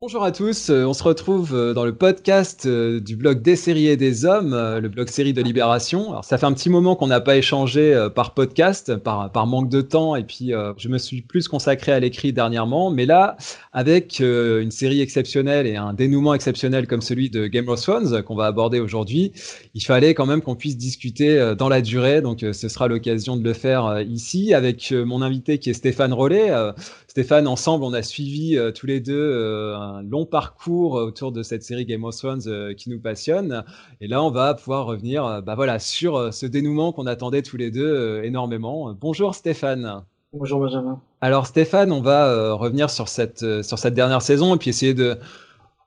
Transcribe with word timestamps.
Bonjour 0.00 0.22
à 0.22 0.30
tous, 0.30 0.70
euh, 0.70 0.84
on 0.84 0.94
se 0.94 1.02
retrouve 1.02 1.56
euh, 1.56 1.74
dans 1.74 1.84
le 1.84 1.92
podcast 1.92 2.66
euh, 2.66 3.00
du 3.00 3.16
blog 3.16 3.42
des 3.42 3.56
séries 3.56 3.88
et 3.88 3.96
des 3.96 4.24
hommes, 4.24 4.54
le 4.54 4.88
blog 4.88 5.08
série 5.08 5.32
de 5.32 5.42
Libération. 5.42 6.10
Alors, 6.10 6.24
ça 6.24 6.38
fait 6.38 6.46
un 6.46 6.52
petit 6.52 6.70
moment 6.70 6.94
qu'on 6.94 7.08
n'a 7.08 7.20
pas 7.20 7.36
échangé 7.36 8.06
par 8.14 8.32
podcast, 8.32 8.94
par, 8.94 9.32
par 9.32 9.48
manque 9.48 9.68
de 9.68 9.80
temps, 9.80 10.14
et 10.14 10.22
puis 10.22 10.52
je 10.76 10.88
me 10.88 10.98
suis 10.98 11.22
plus 11.22 11.48
consacré 11.48 11.90
à 11.90 11.98
l'écrit 11.98 12.32
dernièrement. 12.32 12.92
Mais 12.92 13.06
là, 13.06 13.36
avec 13.72 14.20
une 14.20 14.70
série 14.70 15.00
exceptionnelle 15.00 15.66
et 15.66 15.74
un 15.74 15.94
dénouement 15.94 16.32
exceptionnel 16.32 16.86
comme 16.86 17.02
celui 17.02 17.28
de 17.28 17.48
Game 17.48 17.68
of 17.68 17.80
Thrones 17.80 18.22
qu'on 18.22 18.36
va 18.36 18.46
aborder 18.46 18.78
aujourd'hui, 18.78 19.32
il 19.74 19.84
fallait 19.84 20.14
quand 20.14 20.26
même 20.26 20.42
qu'on 20.42 20.54
puisse 20.54 20.76
discuter 20.76 21.54
dans 21.58 21.68
la 21.68 21.80
durée. 21.80 22.22
Donc 22.22 22.40
ce 22.40 22.68
sera 22.68 22.86
l'occasion 22.86 23.36
de 23.36 23.42
le 23.42 23.52
faire 23.52 24.00
ici 24.02 24.54
avec 24.54 24.92
mon 24.92 25.22
invité 25.22 25.58
qui 25.58 25.70
est 25.70 25.74
Stéphane 25.74 26.12
Rollet. 26.12 26.52
Stéphane, 27.18 27.48
ensemble, 27.48 27.82
on 27.82 27.92
a 27.94 28.02
suivi 28.02 28.56
euh, 28.56 28.70
tous 28.70 28.86
les 28.86 29.00
deux 29.00 29.18
euh, 29.18 29.76
un 29.76 30.02
long 30.04 30.24
parcours 30.24 30.92
autour 30.92 31.32
de 31.32 31.42
cette 31.42 31.64
série 31.64 31.84
Game 31.84 32.04
of 32.04 32.16
Thrones 32.16 32.42
euh, 32.46 32.74
qui 32.74 32.90
nous 32.90 33.00
passionne. 33.00 33.64
Et 34.00 34.06
là, 34.06 34.22
on 34.22 34.30
va 34.30 34.54
pouvoir 34.54 34.86
revenir 34.86 35.42
bah 35.42 35.56
voilà, 35.56 35.80
sur 35.80 36.32
ce 36.32 36.46
dénouement 36.46 36.92
qu'on 36.92 37.06
attendait 37.06 37.42
tous 37.42 37.56
les 37.56 37.72
deux 37.72 38.22
énormément. 38.22 38.94
Bonjour 39.00 39.34
Stéphane. 39.34 40.04
Bonjour 40.32 40.60
Benjamin. 40.60 41.00
Alors 41.20 41.48
Stéphane, 41.48 41.90
on 41.90 42.02
va 42.02 42.52
revenir 42.52 42.88
sur 42.88 43.08
cette, 43.08 43.62
sur 43.64 43.80
cette 43.80 43.94
dernière 43.94 44.22
saison 44.22 44.54
et 44.54 44.58
puis 44.58 44.70
essayer 44.70 44.94
de, 44.94 45.18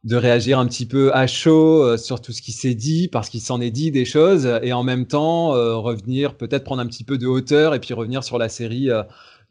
de 0.04 0.16
réagir 0.18 0.60
un 0.60 0.66
petit 0.66 0.86
peu 0.86 1.16
à 1.16 1.28
chaud 1.28 1.96
sur 1.96 2.20
tout 2.20 2.34
ce 2.34 2.42
qui 2.42 2.52
s'est 2.52 2.76
dit, 2.76 3.08
parce 3.08 3.30
qu'il 3.30 3.40
s'en 3.40 3.62
est 3.62 3.72
dit 3.72 3.90
des 3.90 4.04
choses, 4.04 4.50
et 4.62 4.74
en 4.74 4.84
même 4.84 5.06
temps 5.06 5.52
revenir, 5.82 6.36
peut-être 6.36 6.66
prendre 6.66 6.82
un 6.82 6.88
petit 6.88 7.06
peu 7.06 7.18
de 7.18 7.28
hauteur 7.28 7.74
et 7.74 7.80
puis 7.80 7.94
revenir 7.94 8.22
sur 8.22 8.38
la 8.38 8.50
série 8.50 8.90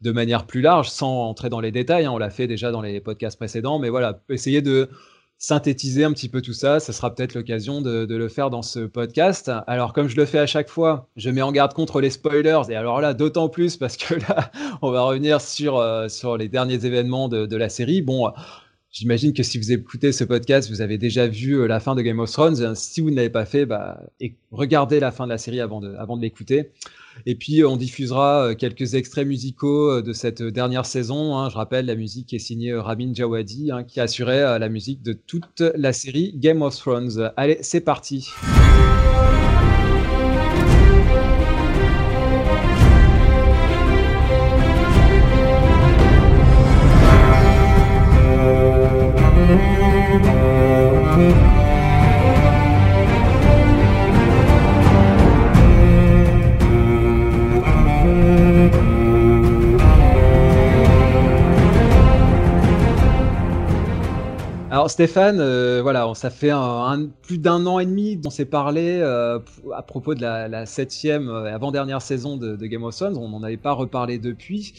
de 0.01 0.11
manière 0.11 0.45
plus 0.45 0.61
large, 0.61 0.89
sans 0.89 1.27
entrer 1.27 1.49
dans 1.49 1.59
les 1.59 1.71
détails. 1.71 2.05
Hein. 2.05 2.11
on 2.11 2.17
l'a 2.17 2.29
fait 2.29 2.47
déjà 2.47 2.71
dans 2.71 2.81
les 2.81 2.99
podcasts 2.99 3.37
précédents, 3.37 3.79
mais 3.79 3.89
voilà, 3.89 4.21
essayer 4.29 4.61
de 4.61 4.89
synthétiser 5.37 6.03
un 6.03 6.13
petit 6.13 6.29
peu 6.29 6.41
tout 6.41 6.53
ça. 6.53 6.79
Ce 6.79 6.91
sera 6.91 7.13
peut-être 7.13 7.33
l'occasion 7.33 7.81
de, 7.81 8.05
le 8.05 8.27
faire 8.29 8.51
dans 8.51 8.61
ce 8.61 8.81
podcast. 8.81 9.51
Alors, 9.65 9.91
comme 9.91 10.07
je 10.07 10.15
le 10.15 10.25
fais 10.25 10.37
à 10.37 10.45
chaque 10.45 10.69
fois, 10.69 11.09
je 11.17 11.31
mets 11.31 11.41
en 11.41 11.51
garde 11.51 11.73
contre 11.73 11.99
les 11.99 12.11
spoilers. 12.11 12.61
Et 12.69 12.75
alors 12.75 13.01
là, 13.01 13.15
d'autant 13.15 13.49
plus 13.49 13.75
parce 13.75 13.97
que 13.97 14.13
là, 14.13 14.51
on 14.83 14.91
va 14.91 15.01
revenir 15.01 15.41
sur, 15.41 15.77
euh, 15.77 16.07
les 16.37 16.47
derniers 16.47 16.85
événements 16.85 17.27
de, 17.27 17.55
la 17.55 17.69
série. 17.69 18.01
Bon, 18.01 18.31
J'imagine 18.91 19.33
que 19.33 19.41
si 19.41 19.57
vous 19.57 19.71
écoutez 19.71 20.11
ce 20.11 20.25
podcast, 20.25 20.69
vous 20.69 20.81
avez 20.81 20.97
déjà 20.97 21.25
vu 21.25 21.53
euh, 21.53 21.65
la 21.65 21.79
fin 21.79 21.95
de 21.95 22.01
Game 22.01 22.19
of 22.19 22.29
Thrones. 22.29 22.75
Si 22.75 22.99
vous 22.99 23.09
ne 23.09 23.15
l'avez 23.15 23.29
pas 23.29 23.45
fait, 23.45 23.65
bah, 23.65 24.01
regardez 24.51 24.99
la 24.99 25.11
fin 25.11 25.23
de 25.23 25.29
la 25.29 25.37
série 25.37 25.61
avant 25.61 25.79
de 25.79 26.21
l'écouter. 26.21 26.71
Et 27.25 27.35
puis, 27.35 27.63
on 27.63 27.77
diffusera 27.77 28.47
euh, 28.47 28.55
quelques 28.55 28.95
extraits 28.95 29.27
musicaux 29.27 29.91
euh, 29.91 30.01
de 30.01 30.13
cette 30.13 30.41
dernière 30.41 30.85
saison. 30.85 31.37
Hein. 31.37 31.49
Je 31.49 31.55
rappelle, 31.55 31.85
la 31.85 31.95
musique 31.95 32.33
est 32.33 32.39
signée 32.39 32.73
Ramin 32.73 33.13
Djawadi, 33.13 33.71
hein, 33.71 33.83
qui 33.83 33.99
assurait 33.99 34.59
la 34.59 34.69
musique 34.69 35.01
de 35.01 35.13
toute 35.13 35.61
la 35.75 35.93
série 35.93 36.33
Game 36.35 36.61
of 36.61 36.75
Thrones. 36.75 37.31
Allez, 37.37 37.57
c'est 37.61 37.81
parti. 37.81 38.29
Alors 64.81 64.89
Stéphane, 64.89 65.39
euh, 65.39 65.83
voilà, 65.83 66.11
ça 66.15 66.31
fait 66.31 66.49
plus 67.21 67.37
d'un 67.37 67.67
an 67.67 67.77
et 67.77 67.85
demi 67.85 68.19
qu'on 68.19 68.31
s'est 68.31 68.45
parlé 68.45 68.97
euh, 68.99 69.37
à 69.75 69.83
propos 69.83 70.15
de 70.15 70.21
la, 70.21 70.65
septième, 70.65 71.29
euh, 71.29 71.53
avant-dernière 71.53 72.01
saison 72.01 72.35
de, 72.35 72.55
Game 72.65 72.81
of 72.81 72.95
Thrones. 72.95 73.15
On 73.15 73.29
n'en 73.29 73.43
avait 73.43 73.57
pas 73.57 73.73
reparlé 73.73 74.17
depuis. 74.17 74.73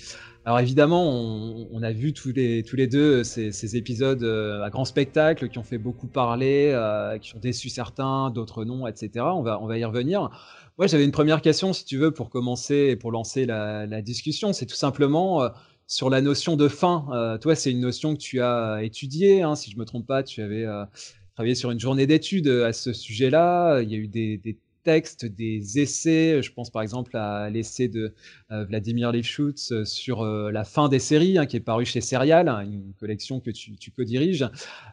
Alors 0.45 0.59
évidemment, 0.59 1.09
on, 1.09 1.83
a 1.85 1.93
vu 1.93 2.13
tous 2.13 2.33
les, 2.33 2.65
tous 2.65 2.75
les 2.75 2.89
deux 2.89 3.23
ces, 3.23 3.77
épisodes 3.77 4.25
à 4.25 4.71
grand 4.71 4.85
spectacle 4.85 5.49
qui 5.49 5.61
ont 5.61 5.63
fait 5.63 5.79
beaucoup 5.79 6.09
parler, 6.09 6.77
qui 7.23 7.37
ont 7.37 7.39
déçu 7.39 7.69
certains, 7.69 8.31
d'autres 8.31 8.65
non, 8.65 8.89
etc. 8.89 9.25
On 9.37 9.43
va, 9.43 9.63
on 9.63 9.69
va 9.69 9.79
y 9.79 9.85
revenir. 9.85 10.31
Moi, 10.79 10.89
j'avais 10.89 11.05
une 11.05 11.13
première 11.13 11.43
question, 11.43 11.73
si 11.73 11.85
tu 11.85 11.97
veux, 11.97 12.11
pour 12.11 12.29
commencer 12.29 12.89
et 12.91 12.97
pour 12.97 13.13
lancer 13.13 13.47
la, 13.47 13.87
la 13.87 14.03
discussion. 14.03 14.53
C'est 14.53 14.67
tout 14.67 14.75
simplement 14.75 15.49
sur 15.93 16.09
la 16.09 16.23
notion 16.23 16.57
de 16.57 16.69
fin, 16.69 17.07
euh, 17.13 17.37
toi, 17.37 17.55
c'est 17.55 17.71
une 17.71 17.81
notion 17.81 18.15
que 18.15 18.19
tu 18.19 18.41
as 18.41 18.83
étudiée. 18.83 19.43
Hein, 19.43 19.55
si 19.55 19.71
je 19.71 19.79
me 19.79 19.85
trompe 19.85 20.07
pas, 20.07 20.23
tu 20.23 20.41
avais 20.41 20.65
euh, 20.65 20.87
travaillé 21.35 21.55
sur 21.55 21.71
une 21.71 21.79
journée 21.79 22.07
d'études 22.07 22.49
euh, 22.49 22.67
à 22.67 22.73
ce 22.73 22.95
sujet-là. 22.95 23.83
Il 23.83 23.91
y 23.91 23.95
a 23.95 23.99
eu 23.99 24.09
des, 24.09 24.41
textes, 24.85 25.27
des 25.27 25.79
essais. 25.81 26.43
Je 26.43 26.51
pense 26.51 26.71
par 26.71 26.81
exemple 26.81 27.15
à 27.15 27.51
l'essai 27.51 27.87
de 27.89 28.15
Vladimir 28.51 29.13
Lifshutz 29.13 29.85
sur 29.85 30.25
la 30.25 30.65
fin 30.65 30.89
des 30.89 30.99
séries, 30.99 31.39
hein, 31.39 31.47
qui 31.47 31.57
est 31.57 31.61
paru 31.61 31.85
chez 31.85 32.01
Serial, 32.01 32.49
hein, 32.49 32.63
une 32.63 32.93
collection 32.99 33.39
que 33.39 33.51
tu, 33.53 33.77
tu 33.77 33.93
co-diriges. 33.93 34.45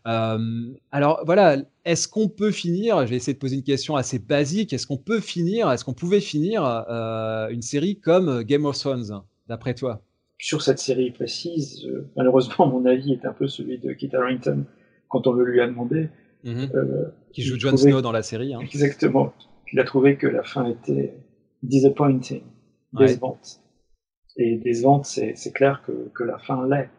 alors 0.04 1.24
voilà, 1.26 1.58
est-ce 1.86 2.08
qu'on 2.08 2.30
peut 2.30 2.52
finir 2.52 3.04
Je 3.08 3.10
vais 3.10 3.16
essayer 3.16 3.34
de 3.34 3.40
poser 3.40 3.56
une 3.56 3.64
question 3.64 3.96
assez 3.96 4.20
basique. 4.20 4.74
Est-ce 4.74 4.86
qu'on 4.86 4.98
peut 4.98 5.22
finir 5.22 5.72
Est-ce 5.72 5.84
qu'on 5.84 5.96
pouvait 5.96 6.22
finir 6.22 6.62
une 7.50 7.64
série 7.64 8.00
comme 8.00 8.44
Game 8.44 8.66
of 8.66 8.78
Thrones, 8.78 9.24
d'après 9.48 9.74
toi? 9.74 10.04
Sur 10.40 10.62
cette 10.62 10.80
série 10.80 11.12
précise, 11.12 11.86
euh, 11.86 12.10
malheureusement, 12.16 12.66
mon 12.68 12.86
avis 12.86 13.12
est 13.12 13.26
un 13.26 13.34
peu 13.34 13.48
celui 13.48 13.78
de 13.78 13.94
Kit 13.94 14.10
Harington 14.16 14.66
quand 15.10 15.28
on 15.28 15.34
le 15.34 15.46
lui 15.46 15.62
a 15.62 15.68
demandé. 15.68 16.10
Mhm. 16.46 16.70
Euh, 16.74 17.10
qui 17.34 17.42
joue 17.42 17.60
Jon 17.60 17.76
Snow 17.76 18.02
dans 18.02 18.14
la 18.14 18.24
série. 18.24 18.54
Hein. 18.54 18.60
Exactement. 18.62 19.34
Il 19.74 19.80
a 19.80 19.84
trouvé 19.84 20.16
que 20.16 20.26
la 20.26 20.42
fin 20.42 20.66
était 20.66 21.14
disappointing, 21.62 22.42
décevante. 22.94 23.60
Et 24.38 24.56
décevante, 24.56 25.06
c'est 25.06 25.54
clair 25.54 25.84
que, 25.86 26.10
que, 26.16 26.24
la 26.24 26.40
fin 26.40 26.66
l'est. 26.66 26.90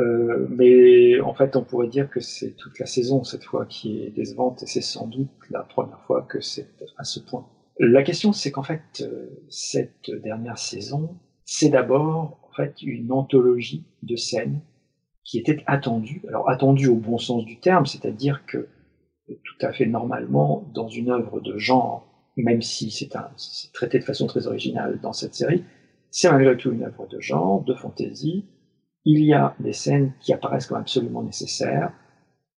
Euh, 0.00 0.48
mais 0.50 1.20
en 1.20 1.32
fait, 1.32 1.54
on 1.54 1.62
pourrait 1.62 1.86
dire 1.86 2.10
que 2.10 2.18
c'est 2.18 2.56
toute 2.56 2.80
la 2.80 2.86
saison 2.86 3.22
cette 3.22 3.44
fois 3.44 3.66
qui 3.66 4.02
est 4.02 4.10
décevante, 4.10 4.64
et 4.64 4.66
c'est 4.66 4.80
sans 4.80 5.06
doute 5.06 5.30
la 5.50 5.62
première 5.62 6.00
fois 6.02 6.22
que 6.22 6.40
c'est 6.40 6.68
à 6.98 7.04
ce 7.04 7.20
point. 7.20 7.46
La 7.78 8.02
question, 8.02 8.32
c'est 8.32 8.50
qu'en 8.50 8.64
fait, 8.64 9.08
cette 9.48 10.10
dernière 10.10 10.58
saison, 10.58 11.16
c'est 11.44 11.68
d'abord 11.68 12.45
une 12.82 13.12
anthologie 13.12 13.84
de 14.02 14.16
scènes 14.16 14.60
qui 15.24 15.38
était 15.38 15.62
attendue, 15.66 16.22
alors 16.28 16.48
attendue 16.48 16.88
au 16.88 16.94
bon 16.94 17.18
sens 17.18 17.44
du 17.44 17.58
terme, 17.58 17.86
c'est-à-dire 17.86 18.46
que 18.46 18.68
tout 19.26 19.66
à 19.66 19.72
fait 19.72 19.86
normalement, 19.86 20.64
dans 20.72 20.88
une 20.88 21.10
œuvre 21.10 21.40
de 21.40 21.58
genre, 21.58 22.06
même 22.36 22.62
si 22.62 22.90
c'est 22.90 23.10
traité 23.72 23.98
de 23.98 24.04
façon 24.04 24.26
très 24.26 24.46
originale 24.46 25.00
dans 25.02 25.12
cette 25.12 25.34
série, 25.34 25.64
c'est 26.10 26.30
malgré 26.30 26.56
tout 26.56 26.72
une 26.72 26.84
œuvre 26.84 27.06
de 27.08 27.20
genre, 27.20 27.62
de 27.64 27.74
fantaisie. 27.74 28.46
Il 29.04 29.24
y 29.24 29.32
a 29.32 29.54
des 29.60 29.72
scènes 29.72 30.12
qui 30.20 30.32
apparaissent 30.32 30.66
comme 30.66 30.78
absolument 30.78 31.22
nécessaires. 31.22 31.92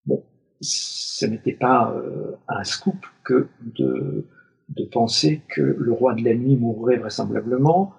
Bon, 0.05 0.23
ce 0.61 1.25
n'était 1.25 1.53
pas 1.53 1.93
euh, 1.93 2.35
un 2.47 2.63
scoop 2.63 3.05
que 3.23 3.47
de, 3.61 4.25
de 4.69 4.85
penser 4.85 5.41
que 5.49 5.61
le 5.61 5.91
roi 5.91 6.13
de 6.13 6.23
la 6.23 6.33
nuit 6.33 6.57
mourrait 6.57 6.97
vraisemblablement, 6.97 7.93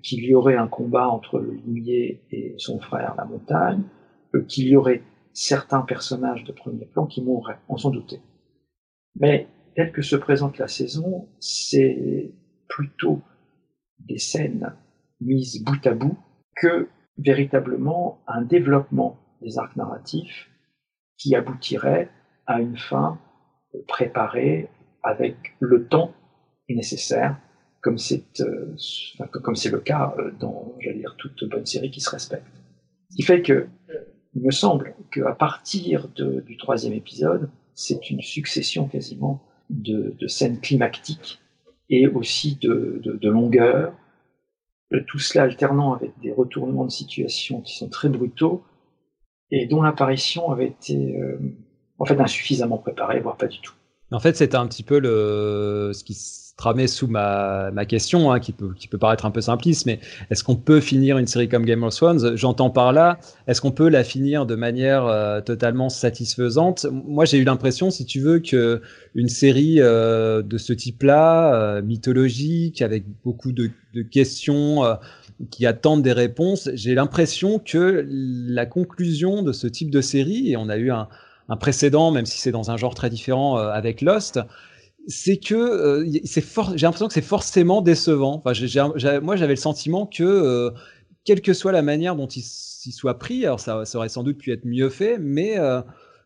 qu'il 0.00 0.24
y 0.24 0.34
aurait 0.34 0.56
un 0.56 0.68
combat 0.68 1.08
entre 1.08 1.38
le 1.38 1.52
limier 1.52 2.22
et 2.30 2.54
son 2.58 2.80
frère 2.80 3.14
la 3.16 3.24
montagne, 3.24 3.82
euh, 4.34 4.42
qu'il 4.42 4.68
y 4.68 4.76
aurait 4.76 5.02
certains 5.32 5.82
personnages 5.82 6.44
de 6.44 6.52
premier 6.52 6.86
plan 6.86 7.06
qui 7.06 7.22
mourraient, 7.22 7.58
on 7.68 7.76
s'en 7.76 7.90
doutait. 7.90 8.20
Mais 9.16 9.48
tel 9.74 9.92
que 9.92 10.02
se 10.02 10.16
présente 10.16 10.58
la 10.58 10.68
saison, 10.68 11.28
c'est 11.40 12.32
plutôt 12.68 13.20
des 13.98 14.18
scènes 14.18 14.74
mises 15.20 15.62
bout 15.62 15.86
à 15.86 15.94
bout 15.94 16.16
que 16.56 16.88
véritablement 17.18 18.22
un 18.26 18.42
développement 18.42 19.18
des 19.40 19.58
arcs 19.58 19.76
narratifs 19.76 20.50
qui 21.16 21.34
aboutirait 21.34 22.10
à 22.46 22.60
une 22.60 22.76
fin 22.76 23.18
préparée 23.86 24.68
avec 25.02 25.54
le 25.60 25.86
temps 25.86 26.12
nécessaire 26.68 27.38
comme 27.84 27.98
c'est 27.98 28.40
euh, 28.40 28.74
comme 29.30 29.54
c'est 29.54 29.70
le 29.70 29.78
cas 29.78 30.14
euh, 30.18 30.30
dans 30.40 30.74
toute 31.18 31.44
bonne 31.44 31.66
série 31.66 31.90
qui 31.90 32.00
se 32.00 32.10
respecte. 32.10 32.46
Ce 33.10 33.16
qui 33.16 33.22
fait 33.22 33.42
que 33.42 33.66
il 34.34 34.42
me 34.42 34.50
semble 34.50 34.94
qu'à 35.12 35.32
partir 35.32 36.08
du 36.08 36.56
troisième 36.56 36.94
épisode, 36.94 37.50
c'est 37.74 38.10
une 38.10 38.20
succession 38.20 38.88
quasiment 38.88 39.40
de, 39.70 40.16
scènes 40.26 40.58
climactiques 40.60 41.40
et 41.88 42.08
aussi 42.08 42.56
de, 42.56 43.00
de, 43.04 43.28
longueur, 43.28 43.92
euh, 44.92 45.04
tout 45.06 45.20
cela 45.20 45.44
alternant 45.44 45.92
avec 45.92 46.18
des 46.20 46.32
retournements 46.32 46.86
de 46.86 46.90
situation 46.90 47.60
qui 47.60 47.76
sont 47.76 47.88
très 47.88 48.08
brutaux 48.08 48.64
et 49.52 49.66
dont 49.66 49.82
l'apparition 49.82 50.50
avait 50.50 50.66
été 50.66 51.16
en 51.98 52.04
fait 52.06 52.18
insuffisamment 52.18 52.78
préparée, 52.78 53.20
voire 53.20 53.36
pas 53.36 53.46
du 53.46 53.60
tout. 53.60 53.74
En 54.10 54.18
fait, 54.18 54.36
c'était 54.36 54.56
un 54.56 54.66
petit 54.66 54.82
peu 54.82 54.98
le, 54.98 55.92
ce 55.94 56.02
qui 56.02 56.14
tramait 56.56 56.86
sous 56.86 57.08
ma, 57.08 57.72
question, 57.86 58.30
hein, 58.30 58.38
qui, 58.38 58.52
peut, 58.52 58.72
qui 58.76 58.86
peut 58.86 58.98
paraître 58.98 59.26
un 59.26 59.30
peu 59.30 59.40
simpliste, 59.40 59.86
mais 59.86 59.98
est-ce 60.30 60.44
qu'on 60.44 60.56
peut 60.56 60.80
finir 60.80 61.18
une 61.18 61.26
série 61.26 61.48
comme 61.48 61.64
Game 61.64 61.82
of 61.82 61.94
Thrones? 61.94 62.36
J'entends 62.36 62.70
par 62.70 62.92
là, 62.92 63.18
est-ce 63.48 63.60
qu'on 63.60 63.72
peut 63.72 63.88
la 63.88 64.04
finir 64.04 64.46
de 64.46 64.54
manière 64.54 65.04
euh, 65.06 65.40
totalement 65.40 65.88
satisfaisante? 65.88 66.86
Moi, 66.90 67.24
j'ai 67.24 67.38
eu 67.38 67.44
l'impression, 67.44 67.90
si 67.90 68.06
tu 68.06 68.20
veux, 68.20 68.38
que 68.38 68.80
une 69.14 69.28
série 69.28 69.80
euh, 69.80 70.42
de 70.42 70.56
ce 70.56 70.72
type-là, 70.72 71.54
euh, 71.54 71.82
mythologique, 71.82 72.82
avec 72.82 73.04
beaucoup 73.24 73.52
de, 73.52 73.70
questions 74.10 74.82
qui 75.52 75.66
attendent 75.66 76.02
des 76.02 76.12
réponses, 76.12 76.68
j'ai 76.74 76.96
l'impression 76.96 77.60
que 77.60 78.04
la 78.08 78.66
conclusion 78.66 79.42
de 79.42 79.52
ce 79.52 79.68
type 79.68 79.90
de 79.90 80.00
série, 80.00 80.50
et 80.50 80.56
on 80.56 80.68
a 80.68 80.76
eu 80.76 80.90
un 80.90 81.06
précédent, 81.60 82.10
même 82.10 82.26
si 82.26 82.40
c'est 82.40 82.50
dans 82.50 82.72
un 82.72 82.76
genre 82.76 82.96
très 82.96 83.08
différent 83.08 83.56
avec 83.56 84.00
Lost, 84.00 84.40
c'est 85.06 85.36
que 85.36 85.54
euh, 85.54 86.04
j'ai 86.06 86.86
l'impression 86.86 87.08
que 87.08 87.14
c'est 87.14 87.22
forcément 87.22 87.82
décevant. 87.82 88.42
Moi, 88.44 89.36
j'avais 89.36 89.52
le 89.52 89.56
sentiment 89.56 90.06
que, 90.06 90.22
euh, 90.22 90.70
quelle 91.24 91.40
que 91.40 91.52
soit 91.52 91.72
la 91.72 91.82
manière 91.82 92.16
dont 92.16 92.26
il, 92.26 92.42
soit 92.42 93.18
pris, 93.18 93.44
alors 93.44 93.60
ça, 93.60 93.82
aurait 93.94 94.08
sans 94.08 94.22
doute 94.22 94.38
pu 94.38 94.52
être 94.52 94.64
mieux 94.64 94.90
fait, 94.90 95.18
mais 95.18 95.58
euh, 95.58 95.80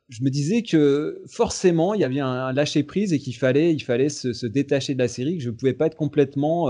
je 0.09 0.23
me 0.23 0.31
disais 0.31 0.63
que 0.63 1.23
forcément, 1.29 1.95
il 1.95 2.01
y 2.01 2.05
avait 2.05 2.21
un, 2.21 2.53
lâcher 2.53 2.83
prise 2.83 3.13
et 3.13 3.19
qu'il 3.19 3.37
fallait, 3.37 3.73
il 3.73 3.81
fallait 3.81 4.09
se, 4.09 4.47
détacher 4.47 4.95
de 4.95 4.99
la 4.99 5.09
série, 5.09 5.39
que 5.39 5.43
je 5.43 5.51
ne 5.51 5.55
pouvais 5.55 5.75
pas 5.75 5.87
être 5.87 5.97
complètement 5.97 6.69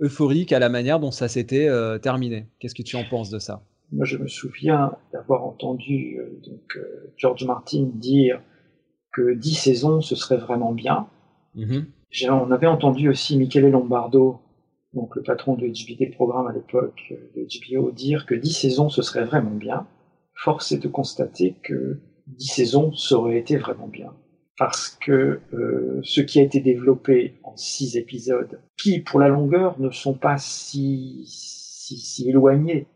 euphorique 0.00 0.52
à 0.52 0.58
la 0.58 0.68
manière 0.68 1.00
dont 1.00 1.10
ça 1.10 1.26
s'était 1.26 1.68
terminé. 2.00 2.46
Qu'est-ce 2.60 2.74
que 2.76 2.82
tu 2.82 2.94
en 2.96 3.04
penses 3.04 3.30
de 3.30 3.38
ça? 3.38 3.64
Moi, 3.90 4.04
je 4.04 4.18
me 4.18 4.28
souviens 4.28 4.92
d'avoir 5.12 5.44
entendu 5.44 6.18
George 7.16 7.44
Martin 7.44 7.88
dire 7.94 8.40
que 9.12 9.34
10 9.34 9.54
saisons, 9.54 10.00
ce 10.00 10.14
serait 10.14 10.36
vraiment 10.36 10.72
bien. 10.72 11.08
Mhm. 11.58 11.86
On 12.30 12.50
avait 12.52 12.66
entendu 12.66 13.08
aussi 13.08 13.36
Michele 13.36 13.70
Lombardo, 13.70 14.40
donc 14.94 15.14
le 15.16 15.22
patron 15.22 15.54
de 15.54 15.66
HBO 15.66 16.12
Programme 16.14 16.46
à 16.46 16.52
l'époque 16.52 17.12
euh, 17.12 17.16
de 17.36 17.46
HBO, 17.46 17.90
dire 17.90 18.24
que 18.26 18.34
10 18.34 18.52
saisons 18.52 18.88
ce 18.88 19.02
serait 19.02 19.24
vraiment 19.24 19.54
bien. 19.54 19.86
Force 20.34 20.72
est 20.72 20.78
de 20.78 20.88
constater 20.88 21.56
que 21.62 21.98
10 22.28 22.46
saisons 22.46 22.92
ça 22.94 23.16
aurait 23.16 23.38
été 23.38 23.56
vraiment 23.56 23.88
bien. 23.88 24.12
Parce 24.56 24.88
que 24.88 25.40
euh, 25.52 26.00
ce 26.02 26.20
qui 26.20 26.40
a 26.40 26.42
été 26.42 26.60
développé 26.60 27.34
en 27.44 27.56
6 27.56 27.96
épisodes, 27.96 28.60
qui 28.76 29.00
pour 29.00 29.20
la 29.20 29.28
longueur 29.28 29.78
ne 29.78 29.90
sont 29.90 30.14
pas 30.14 30.38
si, 30.38 31.24
si, 31.26 32.28
éloignés 32.28 32.86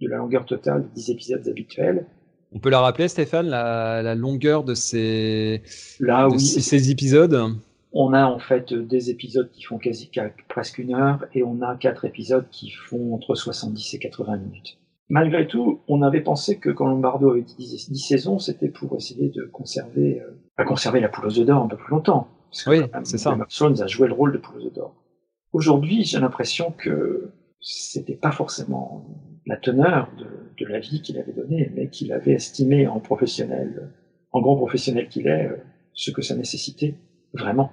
de 0.00 0.08
la 0.08 0.16
longueur 0.16 0.46
totale 0.46 0.82
des 0.82 1.02
10 1.02 1.10
épisodes 1.10 1.48
habituels, 1.48 2.06
on 2.54 2.58
peut 2.58 2.68
la 2.68 2.80
rappeler, 2.80 3.08
Stéphane, 3.08 3.48
la, 3.48 4.14
longueur 4.14 4.62
de 4.62 4.74
ces, 4.74 5.62
Là, 6.00 6.28
oui. 6.28 6.38
ces 6.38 6.90
épisodes? 6.90 7.56
On 7.92 8.12
a 8.12 8.24
en 8.24 8.38
fait 8.38 8.72
des 8.72 9.10
épisodes 9.10 9.50
qui 9.50 9.62
font 9.62 9.78
quasi 9.78 10.10
presque 10.48 10.78
une 10.78 10.94
heure 10.94 11.26
et 11.34 11.42
on 11.42 11.60
a 11.62 11.76
quatre 11.76 12.04
épisodes 12.04 12.46
qui 12.50 12.70
font 12.70 13.14
entre 13.14 13.34
70 13.34 13.94
et 13.94 13.98
80 13.98 14.36
minutes. 14.38 14.78
Malgré 15.08 15.46
tout, 15.46 15.80
on 15.88 16.00
avait 16.00 16.22
pensé 16.22 16.58
que 16.58 16.70
quand 16.70 16.86
Lombardo 16.86 17.30
avait 17.30 17.42
dit 17.42 17.54
10 17.56 17.98
saisons, 17.98 18.38
c'était 18.38 18.70
pour 18.70 18.96
essayer 18.96 19.28
de 19.28 19.44
conserver, 19.44 20.22
euh, 20.22 20.64
conserver 20.64 21.00
la 21.00 21.08
poule 21.08 21.26
aux 21.26 21.44
d'or 21.44 21.64
un 21.64 21.68
peu 21.68 21.76
plus 21.76 21.90
longtemps. 21.90 22.28
oui, 22.66 22.80
c'est 23.04 23.18
ça. 23.18 23.30
Game 23.30 23.74
a 23.80 23.86
joué 23.86 24.08
le 24.08 24.14
rôle 24.14 24.32
de 24.32 24.38
poule 24.38 24.62
aux 24.62 24.70
d'or. 24.70 24.94
Aujourd'hui, 25.52 26.04
j'ai 26.04 26.18
l'impression 26.18 26.70
que 26.70 27.30
c'était 27.60 28.16
pas 28.16 28.32
forcément 28.32 29.04
la 29.44 29.58
teneur 29.58 30.10
de, 30.18 30.64
de 30.64 30.70
la 30.70 30.78
vie 30.78 31.02
qu'il 31.02 31.18
avait 31.18 31.32
donnée, 31.32 31.70
mais 31.74 31.90
qu'il 31.90 32.12
avait 32.12 32.32
estimé 32.32 32.86
en 32.86 33.00
professionnel, 33.00 33.90
en 34.30 34.40
grand 34.40 34.56
professionnel 34.56 35.08
qu'il 35.08 35.26
est, 35.26 35.48
euh, 35.48 35.56
ce 35.92 36.10
que 36.10 36.22
ça 36.22 36.34
nécessitait 36.34 36.94
vraiment. 37.34 37.70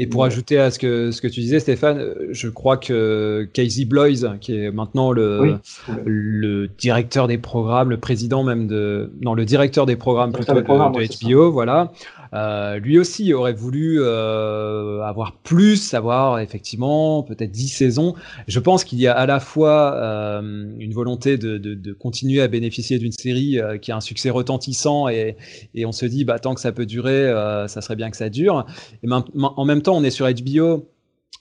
Et 0.00 0.06
pour 0.06 0.24
ajouter 0.24 0.58
à 0.58 0.70
ce 0.70 0.78
que, 0.78 1.10
ce 1.10 1.20
que 1.20 1.26
tu 1.26 1.40
disais, 1.40 1.58
Stéphane, 1.58 1.98
euh, 1.98 2.28
je 2.30 2.48
crois 2.48 2.76
que 2.76 3.48
Casey 3.52 3.84
Bloys, 3.84 4.38
qui 4.40 4.54
est 4.54 4.70
maintenant 4.70 5.10
le, 5.10 5.56
le 6.04 6.68
directeur 6.68 7.26
des 7.26 7.38
programmes, 7.38 7.90
le 7.90 7.96
président 7.96 8.44
même 8.44 8.68
de, 8.68 9.10
non, 9.20 9.34
le 9.34 9.44
directeur 9.44 9.86
des 9.86 9.96
programmes 9.96 10.32
plutôt 10.32 10.54
de, 10.54 10.60
de 10.60 11.26
HBO, 11.26 11.50
voilà, 11.50 11.90
euh, 12.34 12.78
lui 12.78 12.98
aussi 12.98 13.32
aurait 13.32 13.52
voulu 13.52 13.98
euh, 14.00 15.02
avoir 15.02 15.36
plus, 15.36 15.94
avoir 15.94 16.38
effectivement 16.40 17.22
peut-être 17.22 17.50
10 17.50 17.68
saisons. 17.68 18.14
Je 18.46 18.60
pense 18.60 18.84
qu'il 18.84 19.00
y 19.00 19.06
a 19.06 19.12
à 19.14 19.26
la 19.26 19.40
fois 19.40 19.94
euh, 19.96 20.70
une 20.78 20.92
volonté 20.92 21.38
de, 21.38 21.58
de, 21.58 21.74
de, 21.74 21.92
continuer 21.92 22.40
à 22.40 22.48
bénéficier 22.48 22.98
d'une 22.98 23.12
série 23.12 23.58
euh, 23.58 23.78
qui 23.78 23.92
a 23.92 23.96
un 23.96 24.00
succès 24.00 24.30
retentissant 24.30 25.08
et, 25.08 25.36
et, 25.74 25.86
on 25.86 25.92
se 25.92 26.06
dit 26.06 26.24
bah 26.24 26.38
tant 26.38 26.54
que 26.54 26.60
ça 26.60 26.72
peut 26.72 26.86
durer, 26.86 27.28
euh, 27.28 27.66
ça 27.68 27.80
serait 27.80 27.96
bien 27.96 28.10
que 28.10 28.16
ça 28.16 28.28
dure. 28.28 28.66
Et 29.02 29.08
en 29.10 29.64
même 29.64 29.82
temps, 29.82 29.96
on 29.96 30.04
est 30.04 30.10
sur 30.10 30.28
HBO 30.28 30.88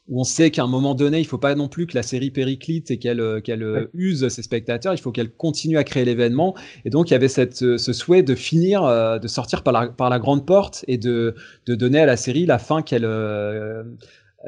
où 0.08 0.22
on 0.22 0.24
sait 0.24 0.52
qu'à 0.52 0.64
un 0.64 0.68
moment 0.68 0.96
donné, 0.96 1.20
il 1.20 1.26
faut 1.26 1.38
pas 1.38 1.56
non 1.56 1.68
plus 1.68 1.86
que 1.86 1.96
la 1.96 2.04
série 2.04 2.32
périclite 2.32 2.92
et 2.92 2.98
qu'elle 2.98 3.20
euh, 3.20 3.42
qu'elle 3.42 3.64
euh, 3.64 3.90
use 3.94 4.28
ses 4.30 4.42
spectateurs, 4.42 4.94
il 4.94 5.00
faut 5.00 5.12
qu'elle 5.12 5.32
continue 5.32 5.78
à 5.78 5.84
créer 5.84 6.06
l'événement. 6.06 6.56
Et 6.86 6.90
donc, 6.90 7.10
il 7.10 7.14
y 7.14 7.16
avait 7.16 7.28
cette, 7.28 7.62
euh, 7.64 7.78
ce 7.78 7.94
souhait 7.94 8.24
de 8.24 8.36
finir, 8.36 8.84
de 9.20 9.28
sortir 9.28 9.64
par 9.64 9.74
la, 9.74 9.88
par 9.88 10.10
la 10.10 10.20
grande 10.20 10.46
porte 10.46 10.86
et 10.88 10.98
de, 10.98 11.36
de 11.66 11.76
donner 11.76 12.00
à 12.00 12.06
la 12.06 12.18
série 12.18 12.46
la 12.46 12.60
fin 12.60 12.82
qu'elle 12.82 13.08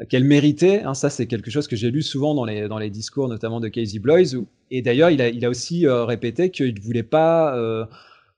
qu'elle 0.08 0.24
méritait. 0.24 0.82
Hein, 0.82 0.94
ça, 0.94 1.10
c'est 1.10 1.26
quelque 1.26 1.50
chose 1.50 1.68
que 1.68 1.76
j'ai 1.76 1.90
lu 1.90 2.02
souvent 2.02 2.34
dans 2.34 2.44
les, 2.44 2.68
dans 2.68 2.78
les 2.78 2.90
discours, 2.90 3.28
notamment 3.28 3.60
de 3.60 3.68
Casey 3.68 3.98
Bloys. 3.98 4.36
Et 4.70 4.82
d'ailleurs, 4.82 5.10
il 5.10 5.20
a, 5.20 5.28
il 5.28 5.44
a 5.44 5.50
aussi 5.50 5.86
répété 5.86 6.50
qu'il 6.50 6.74
ne 6.74 6.80
voulait 6.80 7.02
pas 7.02 7.54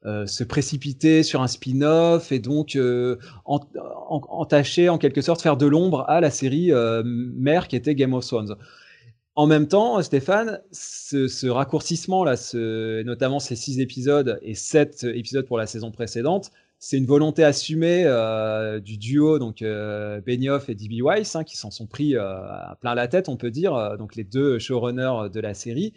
euh, 0.04 0.26
se 0.26 0.43
précipiter 0.43 1.22
sur 1.22 1.43
un 1.43 1.46
spin-off 1.46 2.32
et 2.32 2.40
donc 2.40 2.75
euh, 2.75 3.19
entacher 3.44 4.88
en 4.88 4.99
quelque 4.99 5.20
sorte 5.20 5.40
faire 5.40 5.56
de 5.56 5.66
l'ombre 5.66 6.04
à 6.08 6.20
la 6.20 6.31
série 6.31 6.72
euh, 6.72 7.04
mère 7.04 7.69
qui 7.69 7.76
était 7.76 7.94
Game 7.94 8.12
of 8.12 8.26
Thrones. 8.26 8.56
En 9.37 9.46
même 9.46 9.69
temps, 9.69 10.02
Stéphane, 10.02 10.60
ce, 10.72 11.46
raccourcissement 11.46 12.25
là, 12.25 12.37
ce, 12.37 13.04
notamment 13.04 13.38
ces 13.38 13.54
six 13.54 13.78
épisodes 13.78 14.40
et 14.43 14.56
sept 14.56 15.04
épisodes 15.04 15.46
pour 15.46 15.56
la 15.56 15.66
saison 15.66 15.93
précédente, 15.93 16.50
c'est 16.81 16.99
une 16.99 17.06
volonté 17.06 17.44
assumée 17.44 18.02
du 18.84 18.99
duo 18.99 19.38
donc 19.38 19.60
Benioff 19.60 20.69
et 20.69 20.75
D.B. 20.75 21.00
Weiss 21.00 21.37
hein, 21.37 21.44
qui 21.44 21.56
s'en 21.56 21.70
sont 21.70 21.87
pris 21.87 22.16
plein 22.81 22.94
la 22.96 23.06
tête, 23.06 23.28
on 23.28 23.37
peut 23.37 23.52
dire, 23.52 23.96
donc 23.99 24.16
les 24.16 24.25
deux 24.25 24.58
showrunners 24.58 25.31
de 25.32 25.40
la 25.40 25.54
série. 25.54 25.94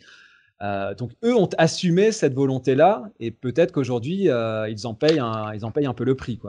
Euh, 0.66 0.96
donc 0.96 1.12
eux 1.24 1.36
ont 1.36 1.50
assumé 1.58 2.12
cette 2.12 2.34
volonté-là 2.34 3.10
et 3.20 3.32
peut-être 3.32 3.72
qu'aujourd'hui 3.72 4.30
euh, 4.30 4.70
ils 4.70 4.88
en 4.88 4.94
payent 4.94 5.20
un, 5.20 5.94
peu 5.94 6.04
le 6.04 6.16
prix. 6.16 6.40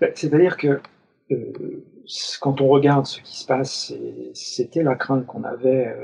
Ben, 0.00 0.10
c'est-à-dire 0.14 0.56
que 0.56 0.80
euh, 1.30 1.52
quand 2.40 2.60
on 2.60 2.68
regarde 2.68 3.06
ce 3.06 3.20
qui 3.20 3.36
se 3.38 3.46
passe, 3.46 3.92
c'était 4.34 4.82
la 4.82 4.94
crainte 4.94 5.26
qu'on 5.26 5.44
avait 5.44 5.94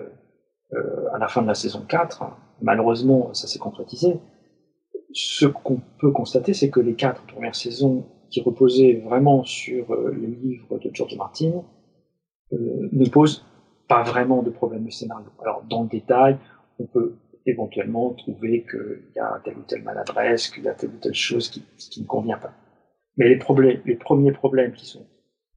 à 1.13 1.19
la 1.19 1.29
fin 1.29 1.43
de 1.43 1.47
la 1.47 1.55
saison 1.55 1.85
4. 1.87 2.25
Malheureusement, 2.63 3.33
ça 3.35 3.47
s'est 3.47 3.59
concrétisé. 3.59 4.19
Ce 5.13 5.47
qu'on 5.47 5.81
peut 6.01 6.11
constater, 6.11 6.55
c'est 6.55 6.71
que 6.71 6.81
les 6.81 6.95
quatre 6.95 7.23
premières 7.27 7.55
saisons 7.55 8.07
qui 8.31 8.41
reposaient 8.41 9.03
vraiment 9.05 9.45
sur 9.45 9.95
les 10.13 10.27
livres 10.27 10.79
de 10.79 10.91
George 10.93 11.17
Martin 11.17 11.63
ne 12.51 13.09
posent 13.09 13.45
pas 13.87 14.03
vraiment 14.03 14.43
de 14.43 14.51
problème 14.51 14.85
de 14.85 14.91
scénario. 14.91 15.29
Alors, 15.43 15.63
dans 15.69 15.83
le 15.83 15.89
détail, 15.89 16.39
on 16.79 16.87
peut 16.87 17.15
éventuellement 17.47 18.13
trouver 18.15 18.65
qu'il 18.71 19.13
y 19.15 19.19
a 19.19 19.41
telle 19.45 19.59
ou 19.59 19.63
telle 19.63 19.83
maladresse, 19.83 20.49
qu'il 20.49 20.65
y 20.65 20.69
a 20.69 20.75
telle 20.75 20.91
ou 20.91 20.99
telle 20.99 21.15
chose 21.15 21.49
qui, 21.51 22.01
ne 22.01 22.07
convient 22.07 22.39
pas. 22.39 22.53
Mais 23.17 23.29
les 23.29 23.37
problèmes, 23.37 23.81
les 23.85 23.97
premiers 23.97 24.33
problèmes 24.33 24.73
qui 24.73 24.87
sont 24.87 25.07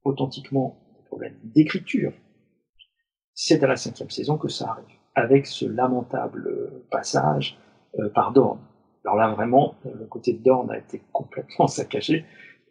authentiquement 0.04 0.78
des 0.96 1.04
problèmes 1.06 1.36
d'écriture, 1.44 2.12
c'est 3.34 3.62
à 3.62 3.66
la 3.66 3.76
cinquième 3.76 4.10
saison 4.10 4.38
que 4.38 4.48
ça 4.48 4.70
arrive, 4.70 4.98
avec 5.14 5.46
ce 5.46 5.66
lamentable 5.66 6.84
passage 6.90 7.58
euh, 7.98 8.08
par 8.10 8.32
Dorn. 8.32 8.58
Alors 9.04 9.16
là, 9.16 9.32
vraiment, 9.34 9.76
le 9.84 10.06
côté 10.06 10.32
de 10.32 10.42
Dorn 10.42 10.70
a 10.70 10.78
été 10.78 11.02
complètement 11.12 11.66
saccagé 11.68 12.24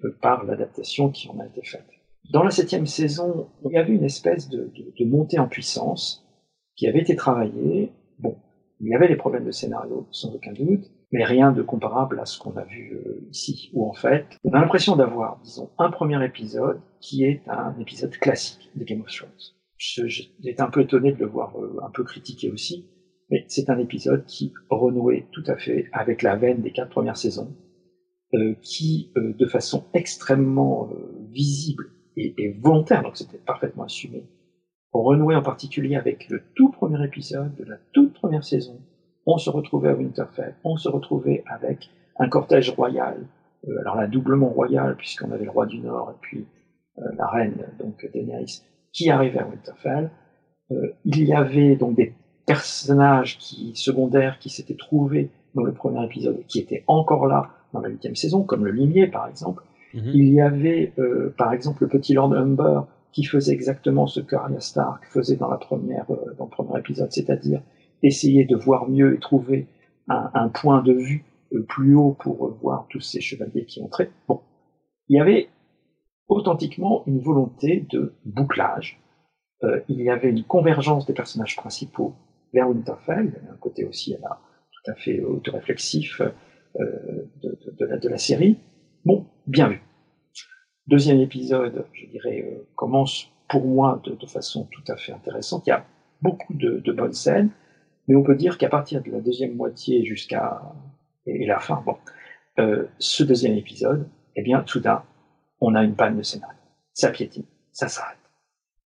euh, 0.04 0.18
par 0.22 0.44
l'adaptation 0.44 1.10
qui 1.10 1.30
en 1.30 1.40
a 1.40 1.46
été 1.46 1.64
faite. 1.64 1.86
Dans 2.32 2.44
la 2.44 2.52
septième 2.52 2.88
saison, 2.88 3.50
il 3.64 3.72
y 3.72 3.78
avait 3.78 3.94
une 3.94 4.04
espèce 4.04 4.50
de, 4.50 4.72
de 5.00 5.06
montée 5.06 5.40
en 5.40 5.48
puissance 5.48 6.26
qui 6.76 6.88
avait 6.88 7.02
été 7.02 7.16
travaillée. 7.16 7.92
Bon, 8.20 8.36
il 8.82 8.90
y 8.90 8.96
avait 8.96 9.08
des 9.08 9.16
problèmes 9.16 9.46
de 9.46 9.52
scénario, 9.52 10.08
sans 10.12 10.34
aucun 10.36 10.52
doute, 10.54 10.92
mais 11.12 11.24
rien 11.24 11.52
de 11.52 11.62
comparable 11.62 12.20
à 12.20 12.26
ce 12.26 12.38
qu'on 12.40 12.56
a 12.58 12.64
vu 12.66 12.94
euh, 12.94 13.28
ici, 13.30 13.70
où 13.74 13.88
en 13.88 13.94
fait, 13.94 14.26
on 14.44 14.52
a 14.52 14.60
l'impression 14.60 14.96
d'avoir, 14.96 15.40
disons, 15.44 15.70
un 15.78 15.90
premier 15.90 16.24
épisode 16.26 16.82
qui 17.00 17.24
est 17.24 17.42
un 17.48 17.78
épisode 17.80 18.12
classique 18.18 18.70
de 18.76 18.84
Game 18.84 19.02
of 19.02 19.08
Thrones. 19.08 19.30
Été 20.44 20.62
un 20.62 20.70
peu 20.70 20.82
étonné 20.82 21.14
de 21.14 21.20
le 21.20 21.28
voir 21.28 21.58
euh, 21.58 21.80
un 21.84 21.90
peu 21.90 22.04
critiqué 22.04 22.52
aussi, 22.52 22.90
mais 23.30 23.46
c'est 23.48 23.70
un 23.70 23.80
épisode 23.80 24.26
qui 24.26 24.54
renouait 24.70 25.28
tout 25.32 25.44
à 25.48 25.58
fait 25.58 25.86
avec 25.94 26.22
la 26.22 26.36
veine 26.36 26.62
des 26.62 26.72
quatre 26.72 26.90
premières 26.90 27.18
saisons, 27.18 27.56
euh, 28.34 28.56
qui, 28.62 29.12
de 29.16 29.46
façon 29.48 29.86
extrêmement 29.94 30.90
visible 31.32 31.92
et, 32.18 32.34
et 32.38 32.52
volontaire, 32.60 33.04
donc 33.04 33.16
c'était 33.18 33.38
parfaitement 33.38 33.84
assumé, 33.84 34.26
on 34.96 35.04
renouait 35.04 35.36
en 35.36 35.42
particulier 35.42 35.98
avec 35.98 36.30
le 36.30 36.42
tout 36.56 36.70
premier 36.70 37.04
épisode 37.04 37.54
de 37.56 37.66
la 37.66 37.76
toute 37.92 38.14
première 38.14 38.46
saison. 38.46 38.80
On 39.26 39.38
se 39.38 39.50
retrouvait 39.50 39.90
à 39.90 39.94
Winterfell, 39.94 40.56
on 40.64 40.78
se 40.78 40.88
retrouvait 40.88 41.44
avec 41.48 41.90
un 42.18 42.30
cortège 42.30 42.70
royal, 42.70 43.18
euh, 43.68 43.78
alors 43.82 43.98
là 43.98 44.08
doublement 44.08 44.48
royal 44.48 44.96
puisqu'on 44.96 45.32
avait 45.32 45.44
le 45.44 45.52
roi 45.52 45.66
du 45.66 45.80
Nord 45.80 46.12
et 46.12 46.18
puis 46.22 46.46
euh, 47.00 47.02
la 47.18 47.28
reine 47.28 47.58
donc 47.78 48.10
Daenerys 48.14 48.62
qui 48.94 49.10
arrivait 49.10 49.40
à 49.40 49.48
Winterfell. 49.48 50.12
Euh, 50.72 50.94
il 51.04 51.26
y 51.26 51.34
avait 51.34 51.76
donc 51.76 51.98
des 51.98 52.14
personnages 52.46 53.38
qui, 53.38 53.74
secondaires 53.76 54.40
qui 54.40 54.50
s'étaient 54.50 54.78
trouvés 54.78 55.30
dans 55.56 55.64
le 55.64 55.74
premier 55.74 56.06
épisode 56.06 56.42
qui 56.48 56.60
étaient 56.60 56.86
encore 56.88 57.28
là 57.28 57.50
dans 57.74 57.82
la 57.82 57.90
huitième 57.90 58.16
saison, 58.16 58.44
comme 58.44 58.64
le 58.64 58.72
limier 58.72 59.08
par 59.08 59.28
exemple. 59.28 59.62
Mhm. 59.94 60.12
Il 60.14 60.34
y 60.34 60.40
avait 60.40 60.94
par 61.38 61.52
exemple 61.52 61.84
le 61.84 61.90
petit 61.90 62.14
Lord 62.14 62.34
Humber 62.34 62.82
qui 63.16 63.24
faisait 63.24 63.54
exactement 63.54 64.08
ce 64.08 64.20
que 64.20 64.36
Arya 64.36 64.60
Stark 64.60 65.06
faisait 65.06 65.38
dans, 65.38 65.50
la 65.50 65.58
première, 65.58 66.06
euh, 66.12 66.36
dans 66.38 66.44
le 66.44 66.50
premier 66.50 66.78
épisode, 66.78 67.12
c'est-à-dire 67.14 67.62
essayer 68.04 68.44
de 68.44 68.58
voir 68.58 68.90
mieux 68.90 69.16
et 69.16 69.20
trouver 69.20 69.68
un, 70.10 70.50
point 70.50 70.84
de 70.84 70.92
vue 70.92 71.24
euh, 71.54 71.64
plus 71.64 71.96
haut 71.96 72.12
pour 72.20 72.54
voir 72.62 72.88
tous 72.90 73.00
ces 73.00 73.22
chevaliers 73.22 73.64
qui 73.64 73.82
entraient. 73.82 74.12
Bon, 74.28 74.42
il 75.08 75.16
y 75.16 75.20
avait 75.22 75.48
authentiquement 76.28 77.04
une 77.08 77.20
volonté 77.20 77.88
de 77.90 78.14
bouclage. 78.26 79.00
Euh, 79.64 79.80
il 79.88 80.02
y 80.02 80.10
avait 80.10 80.30
une 80.30 80.44
convergence 80.44 81.06
des 81.06 81.14
personnages 81.14 81.56
principaux 81.56 82.14
vers 82.54 82.68
Winterfell, 82.70 83.42
un 83.50 83.58
côté 83.58 83.86
aussi 83.86 84.12
là, 84.22 84.42
tout 84.74 84.92
à 84.92 84.96
fait 84.96 85.22
autoréflexif 85.22 86.20
euh, 86.20 87.30
de, 87.42 87.58
de, 87.80 87.86
la, 87.86 87.98
de, 87.98 88.10
la, 88.10 88.18
série. 88.18 88.58
Bon, 89.06 89.26
bien 89.48 89.70
vu. 89.70 89.82
Deuxième 90.88 91.20
épisode, 91.20 91.86
je 91.94 92.06
dirais, 92.06 92.46
euh, 92.46 92.68
commence 92.76 93.28
pour 93.50 93.66
moi 93.66 94.02
de, 94.04 94.14
de, 94.14 94.26
façon 94.28 94.68
tout 94.72 94.84
à 94.88 94.98
fait 94.98 95.12
intéressante. 95.12 95.66
Il 95.66 95.72
y 95.72 95.74
a 95.74 95.86
beaucoup 96.22 96.54
de, 96.54 96.80
de 96.80 96.92
bonnes 96.92 97.14
scènes, 97.14 97.50
mais 98.08 98.16
on 98.16 98.24
peut 98.24 98.36
dire 98.36 98.58
qu'à 98.58 98.70
partir 98.70 99.02
de 99.02 99.12
la 99.12 99.20
deuxième 99.20 99.56
moitié 99.56 100.06
jusqu'à 100.06 100.62
et, 101.26 101.46
la 101.46 101.60
fin, 101.60 101.82
bon, 101.86 101.98
euh, 102.60 102.86
ce 103.00 103.24
deuxième 103.24 103.58
épisode, 103.58 104.08
eh 104.36 104.44
bien, 104.44 104.64
soudain, 104.66 105.04
on 105.60 105.76
a 105.76 105.84
une 105.84 105.96
panne 105.96 106.18
de 106.18 106.24
scénario. 106.24 106.60
Ça 106.94 107.10
piétine, 107.10 107.46
ça 107.72 107.88
s'arrête. 107.88 108.18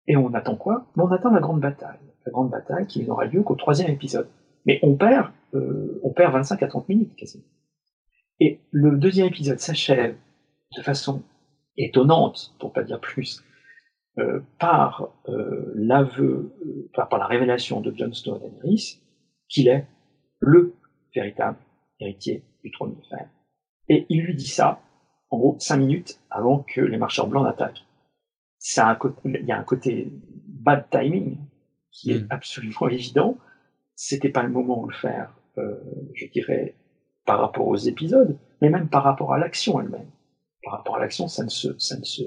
Et 0.06 0.16
on 0.16 0.32
attend 0.34 0.56
quoi? 0.56 0.86
On 0.96 1.10
attend 1.10 1.30
la 1.30 1.40
grande 1.40 1.60
bataille. 1.60 1.98
La 2.24 2.32
grande 2.32 2.50
bataille 2.50 2.86
qui 2.86 3.04
n'aura 3.04 3.24
lieu 3.24 3.42
qu'au 3.42 3.54
troisième 3.54 3.90
épisode. 3.90 4.28
Mais 4.66 4.78
on 4.82 4.94
perd, 4.94 5.30
euh, 5.54 6.00
on 6.02 6.10
perd 6.10 6.32
25 6.32 6.62
à 6.62 6.68
30 6.68 6.88
minutes 6.88 7.16
quasiment. 7.16 7.44
Et 8.38 8.60
le 8.70 8.96
deuxième 8.96 9.26
épisode 9.26 9.58
s'achève 9.58 10.16
de 10.76 10.82
façon 10.82 11.22
étonnante, 11.84 12.54
pour 12.58 12.72
pas 12.72 12.82
dire 12.82 13.00
plus, 13.00 13.42
euh, 14.18 14.40
par 14.58 15.12
euh, 15.28 15.72
l'aveu, 15.74 16.52
euh, 16.66 16.90
par, 16.94 17.08
par, 17.08 17.18
la 17.18 17.26
révélation 17.26 17.80
de 17.80 17.94
Jon 17.96 18.12
Snow 18.12 18.34
à 18.34 18.38
Daenerys 18.38 19.00
qu'il 19.48 19.68
est 19.68 19.86
le 20.40 20.74
véritable 21.14 21.58
héritier 22.00 22.42
du 22.64 22.70
trône 22.70 22.94
de 22.94 23.06
fer. 23.06 23.28
Et 23.88 24.06
il 24.08 24.22
lui 24.22 24.34
dit 24.34 24.48
ça, 24.48 24.80
en 25.30 25.38
gros, 25.38 25.56
cinq 25.58 25.78
minutes 25.78 26.20
avant 26.30 26.58
que 26.58 26.80
les 26.80 26.96
marcheurs 26.96 27.28
blancs 27.28 27.44
n'attaquent. 27.44 27.84
Ça 28.58 28.98
il 29.24 29.46
y 29.46 29.52
a 29.52 29.58
un 29.58 29.64
côté 29.64 30.12
bad 30.46 30.86
timing 30.90 31.38
qui 31.90 32.12
est 32.12 32.20
mm. 32.20 32.28
absolument 32.30 32.88
évident. 32.90 33.38
C'était 33.94 34.28
pas 34.28 34.42
le 34.42 34.50
moment 34.50 34.82
de 34.82 34.92
le 34.92 34.96
faire, 34.96 35.34
euh, 35.58 35.76
je 36.14 36.26
dirais, 36.26 36.74
par 37.26 37.38
rapport 37.40 37.66
aux 37.66 37.76
épisodes, 37.76 38.38
mais 38.60 38.70
même 38.70 38.88
par 38.88 39.04
rapport 39.04 39.32
à 39.32 39.38
l'action 39.38 39.80
elle-même. 39.80 40.10
Par 40.62 40.74
rapport 40.74 40.96
à 40.96 41.00
l'action, 41.00 41.28
ça 41.28 41.44
ne 41.44 41.48
se, 41.48 41.78
ça 41.78 41.98
ne 41.98 42.04
se, 42.04 42.22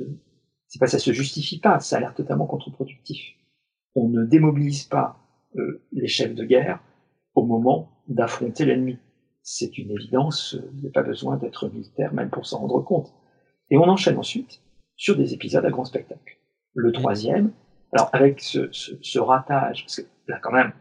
c'est 0.68 0.80
pas 0.80 0.88
ça 0.88 1.00
se 1.00 1.12
justifie 1.12 1.60
pas, 1.60 1.80
ça 1.80 1.98
a 1.98 2.00
l'air 2.00 2.14
totalement 2.14 2.48
contre-productif. 2.48 3.36
On 3.96 4.10
ne 4.10 4.26
démobilise 4.26 4.86
pas 4.86 5.20
euh, 5.56 5.84
les 5.92 6.08
chefs 6.08 6.34
de 6.34 6.44
guerre 6.44 6.82
au 7.36 7.46
moment 7.46 7.92
d'affronter 8.08 8.66
l'ennemi 8.66 8.98
c'est 9.44 9.78
une 9.78 9.92
évidence, 9.92 10.58
il 10.74 10.82
n'y 10.82 10.88
a 10.88 10.92
pas 10.92 11.04
besoin 11.04 11.36
d'être 11.38 11.68
militaire 11.68 12.14
même 12.14 12.30
pour 12.30 12.46
s'en 12.46 12.60
rendre 12.60 12.80
compte. 12.80 13.14
Et 13.70 13.78
on 13.78 13.84
enchaîne 13.84 14.18
ensuite 14.18 14.62
sur 14.96 15.18
des 15.18 15.34
épisodes 15.34 15.66
à 15.66 15.70
grand 15.70 15.86
spectacle. 15.86 16.40
Le 16.74 16.92
troisième, 16.92 17.52
alors 17.92 18.10
avec 18.14 18.40
ce, 18.40 18.72
ce, 18.72 18.94
ce 19.02 19.20
ratage, 19.20 19.84
parce 19.84 19.98
que 19.98 20.08
là 20.28 20.40
quand 20.42 20.54
même, 20.54 20.72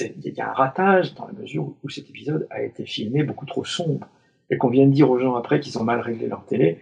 il 0.00 0.32
y 0.34 0.40
a 0.40 0.50
un 0.50 0.54
ratage 0.54 1.14
dans 1.14 1.26
la 1.26 1.32
mesure 1.34 1.74
où, 1.82 1.88
cet 1.88 2.08
épisode 2.08 2.46
a 2.50 2.62
été 2.62 2.86
filmé 2.86 3.24
beaucoup 3.24 3.46
trop 3.46 3.64
sombre, 3.64 4.08
et 4.50 4.58
qu'on 4.58 4.68
vient 4.68 4.86
de 4.86 4.92
dire 4.92 5.10
aux 5.10 5.18
gens 5.18 5.34
après 5.34 5.60
qu'ils 5.60 5.78
ont 5.78 5.84
mal 5.84 6.00
réglé 6.00 6.28
leur 6.28 6.44
télé, 6.44 6.78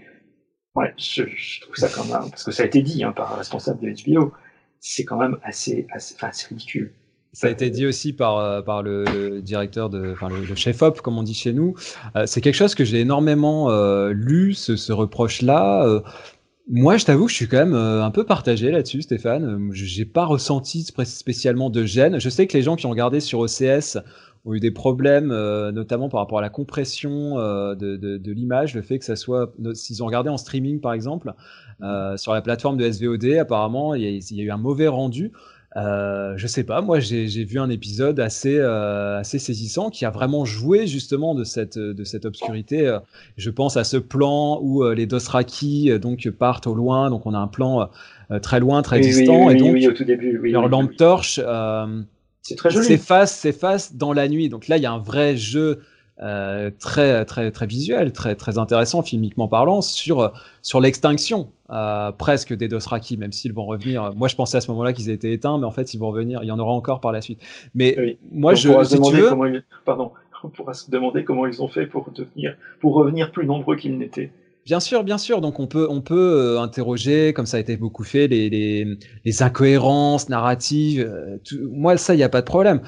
ouais, 0.75 0.93
je, 0.97 1.61
trouve 1.61 1.77
ça 1.77 1.89
quand 1.89 2.05
même, 2.05 2.31
parce 2.31 2.45
que 2.45 2.51
ça 2.51 2.63
a 2.63 2.67
été 2.67 2.83
dit 2.83 3.05
hein, 3.05 3.13
par 3.13 3.33
un 3.33 3.37
responsable 3.37 3.81
de 3.81 3.91
HBO, 4.05 4.33
c'est 4.81 5.05
quand 5.05 5.19
même 5.19 5.39
assez, 5.43 5.87
assez, 5.91 6.15
c'est 6.33 6.49
ridicule. 6.49 6.93
Ça 7.33 7.47
a 7.47 7.51
été 7.51 7.71
dit 7.71 7.87
aussi 7.87 8.13
par, 8.13 8.39
euh, 8.39 8.61
par 8.61 8.83
le, 8.83 9.41
directeur, 9.41 9.89
de, 9.89 10.13
enfin 10.13 10.29
le, 10.29 10.55
chef-op, 10.57 11.01
comme 11.01 11.17
on 11.17 11.23
dit 11.23 11.35
chez 11.35 11.53
nous. 11.53 11.77
Euh, 12.17 12.25
c'est 12.27 12.41
quelque 12.41 12.57
chose 12.57 12.75
que 12.75 12.85
j'ai 12.85 13.01
énormément 13.01 13.71
euh, 13.71 14.11
lu, 14.13 14.55
ce, 14.55 14.75
ce 14.75 14.93
reproche-là. 14.93 16.03
moi, 16.69 16.97
je 16.97 17.05
t'avoue 17.05 17.27
que 17.27 17.31
je 17.31 17.37
suis 17.37 17.47
quand 17.47 17.59
même 17.59 17.75
un 17.75 18.11
peu 18.11 18.25
partagé 18.25 18.73
là-dessus, 18.73 19.03
Stéphane. 19.03 19.71
J'ai 19.73 20.05
pas 20.05 20.25
ressenti 20.25 20.83
spécialement 20.83 21.71
de 21.71 21.85
gêne. 21.85 22.19
Je 22.19 22.29
sais 22.29 22.49
que 22.49 22.57
les 22.57 22.63
gens 22.63 22.75
qui 22.75 22.87
ont 22.87 22.91
regardé 22.91 23.21
sur 23.21 23.39
OCS 23.39 23.99
ont 24.45 24.55
eu 24.55 24.61
des 24.61 24.71
problèmes, 24.71 25.29
notamment 25.71 26.09
par 26.09 26.21
rapport 26.21 26.39
à 26.39 26.43
la 26.43 26.49
compression 26.49 27.37
de, 27.37 27.75
de, 27.75 28.17
de 28.17 28.33
l'image, 28.33 28.75
le 28.75 28.83
fait 28.83 28.99
que 28.99 29.05
ça 29.05 29.17
soit, 29.17 29.53
s'ils 29.75 30.03
ont 30.03 30.07
regardé 30.07 30.31
en 30.31 30.37
streaming 30.37 30.81
par 30.81 30.93
exemple, 30.93 31.35
sur 32.17 32.33
la 32.33 32.43
plateforme 32.43 32.77
de 32.77 32.91
SVOD, 32.91 33.37
apparemment, 33.39 33.95
il 33.95 34.03
y, 34.03 34.07
a, 34.07 34.11
il 34.11 34.37
y 34.37 34.41
a 34.41 34.45
eu 34.45 34.51
un 34.51 34.57
mauvais 34.57 34.89
rendu. 34.89 35.33
Euh, 35.77 36.33
je 36.37 36.49
sais 36.49 36.65
pas, 36.65 36.81
moi 36.81 36.99
j'ai 36.99 37.45
vu 37.45 37.61
un 37.61 37.71
épisode 37.71 38.19
assez, 38.19 38.59
euh, 38.59 39.21
assez 39.21 39.39
saisissant 39.39 39.91
qui 39.91 40.05
a 40.05 40.11
vraiment 40.11 40.45
joué 40.45 40.89
justement 40.89 41.33
de 41.37 41.45
cette, 41.45 41.79
de 41.79 42.03
cette 42.03 42.25
obscurité. 42.25 42.89
Euh, 42.89 42.99
je 43.37 43.51
pense 43.51 43.77
à 43.77 43.85
ce 43.85 43.97
plan 43.97 44.59
où 44.61 44.83
euh, 44.83 44.97
les 44.97 45.07
Dosraki 45.07 45.97
donc 46.01 46.29
partent 46.31 46.67
au 46.67 46.75
loin, 46.75 47.09
donc 47.09 47.25
on 47.25 47.35
a 47.35 47.39
un 47.39 47.47
plan 47.47 47.89
très 48.43 48.59
loin, 48.59 48.83
très 48.83 48.99
distant, 48.99 49.49
et 49.49 49.55
donc 49.55 49.77
au 49.77 49.93
tout 49.93 50.05
début, 50.05 50.41
leur 50.51 50.69
lampe 50.69 50.97
torche 50.97 51.39
s'efface 53.27 53.95
dans 53.95 54.13
la 54.13 54.29
nuit. 54.29 54.49
Donc 54.49 54.69
là 54.69 54.77
il 54.77 54.83
y 54.83 54.87
a 54.87 54.93
un 54.93 54.99
vrai 54.99 55.37
jeu 55.37 55.81
euh, 56.23 56.71
très 56.79 57.25
très 57.25 57.51
très 57.51 57.67
visuel, 57.67 58.13
très 58.13 58.35
très 58.35 58.59
intéressant 58.59 59.03
filmiquement 59.03 59.49
parlant 59.49 59.81
sur 59.81 60.33
sur 60.63 60.81
l'extinction 60.81 61.51
euh, 61.71 62.11
presque 62.11 62.53
des 62.53 62.67
Dothraki, 62.67 63.17
même 63.17 63.31
s'ils 63.31 63.53
vont 63.53 63.65
revenir. 63.65 64.13
Moi, 64.17 64.27
je 64.27 64.35
pensais 64.35 64.57
à 64.57 64.61
ce 64.61 64.71
moment-là 64.73 64.93
qu'ils 64.93 65.09
étaient 65.09 65.33
éteints, 65.33 65.57
mais 65.59 65.67
en 65.67 65.71
fait, 65.71 65.95
ils 65.95 65.99
vont 65.99 66.09
revenir. 66.09 66.43
Il 66.43 66.47
y 66.47 66.51
en 66.51 66.59
aura 66.59 66.73
encore 66.73 67.01
par 67.01 67.13
la 67.13 67.21
suite. 67.21 67.41
Mais 67.77 68.19
moi, 68.33 68.55
je 68.55 68.69
si 68.85 69.01
tu 69.01 69.17
veux, 69.17 69.63
pardon, 69.85 70.11
on 70.45 70.49
pourra 70.49 70.75
se 70.75 70.91
demander 70.91 71.23
comment 71.23 71.47
ils 71.47 71.63
ont 71.63 71.69
fait 71.69 71.87
pour 71.87 72.11
devenir, 72.11 72.57
pour 72.81 72.95
revenir 72.95 73.31
plus 73.31 73.47
nombreux 73.47 73.77
qu'ils 73.77 73.97
n'étaient. 73.97 74.33
Bien 74.67 74.79
sûr, 74.81 75.05
bien 75.05 75.19
sûr. 75.19 75.41
Donc 75.41 75.59
on 75.59 75.67
peut, 75.67 75.87
on 75.91 76.01
peut 76.03 76.15
euh, 76.57 76.61
interroger, 76.61 77.33
comme 77.33 77.47
ça 77.47 77.57
a 77.57 77.61
été 77.61 77.77
beaucoup 77.77 78.05
fait, 78.05 78.29
les, 78.29 78.51
les, 78.51 78.99
les 79.25 79.43
incohérences 79.43 80.29
narratives. 80.29 81.11
moi, 81.71 81.97
ça, 81.97 82.15
il 82.15 82.19
n'y 82.19 82.23
a 82.23 82.29
pas 82.29 82.41
de 82.41 82.47
problème 82.47 82.83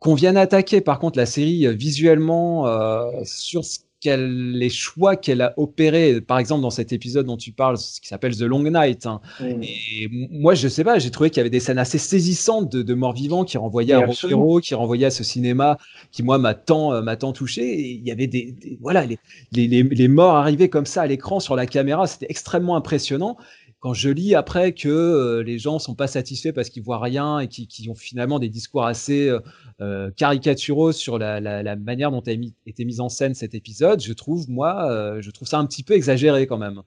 qu'on 0.00 0.14
vienne 0.14 0.36
attaquer 0.36 0.80
par 0.82 0.98
contre 1.00 1.18
la 1.18 1.26
série 1.26 1.66
euh, 1.66 1.72
visuellement 1.72 2.66
euh, 2.68 3.10
sur 3.24 3.64
ce 3.64 3.80
les 4.04 4.70
choix 4.70 5.16
qu'elle 5.16 5.42
a 5.42 5.54
opérés, 5.56 6.20
par 6.20 6.38
exemple 6.38 6.62
dans 6.62 6.70
cet 6.70 6.92
épisode 6.92 7.26
dont 7.26 7.36
tu 7.36 7.52
parles, 7.52 7.78
ce 7.78 8.00
qui 8.00 8.08
s'appelle 8.08 8.36
The 8.36 8.42
Long 8.42 8.62
Night. 8.62 9.06
Hein. 9.06 9.20
Et 9.40 10.08
moi, 10.30 10.54
je 10.54 10.68
sais 10.68 10.84
pas, 10.84 10.98
j'ai 10.98 11.10
trouvé 11.10 11.30
qu'il 11.30 11.38
y 11.38 11.40
avait 11.40 11.50
des 11.50 11.60
scènes 11.60 11.78
assez 11.78 11.98
saisissantes 11.98 12.70
de, 12.70 12.82
de 12.82 12.94
morts 12.94 13.14
vivants 13.14 13.44
qui 13.44 13.58
renvoyaient 13.58 13.94
à 13.94 14.06
Rockero, 14.06 14.60
qui 14.60 14.74
renvoyaient 14.74 15.06
à 15.06 15.10
ce 15.10 15.24
cinéma 15.24 15.78
qui 16.12 16.22
moi 16.22 16.38
m'a 16.38 16.54
tant, 16.54 16.92
euh, 16.92 17.02
m'a 17.02 17.16
tant 17.16 17.32
touché. 17.32 17.62
Et 17.62 17.90
il 17.92 18.06
y 18.06 18.10
avait 18.10 18.26
des, 18.26 18.54
voilà, 18.80 19.04
les, 19.04 19.18
les, 19.52 19.82
les 19.82 20.08
morts 20.08 20.36
arrivaient 20.36 20.68
comme 20.68 20.86
ça 20.86 21.02
à 21.02 21.06
l'écran 21.06 21.40
sur 21.40 21.56
la 21.56 21.66
caméra, 21.66 22.06
c'était 22.06 22.26
extrêmement 22.28 22.76
impressionnant 22.76 23.36
quand 23.84 23.92
je 23.92 24.08
lis 24.08 24.34
après 24.34 24.72
que 24.72 24.88
euh, 24.88 25.42
les 25.42 25.58
gens 25.58 25.78
sont 25.78 25.94
pas 25.94 26.06
satisfaits 26.06 26.52
parce 26.54 26.70
qu'ils 26.70 26.82
voient 26.82 27.00
rien 27.00 27.40
et 27.40 27.48
qui, 27.48 27.86
ont 27.90 27.94
finalement 27.94 28.38
des 28.38 28.48
discours 28.48 28.86
assez 28.86 29.28
euh, 29.28 29.40
euh, 29.82 30.10
caricaturaux 30.16 30.92
sur 30.92 31.18
la, 31.18 31.76
manière 31.76 32.10
dont 32.10 32.22
a 32.26 32.30
été 32.30 32.86
mis 32.86 33.00
en 33.00 33.10
scène 33.10 33.34
cet 33.34 33.54
épisode, 33.54 34.00
je 34.00 34.14
trouve 34.14 34.48
moi, 34.48 35.20
je 35.20 35.30
trouve 35.30 35.46
ça 35.46 35.58
un 35.58 35.66
petit 35.66 35.82
peu 35.82 35.92
exagéré 35.92 36.46
quand 36.46 36.56
même. 36.56 36.80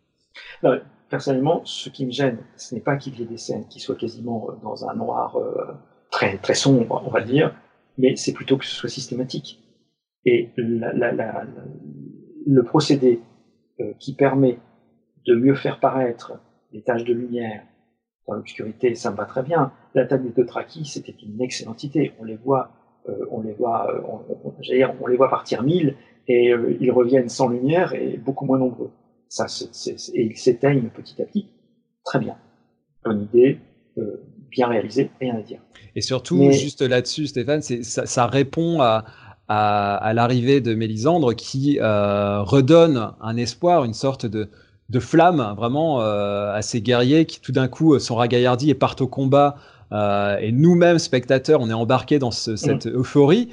personnellement, 1.08 1.62
ce 1.66 1.92
qui 1.92 2.04
me 2.04 2.12
gêne, 2.12 2.40
ce 2.56 2.74
n'est 2.74 2.82
pas 2.82 2.98
qu'il 2.98 3.20
y 3.20 3.22
ait 3.22 3.28
des 3.28 3.38
scènes 3.38 3.68
qui 3.68 3.80
soient 3.80 3.96
quasiment 3.96 4.48
dans 4.64 4.90
un 4.90 4.96
noir 4.96 5.38
très 6.10 6.40
très 6.40 6.56
sombre, 6.56 7.04
on 7.06 7.12
va 7.12 7.22
dire, 7.22 7.54
mais 8.00 8.16
c'est 8.16 8.34
plutôt 8.34 8.58
que 8.58 8.66
ce 8.66 8.76
soit 8.76 8.90
systématique. 8.90 9.60
Et 10.26 10.50
le 10.58 12.62
procédé 12.64 13.22
qui 14.00 14.16
permet 14.16 14.58
de 15.28 15.36
mieux 15.36 15.54
faire 15.54 15.80
paraître 15.80 16.40
les 16.72 16.82
taches 16.82 17.04
de 17.04 17.14
lumière 17.14 17.64
dans 18.28 18.34
l'obscurité, 18.36 18.94
ça 18.96 19.12
me 19.12 19.16
va 19.16 19.26
très 19.26 19.44
bien. 19.44 19.72
La 19.96 20.06
table 20.06 20.26
des 20.26 20.42
Dothraki, 20.42 20.86
c'était 20.86 21.16
une 21.24 21.42
excellente 21.42 21.84
idée. 21.84 22.12
On 22.20 22.26
les 22.26 22.36
voit, 22.36 22.72
euh, 23.08 23.26
on 23.32 23.42
les 23.42 23.54
voit, 23.54 23.90
euh, 23.90 24.02
on, 24.06 24.52
on, 25.02 25.08
les 25.08 25.18
voit 25.18 25.30
partir 25.30 25.64
mille 25.64 25.96
et 26.28 26.52
euh, 26.52 26.76
ils 26.82 26.92
reviennent 26.92 27.30
sans 27.30 27.48
lumière 27.48 27.94
et 27.94 28.18
beaucoup 28.18 28.46
moins 28.46 28.60
nombreux. 28.60 28.92
Ça, 29.30 29.46
et 30.14 30.24
ils 30.24 30.38
s'éteignent 30.38 30.90
petit 30.90 31.22
à 31.22 31.26
petit. 31.26 31.48
Très 32.04 32.20
bien. 32.20 32.36
Bonne 33.04 33.24
idée, 33.24 33.60
bien 34.50 34.68
réalisée, 34.68 35.10
rien 35.20 35.36
à 35.36 35.42
dire. 35.42 35.60
Et 35.96 36.02
surtout, 36.02 36.52
juste 36.52 36.82
là-dessus, 36.82 37.28
Stéphane, 37.28 37.62
ça, 37.62 38.06
ça, 38.06 38.28
répond 38.28 38.80
à, 38.82 39.04
à, 39.50 39.96
à 39.96 40.14
l'arrivée 40.14 40.62
de 40.62 40.76
Mélisandre 40.76 41.36
qui 41.36 41.80
redonne 41.82 43.12
un 43.20 43.36
espoir, 43.36 43.84
une 43.84 43.94
sorte 43.94 44.26
de, 44.26 44.50
de 44.90 45.00
flammes, 45.00 45.54
vraiment 45.58 46.00
assez 46.00 46.82
guerriers, 46.82 47.26
qui 47.26 47.42
tout 47.42 47.52
d'un 47.52 47.68
coup 47.68 48.00
sont 48.00 48.16
ragaillardis 48.16 48.70
et 48.70 48.76
partent 48.76 49.02
au 49.02 49.08
combat 49.08 49.58
euh, 49.92 50.38
et 50.40 50.52
nous-mêmes, 50.52 51.00
spectateurs, 51.00 51.62
on 51.62 51.70
est 51.70 51.74
embarqués 51.74 52.20
dans 52.20 52.32
cette 52.32 52.86
mm. 52.86 52.96
euphorie. 52.96 53.50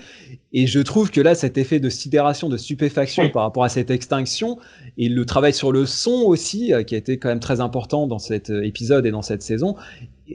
Et 0.52 0.66
je 0.66 0.80
trouve 0.80 1.10
que 1.10 1.20
là, 1.20 1.34
cet 1.34 1.58
effet 1.58 1.80
de 1.80 1.88
sidération, 1.88 2.48
de 2.48 2.56
stupéfaction 2.56 3.30
par 3.30 3.42
rapport 3.42 3.64
à 3.64 3.68
cette 3.68 3.90
extinction, 3.90 4.58
et 4.98 5.08
le 5.08 5.24
travail 5.24 5.52
sur 5.52 5.72
le 5.72 5.86
son 5.86 6.22
aussi, 6.26 6.72
euh, 6.72 6.82
qui 6.82 6.94
a 6.94 6.98
été 6.98 7.18
quand 7.18 7.28
même 7.28 7.40
très 7.40 7.60
important 7.60 8.06
dans 8.06 8.18
cet 8.18 8.50
euh, 8.50 8.64
épisode 8.64 9.06
et 9.06 9.10
dans 9.10 9.22
cette 9.22 9.42
saison, 9.42 9.76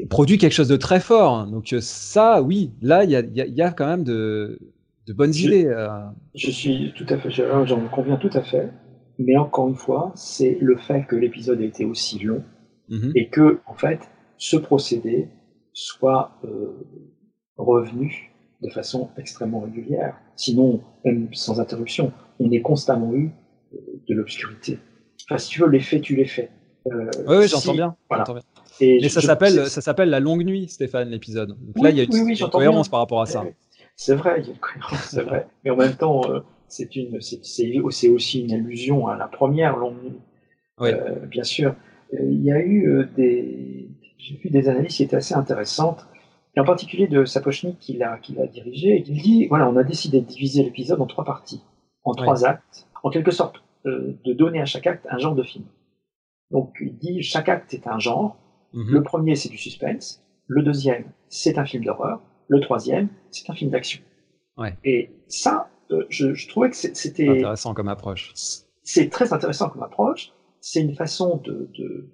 produit 0.10 0.38
quelque 0.38 0.54
chose 0.54 0.68
de 0.68 0.78
très 0.78 1.00
fort. 1.00 1.46
Donc 1.48 1.74
ça, 1.80 2.42
oui, 2.42 2.72
là, 2.82 3.04
il 3.04 3.12
y 3.12 3.62
a, 3.62 3.72
quand 3.72 3.88
même 3.88 4.04
de, 4.04 4.60
bonnes 5.10 5.34
idées. 5.34 5.74
Je 6.36 6.52
suis 6.52 6.94
tout 6.96 7.06
à 7.10 7.18
fait, 7.18 7.32
j'en 7.32 7.88
conviens 7.90 8.18
tout 8.18 8.30
à 8.34 8.42
fait. 8.42 8.70
Mais 9.20 9.36
encore 9.36 9.68
une 9.68 9.76
fois, 9.76 10.12
c'est 10.16 10.58
le 10.62 10.78
fait 10.78 11.06
que 11.06 11.16
l'épisode 11.16 11.60
a 11.60 11.66
été 11.66 11.84
aussi 11.84 12.20
long 12.20 12.42
mm-hmm. 12.90 13.12
et 13.16 13.28
que, 13.28 13.60
en 13.68 13.74
fait, 13.74 14.00
ce 14.38 14.56
procédé 14.56 15.28
soit 15.74 16.32
euh, 16.46 16.88
revenu 17.58 18.34
de 18.62 18.70
façon 18.70 19.10
extrêmement 19.18 19.60
régulière. 19.60 20.16
Sinon, 20.38 20.82
même 21.04 21.28
sans 21.34 21.60
interruption, 21.60 22.14
on 22.40 22.50
est 22.52 22.62
constamment 22.62 23.14
eu 23.14 23.32
euh, 23.74 23.78
de 24.08 24.16
l'obscurité. 24.16 24.80
Enfin, 25.30 25.38
si 25.38 25.50
tu 25.50 25.62
veux, 25.62 25.70
les 25.70 25.82
faits, 25.82 26.02
tu 26.02 26.16
les 26.16 26.26
fais. 26.26 26.50
Euh, 26.88 27.10
oui, 27.28 27.48
j'entends 27.50 27.74
bien. 27.74 27.96
Et 28.80 29.00
Mais 29.02 29.10
ça 29.10 29.20
s'appelle 29.20 29.68
ça 29.68 29.82
s'appelle 29.82 30.10
la 30.10 30.22
longue 30.22 30.46
nuit, 30.46 30.70
Stéphane, 30.70 31.10
l'épisode. 31.10 31.50
Donc 31.50 31.84
là, 31.84 31.90
il 31.90 31.98
y 31.98 32.00
a 32.00 32.04
une, 32.04 32.50
cohérence 32.50 32.88
par 32.88 33.02
rapport 33.02 33.22
à 33.22 33.26
ça. 33.26 33.44
C'est 33.98 34.16
vrai, 34.16 34.36
il 34.40 34.46
y 34.46 34.50
a 34.50 34.54
une 34.54 34.60
cohérence, 34.60 35.10
c'est 35.10 35.24
vrai. 35.24 35.48
Mais 35.66 35.72
en 35.72 35.76
même 35.76 35.96
temps, 35.96 36.22
c'est 36.70 36.96
une, 36.96 37.20
c'est 37.22 38.10
aussi 38.10 38.42
une 38.42 38.54
allusion 38.54 39.08
à 39.08 39.18
la 39.18 39.28
première 39.28 39.78
longue 39.78 40.02
nuit. 40.04 40.94
bien 41.28 41.44
sûr, 41.44 41.76
il 42.14 42.44
y 42.44 42.52
a 42.52 42.60
eu 42.60 43.06
des, 43.16 43.90
j'ai 44.18 44.36
vu 44.36 44.50
des 44.50 44.70
analyses 44.70 44.96
qui 44.96 45.04
étaient 45.04 45.16
assez 45.16 45.34
intéressantes, 45.34 46.08
et 46.56 46.60
en 46.60 46.66
particulier 46.66 47.08
de 47.08 47.26
Sapochnik 47.26 47.80
qui 47.80 47.94
l'a, 47.94 48.18
qui 48.18 48.34
l'a 48.34 48.48
dirigé, 48.48 48.96
et 48.96 49.04
qui 49.04 49.14
dit 49.14 49.48
voilà, 49.48 49.70
on 49.70 49.78
a 49.78 49.84
décidé 49.84 50.22
de 50.22 50.26
diviser 50.26 50.64
l'épisode 50.64 51.02
en 51.02 51.08
trois 51.08 51.24
parties, 51.24 51.62
en 52.04 52.14
trois 52.14 52.46
actes, 52.46 52.88
en 53.04 53.10
quelque 53.10 53.32
sorte 53.32 53.62
euh, 53.86 54.18
de 54.26 54.34
donner 54.34 54.62
à 54.62 54.66
chaque 54.66 54.88
acte 54.88 55.08
un 55.10 55.18
genre 55.18 55.36
de 55.36 55.44
film. 55.44 55.66
Donc 56.52 56.76
il 56.82 56.98
dit 56.98 57.22
chaque 57.24 57.50
acte 57.50 57.74
est 57.74 57.88
un 57.88 58.00
genre. 58.00 58.38
Mhm. 58.74 58.92
Le 58.92 59.04
premier 59.04 59.36
c'est 59.36 59.50
du 59.50 59.58
suspense, 59.58 60.24
le 60.48 60.64
deuxième 60.64 61.06
c'est 61.30 61.58
un 61.58 61.66
film 61.66 61.84
d'horreur, 61.84 62.22
le 62.48 62.60
troisième 62.60 63.10
c'est 63.32 63.50
un 63.50 63.54
film 63.54 63.72
d'action. 63.72 64.02
Ouais. 64.58 64.76
Et 64.84 65.12
ça, 65.28 65.70
euh, 65.72 65.79
je, 66.10 66.34
je, 66.34 66.48
trouvais 66.48 66.70
que 66.70 66.76
c'était 66.76 67.28
intéressant 67.28 67.74
comme 67.74 67.88
approche. 67.88 68.34
C'est 68.84 69.10
très 69.10 69.34
intéressant 69.34 69.70
comme 69.70 69.84
approche. 69.84 70.32
C'est 70.62 70.82
une 70.82 70.96
façon 70.96 71.38
de, 71.38 71.70
de, 71.78 72.10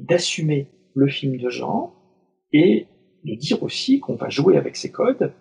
d'assumer 0.00 0.68
le 0.94 1.08
film 1.08 1.36
de 1.36 1.48
genre 1.48 1.94
et 2.52 2.86
de 3.24 3.34
dire 3.34 3.62
aussi 3.62 4.00
qu'on 4.00 4.14
va 4.14 4.28
jouer 4.28 4.56
avec 4.56 4.76
ces 4.76 4.90
codes, 4.90 5.32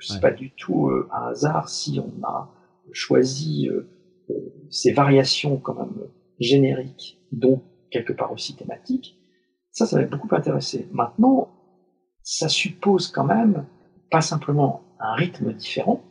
c'est 0.00 0.20
pas 0.20 0.30
du 0.30 0.50
tout 0.52 0.88
euh, 0.88 1.08
un 1.12 1.28
hasard 1.28 1.68
si 1.68 2.00
on 2.00 2.26
a 2.26 2.50
choisi 2.92 3.68
euh, 3.68 3.88
euh, 4.30 4.34
ces 4.70 4.92
variations 4.92 5.58
quand 5.58 5.74
même 5.74 6.08
génériques, 6.40 7.20
dont 7.32 7.62
quelque 7.90 8.12
part 8.12 8.32
aussi 8.32 8.56
thématiques. 8.56 9.18
Ça, 9.70 9.86
ça 9.86 10.00
va 10.00 10.06
beaucoup 10.06 10.34
intéresser. 10.34 10.88
Maintenant, 10.92 11.50
ça 12.22 12.48
suppose 12.48 13.08
quand 13.08 13.24
même 13.24 13.66
pas 14.10 14.20
simplement 14.20 14.82
un 14.98 15.14
rythme 15.14 15.52
différent, 15.52 16.02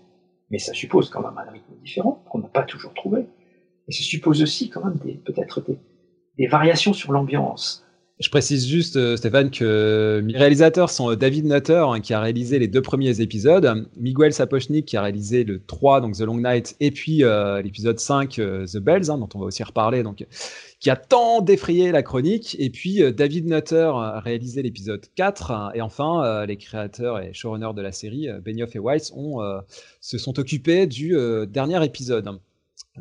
mais 0.50 0.60
ça 0.60 0.74
suppose 0.74 1.10
quand 1.10 1.22
même 1.22 1.38
un 1.38 1.52
rythme 1.52 1.74
différent 1.82 2.24
qu'on 2.30 2.40
n'a 2.40 2.48
pas 2.48 2.64
toujours 2.64 2.94
trouvé. 2.94 3.26
Et 3.88 3.92
ça 3.92 4.04
suppose 4.04 4.42
aussi 4.42 4.70
quand 4.70 4.84
même 4.84 5.00
peut-être 5.00 5.62
des, 5.62 5.78
des 6.38 6.48
variations 6.48 6.94
sur 6.94 7.12
l'ambiance, 7.12 7.85
je 8.20 8.30
précise 8.30 8.66
juste, 8.66 8.96
euh, 8.96 9.18
Stéphane, 9.18 9.52
que 9.52 10.22
mes 10.24 10.38
réalisateurs 10.38 10.90
sont 10.90 11.12
euh, 11.12 11.16
David 11.18 11.46
Nutter, 11.46 11.84
hein, 11.86 12.00
qui 12.00 12.14
a 12.14 12.22
réalisé 12.22 12.60
les 12.60 12.70
deux 12.70 12.82
premiers 12.82 13.20
épisodes, 13.20 13.90
Miguel 13.98 14.32
Sapochnik, 14.32 14.86
qui 14.86 14.96
a 14.96 15.02
réalisé 15.02 15.44
le 15.44 15.62
3, 15.62 16.00
donc 16.00 16.16
The 16.16 16.22
Long 16.22 16.38
Night, 16.38 16.78
et 16.80 16.92
puis 16.92 17.26
euh, 17.26 17.62
l'épisode 17.62 18.00
5, 18.00 18.36
The 18.36 18.78
Bells, 18.78 19.12
hein, 19.12 19.18
dont 19.18 19.28
on 19.36 19.40
va 19.40 19.46
aussi 19.46 19.64
reparler, 19.64 20.02
donc, 20.02 20.26
qui 20.80 20.90
a 20.90 20.96
tant 20.96 21.42
défrayé 21.42 21.92
la 21.92 22.04
chronique, 22.04 22.56
et 22.58 22.70
puis 22.70 23.02
David 23.12 23.48
Nutter 23.48 23.92
a 23.94 24.22
réalisé 24.22 24.62
l'épisode 24.62 25.06
4, 25.16 25.52
hein, 25.52 25.72
et 25.74 25.82
enfin, 25.82 26.46
les 26.46 26.56
créateurs 26.56 27.20
et 27.20 27.34
showrunners 27.34 27.74
de 27.76 27.82
la 27.82 27.92
série, 27.92 28.30
Benioff 28.46 28.76
et 28.78 28.80
Weiss, 28.80 29.12
ont, 29.14 29.40
se 30.00 30.18
sont 30.18 30.40
occupés 30.40 30.88
du 30.88 31.18
dernier 31.50 31.84
épisode. 31.84 32.40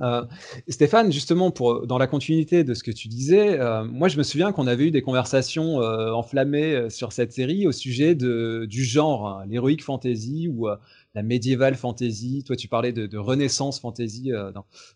Euh, 0.03 0.25
Stéphane, 0.69 1.13
justement, 1.13 1.53
dans 1.85 1.99
la 1.99 2.07
continuité 2.07 2.65
de 2.65 2.75
ce 2.75 2.83
que 2.83 2.91
tu 2.91 3.09
disais, 3.09 3.59
euh, 3.61 3.85
moi 3.85 4.09
je 4.09 4.19
me 4.19 4.23
souviens 4.23 4.53
qu'on 4.53 4.67
avait 4.67 4.87
eu 4.87 4.91
des 4.91 5.03
conversations 5.03 5.81
euh, 5.81 6.13
enflammées 6.13 6.91
sur 6.91 7.13
cette 7.13 7.33
série 7.33 7.67
au 7.67 7.73
sujet 7.73 8.15
du 8.15 8.85
genre, 8.85 9.29
hein, 9.29 9.45
l'héroïque 9.47 9.85
fantasy 9.85 10.49
ou 10.49 10.69
la 11.15 11.23
médiévale 11.23 11.77
fantasy. 11.77 12.43
Toi, 12.45 12.57
tu 12.57 12.69
parlais 12.69 12.93
de, 12.93 13.19
renaissance 13.19 13.81
fantasy 13.81 14.31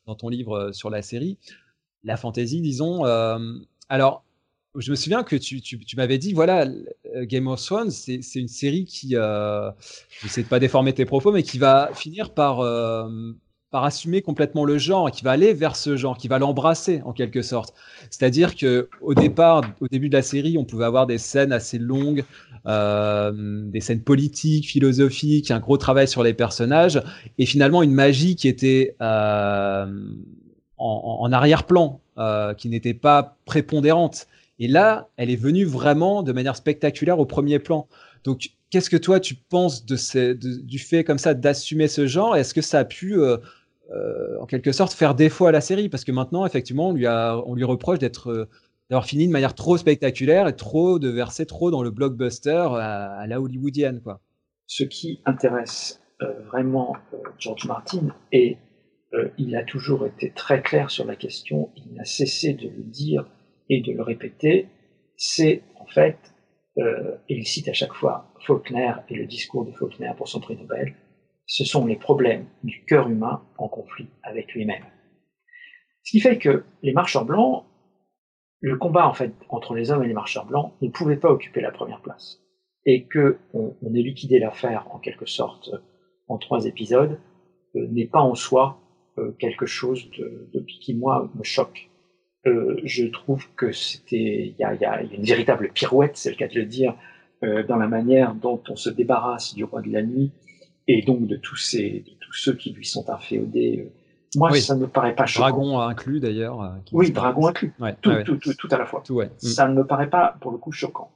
dans, 0.06 0.14
ton 0.14 0.28
livre 0.28 0.70
sur 0.72 0.90
la 0.90 1.02
série. 1.02 1.38
La 2.04 2.16
fantasy, 2.16 2.60
disons. 2.60 3.04
alors, 3.88 4.24
je 4.76 4.90
me 4.90 4.96
souviens 4.96 5.22
que 5.22 5.34
tu, 5.36 5.62
m'avais 5.96 6.18
dit, 6.18 6.32
voilà, 6.32 6.66
Game 7.22 7.46
of 7.46 7.64
Thrones, 7.64 7.90
c'est 7.90 8.20
une 8.34 8.48
série 8.48 8.84
qui, 8.84 9.16
euh, 9.16 9.70
sais 10.26 10.42
de 10.42 10.48
pas 10.48 10.58
déformer 10.58 10.92
tes 10.92 11.04
propos, 11.04 11.32
mais 11.32 11.42
qui 11.42 11.58
va 11.58 11.90
finir 11.94 12.34
par 12.34 12.60
par 13.70 13.84
assumer 13.84 14.22
complètement 14.22 14.64
le 14.64 14.78
genre, 14.78 15.10
qui 15.10 15.22
va 15.22 15.32
aller 15.32 15.52
vers 15.52 15.76
ce 15.76 15.96
genre, 15.96 16.16
qui 16.16 16.26
va 16.26 16.38
l'embrasser 16.38 17.02
en 17.04 17.12
quelque 17.12 17.42
sorte. 17.42 17.74
C'est-à-dire 18.10 18.56
que 18.56 18.88
au 19.02 19.14
départ, 19.14 19.62
au 19.80 19.88
début 19.88 20.08
de 20.08 20.14
la 20.14 20.22
série, 20.22 20.56
on 20.56 20.64
pouvait 20.64 20.86
avoir 20.86 21.06
des 21.06 21.18
scènes 21.18 21.52
assez 21.52 21.78
longues, 21.78 22.24
euh, 22.66 23.32
des 23.34 23.80
scènes 23.80 24.02
politiques, 24.02 24.68
philosophiques, 24.68 25.50
un 25.50 25.60
gros 25.60 25.76
travail 25.76 26.08
sur 26.08 26.22
les 26.22 26.32
personnages, 26.32 27.02
et 27.36 27.44
finalement 27.44 27.82
une 27.82 27.92
magie 27.92 28.36
qui 28.36 28.48
était 28.48 28.96
euh, 29.02 29.86
en, 30.78 31.32
arrière-plan, 31.32 32.00
euh, 32.16 32.54
qui 32.54 32.70
n'était 32.70 32.94
pas 32.94 33.36
prépondérante. 33.44 34.28
Et 34.60 34.66
là, 34.66 35.08
elle 35.16 35.30
est 35.30 35.36
venue 35.36 35.64
vraiment 35.64 36.22
de 36.22 36.32
manière 36.32 36.56
spectaculaire 36.56 37.18
au 37.18 37.26
premier 37.26 37.58
plan. 37.58 37.86
Donc, 38.24 38.50
qu'est-ce 38.70 38.90
que 38.90 38.96
toi 38.96 39.20
tu 39.20 39.34
penses 39.34 39.84
du 39.84 40.78
fait 40.78 41.04
comme 41.04 41.18
ça 41.18 41.34
d'assumer 41.34 41.86
ce 41.86 42.06
genre? 42.06 42.34
Est-ce 42.34 42.54
que 42.54 42.62
ça 42.62 42.80
a 42.80 42.84
pu 42.84 43.16
en 44.40 44.46
quelque 44.46 44.72
sorte 44.72 44.92
faire 44.92 45.14
défaut 45.14 45.46
à 45.46 45.52
la 45.52 45.60
série 45.60 45.88
parce 45.88 46.04
que 46.04 46.12
maintenant 46.12 46.44
effectivement 46.44 46.88
on 46.88 47.54
lui 47.54 47.64
reproche 47.64 47.98
d'être 47.98 48.30
euh, 48.30 48.48
d'avoir 48.90 49.06
fini 49.06 49.26
de 49.26 49.32
manière 49.32 49.54
trop 49.54 49.76
spectaculaire 49.76 50.48
et 50.48 50.56
trop 50.56 50.98
de 50.98 51.08
verser 51.08 51.46
trop 51.46 51.70
dans 51.70 51.82
le 51.82 51.90
blockbuster 51.90 52.66
à, 52.72 53.26
la 53.26 53.40
hollywoodienne. 53.40 54.00
Ce 54.66 54.82
qui 54.82 55.20
intéresse 55.26 56.00
euh, 56.22 56.40
vraiment 56.46 56.96
George 57.38 57.66
Martin 57.66 58.14
et 58.32 58.56
il 59.38 59.56
a 59.56 59.64
toujours 59.64 60.06
été 60.06 60.30
très 60.32 60.60
clair 60.60 60.90
sur 60.90 61.06
la 61.06 61.16
question, 61.16 61.70
il 61.76 61.94
n'a 61.94 62.04
cessé 62.04 62.52
de 62.52 62.68
le 62.68 62.82
dire 62.82 63.26
et 63.70 63.80
de 63.80 63.92
le 63.92 64.02
répéter, 64.02 64.68
c'est 65.16 65.62
en 65.76 65.86
fait, 65.86 66.18
et 66.76 66.82
il 67.30 67.46
cite 67.46 67.68
à 67.68 67.72
chaque 67.72 67.94
fois 67.94 68.30
Faulkner 68.46 68.92
et 69.08 69.14
le 69.14 69.24
discours 69.24 69.64
de 69.64 69.72
Faulkner 69.72 70.12
pour 70.14 70.28
son 70.28 70.40
prix 70.40 70.58
Nobel, 70.58 70.94
ce 71.48 71.64
sont 71.64 71.86
les 71.86 71.96
problèmes 71.96 72.44
du 72.62 72.84
cœur 72.84 73.08
humain 73.08 73.42
en 73.56 73.68
conflit 73.68 74.06
avec 74.22 74.52
lui-même. 74.52 74.84
Ce 76.04 76.12
qui 76.12 76.20
fait 76.20 76.38
que 76.38 76.62
les 76.82 76.92
marcheurs 76.92 77.24
blancs, 77.24 77.64
le 78.60 78.76
combat 78.76 79.08
en 79.08 79.14
fait 79.14 79.32
entre 79.48 79.74
les 79.74 79.90
hommes 79.90 80.04
et 80.04 80.08
les 80.08 80.14
marcheurs 80.14 80.44
blancs 80.44 80.74
ne 80.82 80.88
pouvait 80.88 81.16
pas 81.16 81.30
occuper 81.30 81.62
la 81.62 81.70
première 81.70 82.02
place. 82.02 82.38
Et 82.84 83.06
que 83.06 83.38
on, 83.54 83.74
ait 83.94 84.02
liquidé 84.02 84.38
l'affaire 84.38 84.86
en 84.94 84.98
quelque 84.98 85.26
sorte 85.26 85.70
en 86.28 86.36
trois 86.36 86.66
épisodes 86.66 87.18
euh, 87.76 87.86
n'est 87.88 88.06
pas 88.06 88.20
en 88.20 88.34
soi 88.34 88.78
euh, 89.16 89.32
quelque 89.38 89.66
chose 89.66 90.10
de, 90.18 90.60
qui 90.80 90.94
moi 90.94 91.30
me 91.34 91.44
choque. 91.44 91.88
Euh, 92.46 92.78
je 92.84 93.06
trouve 93.06 93.46
que 93.54 93.72
c'était 93.72 94.48
il 94.48 94.56
y 94.58 94.64
a, 94.64 95.02
une 95.02 95.24
véritable 95.24 95.70
pirouette, 95.72 96.16
c'est 96.18 96.30
le 96.30 96.36
cas 96.36 96.48
de 96.48 96.54
le 96.54 96.66
dire, 96.66 96.94
dans 97.40 97.76
la 97.76 97.86
manière 97.86 98.34
dont 98.34 98.60
on 98.68 98.74
se 98.74 98.90
débarrasse 98.90 99.54
du 99.54 99.62
roi 99.62 99.80
de 99.80 99.92
la 99.92 100.02
nuit 100.02 100.32
et 100.88 101.02
donc 101.02 101.26
de 101.26 101.36
tous 101.36 101.56
ces, 101.56 102.00
de 102.00 102.10
tous 102.18 102.32
ceux 102.32 102.54
qui 102.54 102.72
lui 102.72 102.84
sont 102.86 103.08
inféodés. 103.10 103.84
Euh, 103.86 103.92
moi, 104.36 104.52
ça 104.58 104.74
ne 104.74 104.80
me 104.80 104.88
paraît 104.88 105.14
pas 105.14 105.26
choquant. 105.26 105.48
Dragon 105.48 105.80
inclus 105.80 106.20
d'ailleurs. 106.20 106.62
Euh, 106.62 106.70
oui, 106.92 107.12
Dragon 107.12 107.46
inclus. 107.46 107.72
tout, 108.02 108.22
tout, 108.24 108.36
tout, 108.36 108.54
tout, 108.54 108.68
à 108.70 108.78
la 108.78 108.86
fois. 108.86 109.02
Mm. 109.08 109.28
Ça 109.38 109.68
ne 109.68 109.74
me 109.74 109.86
paraît 109.86 110.10
pas, 110.10 110.36
pour 110.40 110.50
le 110.50 110.58
coup, 110.58 110.72
choquant. 110.72 111.10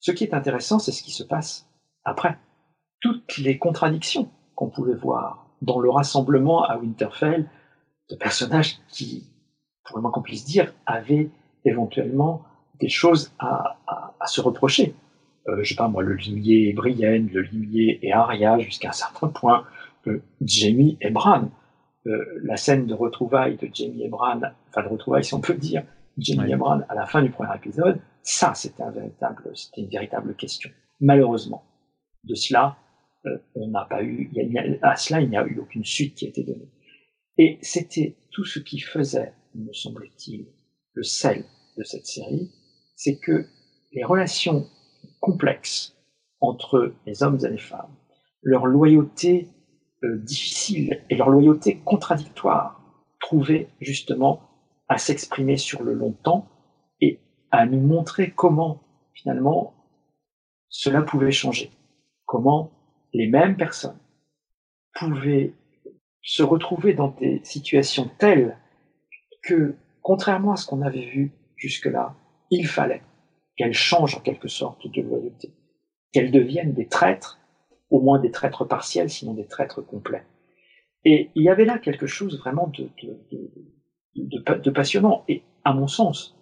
Ce 0.00 0.10
qui 0.12 0.24
est 0.24 0.34
intéressant, 0.34 0.78
c'est 0.78 0.92
ce 0.92 1.02
qui 1.02 1.12
se 1.12 1.22
passe 1.22 1.66
après. 2.04 2.36
Toutes 3.00 3.38
les 3.38 3.58
contradictions 3.58 4.28
qu'on 4.54 4.68
pouvait 4.68 4.94
voir 4.94 5.46
dans 5.62 5.78
le 5.80 5.90
rassemblement 5.90 6.64
à 6.64 6.76
Winterfell 6.78 7.48
de 8.10 8.16
personnages 8.16 8.78
qui, 8.88 9.30
pour 9.84 9.96
le 9.96 10.02
moins 10.02 10.10
qu'on 10.10 10.22
puisse 10.22 10.44
dire, 10.44 10.72
avaient 10.86 11.30
éventuellement 11.64 12.42
des 12.80 12.88
choses 12.88 13.32
à, 13.38 13.78
à, 13.86 14.14
à 14.20 14.26
se 14.26 14.40
reprocher 14.40 14.94
euh, 15.48 15.62
je 15.62 15.70
sais 15.70 15.74
pas 15.74 15.88
moi, 15.88 16.02
le 16.02 16.14
limier 16.14 16.72
Brienne, 16.72 17.28
le 17.32 17.42
limier 17.42 17.98
et 18.02 18.12
Arya 18.12 18.58
jusqu'à 18.58 18.90
un 18.90 18.92
certain 18.92 19.28
point, 19.28 19.64
euh, 20.06 20.22
Jamie 20.40 20.96
et 21.00 21.10
Bran. 21.10 21.50
Euh, 22.06 22.40
la 22.42 22.56
scène 22.56 22.86
de 22.86 22.94
retrouvailles 22.94 23.56
de 23.56 23.68
Jamie 23.72 24.04
et 24.04 24.08
Bran, 24.08 24.40
enfin 24.68 24.82
de 24.82 24.88
retrouvailles 24.88 25.24
si 25.24 25.32
on 25.34 25.40
peut 25.40 25.54
dire, 25.54 25.84
Jamie 26.18 26.54
ouais. 26.54 26.84
à 26.88 26.94
la 26.94 27.06
fin 27.06 27.22
du 27.22 27.30
premier 27.30 27.54
épisode, 27.56 28.00
ça, 28.22 28.54
c'était 28.54 28.82
un 28.82 28.90
véritable, 28.90 29.50
c'était 29.54 29.82
une 29.82 29.88
véritable 29.88 30.34
question. 30.34 30.70
Malheureusement, 31.00 31.64
de 32.24 32.34
cela, 32.34 32.76
euh, 33.26 33.38
on 33.54 33.68
n'a 33.68 33.84
pas 33.84 34.02
eu, 34.02 34.30
à 34.82 34.96
cela, 34.96 35.20
il 35.20 35.30
n'y 35.30 35.36
a 35.36 35.46
eu 35.46 35.58
aucune 35.58 35.84
suite 35.84 36.14
qui 36.14 36.26
a 36.26 36.28
été 36.28 36.42
donnée. 36.42 36.70
Et 37.38 37.58
c'était 37.62 38.16
tout 38.30 38.44
ce 38.44 38.58
qui 38.58 38.78
faisait, 38.78 39.32
me 39.54 39.72
semble-t-il, 39.72 40.46
le 40.92 41.02
sel 41.02 41.44
de 41.76 41.84
cette 41.84 42.06
série, 42.06 42.50
c'est 42.96 43.18
que 43.18 43.46
les 43.92 44.04
relations 44.04 44.66
complexes 45.24 45.96
entre 46.40 46.92
les 47.06 47.22
hommes 47.22 47.38
et 47.42 47.48
les 47.48 47.56
femmes, 47.56 47.94
leur 48.42 48.66
loyauté 48.66 49.48
euh, 50.02 50.18
difficile 50.18 51.02
et 51.08 51.16
leur 51.16 51.30
loyauté 51.30 51.80
contradictoire 51.82 52.78
trouvaient 53.20 53.68
justement 53.80 54.42
à 54.86 54.98
s'exprimer 54.98 55.56
sur 55.56 55.82
le 55.82 55.94
long 55.94 56.12
temps 56.12 56.46
et 57.00 57.20
à 57.50 57.64
nous 57.64 57.80
montrer 57.80 58.32
comment 58.32 58.82
finalement 59.14 59.72
cela 60.68 61.00
pouvait 61.00 61.32
changer, 61.32 61.70
comment 62.26 62.70
les 63.14 63.26
mêmes 63.26 63.56
personnes 63.56 63.98
pouvaient 64.94 65.54
se 66.20 66.42
retrouver 66.42 66.92
dans 66.92 67.08
des 67.08 67.40
situations 67.44 68.10
telles 68.18 68.58
que, 69.42 69.74
contrairement 70.02 70.52
à 70.52 70.56
ce 70.56 70.66
qu'on 70.66 70.82
avait 70.82 71.06
vu 71.06 71.32
jusque-là, 71.56 72.14
il 72.50 72.66
fallait 72.66 73.02
qu'elles 73.56 73.74
changent 73.74 74.16
en 74.16 74.20
quelque 74.20 74.48
sorte 74.48 74.86
de 74.86 75.02
loyauté, 75.02 75.52
qu'elles 76.12 76.30
deviennent 76.30 76.72
des 76.72 76.86
traîtres, 76.86 77.38
au 77.90 78.00
moins 78.00 78.18
des 78.18 78.30
traîtres 78.30 78.64
partiels, 78.64 79.10
sinon 79.10 79.34
des 79.34 79.46
traîtres 79.46 79.82
complets. 79.82 80.24
Et 81.04 81.30
il 81.34 81.42
y 81.42 81.48
avait 81.48 81.64
là 81.64 81.78
quelque 81.78 82.06
chose 82.06 82.38
vraiment 82.38 82.68
de, 82.68 82.88
de, 84.16 84.70
passionnant. 84.70 85.24
Et 85.28 85.42
à 85.64 85.74
mon 85.74 85.86
sens, 85.86 86.36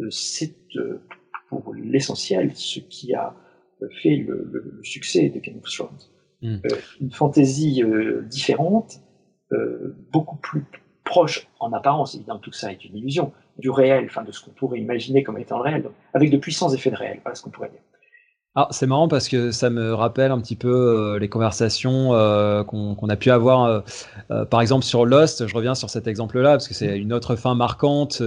euh, 0.00 0.10
c'est 0.10 0.54
euh, 0.76 1.00
pour 1.48 1.74
l'essentiel 1.74 2.54
ce 2.54 2.80
qui 2.80 3.14
a 3.14 3.34
fait 4.02 4.16
le, 4.16 4.80
succès 4.82 5.28
de 5.28 5.38
Game 5.40 5.58
of 5.58 5.64
Thrones. 5.64 5.98
Hmm. 6.42 6.58
Euh, 6.66 6.76
une 7.00 7.10
fantaisie 7.10 7.82
différente, 8.28 9.00
beaucoup 10.12 10.36
plus 10.36 10.64
proche 11.04 11.46
en 11.60 11.72
apparence, 11.72 12.14
évidemment 12.14 12.38
tout 12.38 12.52
ça 12.52 12.72
est 12.72 12.84
une 12.86 12.96
illusion, 12.96 13.32
du 13.58 13.70
réel, 13.70 14.06
enfin 14.06 14.22
de 14.22 14.32
ce 14.32 14.44
qu'on 14.44 14.50
pourrait 14.50 14.80
imaginer 14.80 15.22
comme 15.22 15.38
étant 15.38 15.58
le 15.58 15.62
réel, 15.62 15.84
avec 16.14 16.30
de 16.30 16.36
puissants 16.36 16.72
effets 16.72 16.90
de 16.90 16.96
réel, 16.96 17.20
voilà 17.22 17.34
ce 17.34 17.42
qu'on 17.42 17.50
pourrait 17.50 17.70
dire. 17.70 17.80
Alors 18.54 18.68
c'est 18.70 18.86
marrant 18.86 19.08
parce 19.08 19.30
que 19.30 19.50
ça 19.50 19.70
me 19.70 19.94
rappelle 19.94 20.30
un 20.30 20.38
petit 20.38 20.56
peu 20.56 20.68
euh, 20.68 21.18
les 21.18 21.30
conversations 21.30 22.12
euh, 22.12 22.62
qu'on 22.64 23.08
a 23.08 23.16
pu 23.16 23.30
avoir, 23.30 23.82
euh, 24.30 24.44
par 24.44 24.60
exemple 24.60 24.84
sur 24.84 25.06
Lost. 25.06 25.46
Je 25.46 25.54
reviens 25.54 25.74
sur 25.74 25.88
cet 25.88 26.06
exemple-là 26.06 26.50
parce 26.50 26.68
que 26.68 26.74
c'est 26.74 26.98
une 26.98 27.14
autre 27.14 27.34
fin 27.34 27.54
marquante 27.54 28.22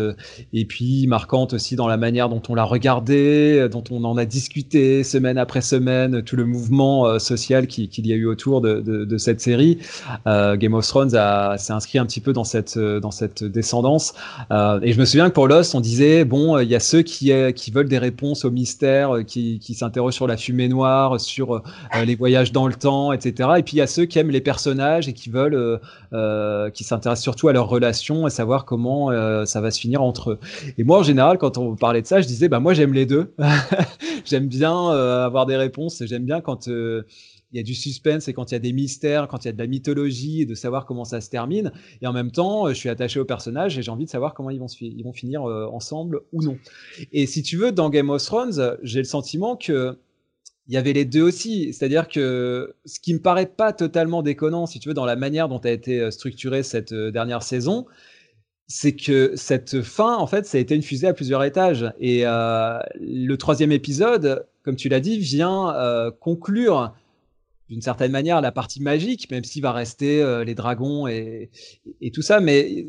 et 0.52 0.66
puis 0.66 1.06
marquante 1.06 1.54
aussi 1.54 1.76
dans 1.76 1.88
la 1.88 1.98
manière 1.98 2.28
dont 2.28 2.42
on 2.50 2.56
l'a 2.56 2.64
regardé, 2.64 3.70
dont 3.70 3.84
on 3.92 4.04
en 4.04 4.18
a 4.18 4.26
discuté 4.26 5.04
semaine 5.04 5.38
après 5.38 5.62
semaine, 5.62 6.24
tout 6.24 6.36
le 6.36 6.46
mouvement 6.46 7.20
social 7.20 7.68
qu'il 7.68 7.90
qui 7.90 8.02
y 8.02 8.12
a 8.12 8.16
eu 8.16 8.26
autour 8.26 8.62
de, 8.62 8.82
de, 8.82 9.06
de 9.06 9.18
cette 9.20 9.42
série. 9.42 9.78
Game 10.26 10.74
of 10.74 10.88
Thrones 10.88 11.12
s'est 11.12 11.74
inscrit 11.74 12.00
un 12.00 12.06
petit 12.08 12.22
peu 12.22 12.34
dans 12.34 12.44
cette 12.44 12.80
dans 12.80 13.12
cette 13.12 13.44
descendance. 13.44 14.14
et 14.50 14.92
je 14.92 15.00
me 15.00 15.06
souviens 15.06 15.30
que 15.30 15.36
pour 15.36 15.48
Lost, 15.48 15.76
on 15.76 15.82
disait 15.82 16.26
bon, 16.26 16.58
il 16.58 16.68
y 16.68 16.76
a 16.76 16.80
ceux 16.80 17.04
qui 17.04 17.32
qui 17.54 17.70
veulent 17.70 17.90
des 17.90 18.00
réponses 18.00 18.44
aux 18.44 18.52
mystères, 18.52 19.20
qui, 19.28 19.60
qui 19.60 19.76
s'interrogent 19.76 20.14
sur 20.15 20.25
la 20.28 20.38
fumée 20.38 20.67
noire, 20.67 21.19
sur 21.19 21.56
euh, 21.56 21.62
les 22.06 22.15
voyages 22.15 22.51
dans 22.51 22.67
le 22.67 22.73
temps, 22.73 23.12
etc. 23.12 23.49
Et 23.58 23.63
puis 23.63 23.73
il 23.73 23.80
y 23.80 23.82
a 23.82 23.88
ceux 23.88 24.06
qui 24.06 24.17
aiment 24.17 24.32
les 24.32 24.41
personnages 24.41 25.08
et 25.08 25.13
qui 25.13 25.30
veulent, 25.30 25.54
euh, 25.54 25.78
euh, 26.13 26.69
qui 26.71 26.84
s'intéressent 26.84 27.23
surtout 27.23 27.49
à 27.49 27.54
leurs 27.54 27.67
relations 27.67 28.25
et 28.25 28.30
savoir 28.30 28.65
comment 28.65 28.86
ça 29.45 29.62
va 29.62 29.71
se 29.71 29.80
finir 29.80 30.01
entre 30.01 30.32
eux. 30.32 30.39
Et 30.78 30.84
moi, 30.84 30.99
en 30.99 31.04
général, 31.04 31.38
quand 31.38 31.58
on 31.58 31.75
parlait 31.75 32.01
de 32.01 32.08
ça, 32.08 32.21
je 32.21 32.28
disais, 32.28 32.47
bah 32.47 32.60
moi 32.60 32.73
j'aime 32.73 32.93
les 32.93 33.06
deux. 33.06 33.34
j'aime 34.25 34.47
bien 34.47 34.89
avoir 34.89 35.45
des 35.45 35.58
réponses. 35.58 36.01
J'aime 36.06 36.23
bien 36.23 36.39
quand 36.39 36.67
il 36.67 37.04
y 37.54 37.60
a 37.60 37.63
du 37.63 37.75
suspense 37.75 38.28
et 38.28 38.34
quand 38.34 38.51
il 38.51 38.56
y 38.56 38.58
a 38.58 38.60
des 38.60 38.73
mystères, 38.73 39.28
quand 39.28 39.43
il 39.43 39.47
y 39.47 39.49
a 39.49 39.54
de 39.54 39.58
la 39.58 39.67
mythologie 39.67 40.41
et 40.41 40.45
de 40.45 40.56
savoir 40.56 40.86
comment 40.86 41.06
ça 41.06 41.19
se 41.21 41.30
termine. 41.30 41.71
Et 42.01 42.08
en 42.08 42.13
même 42.13 42.32
temps, 42.32 42.69
je 42.69 42.73
suis 42.73 42.89
attaché 42.89 43.19
au 43.19 43.25
personnage 43.25 43.78
et 43.78 43.82
j'ai 43.82 43.91
envie 43.91 44.06
de 44.06 44.10
savoir 44.10 44.34
comment 44.34 44.49
ils 44.49 44.60
vont, 44.60 44.67
ils 44.80 45.04
vont 45.04 45.13
finir 45.13 45.43
ensemble 45.43 46.21
ou 46.32 46.41
non. 46.41 46.58
Et 47.12 47.25
si 47.25 47.43
tu 47.43 47.58
veux, 47.58 47.71
dans 47.71 47.89
Game 47.89 48.10
of 48.10 48.23
Thrones, 48.23 48.78
j'ai 48.82 48.99
le 48.99 49.06
sentiment 49.06 49.56
que 49.56 49.97
il 50.67 50.73
y 50.73 50.78
avait 50.78 50.93
les 50.93 51.06
deux 51.06 51.21
aussi. 51.21 51.73
C'est-à-dire 51.73 52.08
que 52.08 52.75
ce 52.86 52.99
qui 52.99 53.13
me 53.13 53.19
paraît 53.19 53.45
pas 53.45 53.73
totalement 53.73 54.23
déconnant, 54.23 54.65
si 54.65 54.80
tu 54.80 54.89
veux, 54.89 54.95
dans 54.95 55.06
la 55.06 55.15
manière 55.15 55.47
dont 55.47 55.60
a 55.60 55.69
été 55.69 55.99
euh, 55.99 56.12
structurée 56.12 56.63
cette 56.63 56.91
euh, 56.91 57.12
dernière 57.12 57.43
saison, 57.43 57.86
c'est 58.67 58.95
que 58.95 59.34
cette 59.36 59.82
fin, 59.84 60.17
en 60.17 60.25
fait, 60.25 60.45
ça 60.47 60.58
a 60.58 60.62
été 60.62 60.73
une 60.73 60.82
fusée 60.82 61.08
à 61.08 61.13
plusieurs 61.13 61.43
étages. 61.43 61.86
Et 61.99 62.21
euh, 62.25 62.80
le 62.99 63.36
troisième 63.36 63.71
épisode, 63.71 64.47
comme 64.63 64.75
tu 64.75 64.89
l'as 64.89 64.99
dit, 64.99 65.19
vient 65.19 66.12
conclure 66.19 66.91
d'une 67.69 67.82
certaine 67.82 68.12
manière 68.12 68.41
la 68.41 68.51
partie 68.51 68.82
magique, 68.82 69.30
même 69.30 69.43
s'il 69.43 69.62
va 69.62 69.71
rester 69.71 70.43
les 70.43 70.56
dragons 70.56 71.08
et, 71.08 71.51
et, 72.01 72.10
tout 72.10 72.23
ça. 72.23 72.39
Mais 72.39 72.88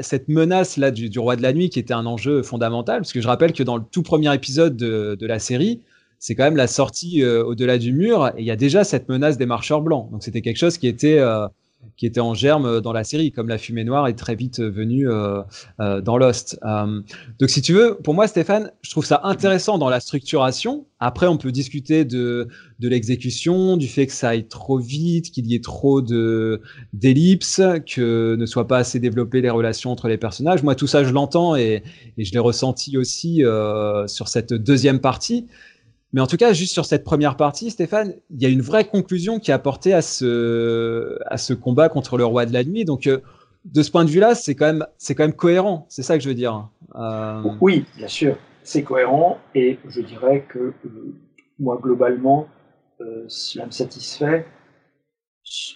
cette 0.00 0.28
menace 0.28 0.76
là 0.76 0.90
du, 0.90 1.16
roi 1.20 1.36
de 1.36 1.42
la 1.42 1.52
nuit, 1.52 1.70
qui 1.70 1.78
était 1.78 1.94
un 1.94 2.06
enjeu 2.06 2.42
fondamental, 2.42 2.98
parce 3.02 3.12
que 3.12 3.20
je 3.20 3.28
rappelle 3.28 3.52
que 3.52 3.62
dans 3.62 3.76
le 3.76 3.84
tout 3.88 4.02
premier 4.02 4.34
épisode 4.34 4.76
de, 4.76 5.14
de 5.14 5.26
la 5.28 5.38
série, 5.38 5.82
c'est 6.22 6.36
quand 6.36 6.44
même 6.44 6.56
la 6.56 6.68
sortie 6.68 7.24
euh, 7.24 7.44
au-delà 7.44 7.78
du 7.78 7.92
mur 7.92 8.28
et 8.28 8.42
il 8.42 8.44
y 8.44 8.52
a 8.52 8.56
déjà 8.56 8.84
cette 8.84 9.08
menace 9.08 9.38
des 9.38 9.46
marcheurs 9.46 9.82
blancs. 9.82 10.08
Donc 10.12 10.22
c'était 10.22 10.40
quelque 10.40 10.56
chose 10.56 10.78
qui 10.78 10.86
était 10.86 11.18
euh, 11.18 11.48
qui 11.96 12.06
était 12.06 12.20
en 12.20 12.34
germe 12.34 12.80
dans 12.80 12.92
la 12.92 13.04
série, 13.04 13.32
comme 13.32 13.48
la 13.48 13.58
fumée 13.58 13.84
noire 13.84 14.06
est 14.08 14.14
très 14.14 14.34
vite 14.34 14.60
venue 14.60 15.08
euh, 15.08 15.42
euh, 15.80 16.00
dans 16.00 16.16
Lost. 16.16 16.58
Euh, 16.64 17.00
donc 17.38 17.50
si 17.50 17.60
tu 17.62 17.72
veux, 17.72 17.98
pour 18.02 18.14
moi 18.14 18.28
Stéphane, 18.28 18.70
je 18.82 18.90
trouve 18.90 19.04
ça 19.04 19.20
intéressant 19.24 19.78
dans 19.78 19.88
la 19.88 20.00
structuration. 20.00 20.86
Après, 21.00 21.26
on 21.26 21.36
peut 21.36 21.50
discuter 21.50 22.04
de, 22.04 22.48
de 22.78 22.88
l'exécution, 22.88 23.76
du 23.76 23.88
fait 23.88 24.06
que 24.06 24.12
ça 24.12 24.30
aille 24.30 24.46
trop 24.46 24.78
vite, 24.78 25.32
qu'il 25.32 25.46
y 25.46 25.54
ait 25.54 25.60
trop 25.60 26.00
de 26.00 26.60
d'ellipses, 26.92 27.60
que 27.92 28.36
ne 28.36 28.46
soient 28.46 28.68
pas 28.68 28.78
assez 28.78 29.00
développées 29.00 29.40
les 29.40 29.50
relations 29.50 29.90
entre 29.90 30.06
les 30.06 30.18
personnages. 30.18 30.62
Moi, 30.62 30.76
tout 30.76 30.86
ça, 30.86 31.02
je 31.02 31.10
l'entends 31.10 31.56
et, 31.56 31.82
je 32.16 32.30
l'ai 32.30 32.38
ressenti 32.38 32.96
aussi 32.96 33.42
sur 34.06 34.28
cette 34.28 34.52
deuxième 34.52 35.00
partie. 35.00 35.48
Mais 36.12 36.20
en 36.20 36.26
tout 36.26 36.36
cas, 36.36 36.52
juste 36.52 36.72
sur 36.72 36.84
cette 36.84 37.04
première 37.04 37.36
partie, 37.36 37.70
Stéphane, 37.70 38.14
il 38.30 38.42
y 38.42 38.46
a 38.46 38.50
une 38.50 38.60
vraie 38.60 38.86
conclusion 38.86 39.38
qui 39.38 39.50
est 39.50 39.54
apportée 39.54 39.94
à 39.94 40.02
ce, 40.02 41.18
à 41.26 41.38
ce 41.38 41.54
combat 41.54 41.88
contre 41.88 42.18
le 42.18 42.24
roi 42.24 42.44
de 42.44 42.52
la 42.52 42.64
nuit. 42.64 42.84
Donc, 42.84 43.06
euh, 43.06 43.20
de 43.64 43.82
ce 43.82 43.90
point 43.90 44.04
de 44.04 44.10
vue-là, 44.10 44.34
c'est 44.34 44.54
quand 44.54 44.66
même, 44.66 44.86
c'est 44.98 45.14
quand 45.14 45.24
même 45.24 45.32
cohérent. 45.32 45.86
C'est 45.88 46.02
ça 46.02 46.18
que 46.18 46.22
je 46.22 46.28
veux 46.28 46.34
dire. 46.34 46.68
Euh... 46.96 47.42
Oui, 47.60 47.86
bien 47.96 48.08
sûr, 48.08 48.36
c'est 48.62 48.82
cohérent. 48.82 49.38
Et 49.54 49.78
je 49.88 50.02
dirais 50.02 50.44
que 50.48 50.58
euh, 50.58 51.14
moi, 51.58 51.78
globalement, 51.80 52.46
cela 53.26 53.66
me 53.66 53.72
satisfait. 53.72 54.46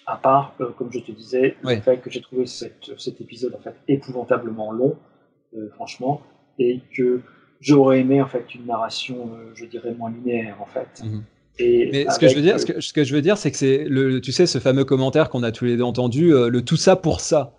À 0.06 0.16
part, 0.16 0.54
comme 0.78 0.92
je 0.92 1.00
te 1.00 1.10
disais, 1.10 1.56
oui. 1.64 1.76
le 1.76 1.80
fait 1.80 1.98
que 1.98 2.08
j'ai 2.08 2.20
trouvé 2.20 2.46
cette, 2.46 2.92
cet 2.98 3.20
épisode 3.20 3.52
en 3.54 3.60
fait 3.60 3.74
épouvantablement 3.88 4.70
long, 4.70 4.96
franchement, 5.74 6.22
et 6.60 6.82
que 6.96 7.22
j'aurais 7.60 8.00
aimé 8.00 8.20
en 8.20 8.26
fait 8.26 8.54
une 8.54 8.66
narration, 8.66 9.30
euh, 9.32 9.52
je 9.54 9.64
dirais 9.64 9.94
moins 9.94 10.10
linéaire 10.10 10.56
en 10.60 10.66
fait. 10.66 11.02
Mmh. 11.04 11.20
Et 11.58 11.90
Mais 11.92 12.10
ce 12.10 12.18
que 12.18 12.28
je 12.28 12.34
veux 12.34 12.42
dire, 12.42 12.60
ce 12.60 12.66
que, 12.66 12.80
ce 12.80 12.92
que 12.92 13.02
je 13.02 13.14
veux 13.14 13.22
dire, 13.22 13.38
c'est 13.38 13.50
que 13.50 13.56
c'est 13.56 13.84
le, 13.84 14.20
tu 14.20 14.32
sais, 14.32 14.46
ce 14.46 14.58
fameux 14.58 14.84
commentaire 14.84 15.30
qu'on 15.30 15.42
a 15.42 15.52
tous 15.52 15.64
les 15.64 15.76
deux 15.76 15.84
entendu, 15.84 16.34
euh, 16.34 16.48
le 16.50 16.62
tout 16.62 16.76
ça 16.76 16.96
pour 16.96 17.20
ça. 17.20 17.54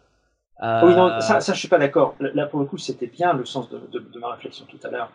Euh... 0.61 0.81
Oui, 0.85 0.95
non, 0.95 1.19
ça, 1.19 1.39
ça, 1.39 1.53
je 1.53 1.59
suis 1.59 1.67
pas 1.67 1.79
d'accord. 1.79 2.15
Là, 2.19 2.45
pour 2.45 2.59
le 2.59 2.65
coup, 2.65 2.77
c'était 2.77 3.07
bien 3.07 3.33
le 3.33 3.45
sens 3.45 3.69
de, 3.69 3.79
de, 3.91 3.99
de, 3.99 4.19
ma 4.19 4.33
réflexion 4.33 4.65
tout 4.69 4.79
à 4.83 4.89
l'heure. 4.89 5.11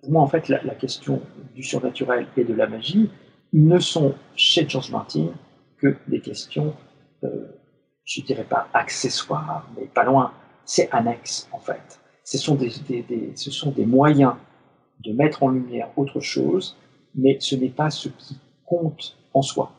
Pour 0.00 0.12
moi, 0.12 0.22
en 0.22 0.26
fait, 0.26 0.48
la, 0.48 0.62
la, 0.62 0.74
question 0.74 1.20
du 1.54 1.62
surnaturel 1.62 2.26
et 2.36 2.44
de 2.44 2.54
la 2.54 2.66
magie 2.66 3.10
ne 3.52 3.78
sont 3.78 4.14
chez 4.34 4.66
George 4.68 4.90
Martin 4.90 5.28
que 5.78 5.96
des 6.08 6.20
questions, 6.20 6.74
euh, 7.24 7.28
je 8.04 8.22
dirais 8.22 8.46
pas 8.48 8.68
accessoires, 8.72 9.66
mais 9.76 9.86
pas 9.86 10.04
loin. 10.04 10.32
C'est 10.64 10.88
annexe, 10.92 11.48
en 11.52 11.58
fait 11.58 12.01
ce 12.24 12.38
sont 12.38 12.54
des, 12.54 13.86
moyens 13.86 14.34
de 15.04 15.12
mettre 15.12 15.42
en 15.42 15.48
lumière 15.48 15.90
autre 15.96 16.20
chose, 16.20 16.76
mais 17.14 17.36
ce 17.40 17.56
n'est 17.56 17.68
pas 17.68 17.90
ce 17.90 18.08
qui 18.08 18.36
compte 18.64 19.16
en 19.34 19.42
soi. 19.42 19.72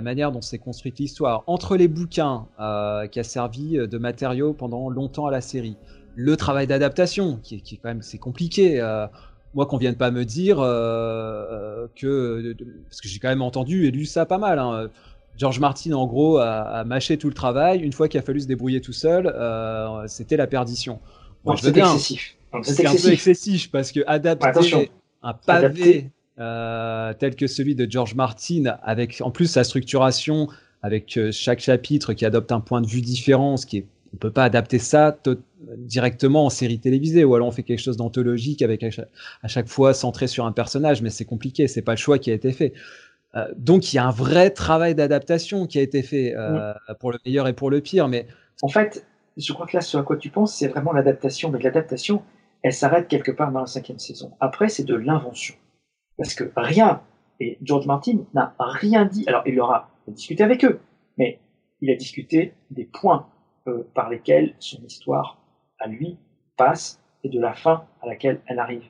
La 0.00 0.04
manière 0.04 0.32
dont 0.32 0.40
c'est 0.40 0.58
construite 0.58 0.98
l'histoire, 0.98 1.44
entre 1.46 1.76
les 1.76 1.88
bouquins 1.88 2.46
qui 3.12 3.20
a 3.20 3.24
servi 3.24 3.72
de 3.72 3.98
matériau 3.98 4.54
pendant 4.54 4.88
longtemps 4.88 5.26
à 5.26 5.30
la 5.30 5.42
série, 5.42 5.76
le 6.16 6.36
travail 6.36 6.66
d'adaptation 6.66 7.38
qui, 7.42 7.56
est 7.56 7.76
quand 7.76 7.88
même 7.88 8.02
c'est 8.02 8.18
compliqué. 8.18 8.80
moi, 9.54 9.66
qu'on 9.66 9.76
vienne 9.76 9.96
pas 9.96 10.10
me 10.10 10.24
dire 10.24 10.56
que 11.96 12.56
parce 12.88 13.00
que 13.00 13.08
j'ai 13.08 13.18
quand 13.18 13.28
même 13.28 13.42
entendu 13.42 13.86
et 13.86 13.90
lu 13.90 14.06
ça 14.06 14.24
pas 14.24 14.38
mal. 14.38 14.58
Hein, 14.58 14.88
George 15.36 15.60
Martin, 15.60 15.92
en 15.92 16.06
gros, 16.06 16.38
a, 16.38 16.82
mâché 16.84 17.18
tout 17.18 17.28
le 17.28 17.34
travail. 17.34 17.80
Une 17.80 17.92
fois 17.92 18.08
qu'il 18.08 18.18
a 18.18 18.22
fallu 18.22 18.40
se 18.40 18.46
débrouiller 18.46 18.80
tout 18.80 18.94
seul, 18.94 19.34
c'était 20.06 20.38
la 20.38 20.46
perdition. 20.46 20.98
c'est 21.56 21.76
excessif. 21.76 22.36
C'est 22.62 22.86
un 22.86 22.94
peu 22.94 23.12
excessif 23.12 23.70
parce 23.70 23.92
que 23.92 24.00
adapter 24.06 24.90
un 25.22 25.34
pavé 25.34 26.10
euh, 26.40 27.12
tel 27.18 27.36
que 27.36 27.46
celui 27.46 27.74
de 27.74 27.90
George 27.90 28.14
Martin, 28.14 28.76
avec 28.82 29.20
en 29.20 29.30
plus 29.30 29.46
sa 29.46 29.64
structuration, 29.64 30.48
avec 30.82 31.16
euh, 31.16 31.30
chaque 31.32 31.60
chapitre 31.60 32.12
qui 32.14 32.24
adopte 32.24 32.50
un 32.52 32.60
point 32.60 32.80
de 32.80 32.86
vue 32.86 33.02
différent, 33.02 33.56
ce 33.56 33.66
qui 33.66 33.78
est, 33.78 33.86
on 34.14 34.16
peut 34.16 34.32
pas 34.32 34.44
adapter 34.44 34.78
ça 34.78 35.16
directement 35.76 36.46
en 36.46 36.50
série 36.50 36.80
télévisée, 36.80 37.24
ou 37.24 37.34
alors 37.34 37.46
on 37.46 37.52
fait 37.52 37.62
quelque 37.62 37.80
chose 37.80 37.96
d'anthologique 37.96 38.62
avec 38.62 38.82
à 38.82 39.48
chaque, 39.48 39.68
fois 39.68 39.94
centré 39.94 40.26
sur 40.26 40.46
un 40.46 40.52
personnage, 40.52 41.00
mais 41.00 41.10
c'est 41.10 41.24
compliqué, 41.24 41.68
c'est 41.68 41.82
pas 41.82 41.92
le 41.92 41.98
choix 41.98 42.18
qui 42.18 42.30
a 42.30 42.34
été 42.34 42.50
fait. 42.50 42.72
Euh, 43.36 43.46
donc 43.56 43.92
il 43.92 43.96
y 43.96 43.98
a 44.00 44.06
un 44.06 44.10
vrai 44.10 44.50
travail 44.50 44.96
d'adaptation 44.96 45.68
qui 45.68 45.78
a 45.78 45.82
été 45.82 46.02
fait 46.02 46.34
pour 46.98 47.12
le 47.12 47.18
meilleur 47.24 47.46
et 47.46 47.52
pour 47.52 47.70
le 47.70 47.80
pire, 47.80 48.08
mais 48.08 48.26
en 48.62 48.68
fait, 48.68 49.06
je 49.36 49.52
crois 49.52 49.66
que 49.66 49.76
là, 49.76 49.80
ce 49.80 49.96
à 49.96 50.02
quoi 50.02 50.16
tu 50.16 50.30
penses, 50.30 50.54
c'est 50.54 50.68
vraiment 50.68 50.92
l'adaptation, 50.92 51.50
mais 51.50 51.58
l'adaptation, 51.60 52.22
elle 52.62 52.72
s'arrête 52.72 53.08
quelque 53.08 53.30
part 53.30 53.52
dans 53.52 53.60
la 53.60 53.66
cinquième 53.66 53.98
saison. 53.98 54.32
Après, 54.40 54.68
c'est 54.68 54.84
de 54.84 54.94
l'invention. 54.94 55.54
Parce 56.20 56.34
que 56.34 56.44
rien, 56.54 57.02
et 57.40 57.56
George 57.62 57.86
Martin 57.86 58.26
n'a 58.34 58.54
rien 58.58 59.06
dit, 59.06 59.24
alors 59.26 59.42
il 59.46 59.58
aura 59.58 59.88
discuté 60.06 60.42
avec 60.44 60.66
eux, 60.66 60.78
mais 61.16 61.40
il 61.80 61.90
a 61.90 61.96
discuté 61.96 62.52
des 62.70 62.84
points 62.84 63.26
euh, 63.66 63.84
par 63.94 64.10
lesquels 64.10 64.54
son 64.58 64.84
histoire, 64.84 65.42
à 65.78 65.88
lui, 65.88 66.18
passe 66.58 67.02
et 67.24 67.30
de 67.30 67.40
la 67.40 67.54
fin 67.54 67.86
à 68.02 68.06
laquelle 68.06 68.42
elle 68.44 68.58
arrive. 68.58 68.84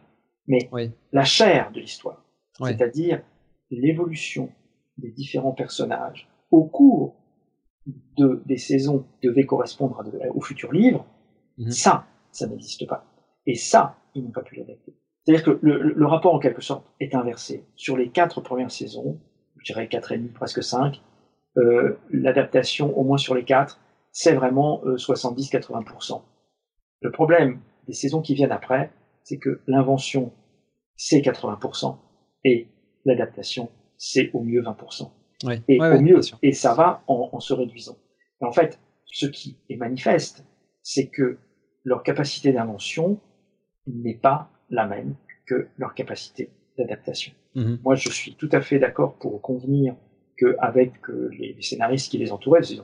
Mais 0.49 0.69
la 1.12 1.23
chair 1.23 1.71
de 1.71 1.79
l'histoire, 1.79 2.25
c'est-à-dire 2.59 3.23
l'évolution 3.71 4.51
des 4.99 5.12
différents 5.12 5.53
personnages 5.53 6.29
au 6.51 6.64
cours 6.64 7.14
de, 8.16 8.43
des 8.45 8.57
saisons 8.59 9.07
devait 9.23 9.47
correspondre 9.47 10.03
au 10.35 10.40
futur 10.40 10.73
livre, 10.73 11.07
mhm. 11.59 11.71
ça, 11.71 12.07
ça 12.33 12.49
n'existe 12.49 12.88
pas. 12.88 13.07
Et 13.47 13.55
ça, 13.55 13.99
ils 14.16 14.25
n'ont 14.25 14.33
pas 14.33 14.43
pu 14.43 14.57
l'adapter. 14.57 14.97
C'est-à-dire 15.31 15.61
que 15.61 15.61
le, 15.62 16.07
rapport, 16.07 16.35
en 16.35 16.40
quelque 16.40 16.61
sorte, 16.61 16.85
est 16.99 17.14
inversé. 17.14 17.64
Sur 17.77 17.97
les 17.97 18.09
quatre 18.09 18.40
premières 18.40 18.73
saisons, 18.73 19.21
je 19.59 19.73
dirais 19.73 19.87
quatre 19.87 20.11
et 20.11 20.19
demi, 20.19 20.31
presque 20.31 20.61
cinq, 20.61 21.01
euh, 21.57 21.99
l'adaptation, 22.11 22.99
au 22.99 23.05
moins 23.05 23.16
sur 23.16 23.37
les 23.37 23.45
quatre, 23.45 23.81
c'est 24.11 24.33
vraiment 24.33 24.83
70-80%. 24.85 26.14
Euh, 26.14 26.19
le 27.03 27.12
problème 27.12 27.61
des 27.87 27.93
saisons 27.93 28.23
qui 28.23 28.35
viennent 28.35 28.51
après, 28.51 28.90
c'est 29.23 29.38
que 29.38 29.61
l'invention, 29.69 30.33
c'est 30.97 31.21
80%, 31.21 31.97
et 32.45 32.66
l'adaptation, 33.05 33.71
c'est 33.99 34.31
au 34.33 34.43
mieux 34.43 34.62
20%. 34.62 35.11
et 35.69 35.81
au 35.81 36.01
mieux, 36.01 36.21
et 36.43 36.53
ça 36.53 36.75
va 36.75 37.05
en, 37.07 37.31
en 37.33 37.38
se 37.38 37.55
réduisant. 37.55 37.97
Et 38.43 38.45
en 38.45 38.53
fait, 38.53 38.81
ce 39.05 39.27
qui 39.27 39.59
est 39.69 39.77
manifeste, 39.77 40.45
c'est 40.83 41.07
que 41.07 41.38
leur 41.85 42.03
capacité 42.03 42.53
d'invention 42.53 43.21
n'est 43.87 44.19
pas 44.19 44.51
la 44.71 44.87
même 44.87 45.15
que 45.47 45.69
leur 45.77 45.95
capacité 45.95 46.51
d'adaptation. 46.79 47.33
Mhm. 47.55 47.81
Moi, 47.83 47.95
je 47.95 48.09
suis 48.09 48.35
tout 48.35 48.49
à 48.53 48.61
fait 48.61 48.79
d'accord 48.79 49.17
pour 49.19 49.41
convenir 49.43 49.95
qu'avec 50.37 50.93
euh, 51.11 51.29
les, 51.39 51.61
scénaristes 51.61 52.11
qui 52.11 52.19
les 52.19 52.33
entouraient, 52.33 52.63
c'est 52.63 52.79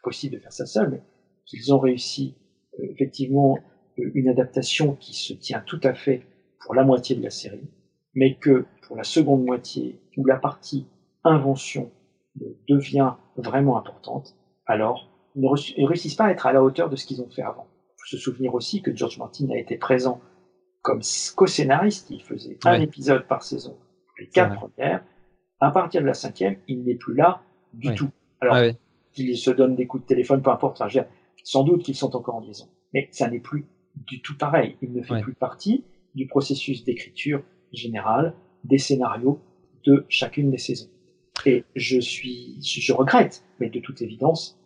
impossible 0.00 0.36
de 0.36 0.40
faire 0.40 0.52
ça 0.52 0.66
seul, 0.66 0.90
mais 0.90 1.02
qu'ils 1.46 1.72
ont 1.72 1.78
réussi 1.78 2.34
euh, 2.78 2.86
effectivement 2.90 3.58
euh, 3.98 4.10
une 4.14 4.28
adaptation 4.28 4.94
qui 4.94 5.14
se 5.14 5.32
tient 5.32 5.60
tout 5.60 5.80
à 5.82 5.94
fait 5.94 6.22
pour 6.60 6.74
la 6.74 6.84
moitié 6.84 7.16
de 7.16 7.22
la 7.22 7.30
série, 7.30 7.68
mais 8.14 8.36
que 8.36 8.66
pour 8.82 8.96
la 8.96 9.04
seconde 9.04 9.44
moitié, 9.44 10.00
où 10.16 10.26
la 10.26 10.36
partie 10.36 10.86
invention 11.24 11.90
devient 12.68 13.14
vraiment 13.36 13.78
importante, 13.78 14.36
alors 14.66 15.10
ils 15.36 15.42
ne 15.42 15.86
réussissent 15.86 16.14
pas 16.14 16.24
à 16.24 16.30
être 16.30 16.46
à 16.46 16.52
la 16.52 16.62
hauteur 16.62 16.90
de 16.90 16.96
ce 16.96 17.06
qu'ils 17.06 17.22
ont 17.22 17.30
fait 17.30 17.42
avant. 17.42 17.66
Il 17.88 17.94
faut 17.98 18.16
se 18.16 18.18
souvenir 18.18 18.54
aussi 18.54 18.82
que 18.82 18.94
George 18.94 19.18
Martin 19.18 19.48
a 19.50 19.58
été 19.58 19.76
présent 19.76 20.20
comme 20.84 21.00
co-scénariste, 21.34 22.10
il 22.10 22.22
faisait 22.22 22.58
un 22.66 22.78
épisode 22.78 23.26
par 23.26 23.42
saison, 23.42 23.74
les 24.18 24.26
quatre 24.28 24.54
premières. 24.54 25.02
À 25.58 25.70
partir 25.70 26.02
de 26.02 26.06
la 26.06 26.12
cinquième, 26.12 26.58
il 26.68 26.84
n'est 26.84 26.94
plus 26.94 27.14
là 27.14 27.40
du 27.72 27.94
tout. 27.94 28.10
Alors, 28.42 28.74
qu'il 29.12 29.36
se 29.38 29.50
donne 29.50 29.76
des 29.76 29.86
coups 29.86 30.02
de 30.02 30.06
téléphone, 30.06 30.42
peu 30.42 30.50
importe, 30.50 30.82
sans 31.42 31.64
doute 31.64 31.82
qu'ils 31.82 31.94
sont 31.94 32.14
encore 32.14 32.34
en 32.34 32.40
liaison. 32.40 32.68
Mais 32.92 33.08
ça 33.12 33.30
n'est 33.30 33.40
plus 33.40 33.64
du 33.96 34.20
tout 34.20 34.36
pareil. 34.36 34.76
Il 34.82 34.92
ne 34.92 35.02
fait 35.02 35.22
plus 35.22 35.32
partie 35.32 35.84
du 36.14 36.26
processus 36.26 36.84
d'écriture 36.84 37.42
générale 37.72 38.34
des 38.64 38.78
scénarios 38.78 39.40
de 39.86 40.04
chacune 40.10 40.50
des 40.50 40.58
saisons. 40.58 40.90
Et 41.46 41.64
je 41.74 41.98
suis, 41.98 42.58
je 42.60 42.92
regrette, 42.92 43.42
mais 43.58 43.70
de 43.70 43.80
toute 43.80 44.02
évidence, 44.02 44.60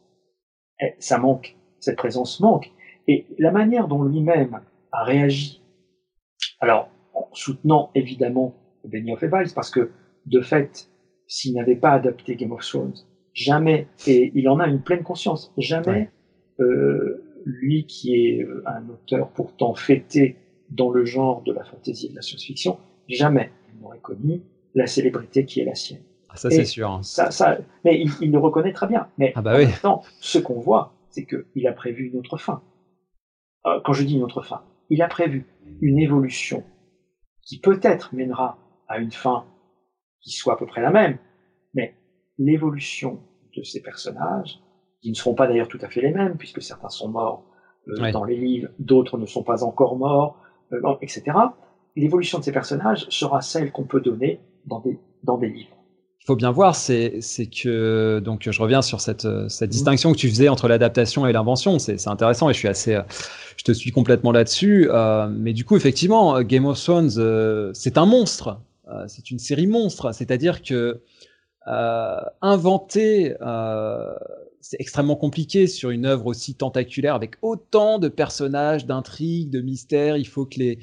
eh, 0.80 0.94
ça 0.98 1.18
manque. 1.18 1.56
Cette 1.78 1.96
présence 1.96 2.40
manque. 2.40 2.72
Et 3.06 3.24
la 3.38 3.52
manière 3.52 3.86
dont 3.86 4.02
lui-même 4.02 4.60
a 4.90 5.04
réagi 5.04 5.62
alors, 6.60 6.90
en 7.14 7.28
soutenant 7.32 7.90
évidemment 7.94 8.54
Benioff 8.84 9.22
et 9.22 9.28
Weiss, 9.28 9.52
parce 9.52 9.70
que 9.70 9.90
de 10.26 10.40
fait, 10.40 10.88
s'il 11.26 11.54
n'avait 11.54 11.76
pas 11.76 11.90
adapté 11.90 12.36
Game 12.36 12.52
of 12.52 12.66
Thrones, 12.66 12.94
jamais, 13.34 13.86
et 14.06 14.32
il 14.34 14.48
en 14.48 14.58
a 14.58 14.66
une 14.66 14.80
pleine 14.80 15.02
conscience, 15.02 15.52
jamais 15.56 16.10
euh, 16.60 17.22
lui 17.44 17.86
qui 17.86 18.14
est 18.14 18.42
euh, 18.42 18.62
un 18.66 18.88
auteur 18.88 19.30
pourtant 19.30 19.74
fêté 19.74 20.36
dans 20.70 20.90
le 20.90 21.04
genre 21.04 21.42
de 21.42 21.52
la 21.52 21.64
fantasy 21.64 22.06
et 22.06 22.10
de 22.10 22.16
la 22.16 22.22
science-fiction, 22.22 22.78
jamais 23.08 23.50
il 23.72 23.80
n'aurait 23.80 24.00
connu 24.00 24.42
la 24.74 24.86
célébrité 24.86 25.44
qui 25.44 25.60
est 25.60 25.64
la 25.64 25.74
sienne. 25.74 26.02
Ah, 26.28 26.36
ça 26.36 26.50
c'est 26.50 26.64
sûr. 26.64 26.90
Hein. 26.90 27.02
Ça, 27.02 27.30
ça, 27.30 27.58
mais 27.84 28.04
il, 28.20 28.30
le 28.30 28.38
reconnaît 28.38 28.72
très 28.72 28.86
bien. 28.86 29.08
Mais 29.16 29.32
ah 29.34 29.40
bah 29.40 29.54
en 29.54 29.58
même 29.58 29.72
temps, 29.80 30.02
ce 30.20 30.38
qu'on 30.38 30.60
voit, 30.60 30.92
c'est 31.10 31.24
qu'il 31.24 31.66
a 31.66 31.72
prévu 31.72 32.08
une 32.08 32.18
autre 32.18 32.36
fin. 32.36 32.62
Euh, 33.66 33.80
quand 33.84 33.94
je 33.94 34.04
dis 34.04 34.16
une 34.16 34.22
autre 34.22 34.42
fin, 34.42 34.62
il 34.88 35.02
a 35.02 35.08
prévu 35.08 35.46
une 35.80 35.98
évolution 35.98 36.64
qui 37.42 37.58
peut-être 37.58 38.14
mènera 38.14 38.58
à 38.88 38.98
une 38.98 39.12
fin 39.12 39.46
qui 40.20 40.30
soit 40.30 40.54
à 40.54 40.56
peu 40.56 40.66
près 40.66 40.82
la 40.82 40.90
même, 40.90 41.18
mais 41.74 41.94
l'évolution 42.38 43.20
de 43.56 43.62
ces 43.62 43.80
personnages, 43.80 44.60
qui 45.00 45.10
ne 45.10 45.14
seront 45.14 45.34
pas 45.34 45.46
d'ailleurs 45.46 45.68
tout 45.68 45.78
à 45.80 45.88
fait 45.88 46.00
les 46.00 46.10
mêmes, 46.10 46.36
puisque 46.36 46.60
certains 46.60 46.88
sont 46.88 47.08
morts 47.08 47.44
euh, 47.88 48.10
dans 48.10 48.24
les 48.24 48.36
livres, 48.36 48.68
d'autres 48.78 49.16
ne 49.16 49.26
sont 49.26 49.42
pas 49.42 49.62
encore 49.62 49.96
morts, 49.96 50.40
euh, 50.72 50.96
etc. 51.00 51.36
L'évolution 51.96 52.38
de 52.38 52.44
ces 52.44 52.52
personnages 52.52 53.06
sera 53.08 53.40
celle 53.40 53.72
qu'on 53.72 53.84
peut 53.84 54.00
donner 54.00 54.40
dans 54.66 54.80
des, 54.80 54.98
dans 55.22 55.38
des 55.38 55.48
livres 55.48 55.77
faut 56.26 56.36
bien 56.36 56.50
voir, 56.50 56.76
c'est 56.76 57.20
que 57.46 58.20
donc 58.22 58.48
je 58.50 58.60
reviens 58.60 58.82
sur 58.82 59.00
cette, 59.00 59.26
cette 59.48 59.70
mmh. 59.70 59.72
distinction 59.72 60.12
que 60.12 60.18
tu 60.18 60.28
faisais 60.28 60.48
entre 60.48 60.68
l'adaptation 60.68 61.26
et 61.26 61.32
l'invention. 61.32 61.78
C'est 61.78 62.06
intéressant 62.06 62.50
et 62.50 62.52
je 62.52 62.58
suis 62.58 62.68
assez, 62.68 62.98
je 63.58 63.64
te 63.64 63.72
suis 63.72 63.90
complètement 63.90 64.32
là-dessus. 64.32 64.88
Euh, 64.90 65.28
mais 65.28 65.52
du 65.52 65.64
coup, 65.64 65.76
effectivement, 65.76 66.40
Game 66.42 66.64
of 66.64 66.82
Thrones, 66.82 67.10
euh, 67.18 67.70
c'est 67.74 67.98
un 67.98 68.06
monstre. 68.06 68.60
Euh, 68.88 69.04
c'est 69.08 69.30
une 69.30 69.38
série 69.38 69.66
monstre. 69.66 70.14
C'est-à-dire 70.14 70.62
que 70.62 71.02
inventer, 72.40 73.34
c'est 74.62 74.80
extrêmement 74.80 75.16
compliqué 75.16 75.66
sur 75.66 75.90
une 75.90 76.06
œuvre 76.06 76.24
aussi 76.24 76.54
tentaculaire 76.54 77.14
avec 77.14 77.34
autant 77.42 77.98
de 77.98 78.08
personnages, 78.08 78.86
d'intrigues, 78.86 79.50
de 79.50 79.60
mystères. 79.60 80.16
Il 80.16 80.26
faut 80.26 80.46
que 80.46 80.58
les, 80.60 80.78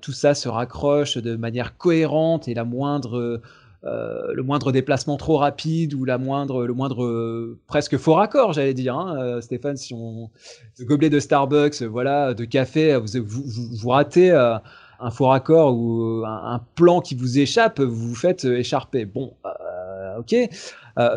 tout 0.00 0.12
ça 0.12 0.34
se 0.34 0.48
raccroche 0.48 1.18
de 1.18 1.34
manière 1.34 1.76
cohérente 1.76 2.46
et 2.46 2.54
la 2.54 2.62
moindre 2.62 3.42
euh, 3.84 4.32
le 4.34 4.42
moindre 4.42 4.72
déplacement 4.72 5.16
trop 5.16 5.36
rapide 5.36 5.94
ou 5.94 6.04
la 6.04 6.18
moindre, 6.18 6.66
le 6.66 6.74
moindre 6.74 7.04
euh, 7.04 7.60
presque 7.68 7.96
faux 7.96 8.14
raccord, 8.14 8.52
j'allais 8.52 8.74
dire. 8.74 8.96
Hein, 8.98 9.16
euh, 9.20 9.40
Stéphane, 9.40 9.76
si 9.76 9.94
on 9.94 10.30
gobelet 10.80 11.10
de 11.10 11.20
Starbucks, 11.20 11.82
voilà, 11.82 12.34
de 12.34 12.44
café, 12.44 12.96
vous 12.96 13.22
vous, 13.24 13.42
vous, 13.80 13.88
ratez 13.88 14.32
un 14.32 15.10
faux 15.10 15.26
raccord 15.26 15.76
ou 15.76 16.24
un, 16.26 16.60
plan 16.74 17.00
qui 17.00 17.14
vous 17.14 17.38
échappe, 17.38 17.80
vous 17.80 18.08
vous 18.08 18.14
faites 18.16 18.44
écharper. 18.44 19.04
Bon, 19.04 19.34
ok. 20.18 20.34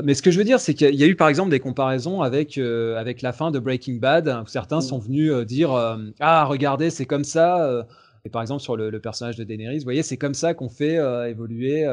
mais 0.03 0.13
ce 0.13 0.21
que 0.21 0.29
je 0.29 0.37
veux 0.37 0.43
dire, 0.43 0.59
c'est 0.59 0.75
qu'il 0.75 0.95
y 0.95 1.03
a 1.03 1.07
eu 1.07 1.15
par 1.15 1.29
exemple 1.29 1.49
des 1.49 1.59
comparaisons 1.59 2.21
avec 2.21 2.59
avec 2.59 3.23
la 3.23 3.33
fin 3.33 3.49
de 3.49 3.57
Breaking 3.57 3.95
Bad. 3.95 4.27
Où 4.27 4.47
certains 4.47 4.79
mm. 4.79 4.81
sont 4.81 4.99
venus 4.99 5.33
dire 5.47 5.71
ah 6.19 6.45
regardez 6.45 6.91
c'est 6.91 7.05
comme 7.07 7.23
ça. 7.23 7.85
et 8.23 8.29
par 8.29 8.43
exemple 8.43 8.61
sur 8.61 8.77
le, 8.77 8.91
le, 8.91 8.99
personnage 8.99 9.35
de 9.35 9.43
Daenerys, 9.43 9.79
vous 9.79 9.83
voyez 9.83 10.03
c'est 10.03 10.17
comme 10.17 10.35
ça 10.35 10.53
qu'on 10.53 10.69
fait 10.69 10.99
évoluer 11.27 11.87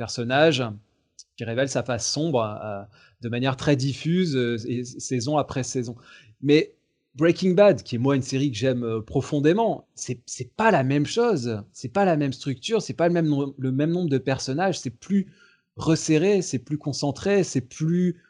personnage 0.00 0.64
qui 1.36 1.44
révèle 1.44 1.68
sa 1.68 1.82
face 1.82 2.10
sombre 2.10 2.42
euh, 2.42 2.82
de 3.20 3.28
manière 3.28 3.56
très 3.56 3.76
diffuse, 3.76 4.34
euh, 4.34 4.56
saison 4.98 5.36
après 5.36 5.62
saison. 5.62 5.94
Mais 6.40 6.74
Breaking 7.16 7.50
Bad, 7.50 7.82
qui 7.82 7.96
est 7.96 7.98
moi 7.98 8.16
une 8.16 8.22
série 8.22 8.50
que 8.50 8.56
j'aime 8.56 8.82
euh, 8.82 9.02
profondément, 9.02 9.86
c'est 9.94 10.56
pas 10.56 10.70
la 10.70 10.84
même 10.84 11.04
chose, 11.04 11.62
c'est 11.74 11.92
pas 11.92 12.06
la 12.06 12.16
même 12.16 12.32
structure, 12.32 12.80
c'est 12.80 12.94
pas 12.94 13.08
le 13.08 13.12
même, 13.12 13.30
le 13.58 13.72
même 13.72 13.90
nombre 13.90 14.08
de 14.08 14.16
personnages, 14.16 14.80
c'est 14.80 14.88
plus 14.88 15.26
resserré, 15.76 16.40
c'est 16.40 16.60
plus 16.60 16.78
concentré, 16.78 17.44
c'est 17.44 17.60
plus, 17.60 18.22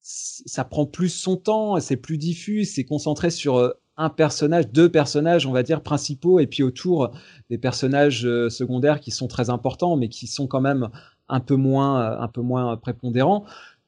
ça 0.00 0.64
prend 0.64 0.86
plus 0.86 1.10
son 1.10 1.36
temps, 1.36 1.78
c'est 1.78 1.98
plus 1.98 2.16
diffus, 2.16 2.64
c'est 2.64 2.84
concentré 2.84 3.28
sur 3.28 3.74
un 3.98 4.08
personnage, 4.08 4.68
deux 4.68 4.90
personnages, 4.90 5.44
on 5.44 5.52
va 5.52 5.62
dire, 5.62 5.82
principaux, 5.82 6.40
et 6.40 6.46
puis 6.46 6.62
autour 6.62 7.10
des 7.50 7.58
personnages 7.58 8.22
secondaires 8.48 9.00
qui 9.00 9.10
sont 9.10 9.28
très 9.28 9.50
importants, 9.50 9.96
mais 9.96 10.08
qui 10.08 10.26
sont 10.26 10.46
quand 10.46 10.60
même 10.60 10.88
un 11.28 11.40
peu 11.40 11.56
moins, 11.56 12.00
euh, 12.00 12.20
un 12.20 12.28
peu 12.28 12.40
moins 12.40 12.76
prépondérants. 12.76 13.44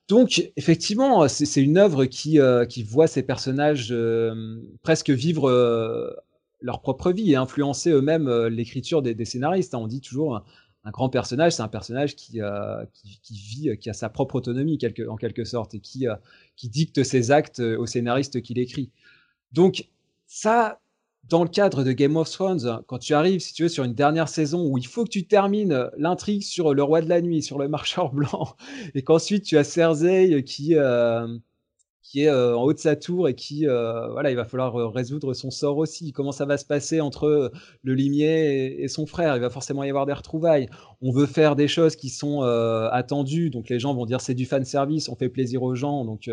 Donc, 0.08 0.50
effectivement, 0.56 1.28
c'est 1.28 1.62
une 1.62 1.78
œuvre 1.78 2.04
qui, 2.04 2.40
euh, 2.40 2.66
qui 2.66 2.82
voit 2.82 3.06
ces 3.06 3.22
personnages 3.22 3.94
presque 4.82 5.10
vivre 5.10 5.48
leur 6.60 6.80
propre 6.80 7.12
vie 7.12 7.30
et 7.30 7.36
influencer 7.36 7.90
eux-mêmes 7.90 8.28
l'écriture 8.46 9.02
des, 9.02 9.24
scénaristes. 9.24 9.72
On 9.74 9.86
dit 9.86 10.00
toujours 10.00 10.42
un 10.82 10.90
grand 10.90 11.10
personnage, 11.10 11.52
c'est 11.52 11.62
un 11.62 11.68
personnage 11.68 12.16
qui, 12.16 12.40
qui, 13.22 13.34
vit, 13.34 13.78
qui 13.78 13.88
a 13.88 13.92
sa 13.92 14.08
propre 14.08 14.34
autonomie 14.34 14.80
en 15.08 15.16
quelque 15.16 15.44
sorte 15.44 15.74
et 15.76 15.80
qui, 15.80 16.06
qui 16.56 16.68
dicte 16.68 17.04
ses 17.04 17.30
actes 17.30 17.60
au 17.60 17.86
scénariste 17.86 18.42
qu'il 18.42 18.58
écrit. 18.58 18.90
Donc, 19.52 19.86
ça, 20.26 20.80
dans 21.30 21.44
le 21.44 21.48
cadre 21.48 21.84
de 21.84 21.92
Game 21.92 22.16
of 22.16 22.28
Thrones, 22.28 22.82
quand 22.88 22.98
tu 22.98 23.14
arrives, 23.14 23.40
si 23.40 23.54
tu 23.54 23.62
veux, 23.62 23.68
sur 23.68 23.84
une 23.84 23.94
dernière 23.94 24.28
saison 24.28 24.66
où 24.66 24.78
il 24.78 24.86
faut 24.86 25.04
que 25.04 25.10
tu 25.10 25.28
termines 25.28 25.88
l'intrigue 25.96 26.42
sur 26.42 26.74
le 26.74 26.82
roi 26.82 27.00
de 27.02 27.08
la 27.08 27.20
nuit, 27.20 27.40
sur 27.40 27.56
le 27.58 27.68
marcheur 27.68 28.12
blanc, 28.12 28.56
et 28.94 29.02
qu'ensuite 29.02 29.44
tu 29.44 29.56
as 29.56 29.62
Cersei 29.62 30.42
qui, 30.42 30.74
euh, 30.74 31.28
est 32.16 32.26
euh, 32.26 32.56
en 32.56 32.64
haut 32.64 32.72
de 32.72 32.78
sa 32.80 32.96
tour 32.96 33.28
et 33.28 33.36
qui, 33.36 33.68
euh, 33.68 34.08
voilà, 34.10 34.32
il 34.32 34.36
va 34.36 34.44
falloir 34.44 34.74
résoudre 34.92 35.32
son 35.32 35.52
sort 35.52 35.78
aussi. 35.78 36.10
Comment 36.10 36.32
ça 36.32 36.46
va 36.46 36.58
se 36.58 36.64
passer 36.64 37.00
entre 37.00 37.52
le 37.84 37.94
limier 37.94 38.82
et, 38.82 38.88
son 38.88 39.06
frère? 39.06 39.36
Il 39.36 39.40
va 39.40 39.50
forcément 39.50 39.84
y 39.84 39.88
avoir 39.88 40.06
des 40.06 40.12
retrouvailles. 40.12 40.68
On 41.00 41.12
veut 41.12 41.26
faire 41.26 41.54
des 41.54 41.68
choses 41.68 41.94
qui 41.94 42.08
sont 42.08 42.42
attendues, 42.90 43.50
donc 43.50 43.68
les 43.68 43.78
gens 43.78 43.94
vont 43.94 44.04
dire 44.04 44.20
c'est 44.20 44.34
du 44.34 44.46
fan 44.46 44.64
service, 44.64 45.08
on 45.08 45.14
fait 45.14 45.28
plaisir 45.28 45.62
aux 45.62 45.76
gens, 45.76 46.04
donc 46.04 46.28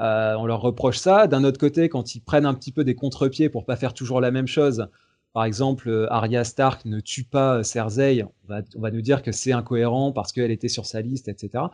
euh, 0.00 0.34
on 0.38 0.46
leur 0.46 0.60
reproche 0.60 0.98
ça. 0.98 1.26
D'un 1.26 1.44
autre 1.44 1.58
côté, 1.58 1.88
quand 1.88 2.14
ils 2.14 2.20
prennent 2.20 2.46
un 2.46 2.54
petit 2.54 2.72
peu 2.72 2.84
des 2.84 2.94
contre-pieds 2.94 3.50
pour 3.50 3.66
pas 3.66 3.76
faire 3.76 3.92
toujours 3.92 4.20
la 4.20 4.30
même 4.30 4.46
chose, 4.46 4.88
par 5.34 5.44
exemple, 5.44 5.88
euh, 5.88 6.12
Arya 6.12 6.42
Stark 6.44 6.86
ne 6.86 7.00
tue 7.00 7.24
pas 7.24 7.58
euh, 7.58 7.62
Cersei, 7.62 8.24
on 8.48 8.80
va, 8.80 8.90
nous 8.90 9.02
dire 9.02 9.22
que 9.22 9.30
c'est 9.30 9.52
incohérent 9.52 10.10
parce 10.12 10.32
qu'elle 10.32 10.50
était 10.50 10.68
sur 10.68 10.86
sa 10.86 11.02
liste, 11.02 11.28
etc. 11.28 11.64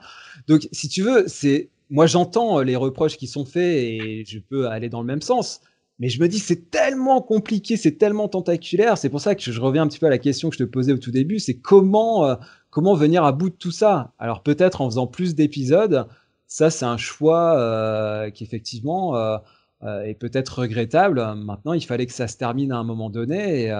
Donc, 0.49 0.69
si 0.73 0.89
tu 0.89 1.03
veux, 1.03 1.25
c'est 1.29 1.71
moi 1.89 2.07
j'entends 2.07 2.61
les 2.61 2.75
reproches 2.75 3.17
qui 3.17 3.29
sont 3.29 3.45
faits 3.45 3.77
et 3.77 4.25
je 4.27 4.41
peux 4.41 4.67
aller 4.67 4.89
dans 4.89 5.01
le 5.01 5.07
même 5.07 5.23
sens. 5.23 5.61
Mais 5.99 6.09
je 6.09 6.21
me 6.21 6.29
dis, 6.29 6.41
c'est 6.41 6.71
tellement 6.71 7.23
compliqué, 7.23 7.77
c'est 7.77 7.97
tellement 7.97 8.29
tentaculaire. 8.29 8.99
C'est 8.99 9.09
pour 9.09 9.21
ça 9.21 9.35
que 9.35 9.41
je 9.41 9.61
reviens 9.61 9.85
un 9.85 9.89
petit 9.89 10.01
peu 10.01 10.07
à 10.07 10.11
la 10.11 10.19
question 10.19 10.51
que 10.51 10.57
je 10.57 10.65
te 10.65 10.69
posais 10.69 10.93
au 10.93 10.99
tout 10.99 11.13
début. 11.13 11.39
C'est 11.39 11.57
comment, 11.57 12.37
comment 12.69 12.95
venir 12.95 13.25
à 13.25 13.33
bout 13.33 13.49
de 13.49 13.55
tout 13.55 13.71
ça? 13.71 14.13
Alors 14.19 14.43
peut-être 14.43 14.83
en 14.83 14.91
faisant 14.91 15.07
plus 15.07 15.35
d'épisodes, 15.35 16.07
ça, 16.47 16.71
c'est 16.71 16.85
un 16.85 16.97
choix 16.97 17.59
euh, 17.59 18.31
qui 18.31 18.45
effectivement 18.45 19.17
euh, 19.17 19.39
euh, 19.83 20.03
est 20.03 20.15
peut-être 20.15 20.61
regrettable. 20.61 21.21
Maintenant, 21.37 21.73
il 21.73 21.85
fallait 21.85 22.07
que 22.07 22.13
ça 22.13 22.29
se 22.29 22.37
termine 22.37 22.73
à 22.73 22.79
un 22.79 22.85
moment 22.85 23.11
donné. 23.11 23.71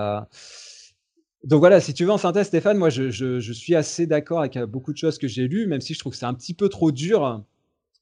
Donc 1.45 1.61
voilà, 1.61 1.81
si 1.81 1.95
tu 1.95 2.05
veux 2.05 2.11
en 2.11 2.19
synthèse, 2.19 2.49
Stéphane, 2.49 2.77
moi 2.77 2.91
je, 2.91 3.53
suis 3.53 3.75
assez 3.77 4.07
d'accord 4.07 4.41
avec 4.41 4.59
beaucoup 4.59 4.93
de 4.93 4.99
choses 4.99 5.19
que 5.19 5.29
j'ai 5.29 5.47
lues, 5.47 5.67
même 5.67 5.81
si 5.81 5.95
je 5.95 5.99
trouve 6.01 6.13
que 6.13 6.19
c'est 6.19 6.27
un 6.27 6.35
petit 6.35 6.55
peu 6.55 6.69
trop 6.69 6.91
dur. 6.91 7.45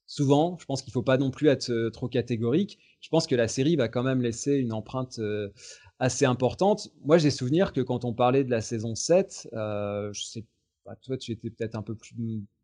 Souvent, 0.07 0.57
je 0.59 0.65
pense 0.65 0.81
qu'il 0.81 0.91
ne 0.91 0.93
faut 0.93 1.03
pas 1.03 1.17
non 1.17 1.31
plus 1.31 1.47
être 1.47 1.89
trop 1.89 2.07
catégorique. 2.07 2.79
Je 3.01 3.09
pense 3.09 3.27
que 3.27 3.35
la 3.35 3.47
série 3.47 3.75
va 3.75 3.87
quand 3.87 4.03
même 4.03 4.21
laisser 4.21 4.55
une 4.55 4.73
empreinte 4.73 5.19
assez 5.99 6.25
importante. 6.25 6.89
Moi, 7.03 7.19
j'ai 7.19 7.29
souvenir 7.29 7.71
que 7.71 7.81
quand 7.81 8.03
on 8.03 8.13
parlait 8.13 8.43
de 8.43 8.51
la 8.51 8.61
saison 8.61 8.95
7, 8.95 9.49
je 9.53 10.21
sais 10.23 10.43
pas, 10.83 10.95
toi, 10.95 11.17
tu 11.17 11.31
étais 11.31 11.51
peut-être 11.51 11.75
un 11.75 11.83
peu 11.83 11.95
plus 11.95 12.15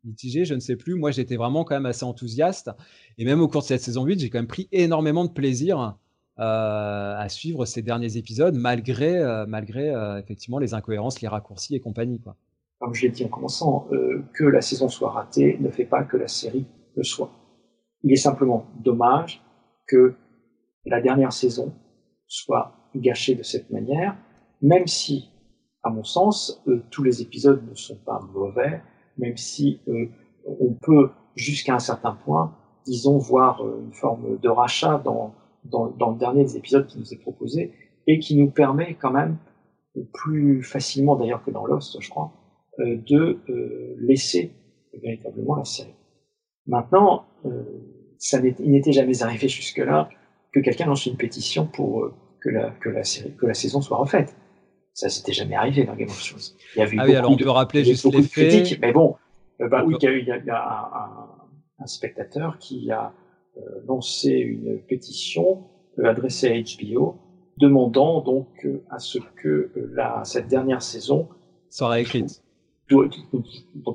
mitigé, 0.04 0.46
je 0.46 0.54
ne 0.54 0.60
sais 0.60 0.76
plus. 0.76 0.96
Moi, 0.96 1.12
j'étais 1.12 1.36
vraiment 1.36 1.64
quand 1.64 1.76
même 1.76 1.86
assez 1.86 2.06
enthousiaste. 2.06 2.72
Et 3.18 3.26
même 3.26 3.42
au 3.42 3.48
cours 3.48 3.62
de 3.62 3.68
cette 3.68 3.82
saison 3.82 4.06
8, 4.06 4.20
j'ai 4.20 4.30
quand 4.30 4.40
même 4.40 4.48
pris 4.48 4.68
énormément 4.72 5.26
de 5.26 5.32
plaisir 5.32 5.98
euh, 6.40 7.16
à 7.18 7.30
suivre 7.30 7.66
ces 7.66 7.82
derniers 7.82 8.18
épisodes, 8.18 8.56
malgré, 8.56 9.18
euh, 9.18 9.46
malgré 9.48 9.90
euh, 9.90 10.18
effectivement 10.18 10.60
les 10.60 10.74
incohérences, 10.74 11.22
les 11.22 11.28
raccourcis 11.28 11.76
et 11.76 11.80
compagnie. 11.80 12.20
Comme 12.80 12.96
je 12.96 13.04
l'ai 13.04 13.12
dit 13.12 13.26
en 13.26 13.28
commençant, 13.28 13.88
que 14.34 14.46
la 14.46 14.62
saison 14.62 14.88
soit 14.90 15.12
ratée 15.12 15.58
ne 15.60 15.70
fait 15.70 15.86
pas 15.86 16.04
que 16.04 16.18
la 16.18 16.28
série 16.28 16.66
le 16.96 17.04
soit. 17.04 17.30
Il 18.04 18.12
est 18.12 18.16
simplement 18.16 18.66
dommage 18.80 19.44
que 19.88 20.16
la 20.86 21.00
dernière 21.00 21.32
saison 21.32 21.76
soit 22.26 22.74
gâchée 22.96 23.36
de 23.36 23.44
cette 23.44 23.70
manière, 23.70 24.18
même 24.64 24.88
si, 24.88 25.30
à 25.84 25.92
mon 25.92 26.04
sens, 26.04 26.64
tous 26.90 27.04
les 27.04 27.22
épisodes 27.22 27.62
ne 27.70 27.76
sont 27.76 27.98
pas 27.98 28.20
mauvais, 28.34 28.82
même 29.18 29.38
si 29.38 29.82
euh, 29.88 30.08
on 30.46 30.74
peut 30.74 31.10
jusqu'à 31.36 31.76
un 31.76 31.80
certain 31.80 32.14
point, 32.14 32.56
disons, 32.86 33.18
voir 33.18 33.62
euh, 33.62 33.82
une 33.86 33.94
forme 33.94 34.40
de 34.40 34.50
rachat 34.50 35.02
dans, 35.04 35.34
dans, 35.66 36.12
le 36.12 36.18
dernier 36.18 36.44
des 36.44 36.58
épisodes 36.58 36.88
qui 36.88 37.00
nous 37.00 37.14
est 37.14 37.18
proposé 37.22 37.74
et 38.08 38.20
qui 38.20 38.36
nous 38.36 38.50
permet 38.50 38.96
quand 38.96 39.12
même, 39.12 39.38
plus 40.14 40.64
facilement 40.64 41.18
d'ailleurs 41.18 41.44
que 41.44 41.52
dans 41.52 41.66
Lost, 41.66 41.98
je 42.00 42.10
crois, 42.10 42.32
euh, 42.80 42.98
de 43.08 43.40
laisser 44.00 44.54
véritablement 45.04 45.56
la 45.56 45.66
série. 45.66 45.94
Maintenant, 46.66 47.26
ça 48.18 48.40
il 48.40 48.72
n'était 48.72 48.94
jamais 48.94 49.24
arrivé 49.24 49.48
jusque-là 49.48 50.10
que 50.54 50.60
quelqu'un 50.60 50.86
lance 50.86 51.06
une 51.06 51.18
pétition 51.18 51.66
pour 51.66 52.12
que 52.40 52.50
la, 52.50 52.72
que 52.72 52.90
la 52.90 53.04
série, 53.04 53.36
que 53.36 53.46
la 53.46 53.54
saison 53.54 53.82
soit 53.82 53.98
refaite. 53.98 54.36
Ça 55.02 55.10
s'était 55.10 55.34
jamais 55.34 55.56
arrivé 55.56 55.84
dans 55.84 55.96
Game 55.96 56.10
of 56.10 56.24
Thrones. 56.24 56.56
Il 56.76 56.80
y 56.80 56.82
a 56.84 56.86
eu 56.88 56.98
ah 57.00 57.06
oui, 57.08 57.16
alors 57.16 57.32
on 57.32 57.36
peut 57.36 57.50
rappeler 57.50 57.84
juste 57.84 58.06
les 58.14 58.22
faits. 58.22 58.80
mais 58.80 58.92
bon, 58.92 59.16
euh, 59.60 59.68
bah 59.68 59.84
oui, 59.84 59.96
il 60.00 60.04
y 60.04 60.08
a, 60.08 60.12
eu, 60.12 60.20
il 60.20 60.28
y 60.28 60.52
a, 60.52 61.28
un, 61.80 61.88
spectateur 61.88 62.60
qui 62.60 62.92
a 62.92 63.12
euh, 63.58 63.62
lancé 63.88 64.30
une 64.30 64.78
pétition 64.78 65.64
euh, 65.98 66.06
adressée 66.06 66.50
à 66.50 66.86
HBO 66.86 67.18
demandant 67.58 68.22
donc 68.22 68.68
à 68.92 69.00
ce 69.00 69.18
que 69.38 69.72
la, 69.76 70.22
cette 70.24 70.48
dernière 70.48 70.84
saison 70.84 71.30
soit 71.72 71.90
réécrite, 71.90 72.44
dont, 72.92 73.10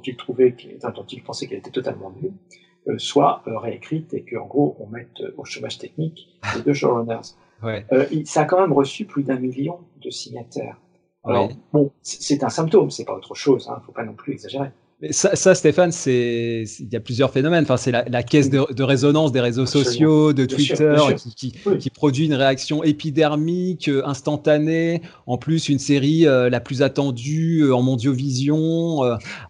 il 0.04 0.16
trouvait, 0.16 0.56
dont 0.82 1.06
il 1.06 1.22
pensait 1.22 1.46
qu'elle 1.46 1.58
était 1.58 1.70
totalement 1.70 2.12
nulle, 2.20 2.98
soit 2.98 3.44
réécrite 3.46 4.12
et 4.12 4.24
qu'en 4.24 4.46
gros 4.46 4.76
on 4.80 4.88
mette 4.88 5.22
au 5.36 5.44
chômage 5.44 5.78
technique 5.78 6.36
les 6.56 6.62
deux 6.62 6.74
showrunners. 6.74 7.36
Ouais. 7.62 7.86
ça 8.24 8.40
a 8.40 8.44
quand 8.44 8.60
même 8.60 8.72
reçu 8.72 9.04
plus 9.04 9.22
d'un 9.22 9.38
million 9.38 9.78
de 10.02 10.10
signataires. 10.10 10.80
Alors, 11.26 11.50
bon, 11.72 11.90
c'est 12.02 12.42
un 12.44 12.48
symptôme, 12.48 12.90
c'est 12.90 13.04
pas 13.04 13.14
autre 13.14 13.34
chose, 13.34 13.68
hein, 13.68 13.82
faut 13.84 13.92
pas 13.92 14.04
non 14.04 14.14
plus 14.14 14.32
exagérer. 14.32 14.70
Mais 15.02 15.12
ça, 15.12 15.36
ça, 15.36 15.54
Stéphane, 15.54 15.92
c'est 15.92 16.64
il 16.80 16.90
y 16.90 16.96
a 16.96 17.00
plusieurs 17.00 17.30
phénomènes. 17.30 17.64
Enfin, 17.64 17.76
c'est 17.76 17.90
la, 17.90 18.06
la, 18.08 18.22
caisse 18.22 18.48
de, 18.48 18.64
de, 18.72 18.82
résonance 18.82 19.30
des 19.30 19.42
réseaux 19.42 19.66
sociaux, 19.66 20.32
de 20.32 20.46
Twitter, 20.46 20.96
qui, 21.18 21.52
qui, 21.52 21.78
qui, 21.78 21.90
produit 21.90 22.24
une 22.24 22.32
réaction 22.32 22.82
épidermique, 22.82 23.88
euh, 23.88 24.00
instantanée. 24.06 25.02
En 25.26 25.36
plus, 25.36 25.68
une 25.68 25.78
série 25.78 26.26
euh, 26.26 26.48
la 26.48 26.60
plus 26.60 26.80
attendue 26.80 27.60
euh, 27.60 27.76
en 27.76 27.82
mondiovision, 27.82 29.02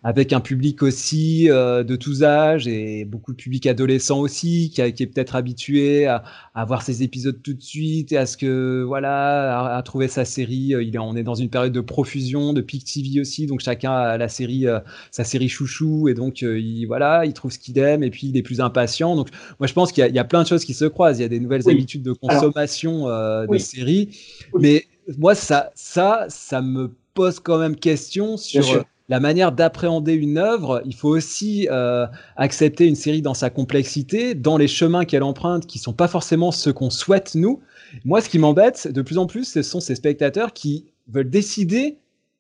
avec 0.03 0.33
un 0.33 0.41
public 0.41 0.83
aussi 0.83 1.47
de 1.47 1.97
tous 1.97 2.25
âges 2.25 2.67
et 2.67 3.05
beaucoup 3.05 3.31
de 3.31 3.37
public 3.37 3.67
adolescent 3.67 4.19
aussi, 4.19 4.73
qui, 4.75 4.93
qui 4.95 5.03
est 5.05 5.07
peut-être 5.07 5.37
habitué 5.37 6.07
à, 6.07 6.25
à, 6.57 6.65
voir 6.65 6.83
ses 6.83 7.05
épisodes 7.05 7.41
tout 7.41 7.55
de 7.55 7.63
suite 7.63 8.11
et 8.11 8.17
à 8.17 8.27
ce 8.27 8.37
que 8.37 8.83
voilà, 8.83 9.77
à, 9.77 9.83
trouver 9.83 10.09
sa 10.09 10.25
série. 10.25 10.75
Il 10.81 10.97
est, 10.97 10.99
on 10.99 11.15
est 11.15 11.23
dans 11.23 11.37
une 11.37 11.51
période 11.51 11.73
de 11.73 11.81
profusion, 11.81 12.53
de 12.53 12.63
peak 12.63 12.85
TV 12.85 13.21
aussi, 13.21 13.47
donc 13.47 13.61
chacun 13.61 13.93
a 13.93 14.19
la 14.19 14.29
série, 14.29 14.67
sa 15.13 15.23
série 15.23 15.36
chouchou 15.49 16.09
et 16.09 16.15
donc 16.15 16.43
euh, 16.43 16.59
il 16.59 16.87
voilà, 16.87 17.25
il 17.25 17.33
trouve 17.33 17.51
ce 17.51 17.59
qu'il 17.59 17.79
aime 17.79 18.03
et 18.03 18.11
puis 18.11 18.29
il 18.29 18.37
est 18.37 18.43
plus 18.43 18.61
impatient. 18.61 19.17
Donc 19.17 19.29
moi 19.61 19.67
je 19.67 19.73
pense 19.73 19.93
qu'il 19.93 20.07
y, 20.07 20.19
a 20.19 20.25
plein 20.25 20.43
de 20.43 20.49
choses 20.49 20.65
qui 20.65 20.75
se 20.75 20.85
croisent. 20.85 21.19
Il 21.19 21.23
y 21.23 21.25
a 21.27 21.29
des 21.29 21.41
nouvelles 21.41 21.69
habitudes 21.69 22.03
de 22.03 22.13
consommation 22.13 23.09
euh, 23.09 23.47
de 23.47 23.59
séries, 23.59 24.11
mais 24.59 24.85
moi 25.19 25.35
ça 25.35 25.71
ça 25.75 26.27
ça 26.29 26.63
me 26.63 26.93
pose 27.15 27.41
quand 27.41 27.59
même 27.59 27.77
question 27.77 28.37
sur 28.37 28.85
la 29.09 29.21
manière 29.21 29.53
d'appréhender 29.53 30.15
une 30.15 30.39
œuvre, 30.39 30.83
il 30.85 30.95
faut 30.95 31.09
aussi 31.09 31.69
euh, 31.71 32.07
accepter 32.37 32.87
une 32.87 32.97
série 32.97 33.23
dans 33.23 33.35
sa 33.35 33.51
complexité, 33.51 34.35
dans 34.35 34.57
les 34.57 34.67
chemins 34.67 35.05
qu'elle 35.05 35.23
emprunte, 35.23 35.67
qui 35.67 35.79
sont 35.79 35.93
pas 35.93 36.09
forcément 36.09 36.51
ceux 36.51 36.73
qu'on 36.73 36.91
souhaite 36.91 37.35
nous. 37.37 37.61
Moi, 38.05 38.21
ce 38.21 38.29
qui 38.29 38.39
m'embête 38.39 38.89
de 38.89 39.03
plus 39.03 39.19
en 39.19 39.27
plus, 39.27 39.45
ce 39.45 39.63
sont 39.63 39.79
ces 39.79 39.95
spectateurs 39.95 40.53
qui 40.53 40.87
veulent 41.09 41.31
décider 41.31 41.99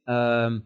euh, 0.09 0.59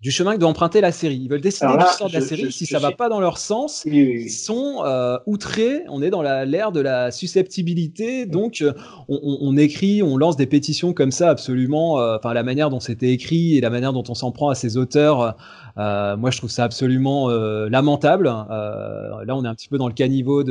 du 0.00 0.10
chemin 0.10 0.34
que 0.34 0.38
doit 0.38 0.48
emprunter 0.48 0.80
la 0.80 0.92
série. 0.92 1.16
Ils 1.16 1.28
veulent 1.28 1.42
décider 1.42 1.72
du 1.76 1.84
sort 1.96 2.08
de 2.08 2.14
la 2.14 2.20
série. 2.22 2.50
si 2.50 2.64
ça 2.64 2.78
va 2.78 2.92
pas 2.92 3.08
dans 3.08 3.20
leur 3.20 3.36
sens, 3.36 3.84
ils 3.84 4.30
sont 4.30 4.82
euh, 4.84 5.18
outrés. 5.26 5.82
On 5.88 6.00
est 6.02 6.10
dans 6.10 6.22
l'ère 6.22 6.72
de 6.72 6.80
la 6.80 7.10
susceptibilité. 7.10 8.24
Donc, 8.24 8.62
euh, 8.62 8.72
on, 9.08 9.38
on, 9.40 9.56
écrit, 9.58 10.02
on 10.02 10.16
lance 10.16 10.36
des 10.36 10.46
pétitions 10.46 10.94
comme 10.94 11.10
ça, 11.10 11.28
absolument. 11.28 12.00
Euh, 12.00 12.16
enfin, 12.16 12.32
la 12.32 12.42
manière 12.42 12.70
dont 12.70 12.80
c'était 12.80 13.10
écrit 13.10 13.58
et 13.58 13.60
la 13.60 13.68
manière 13.68 13.92
dont 13.92 14.04
on 14.08 14.14
s'en 14.14 14.32
prend 14.32 14.48
à 14.48 14.54
ces 14.54 14.78
auteurs 14.78 15.36
euh, 15.80 16.16
moi, 16.16 16.30
je 16.30 16.36
trouve 16.36 16.50
ça 16.50 16.64
absolument 16.64 17.30
euh, 17.30 17.68
lamentable. 17.70 18.30
Euh, 18.50 19.24
là, 19.24 19.34
on 19.34 19.44
est 19.44 19.48
un 19.48 19.54
petit 19.54 19.68
peu 19.68 19.78
dans 19.78 19.88
le 19.88 19.94
caniveau 19.94 20.42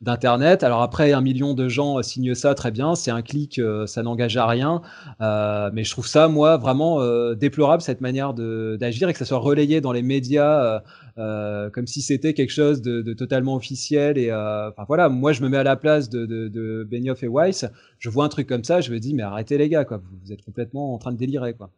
d'Internet. 0.00 0.62
Alors 0.62 0.80
après, 0.80 1.12
un 1.12 1.20
million 1.20 1.52
de 1.54 1.68
gens 1.68 2.00
signent 2.02 2.34
ça, 2.34 2.54
très 2.54 2.70
bien. 2.70 2.94
C'est 2.94 3.10
un 3.10 3.22
clic, 3.22 3.60
ça 3.86 4.02
n'engage 4.02 4.36
à 4.36 4.46
rien. 4.46 4.80
mais 5.20 5.84
je 5.84 5.90
trouve 5.90 6.06
ça, 6.06 6.28
moi, 6.28 6.56
vraiment 6.56 7.04
déplorable 7.34 7.82
cette 7.82 8.00
manière 8.00 8.32
de 8.34 8.76
d'agir 8.80 9.08
et 9.08 9.12
que 9.12 9.18
ça 9.18 9.24
soit 9.24 9.38
relayé 9.38 9.80
dans 9.80 9.92
les 9.92 10.02
médias 10.02 10.80
comme 11.16 11.86
si 11.86 12.02
c'était 12.02 12.34
quelque 12.34 12.52
chose 12.52 12.80
de, 12.82 13.12
totalement 13.12 13.54
officiel. 13.54 14.18
Et 14.18 14.32
enfin 14.32 14.84
voilà, 14.86 15.08
moi 15.08 15.32
je 15.32 15.42
me 15.42 15.48
mets 15.48 15.58
à 15.58 15.62
la 15.62 15.76
place 15.76 16.08
de, 16.08 16.24
de, 16.26 16.86
Benioff 16.90 17.22
et 17.22 17.28
Weiss, 17.28 17.66
je 17.98 18.08
vois 18.08 18.24
un 18.24 18.28
truc 18.28 18.48
comme 18.48 18.64
ça, 18.64 18.80
je 18.80 18.92
me 18.92 18.98
dis 18.98 19.14
mais 19.14 19.22
arrêtez 19.22 19.58
les 19.58 19.68
gars, 19.68 19.84
quoi, 19.84 20.00
vous, 20.22 20.32
êtes 20.32 20.42
complètement 20.42 20.94
en 20.94 20.98
train 20.98 21.12
de 21.12 21.18
délirer. 21.18 21.54
Quoi. 21.54 21.70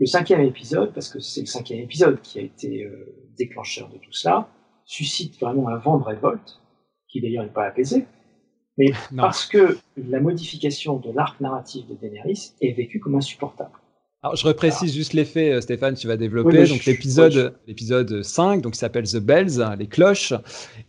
Le 0.00 0.06
cinquième 0.06 0.40
épisode, 0.40 0.92
parce 0.92 1.08
que 1.08 1.20
c'est 1.20 1.40
le 1.40 1.46
cinquième 1.46 1.80
épisode 1.80 2.20
qui 2.20 2.38
a 2.38 2.42
été 2.42 2.90
déclencheur 3.36 3.88
de 3.90 3.98
tout 3.98 4.12
cela, 4.12 4.48
suscite 4.84 5.38
vraiment 5.40 5.68
un 5.68 5.76
vent 5.78 5.98
de 5.98 6.04
révolte, 6.04 6.60
qui 7.08 7.20
d'ailleurs 7.20 7.44
n'est 7.44 7.50
pas 7.50 7.66
apaisé, 7.66 8.06
mais 8.76 8.92
parce 9.16 9.46
que 9.46 9.78
la 9.96 10.20
modification 10.20 10.96
de 10.96 11.12
l'arc 11.12 11.40
narratif 11.40 11.86
de 11.86 11.94
Daenerys 11.94 12.54
est 12.60 12.72
vécue 12.72 12.98
comme 12.98 13.14
insupportable. 13.14 13.78
Alors, 14.24 14.36
je 14.36 14.46
reprécise 14.46 14.94
juste 14.94 15.12
l'effet, 15.12 15.52
euh, 15.52 15.60
Stéphane, 15.60 15.96
tu 15.96 16.06
vas 16.06 16.16
développer. 16.16 16.66
donc, 16.66 16.86
l'épisode, 16.86 17.52
l'épisode 17.68 18.22
5, 18.22 18.62
donc, 18.62 18.74
s'appelle 18.74 19.04
The 19.04 19.18
Bells, 19.18 19.60
hein, 19.60 19.76
les 19.78 19.86
cloches. 19.86 20.32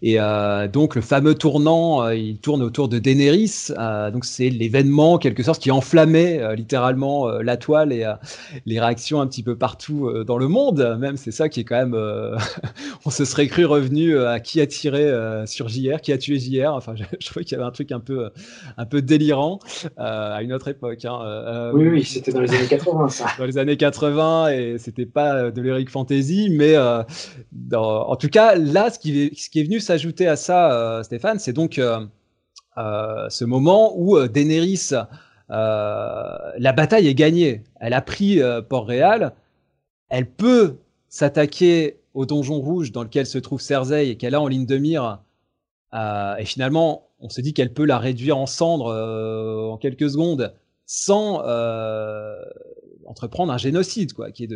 Et 0.02 0.22
euh, 0.22 0.70
donc, 0.70 0.96
le 0.96 1.02
fameux 1.02 1.36
tournant, 1.36 2.02
euh, 2.02 2.16
il 2.16 2.38
tourne 2.38 2.62
autour 2.62 2.88
de 2.88 2.98
Daenerys. 2.98 3.74
donc, 4.14 4.24
c'est 4.24 4.50
l'événement, 4.50 5.16
en 5.16 5.18
quelque 5.18 5.44
sorte, 5.44 5.62
qui 5.62 5.70
enflammait 5.70 6.56
littéralement 6.56 7.28
la 7.28 7.58
toile 7.58 7.92
et 7.92 8.10
les 8.66 8.80
réactions 8.80 9.20
un 9.20 9.28
petit 9.28 9.44
peu 9.44 9.58
partout 9.58 10.10
dans 10.24 10.38
le 10.38 10.48
monde. 10.48 10.96
Même, 10.98 11.18
c'est 11.18 11.32
ça 11.32 11.50
qui 11.50 11.60
est 11.60 11.66
quand 11.66 11.76
même. 11.76 11.94
on 13.06 13.10
se 13.10 13.26
serait 13.26 13.48
cru 13.48 13.66
revenu 13.66 14.18
à 14.18 14.40
qui 14.40 14.62
a 14.62 14.68
tiré 14.68 15.12
sur 15.46 15.68
JR, 15.68 16.00
qui 16.02 16.14
a 16.14 16.18
tué 16.18 16.40
JR. 16.40 16.72
Enfin, 16.74 16.94
je, 16.96 17.04
je 17.20 17.26
trouvais 17.26 17.44
qu'il 17.44 17.58
y 17.58 17.60
avait 17.60 17.68
un 17.68 17.72
truc 17.72 17.92
un 17.92 18.00
peu, 18.00 18.30
un 18.78 18.86
peu 18.86 19.02
délirant 19.02 19.60
à 19.98 20.42
une 20.42 20.54
autre 20.54 20.70
époque. 20.70 21.04
Hein. 21.04 21.72
oui, 21.74 21.90
oui, 21.90 22.04
c'était 22.06 22.32
dans 22.32 22.40
les 22.40 22.54
années 22.54 22.68
80, 22.68 23.10
ça 23.10 23.25
dans 23.38 23.46
les 23.46 23.58
années 23.58 23.78
80 23.78 24.50
et 24.50 24.78
c'était 24.78 25.06
pas 25.06 25.52
de 25.52 25.62
l'Eric 25.62 25.90
Fantasy, 25.90 26.50
mais 26.52 26.76
euh, 26.76 27.04
en 27.74 28.16
tout 28.16 28.30
cas 28.30 28.56
là, 28.56 28.90
ce 28.90 29.00
qui 29.00 29.26
est, 29.26 29.64
venu 29.64 29.80
s'ajouter 29.80 30.28
à 30.28 30.36
ça, 30.36 30.72
euh, 30.72 31.04
Stéphane, 31.04 31.40
c'est 31.40 31.54
donc 31.54 31.80
euh, 31.80 32.00
ce 33.30 33.46
moment 33.46 33.94
où 33.98 34.20
Daenerys, 34.28 34.92
la 35.50 36.74
bataille 36.76 37.08
est 37.08 37.16
gagnée, 37.16 37.64
elle 37.80 37.94
a 37.94 38.02
pris 38.02 38.40
Port-Réal, 38.70 39.34
elle 40.10 40.30
peut 40.30 40.76
s'attaquer 41.10 42.00
au 42.14 42.26
donjon 42.26 42.60
rouge 42.60 42.92
dans 42.92 43.04
lequel 43.04 43.26
se 43.26 43.38
trouve 43.38 43.62
Cersei 43.62 44.10
et 44.10 44.18
qu'elle 44.18 44.36
a 44.36 44.42
en 44.42 44.48
ligne 44.48 44.66
de 44.66 44.78
mire, 44.78 45.20
et 45.94 46.46
finalement 46.46 47.04
on 47.20 47.30
se 47.30 47.42
dit 47.42 47.54
qu'elle 47.54 47.74
peut 47.74 47.86
la 47.86 47.98
réduire 47.98 48.38
en 48.38 48.46
cendres 48.46 48.94
en 49.72 49.78
quelques 49.78 50.10
secondes 50.10 50.54
sans 50.86 51.42
entreprendre 53.06 53.52
un 53.52 53.58
génocide, 53.58 54.14
quoi, 54.14 54.32
qui 54.32 54.44
est 54.46 54.50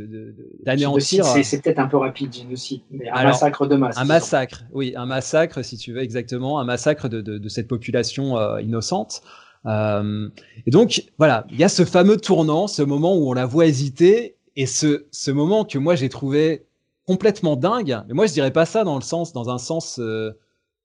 d'anéantir. 0.66 1.36
De, 1.36 1.44
c'est 1.44 1.62
peut-être 1.62 1.80
un 1.80 1.88
peu 1.88 1.98
rapide, 1.98 2.34
génocide, 2.34 2.82
mais 2.92 3.10
un 3.10 3.24
massacre 3.24 3.68
de 3.68 3.76
masse. 3.76 3.98
Un 3.98 4.06
massacre, 4.06 4.64
oui, 4.72 4.94
un 4.96 5.06
massacre, 5.06 5.64
si 5.64 5.78
tu 5.78 5.94
veux, 5.94 6.02
exactement, 6.02 6.60
un 6.60 6.66
massacre 6.66 7.08
de, 7.08 7.48
cette 7.50 7.68
population 7.68 8.38
euh, 8.38 8.62
innocente. 8.62 9.22
Euh, 9.66 10.30
et 10.66 10.72
donc, 10.72 11.04
voilà, 11.18 11.46
il 11.50 11.58
y 11.58 11.64
a 11.64 11.70
ce 11.70 11.86
fameux 11.86 12.18
tournant, 12.18 12.68
ce 12.68 12.82
moment 12.82 13.16
où 13.16 13.30
on 13.30 13.34
la 13.34 13.46
voit 13.46 13.66
hésiter, 13.66 14.36
et 14.56 14.66
ce, 14.66 15.06
ce 15.12 15.32
moment 15.32 15.64
que 15.66 15.78
moi 15.78 15.96
j'ai 15.96 16.10
trouvé 16.10 16.66
complètement 17.06 17.56
dingue. 17.56 17.98
Mais 18.08 18.14
moi, 18.14 18.28
je 18.28 18.34
dirais 18.34 18.52
pas 18.52 18.66
ça 18.66 18.84
dans 18.84 18.96
le 18.96 19.02
sens, 19.02 19.34
dans 19.34 19.50
un 19.50 19.58
sens 19.58 20.00
euh, 20.00 20.32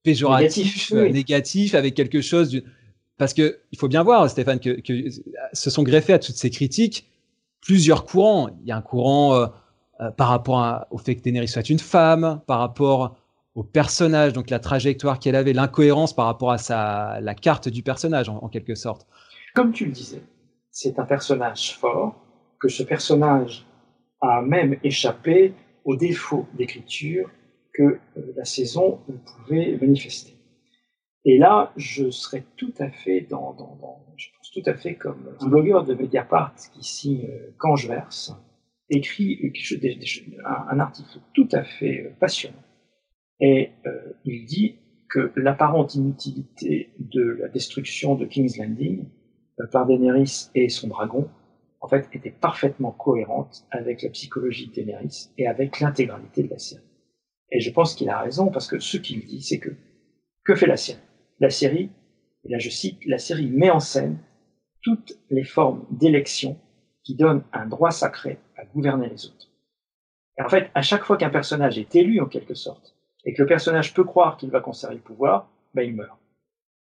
péjoratif, 0.02 0.92
négatif, 0.92 1.14
négatif, 1.14 1.74
avec 1.74 1.94
quelque 1.94 2.20
chose. 2.20 2.62
Parce 3.16 3.34
que 3.34 3.58
il 3.72 3.78
faut 3.78 3.88
bien 3.88 4.02
voir, 4.02 4.28
Stéphane, 4.28 4.58
que, 4.58 4.80
que 4.80 5.10
se 5.52 5.70
sont 5.70 5.82
greffés 5.82 6.12
à 6.12 6.18
toutes 6.18 6.36
ces 6.36 6.50
critiques 6.50 7.06
plusieurs 7.64 8.04
courants. 8.04 8.50
Il 8.60 8.68
y 8.68 8.72
a 8.72 8.76
un 8.76 8.82
courant 8.82 9.34
euh, 9.34 9.46
euh, 10.00 10.10
par 10.10 10.28
rapport 10.28 10.86
au 10.90 10.98
fait 10.98 11.16
que 11.16 11.22
Daenerys 11.22 11.48
soit 11.48 11.68
une 11.68 11.78
femme, 11.78 12.40
par 12.46 12.60
rapport 12.60 13.16
au 13.54 13.62
personnage, 13.62 14.32
donc 14.32 14.50
la 14.50 14.58
trajectoire 14.58 15.18
qu'elle 15.18 15.36
avait, 15.36 15.52
l'incohérence 15.52 16.14
par 16.14 16.26
rapport 16.26 16.52
à 16.52 16.58
sa, 16.58 17.20
la 17.20 17.34
carte 17.34 17.68
du 17.68 17.82
personnage 17.82 18.28
en, 18.28 18.48
quelque 18.48 18.74
sorte. 18.74 19.06
Comme 19.54 19.72
tu 19.72 19.86
le 19.86 19.92
disais, 19.92 20.22
c'est 20.70 20.98
un 20.98 21.04
personnage 21.04 21.76
fort, 21.76 22.16
que 22.60 22.68
ce 22.68 22.82
personnage 22.82 23.64
a 24.20 24.42
même 24.42 24.76
échappé 24.82 25.54
aux 25.84 25.96
défauts 25.96 26.46
d'écriture 26.54 27.30
que 27.72 27.82
euh, 27.82 27.98
la 28.36 28.44
saison 28.44 28.98
pouvait 29.26 29.78
manifester. 29.80 30.36
Et 31.24 31.38
là, 31.38 31.72
je 31.76 32.10
serais 32.10 32.44
tout 32.56 32.74
à 32.78 32.90
fait 32.90 33.22
dans, 33.30 33.52
dans, 33.52 33.78
dans 33.80 34.04
tout 34.54 34.62
à 34.66 34.74
fait 34.74 34.94
comme 34.94 35.34
un 35.40 35.48
blogueur 35.48 35.84
de 35.84 35.94
Mediapart 35.94 36.54
qui 36.72 36.84
signe 36.84 37.28
Cangeverse, 37.58 38.30
euh, 38.30 38.96
écrit 38.96 39.52
un, 40.44 40.78
article 40.78 41.18
tout 41.34 41.48
à 41.52 41.64
fait 41.64 42.04
euh, 42.04 42.10
passionnant. 42.20 42.62
Et 43.40 43.70
euh, 43.86 44.12
il 44.24 44.44
dit 44.46 44.76
que 45.10 45.32
l'apparente 45.36 45.96
inutilité 45.96 46.90
de 46.98 47.38
la 47.40 47.48
destruction 47.48 48.14
de 48.14 48.24
King's 48.26 48.56
Landing 48.56 49.04
par 49.72 49.86
Daenerys 49.86 50.50
et 50.54 50.68
son 50.68 50.88
dragon, 50.88 51.28
en 51.80 51.88
fait, 51.88 52.08
était 52.12 52.30
parfaitement 52.30 52.92
cohérente 52.92 53.66
avec 53.70 54.02
la 54.02 54.10
psychologie 54.10 54.68
de 54.68 54.74
Daenerys 54.74 55.30
et 55.36 55.46
avec 55.46 55.80
l'intégralité 55.80 56.42
de 56.44 56.50
la 56.50 56.58
série. 56.58 56.82
Et 57.50 57.60
je 57.60 57.70
pense 57.70 57.94
qu'il 57.94 58.08
a 58.08 58.20
raison 58.20 58.50
parce 58.50 58.66
que 58.66 58.78
ce 58.78 58.96
qu'il 58.96 59.24
dit, 59.26 59.42
c'est 59.42 59.58
que 59.58 59.70
que 60.44 60.54
fait 60.54 60.66
la 60.66 60.76
série? 60.76 61.00
La 61.40 61.50
série, 61.50 61.90
et 62.44 62.48
là 62.50 62.58
je 62.58 62.68
cite, 62.68 63.04
la 63.06 63.18
série 63.18 63.50
met 63.50 63.70
en 63.70 63.80
scène 63.80 64.18
toutes 64.84 65.18
les 65.30 65.44
formes 65.44 65.84
d'élection 65.90 66.60
qui 67.02 67.16
donnent 67.16 67.42
un 67.52 67.66
droit 67.66 67.90
sacré 67.90 68.38
à 68.56 68.64
gouverner 68.64 69.08
les 69.08 69.26
autres. 69.26 69.50
Et 70.38 70.42
en 70.42 70.48
fait, 70.48 70.70
à 70.74 70.82
chaque 70.82 71.04
fois 71.04 71.16
qu'un 71.16 71.30
personnage 71.30 71.78
est 71.78 71.96
élu 71.96 72.20
en 72.20 72.26
quelque 72.26 72.54
sorte, 72.54 72.94
et 73.24 73.32
que 73.32 73.42
le 73.42 73.48
personnage 73.48 73.94
peut 73.94 74.04
croire 74.04 74.36
qu'il 74.36 74.50
va 74.50 74.60
conserver 74.60 74.96
le 74.96 75.00
pouvoir, 75.00 75.50
ben 75.72 75.82
il 75.82 75.94
meurt. 75.94 76.18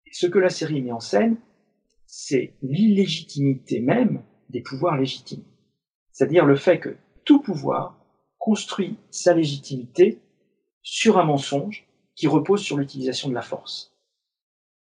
Et 0.06 0.14
ce 0.14 0.28
que 0.28 0.40
la 0.40 0.50
série 0.50 0.82
met 0.82 0.92
en 0.92 1.00
scène, 1.00 1.38
c'est 2.06 2.54
l'illégitimité 2.62 3.80
même 3.80 4.22
des 4.50 4.62
pouvoirs 4.62 4.98
légitimes. 4.98 5.46
C'est-à-dire 6.12 6.46
le 6.46 6.56
fait 6.56 6.80
que 6.80 6.98
tout 7.24 7.42
pouvoir 7.42 7.98
construit 8.38 8.98
sa 9.10 9.34
légitimité 9.34 10.20
sur 10.82 11.18
un 11.18 11.24
mensonge 11.24 11.88
qui 12.16 12.28
repose 12.28 12.62
sur 12.62 12.78
l'utilisation 12.78 13.30
de 13.30 13.34
la 13.34 13.42
force. 13.42 13.98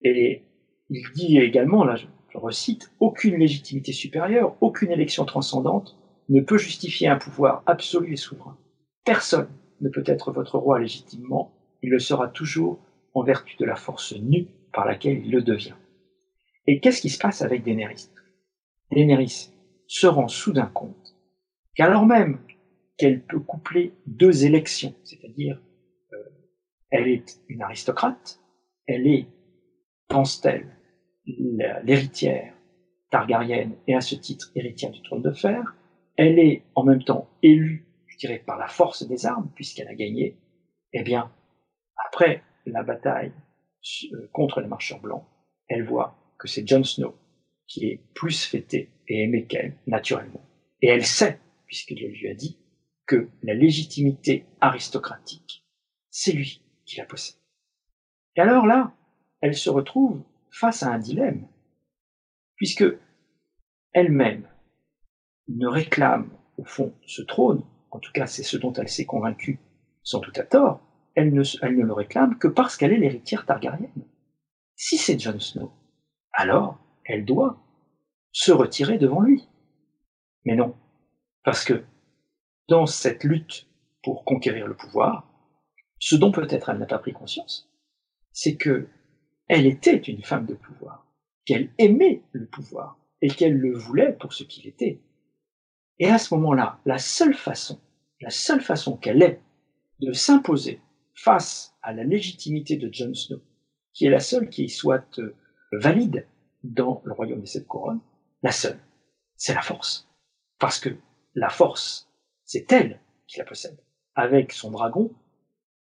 Et 0.02 0.42
il 0.90 1.04
dit 1.14 1.38
également, 1.38 1.84
là, 1.84 1.96
je 2.32 2.38
recite, 2.38 2.90
aucune 2.98 3.36
légitimité 3.36 3.92
supérieure, 3.92 4.56
aucune 4.60 4.90
élection 4.90 5.24
transcendante 5.24 5.96
ne 6.28 6.40
peut 6.40 6.56
justifier 6.56 7.08
un 7.08 7.18
pouvoir 7.18 7.62
absolu 7.66 8.14
et 8.14 8.16
souverain. 8.16 8.56
Personne 9.04 9.50
ne 9.80 9.90
peut 9.90 10.04
être 10.06 10.32
votre 10.32 10.56
roi 10.56 10.78
légitimement, 10.78 11.52
il 11.82 11.90
le 11.90 11.98
sera 11.98 12.28
toujours 12.28 12.78
en 13.14 13.22
vertu 13.22 13.56
de 13.56 13.66
la 13.66 13.76
force 13.76 14.14
nue 14.16 14.46
par 14.72 14.86
laquelle 14.86 15.18
il 15.18 15.30
le 15.30 15.42
devient. 15.42 15.74
Et 16.66 16.80
qu'est-ce 16.80 17.02
qui 17.02 17.10
se 17.10 17.18
passe 17.18 17.42
avec 17.42 17.64
Daenerys? 17.64 18.08
Daenerys 18.90 19.50
se 19.86 20.06
rend 20.06 20.28
soudain 20.28 20.70
compte 20.72 21.14
qu'alors 21.74 22.06
même 22.06 22.38
qu'elle 22.96 23.20
peut 23.20 23.40
coupler 23.40 23.92
deux 24.06 24.46
élections, 24.46 24.94
c'est-à-dire 25.04 25.60
euh, 26.12 26.16
elle 26.90 27.08
est 27.08 27.40
une 27.48 27.62
aristocrate, 27.62 28.40
elle 28.86 29.06
est, 29.06 29.26
pense-t-elle, 30.08 30.78
l'héritière 31.26 32.54
targarienne 33.10 33.76
et 33.86 33.94
à 33.94 34.00
ce 34.00 34.14
titre 34.14 34.50
héritière 34.54 34.90
du 34.90 35.02
trône 35.02 35.22
de 35.22 35.32
fer. 35.32 35.74
Elle 36.16 36.38
est 36.38 36.64
en 36.74 36.84
même 36.84 37.04
temps 37.04 37.28
élue, 37.42 37.86
je 38.06 38.16
dirais, 38.16 38.42
par 38.44 38.58
la 38.58 38.68
force 38.68 39.06
des 39.06 39.26
armes, 39.26 39.50
puisqu'elle 39.54 39.88
a 39.88 39.94
gagné. 39.94 40.36
Eh 40.92 41.02
bien, 41.02 41.30
après 42.06 42.42
la 42.66 42.82
bataille 42.82 43.32
euh, 44.12 44.28
contre 44.32 44.60
les 44.60 44.66
marcheurs 44.66 45.00
blancs, 45.00 45.24
elle 45.68 45.84
voit 45.84 46.16
que 46.38 46.48
c'est 46.48 46.66
Jon 46.66 46.84
Snow 46.84 47.14
qui 47.66 47.86
est 47.86 48.00
plus 48.14 48.44
fêté 48.44 48.90
et 49.08 49.22
aimé 49.22 49.46
qu'elle, 49.46 49.76
naturellement. 49.86 50.44
Et 50.82 50.88
elle 50.88 51.06
sait, 51.06 51.38
puisqu'il 51.66 52.06
lui 52.06 52.28
a 52.28 52.34
dit, 52.34 52.58
que 53.06 53.28
la 53.42 53.54
légitimité 53.54 54.44
aristocratique, 54.60 55.66
c'est 56.10 56.32
lui 56.32 56.62
qui 56.84 56.98
la 56.98 57.04
possède. 57.04 57.40
Et 58.36 58.40
alors 58.40 58.66
là, 58.66 58.94
elle 59.40 59.54
se 59.54 59.70
retrouve 59.70 60.22
face 60.52 60.82
à 60.82 60.90
un 60.92 60.98
dilemme, 60.98 61.48
puisque 62.56 62.84
elle-même 63.92 64.46
ne 65.48 65.66
réclame 65.66 66.30
au 66.58 66.64
fond 66.64 66.94
ce 67.06 67.22
trône, 67.22 67.64
en 67.90 67.98
tout 67.98 68.12
cas 68.12 68.26
c'est 68.26 68.42
ce 68.42 68.56
dont 68.56 68.72
elle 68.74 68.88
s'est 68.88 69.06
convaincue 69.06 69.58
sans 70.02 70.20
tout 70.20 70.32
à 70.36 70.42
tort, 70.44 70.80
elle 71.14 71.32
ne, 71.32 71.42
le 71.42 71.92
réclame 71.92 72.38
que 72.38 72.48
parce 72.48 72.76
qu'elle 72.76 72.92
est 72.92 72.98
l'héritière 72.98 73.44
targarienne. 73.44 74.06
Si 74.76 74.96
c'est 74.96 75.18
Jon 75.18 75.38
Snow, 75.38 75.72
alors 76.32 76.78
elle 77.04 77.24
doit 77.24 77.58
se 78.32 78.52
retirer 78.52 78.98
devant 78.98 79.20
lui. 79.20 79.48
Mais 80.44 80.56
non, 80.56 80.74
parce 81.44 81.64
que 81.64 81.84
dans 82.68 82.86
cette 82.86 83.24
lutte 83.24 83.68
pour 84.02 84.24
conquérir 84.24 84.66
le 84.66 84.76
pouvoir, 84.76 85.28
ce 85.98 86.16
dont 86.16 86.32
peut-être 86.32 86.70
elle 86.70 86.78
n'a 86.78 86.86
pas 86.86 86.98
pris 86.98 87.12
conscience, 87.12 87.70
c'est 88.32 88.56
que 88.56 88.88
elle 89.48 89.66
était 89.66 89.96
une 89.96 90.22
femme 90.22 90.46
de 90.46 90.54
pouvoir, 90.54 91.06
qu'elle 91.44 91.70
aimait 91.78 92.22
le 92.32 92.46
pouvoir 92.46 92.98
et 93.20 93.28
qu'elle 93.28 93.56
le 93.56 93.76
voulait 93.76 94.12
pour 94.12 94.32
ce 94.32 94.44
qu'il 94.44 94.66
était. 94.66 95.00
Et 95.98 96.08
à 96.08 96.18
ce 96.18 96.34
moment-là, 96.34 96.80
la 96.84 96.98
seule 96.98 97.34
façon, 97.34 97.80
la 98.20 98.30
seule 98.30 98.60
façon 98.60 98.96
qu'elle 98.96 99.22
ait 99.22 99.40
de 100.00 100.12
s'imposer 100.12 100.80
face 101.14 101.74
à 101.82 101.92
la 101.92 102.04
légitimité 102.04 102.76
de 102.76 102.92
Jon 102.92 103.14
Snow, 103.14 103.40
qui 103.92 104.06
est 104.06 104.10
la 104.10 104.20
seule 104.20 104.48
qui 104.48 104.68
soit 104.68 105.18
euh, 105.18 105.36
valide 105.72 106.26
dans 106.64 107.02
le 107.04 107.12
royaume 107.12 107.40
des 107.40 107.46
sept 107.46 107.66
couronnes, 107.66 108.00
la 108.42 108.52
seule, 108.52 108.78
c'est 109.36 109.54
la 109.54 109.62
force. 109.62 110.08
Parce 110.58 110.78
que 110.78 110.96
la 111.34 111.48
force, 111.48 112.08
c'est 112.44 112.70
elle 112.72 113.00
qui 113.26 113.38
la 113.38 113.44
possède. 113.44 113.78
Avec 114.14 114.52
son 114.52 114.70
dragon, 114.70 115.10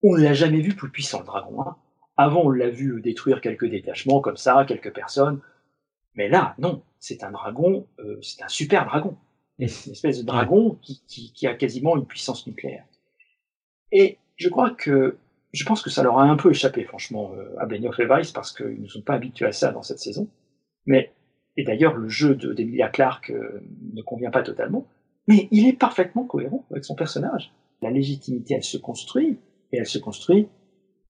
on 0.03 0.15
ne 0.15 0.23
l'a 0.23 0.35
jamais 0.35 0.61
vu 0.61 0.75
plus 0.75 0.91
puissant, 0.91 1.21
le 1.21 1.27
dragon. 1.27 1.63
Hein. 1.63 1.77
Avant, 2.17 2.45
on 2.45 2.51
l'a 2.51 2.71
vu 2.71 3.01
détruire 3.03 3.41
quelques 3.41 3.69
détachements 3.69 4.21
comme 4.21 4.37
ça, 4.37 4.64
quelques 4.67 4.93
personnes. 4.93 5.41
Mais 6.14 6.29
là, 6.29 6.55
non, 6.59 6.83
c'est 6.99 7.23
un 7.23 7.31
dragon, 7.31 7.87
euh, 7.99 8.19
c'est 8.23 8.43
un 8.43 8.49
super 8.49 8.87
dragon. 8.87 9.17
Une 9.59 9.67
espèce 9.67 10.19
de 10.21 10.27
dragon 10.27 10.79
qui, 10.83 11.03
qui, 11.07 11.47
a 11.47 11.55
quasiment 11.55 11.97
une 11.97 12.05
puissance 12.05 12.47
nucléaire. 12.47 12.85
Et 13.91 14.19
je 14.37 14.51
crois 14.51 14.71
que, 14.71 15.17
je 15.53 15.64
pense 15.64 15.81
que 15.81 15.89
ça 15.89 16.03
leur 16.03 16.19
a 16.19 16.25
un 16.25 16.37
peu 16.37 16.51
échappé, 16.51 16.85
franchement, 16.85 17.33
euh, 17.35 17.55
à 17.59 17.64
Benioff 17.64 17.99
et 17.99 18.05
Weiss, 18.05 18.33
parce 18.33 18.53
qu'ils 18.53 18.83
ne 18.83 18.87
sont 18.87 19.01
pas 19.01 19.14
habitués 19.14 19.47
à 19.47 19.53
ça 19.53 19.73
dans 19.73 19.83
cette 19.83 19.99
saison. 19.99 20.29
Mais, 20.85 21.14
et 21.57 21.64
d'ailleurs, 21.64 21.95
le 21.95 22.09
jeu 22.09 22.35
d'Emilia 22.35 22.89
Clarke 22.89 23.31
euh, 23.31 23.62
ne 23.95 24.03
convient 24.03 24.31
pas 24.31 24.43
totalement, 24.43 24.87
mais 25.27 25.49
il 25.51 25.67
est 25.67 25.73
parfaitement 25.73 26.25
cohérent 26.25 26.67
avec 26.71 26.85
son 26.85 26.95
personnage. 26.95 27.51
La 27.81 27.91
légitimité, 27.91 28.55
elle 28.55 28.62
se 28.62 28.77
construit, 28.77 29.39
et 29.73 29.79
elle 29.79 29.87
se 29.87 29.99
construit 29.99 30.49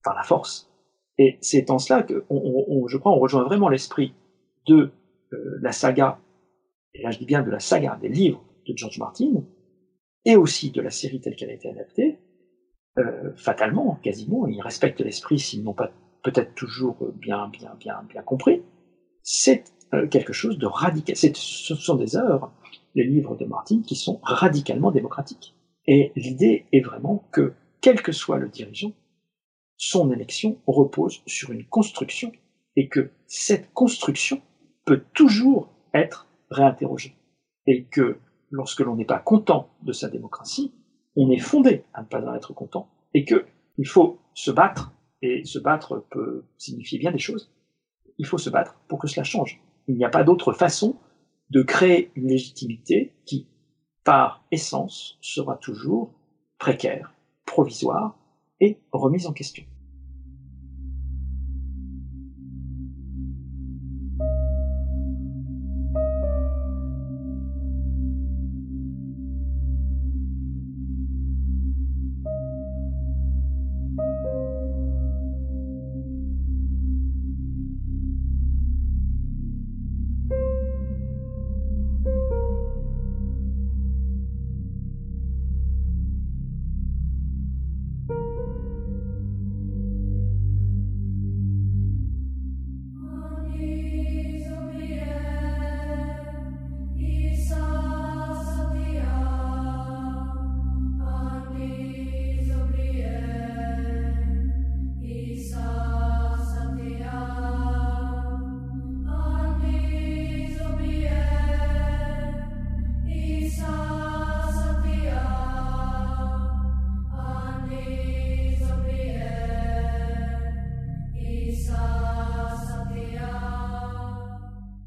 par 0.05 0.15
la 0.15 0.23
force. 0.23 0.71
Et 1.19 1.39
c'est 1.41 1.71
en 1.71 1.79
cela 1.79 2.03
que, 2.03 2.25
on, 2.29 2.87
je 2.89 2.99
crois, 2.99 3.13
on 3.13 3.19
rejoint 3.19 3.45
vraiment 3.45 3.69
l'esprit 3.69 4.13
de 4.67 4.91
euh, 5.33 5.59
la 5.63 5.73
saga, 5.73 6.21
et 6.95 7.03
là 7.03 7.11
je 7.11 7.19
dis 7.19 7.25
bien 7.25 7.43
de 7.43 7.51
la 7.51 7.61
saga 7.61 7.99
des 8.01 8.09
livres 8.09 8.45
de 8.67 8.77
George 8.77 8.99
Martin, 8.99 9.45
et 10.25 10.37
aussi 10.37 10.71
de 10.71 10.81
la 10.81 10.91
série 10.91 11.21
telle 11.21 11.37
qu'elle 11.37 11.51
a 11.51 11.55
été 11.55 11.69
adaptée, 11.69 12.19
euh, 12.99 13.33
fatalement, 13.37 13.99
quasiment, 14.03 14.47
ils 14.47 14.61
respectent 14.61 15.01
l'esprit 15.01 15.39
s'ils 15.39 15.63
n'ont 15.63 15.75
pas 15.75 15.93
peut-être 16.23 16.55
toujours 16.55 16.97
bien, 17.15 17.49
bien, 17.49 17.75
bien, 17.79 18.03
bien 18.09 18.23
compris. 18.23 18.63
C'est 19.23 19.65
euh, 19.95 20.09
quelque 20.09 20.33
chose 20.33 20.59
de 20.59 20.67
radical. 20.67 21.15
Ce 21.17 21.75
sont 21.75 21.95
des 21.95 22.17
œuvres, 22.17 22.53
les 22.95 23.05
livres 23.05 23.37
de 23.37 23.45
Martin, 23.45 23.83
qui 23.87 23.95
sont 23.95 24.19
radicalement 24.23 24.91
démocratiques. 24.91 25.55
Et 25.87 26.13
l'idée 26.17 26.67
est 26.73 26.81
vraiment 26.81 27.25
que, 27.31 27.53
quel 27.81 28.03
que 28.03 28.13
soit 28.13 28.39
le 28.39 28.49
dirigeant, 28.49 28.93
son 29.77 30.11
élection 30.11 30.59
repose 30.67 31.23
sur 31.27 31.53
une 31.53 31.65
construction 31.65 32.33
et 32.77 32.89
que 32.89 33.11
cette 33.27 33.73
construction 33.73 34.41
peut 34.85 35.03
toujours 35.15 35.71
être 35.95 36.29
réinterrogée. 36.51 37.17
Et 37.67 37.85
que 37.85 38.19
lorsque 38.51 38.81
l'on 38.81 38.97
n'est 38.97 39.05
pas 39.05 39.19
content 39.19 39.69
de 39.83 39.93
sa 39.93 40.09
démocratie, 40.09 40.73
on 41.17 41.31
est 41.31 41.39
fondé 41.39 41.85
à 41.95 42.03
ne 42.03 42.07
pas 42.07 42.23
en 42.23 42.35
être 42.35 42.53
content 42.53 42.89
et 43.15 43.25
qu'il 43.25 43.87
faut 43.87 44.19
se 44.35 44.51
battre, 44.51 44.93
et 45.23 45.45
se 45.45 45.59
battre 45.59 46.05
peut 46.11 46.45
signifier 46.59 46.99
bien 46.99 47.11
des 47.11 47.19
choses, 47.19 47.51
il 48.19 48.27
faut 48.27 48.39
se 48.39 48.51
battre 48.51 48.79
pour 48.89 48.99
que 48.99 49.09
cela 49.09 49.25
change. 49.25 49.61
Il 49.89 49.97
n'y 49.97 50.05
a 50.05 50.11
pas 50.11 50.25
d'autre 50.25 50.53
façon 50.53 50.97
de 51.51 51.63
créer 51.63 52.11
une 52.15 52.29
légitimité 52.29 53.15
qui, 53.25 53.47
par 54.05 54.45
essence, 54.51 55.19
sera 55.21 55.57
toujours 55.57 56.13
précaire, 56.59 57.15
provisoire 57.45 58.19
et 58.61 58.79
remise 58.93 59.27
en 59.27 59.33
question. 59.33 59.65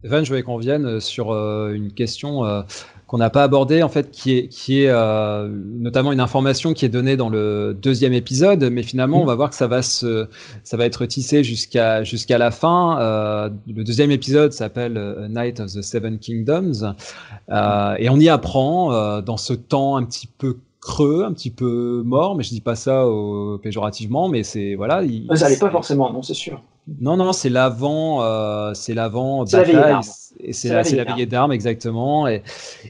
Evan, 0.10 0.26
je 0.26 0.30
voulais 0.30 0.42
qu'on 0.42 0.58
vienne 0.58 0.88
euh, 0.88 1.00
sur 1.00 1.32
euh, 1.32 1.72
une 1.72 1.92
question 1.92 2.44
euh, 2.44 2.64
qu'on 3.06 3.20
n'a 3.20 3.30
pas 3.30 3.44
abordée, 3.44 3.84
en 3.84 3.90
fait, 3.90 4.10
qui 4.10 4.36
est, 4.36 4.48
qui 4.48 4.84
est 4.84 4.94
notamment 5.58 6.12
une 6.12 6.20
information 6.20 6.74
qui 6.74 6.86
est 6.86 6.90
donnée 6.90 7.18
dans 7.18 7.30
le 7.30 7.76
deuxième 7.80 8.14
épisode, 8.14 8.64
mais 8.72 8.84
finalement, 8.84 9.20
on 9.20 9.26
va 9.26 9.34
voir 9.34 9.50
que 9.50 9.56
ça 9.56 9.66
va, 9.66 9.82
se, 9.82 10.28
ça 10.64 10.78
va 10.78 10.86
être 10.86 11.08
tissé 11.08 11.44
jusqu'à 11.44 12.04
jusqu'à 12.04 12.38
la 12.38 12.52
fin. 12.52 13.50
le 13.66 13.84
deuxième 13.84 14.12
épisode 14.12 14.54
s'appelle 14.54 15.28
Night 15.28 15.60
of 15.60 15.74
the 15.74 15.82
Seven 15.82 16.20
Kingdoms, 16.20 16.94
et 17.50 18.10
on 18.12 18.20
y 18.20 18.30
apprend 18.30 19.22
dans 19.24 19.38
ce 19.38 19.54
temps 19.54 19.98
un 19.98 20.04
petit 20.04 20.28
peu 20.28 20.58
creux, 20.80 21.24
un 21.24 21.34
petit 21.34 21.50
peu 21.50 22.04
mort, 22.06 22.36
mais 22.36 22.44
je 22.44 22.50
dis 22.50 22.62
pas 22.62 22.76
ça 22.76 23.04
péjorativement, 23.64 24.30
mais 24.30 24.44
c'est 24.44 24.76
voilà. 24.76 25.02
ça 25.34 25.46
n'allait 25.46 25.58
pas 25.58 25.72
forcément, 25.72 26.14
non, 26.14 26.22
c'est 26.22 26.36
sûr. 26.36 26.62
Non, 27.00 27.18
non, 27.18 27.34
c'est 27.34 27.50
l'avant, 27.50 28.24
euh, 28.24 28.74
c'est 28.74 28.94
l'avant 28.94 29.44
bataille, 29.44 30.02
c'est 30.52 30.70
la, 30.70 30.84
la 30.84 31.04
veillée 31.04 31.26
d'armes 31.26 31.52
exactement. 31.52 32.28
Et, 32.28 32.42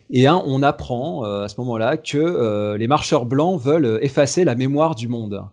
et 0.10 0.30
on 0.30 0.64
apprend 0.64 1.26
euh, 1.26 1.44
à 1.44 1.48
ce 1.50 1.60
moment-là 1.60 1.98
que 1.98 2.18
euh, 2.18 2.78
les 2.78 2.88
marcheurs 2.88 3.26
blancs 3.26 3.60
veulent 3.60 4.00
effacer 4.02 4.44
la 4.46 4.56
mémoire 4.56 4.96
du 4.96 5.08
monde. 5.08 5.44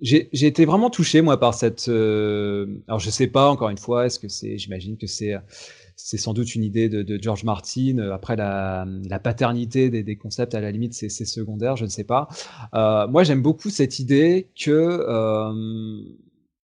j'ai 0.00 0.46
été 0.46 0.64
vraiment 0.64 0.90
touché 0.90 1.20
moi 1.22 1.38
par 1.38 1.54
cette. 1.54 1.88
alors 1.88 2.98
je 2.98 3.10
sais 3.10 3.26
pas 3.26 3.50
encore 3.50 3.68
une 3.68 3.78
fois, 3.78 4.06
est-ce 4.06 4.18
que 4.18 4.28
c'est, 4.28 4.56
j'imagine 4.56 4.96
que 4.96 5.06
c'est 5.06 5.34
c'est 6.02 6.16
sans 6.16 6.32
doute 6.32 6.54
une 6.54 6.64
idée 6.64 6.88
de, 6.88 7.22
George 7.22 7.44
Martin. 7.44 7.98
Après, 8.10 8.34
la, 8.34 8.86
paternité 9.22 9.90
des, 9.90 10.16
concepts, 10.16 10.54
à 10.54 10.60
la 10.62 10.70
limite, 10.70 10.94
c'est 10.94 11.10
secondaire, 11.10 11.76
je 11.76 11.84
ne 11.84 11.90
sais 11.90 12.04
pas. 12.04 12.28
moi, 12.72 13.22
j'aime 13.22 13.42
beaucoup 13.42 13.68
cette 13.68 13.98
idée 13.98 14.48
que 14.58 15.04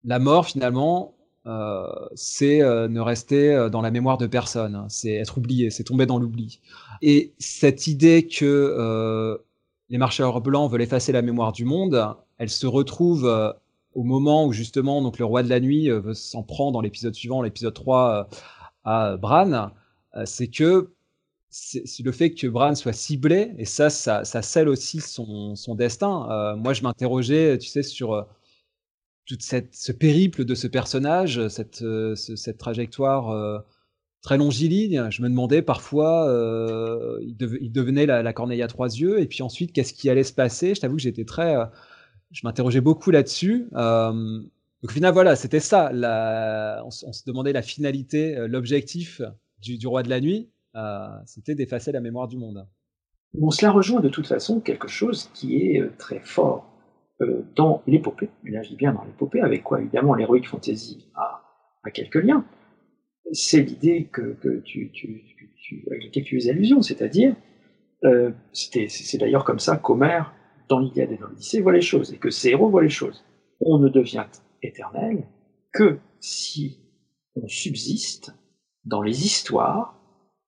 la 0.03 0.19
mort, 0.19 0.45
finalement, 0.47 1.15
euh, 1.47 1.87
c'est 2.13 2.61
euh, 2.61 2.87
ne 2.87 2.99
rester 2.99 3.51
euh, 3.51 3.69
dans 3.69 3.81
la 3.81 3.89
mémoire 3.89 4.19
de 4.19 4.27
personne, 4.27 4.75
hein. 4.75 4.85
c'est 4.89 5.13
être 5.13 5.39
oublié, 5.39 5.71
c'est 5.71 5.83
tomber 5.83 6.05
dans 6.05 6.19
l'oubli. 6.19 6.59
Et 7.01 7.33
cette 7.39 7.87
idée 7.87 8.27
que 8.27 9.39
les 9.89 9.97
marcheurs 9.97 10.39
blancs 10.39 10.71
veulent 10.71 10.83
effacer 10.83 11.11
la 11.11 11.23
mémoire 11.23 11.51
du 11.51 11.65
monde, 11.65 12.15
elle 12.37 12.49
se 12.49 12.67
retrouve 12.67 13.55
au 13.95 14.03
moment 14.03 14.45
où 14.45 14.53
justement 14.53 15.01
donc 15.01 15.17
le 15.17 15.25
roi 15.25 15.41
de 15.41 15.49
la 15.49 15.59
nuit 15.59 15.89
s'en 16.13 16.43
prend 16.43 16.71
dans 16.71 16.79
l'épisode 16.79 17.15
suivant, 17.15 17.41
l'épisode 17.41 17.73
3, 17.73 18.29
à 18.83 19.17
Bran, 19.17 19.71
c'est 20.25 20.47
que 20.47 20.91
c'est 21.49 22.03
le 22.03 22.11
fait 22.11 22.29
que 22.35 22.45
Bran 22.47 22.75
soit 22.75 22.93
ciblé, 22.93 23.53
et 23.57 23.65
ça, 23.65 23.89
ça, 23.89 24.23
scelle 24.23 24.69
aussi 24.69 25.01
son 25.01 25.75
destin. 25.75 26.55
moi, 26.55 26.73
je 26.73 26.83
m'interrogeais, 26.83 27.57
tu 27.57 27.67
sais, 27.67 27.81
sur 27.81 28.27
toute 29.31 29.43
ce 29.71 29.91
périple 29.93 30.43
de 30.43 30.55
ce 30.55 30.67
personnage, 30.67 31.47
cette, 31.47 31.83
euh, 31.83 32.15
trajectoire 32.57 33.29
euh, 33.29 33.59
très 34.21 34.37
longiligne. 34.37 35.09
Je 35.09 35.21
me 35.21 35.29
demandais 35.29 35.61
parfois, 35.61 36.27
euh, 36.27 37.17
il, 37.21 37.71
devenait 37.71 38.05
la, 38.05 38.23
la, 38.23 38.33
corneille 38.33 38.61
à 38.61 38.67
trois 38.67 38.89
yeux, 38.89 39.21
et 39.21 39.27
puis 39.27 39.41
ensuite, 39.41 39.71
qu'est-ce 39.71 39.93
qui 39.93 40.09
allait 40.09 40.25
se 40.25 40.33
passer? 40.33 40.75
Je 40.75 40.81
t'avoue 40.81 40.97
que 40.97 41.01
j'étais 41.01 41.23
très. 41.23 41.55
je 42.31 42.41
m'interrogeais 42.43 42.81
beaucoup 42.81 43.09
là-dessus. 43.09 43.69
donc, 43.71 44.43
au 44.83 44.89
final, 44.89 45.13
voilà, 45.13 45.37
c'était 45.37 45.61
ça. 45.61 45.91
On, 46.83 46.91
se 46.91 47.23
demandait 47.25 47.53
la 47.53 47.61
finalité, 47.61 48.35
l'objectif 48.49 49.21
du, 49.61 49.77
du, 49.77 49.87
roi 49.87 50.03
de 50.03 50.09
la 50.09 50.19
nuit, 50.19 50.49
c'était 51.25 51.55
d'effacer 51.55 51.93
la 51.93 52.01
mémoire 52.01 52.27
du 52.27 52.37
monde. 52.37 52.67
Bon, 53.33 53.49
cela 53.49 53.71
rejoint 53.71 54.01
de 54.01 54.09
toute 54.09 54.27
façon 54.27 54.59
quelque 54.59 54.89
chose 54.89 55.29
qui 55.33 55.55
est 55.55 55.97
très 55.97 56.19
fort 56.19 56.70
euh, 57.21 57.43
dans 57.55 57.81
l'épopée, 57.87 58.29
et 58.45 58.51
là 58.51 58.61
je 58.63 58.69
dis 58.69 58.75
bien 58.75 58.93
dans 58.93 59.03
l'épopée, 59.03 59.41
avec 59.41 59.63
quoi 59.63 59.79
évidemment 59.79 60.13
l'héroïque 60.13 60.47
fantasy 60.47 61.07
a, 61.15 61.43
a, 61.83 61.91
quelques 61.91 62.15
liens, 62.15 62.45
c'est 63.31 63.61
l'idée 63.61 64.09
que, 64.11 64.33
que 64.41 64.59
tu, 64.59 64.91
tu, 64.91 65.23
tu, 65.55 65.85
laquelle 65.89 66.23
tu 66.23 66.41
fais 66.41 66.49
allusion, 66.49 66.81
c'est-à-dire 66.81 67.35
Euh, 68.03 68.31
c'est 68.51 69.19
d'ailleurs 69.19 69.45
comme 69.45 69.59
ça 69.59 69.77
qu'Homère, 69.77 70.33
dans 70.69 70.79
l'Iliade 70.79 71.11
et 71.11 71.17
dans 71.17 71.27
l'Odyssée, 71.27 71.61
voit 71.61 71.71
les 71.71 71.81
choses, 71.81 72.11
et 72.13 72.17
que 72.17 72.31
ses 72.31 72.49
héros 72.49 72.69
voient 72.69 72.81
les 72.81 72.89
choses. 72.89 73.23
On 73.59 73.77
ne 73.77 73.89
devient 73.89 74.25
éternel 74.63 75.27
que 75.71 75.99
si 76.19 76.79
on 77.35 77.47
subsiste 77.47 78.33
dans 78.85 79.03
les 79.03 79.25
histoires 79.25 79.99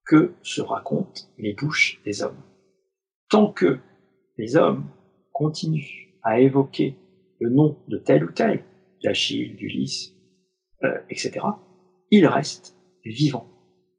que 0.04 0.34
se 0.42 0.60
racontent 0.60 1.22
les 1.38 1.54
bouches 1.54 2.00
des 2.04 2.22
hommes. 2.22 2.42
Tant 3.30 3.52
que 3.52 3.78
les 4.36 4.56
hommes 4.56 4.84
continuent 5.32 6.03
à 6.24 6.40
évoquer 6.40 6.96
le 7.40 7.50
nom 7.50 7.76
de 7.88 7.98
tel 7.98 8.24
ou 8.24 8.32
tel, 8.32 8.64
d'Achille, 9.02 9.54
d'Ulysse, 9.56 10.14
euh, 10.82 10.98
etc., 11.10 11.46
ils 12.10 12.26
restent 12.26 12.76
vivants. 13.04 13.46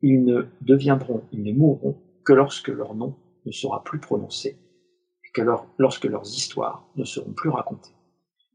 Ils 0.02 0.24
ne 0.24 0.48
deviendront, 0.62 1.24
ils 1.32 1.44
ne 1.44 1.54
mourront 1.54 1.98
que 2.24 2.34
lorsque 2.34 2.70
leur 2.70 2.96
nom 2.96 3.16
ne 3.46 3.52
sera 3.52 3.84
plus 3.84 4.00
prononcé 4.00 4.58
et 5.24 5.32
que 5.34 5.42
lorsque 5.78 6.06
leurs 6.06 6.26
histoires 6.26 6.88
ne 6.96 7.04
seront 7.04 7.34
plus 7.34 7.50
racontées. 7.50 7.94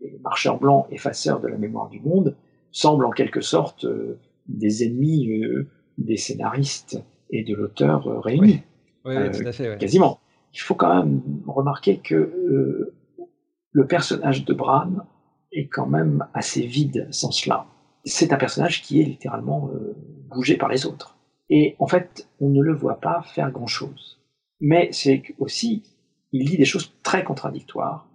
Les 0.00 0.18
marcheurs 0.18 0.58
blancs 0.58 0.86
effaceurs 0.90 1.40
de 1.40 1.48
la 1.48 1.58
mémoire 1.58 1.88
du 1.88 2.00
monde 2.00 2.36
semblent 2.72 3.06
en 3.06 3.10
quelque 3.10 3.40
sorte 3.40 3.84
euh, 3.84 4.18
des 4.46 4.84
ennemis 4.84 5.30
euh, 5.30 5.68
des 5.98 6.16
scénaristes 6.16 7.02
et 7.30 7.44
de 7.44 7.54
l'auteur 7.54 8.22
réunis. 8.22 8.62
Oui, 9.04 9.14
tout 9.30 9.46
à 9.46 9.52
fait. 9.52 9.78
Quasiment. 9.78 10.18
Il 10.52 10.60
faut 10.60 10.74
quand 10.74 10.94
même 10.94 11.20
remarquer 11.46 11.98
que 11.98 12.92
le 13.72 13.86
personnage 13.86 14.44
de 14.44 14.54
Bran 14.54 14.90
est 15.52 15.66
quand 15.66 15.86
même 15.86 16.26
assez 16.34 16.66
vide 16.66 17.08
sans 17.10 17.30
cela. 17.30 17.66
C'est 18.04 18.32
un 18.32 18.36
personnage 18.36 18.82
qui 18.82 19.00
est 19.00 19.04
littéralement 19.04 19.70
bougé 20.28 20.56
par 20.56 20.68
les 20.68 20.86
autres. 20.86 21.16
Et 21.50 21.74
en 21.80 21.86
fait, 21.86 22.28
on 22.40 22.48
ne 22.48 22.62
le 22.62 22.72
voit 22.72 23.00
pas 23.00 23.22
faire 23.22 23.50
grand-chose. 23.50 24.20
Mais 24.60 24.88
c'est 24.92 25.22
aussi, 25.38 25.82
il 26.32 26.48
dit 26.48 26.56
des 26.56 26.64
choses 26.64 26.94
très 27.02 27.24
contradictoires 27.24 28.06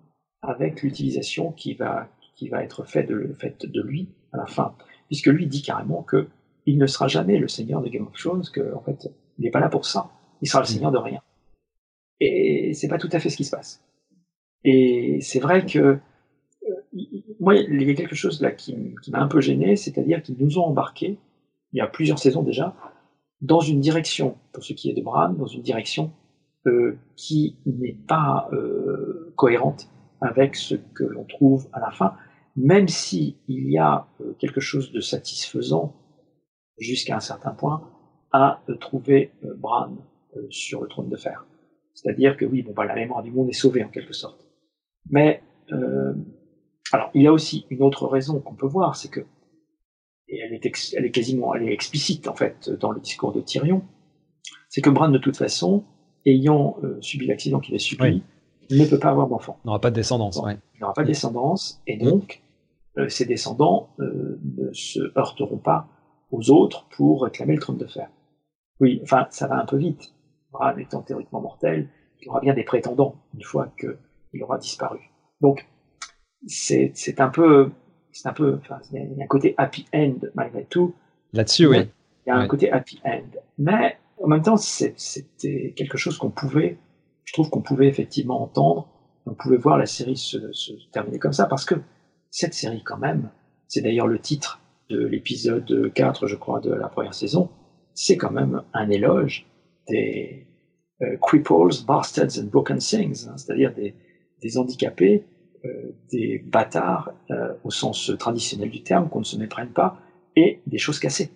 avec 0.41 0.81
l'utilisation 0.81 1.51
qui 1.51 1.73
va, 1.73 2.07
qui 2.35 2.47
va 2.49 2.63
être 2.63 2.85
faite 2.85 3.09
de, 3.09 3.35
fait 3.37 3.65
de 3.65 3.81
lui 3.81 4.09
à 4.31 4.37
la 4.37 4.45
fin. 4.45 4.75
Puisque 5.07 5.27
lui 5.27 5.47
dit 5.47 5.61
carrément 5.61 6.03
que 6.03 6.27
il 6.65 6.77
ne 6.77 6.87
sera 6.87 7.07
jamais 7.07 7.37
le 7.37 7.47
seigneur 7.47 7.81
de 7.81 7.89
Game 7.89 8.07
of 8.07 8.13
Thrones, 8.13 8.43
que 8.51 8.73
en 8.73 8.81
fait, 8.81 9.11
il 9.37 9.45
n'est 9.45 9.51
pas 9.51 9.59
là 9.59 9.69
pour 9.69 9.85
ça. 9.85 10.09
Il 10.41 10.49
sera 10.49 10.61
le 10.61 10.67
seigneur 10.67 10.91
de 10.91 10.97
rien. 10.97 11.21
Et 12.19 12.73
c'est 12.73 12.87
pas 12.87 12.97
tout 12.97 13.09
à 13.11 13.19
fait 13.19 13.29
ce 13.29 13.37
qui 13.37 13.43
se 13.43 13.51
passe. 13.51 13.83
Et 14.65 15.19
c'est 15.21 15.39
vrai 15.39 15.65
que 15.65 15.79
euh, 15.79 15.99
moi, 17.39 17.55
il 17.55 17.81
y 17.83 17.91
a 17.91 17.93
quelque 17.93 18.15
chose 18.15 18.41
là 18.41 18.51
qui, 18.51 18.75
m'a 19.09 19.19
un 19.19 19.27
peu 19.27 19.39
gêné, 19.39 19.75
c'est-à-dire 19.75 20.21
qu'ils 20.21 20.35
nous 20.39 20.57
ont 20.59 20.63
embarqués, 20.63 21.17
il 21.71 21.77
y 21.77 21.81
a 21.81 21.87
plusieurs 21.87 22.19
saisons 22.19 22.41
déjà, 22.41 22.75
dans 23.41 23.59
une 23.59 23.79
direction, 23.79 24.37
pour 24.51 24.63
ce 24.63 24.73
qui 24.73 24.89
est 24.89 24.93
de 24.93 25.01
Bran, 25.01 25.29
dans 25.29 25.45
une 25.45 25.61
direction 25.61 26.11
euh, 26.67 26.97
qui 27.15 27.57
n'est 27.65 27.97
pas 28.07 28.49
euh, 28.53 29.33
cohérente 29.35 29.87
avec 30.21 30.55
ce 30.55 30.75
que 30.75 31.03
l'on 31.03 31.25
trouve 31.25 31.67
à 31.73 31.79
la 31.79 31.91
fin, 31.91 32.15
même 32.55 32.87
si 32.87 33.37
y 33.47 33.77
a 33.77 34.07
euh, 34.21 34.33
quelque 34.39 34.61
chose 34.61 34.91
de 34.91 34.99
satisfaisant 34.99 35.93
jusqu'à 36.79 37.15
un 37.15 37.19
certain 37.19 37.51
point 37.51 37.87
à 38.31 38.61
trouver 38.81 39.31
Bran 39.57 39.95
sur 40.49 40.81
le 40.81 40.89
trône 40.89 41.07
de 41.07 41.15
fer. 41.15 41.45
C'est-à-dire 41.93 42.35
que 42.35 42.43
oui, 42.43 42.63
bon, 42.63 42.73
bah, 42.73 42.85
la 42.85 42.95
mémoire 42.95 43.23
du 43.23 43.31
monde 43.31 43.47
est 43.47 43.53
sauvée 43.53 43.83
en 43.83 43.87
quelque 43.87 44.11
sorte. 44.11 44.44
Mais 45.09 45.41
alors, 46.91 47.09
il 47.13 47.23
y 47.23 47.27
a 47.27 47.33
aussi 47.33 47.65
une 47.69 47.81
autre 47.81 48.07
raison 48.07 48.39
qu'on 48.39 48.53
peut 48.53 48.67
voir, 48.67 48.95
c'est 48.95 49.09
que 49.09 49.21
et 50.27 50.39
elle 50.39 50.53
est, 50.53 50.93
elle 50.95 51.05
est 51.05 51.11
quasiment 51.11 51.53
elle 51.53 51.69
est 51.69 51.73
explicite 51.73 52.27
en 52.27 52.33
fait 52.33 52.69
dans 52.69 52.91
le 52.91 52.99
discours 52.99 53.31
de 53.31 53.41
Tyrion, 53.41 53.83
c'est 54.69 54.81
que 54.81 54.89
Bran 54.89 55.09
de 55.09 55.17
toute 55.17 55.37
façon, 55.37 55.83
ayant 56.25 56.77
euh, 56.83 56.97
subi 57.01 57.27
l'accident 57.27 57.59
qu'il 57.59 57.75
a 57.75 57.79
subi, 57.79 58.23
ne 58.71 58.85
peut 58.85 58.99
pas 58.99 59.09
avoir 59.09 59.27
d'enfant. 59.27 59.59
Il 59.63 59.67
n'aura 59.67 59.81
pas 59.81 59.91
de 59.91 59.95
descendance. 59.95 60.41
Il 60.75 60.81
n'aura 60.81 60.93
pas 60.93 61.03
de 61.03 61.07
descendance, 61.07 61.81
et 61.85 61.97
donc 61.97 62.41
euh, 62.97 63.09
ses 63.09 63.25
descendants 63.25 63.89
euh, 63.99 64.39
ne 64.57 64.71
se 64.73 64.99
heurteront 65.17 65.57
pas 65.57 65.87
aux 66.31 66.49
autres 66.49 66.87
pour 66.95 67.23
réclamer 67.23 67.53
le 67.53 67.61
trône 67.61 67.77
de 67.77 67.87
fer. 67.87 68.09
Oui, 68.79 68.99
enfin, 69.03 69.27
ça 69.29 69.47
va 69.47 69.61
un 69.61 69.65
peu 69.65 69.77
vite. 69.77 70.13
Bran 70.51 70.75
étant 70.77 71.01
théoriquement 71.01 71.41
mortel, 71.41 71.89
il 72.21 72.29
aura 72.29 72.39
bien 72.39 72.53
des 72.53 72.63
prétendants 72.63 73.15
une 73.35 73.43
fois 73.43 73.71
qu'il 74.35 74.43
aura 74.43 74.57
disparu. 74.57 74.99
Donc, 75.41 75.65
c'est 76.47 77.19
un 77.19 77.29
peu 77.29 77.71
c'est 78.15 78.29
un 78.29 78.33
peu, 78.33 78.57
enfin, 78.61 78.79
il 78.93 79.17
y, 79.17 79.21
a 79.21 79.25
un 79.25 79.27
côté 79.27 79.55
happy 79.57 79.85
end 79.93 80.15
malgré 80.35 80.63
tout. 80.63 80.95
Là-dessus, 81.33 81.67
oui. 81.67 81.79
Il 82.25 82.29
y 82.29 82.31
a 82.31 82.37
un 82.37 82.47
côté 82.47 82.71
happy 82.71 83.01
end. 83.03 83.27
Mais 83.57 83.97
en 84.23 84.27
même 84.27 84.41
temps, 84.41 84.55
c'était 84.55 85.73
quelque 85.75 85.97
chose 85.97 86.17
qu'on 86.17 86.29
pouvait, 86.29 86.77
je 87.25 87.33
trouve 87.33 87.49
qu'on 87.49 87.61
pouvait 87.61 87.87
effectivement 87.87 88.41
entendre. 88.41 88.87
On 89.25 89.33
pouvait 89.33 89.57
voir 89.57 89.77
la 89.77 89.85
série 89.85 90.15
se, 90.15 90.37
terminer 90.93 91.19
comme 91.19 91.33
ça 91.33 91.45
parce 91.45 91.65
que 91.65 91.75
cette 92.29 92.53
série, 92.53 92.83
quand 92.83 92.97
même, 92.97 93.31
c'est 93.67 93.81
d'ailleurs 93.81 94.07
le 94.07 94.19
titre 94.19 94.61
de 94.89 95.05
l'épisode 95.05 95.91
4, 95.93 96.27
je 96.27 96.35
crois, 96.37 96.61
de 96.61 96.71
la 96.73 96.87
première 96.87 97.13
saison, 97.13 97.49
c'est 97.93 98.15
quand 98.15 98.31
même 98.31 98.61
un 98.73 98.89
éloge 98.89 99.45
des 99.89 100.47
euh, 101.01 101.17
cripples, 101.21 101.83
bastards 101.85 102.39
and 102.39 102.45
broken 102.45 102.77
things, 102.77 103.27
hein, 103.27 103.35
c'est-à-dire 103.35 103.73
des, 103.73 103.93
des 104.41 104.57
handicapés 104.57 105.25
euh, 105.65 105.91
des 106.11 106.39
bâtards 106.39 107.11
euh, 107.31 107.53
au 107.63 107.71
sens 107.71 108.11
traditionnel 108.19 108.69
du 108.69 108.83
terme, 108.83 109.09
qu'on 109.09 109.19
ne 109.19 109.25
se 109.25 109.37
méprenne 109.37 109.69
pas, 109.69 109.97
et 110.35 110.61
des 110.67 110.77
choses 110.77 110.99
cassées. 110.99 111.31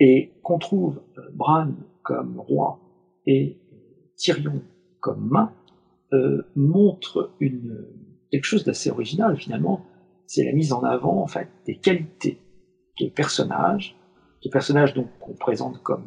Et 0.00 0.32
qu'on 0.42 0.58
trouve 0.58 1.02
euh, 1.18 1.22
Bran 1.32 1.72
comme 2.02 2.40
roi 2.40 2.80
et 3.26 3.58
Tyrion 4.16 4.62
comme 5.00 5.28
main, 5.28 5.52
montre 6.54 7.32
une, 7.40 7.88
quelque 8.30 8.44
chose 8.44 8.62
d'assez 8.62 8.88
original 8.88 9.36
finalement. 9.36 9.84
C'est 10.26 10.44
la 10.44 10.52
mise 10.52 10.72
en 10.72 10.84
avant 10.84 11.20
en 11.20 11.26
fait 11.26 11.48
des 11.66 11.76
qualités 11.76 12.38
de 13.00 13.08
personnages, 13.08 13.96
de 14.44 14.48
personnages 14.48 14.94
donc 14.94 15.08
qu'on 15.18 15.34
présente 15.34 15.82
comme 15.82 16.04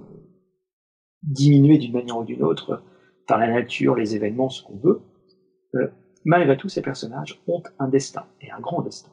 diminués 1.24 1.78
d'une 1.78 1.92
manière 1.92 2.18
ou 2.18 2.24
d'une 2.24 2.44
autre 2.44 2.82
par 3.28 3.38
la 3.38 3.52
nature, 3.52 3.96
les 3.96 4.16
événements, 4.16 4.50
ce 4.50 4.64
qu'on 4.64 4.78
veut, 4.78 5.02
malgré 6.26 6.58
tout, 6.58 6.70
ces 6.70 6.82
personnages 6.82 7.42
ont 7.48 7.64
un 7.80 7.88
destin, 7.88 8.26
et 8.42 8.52
un 8.52 8.60
grand 8.60 8.82
destin. 8.82 9.10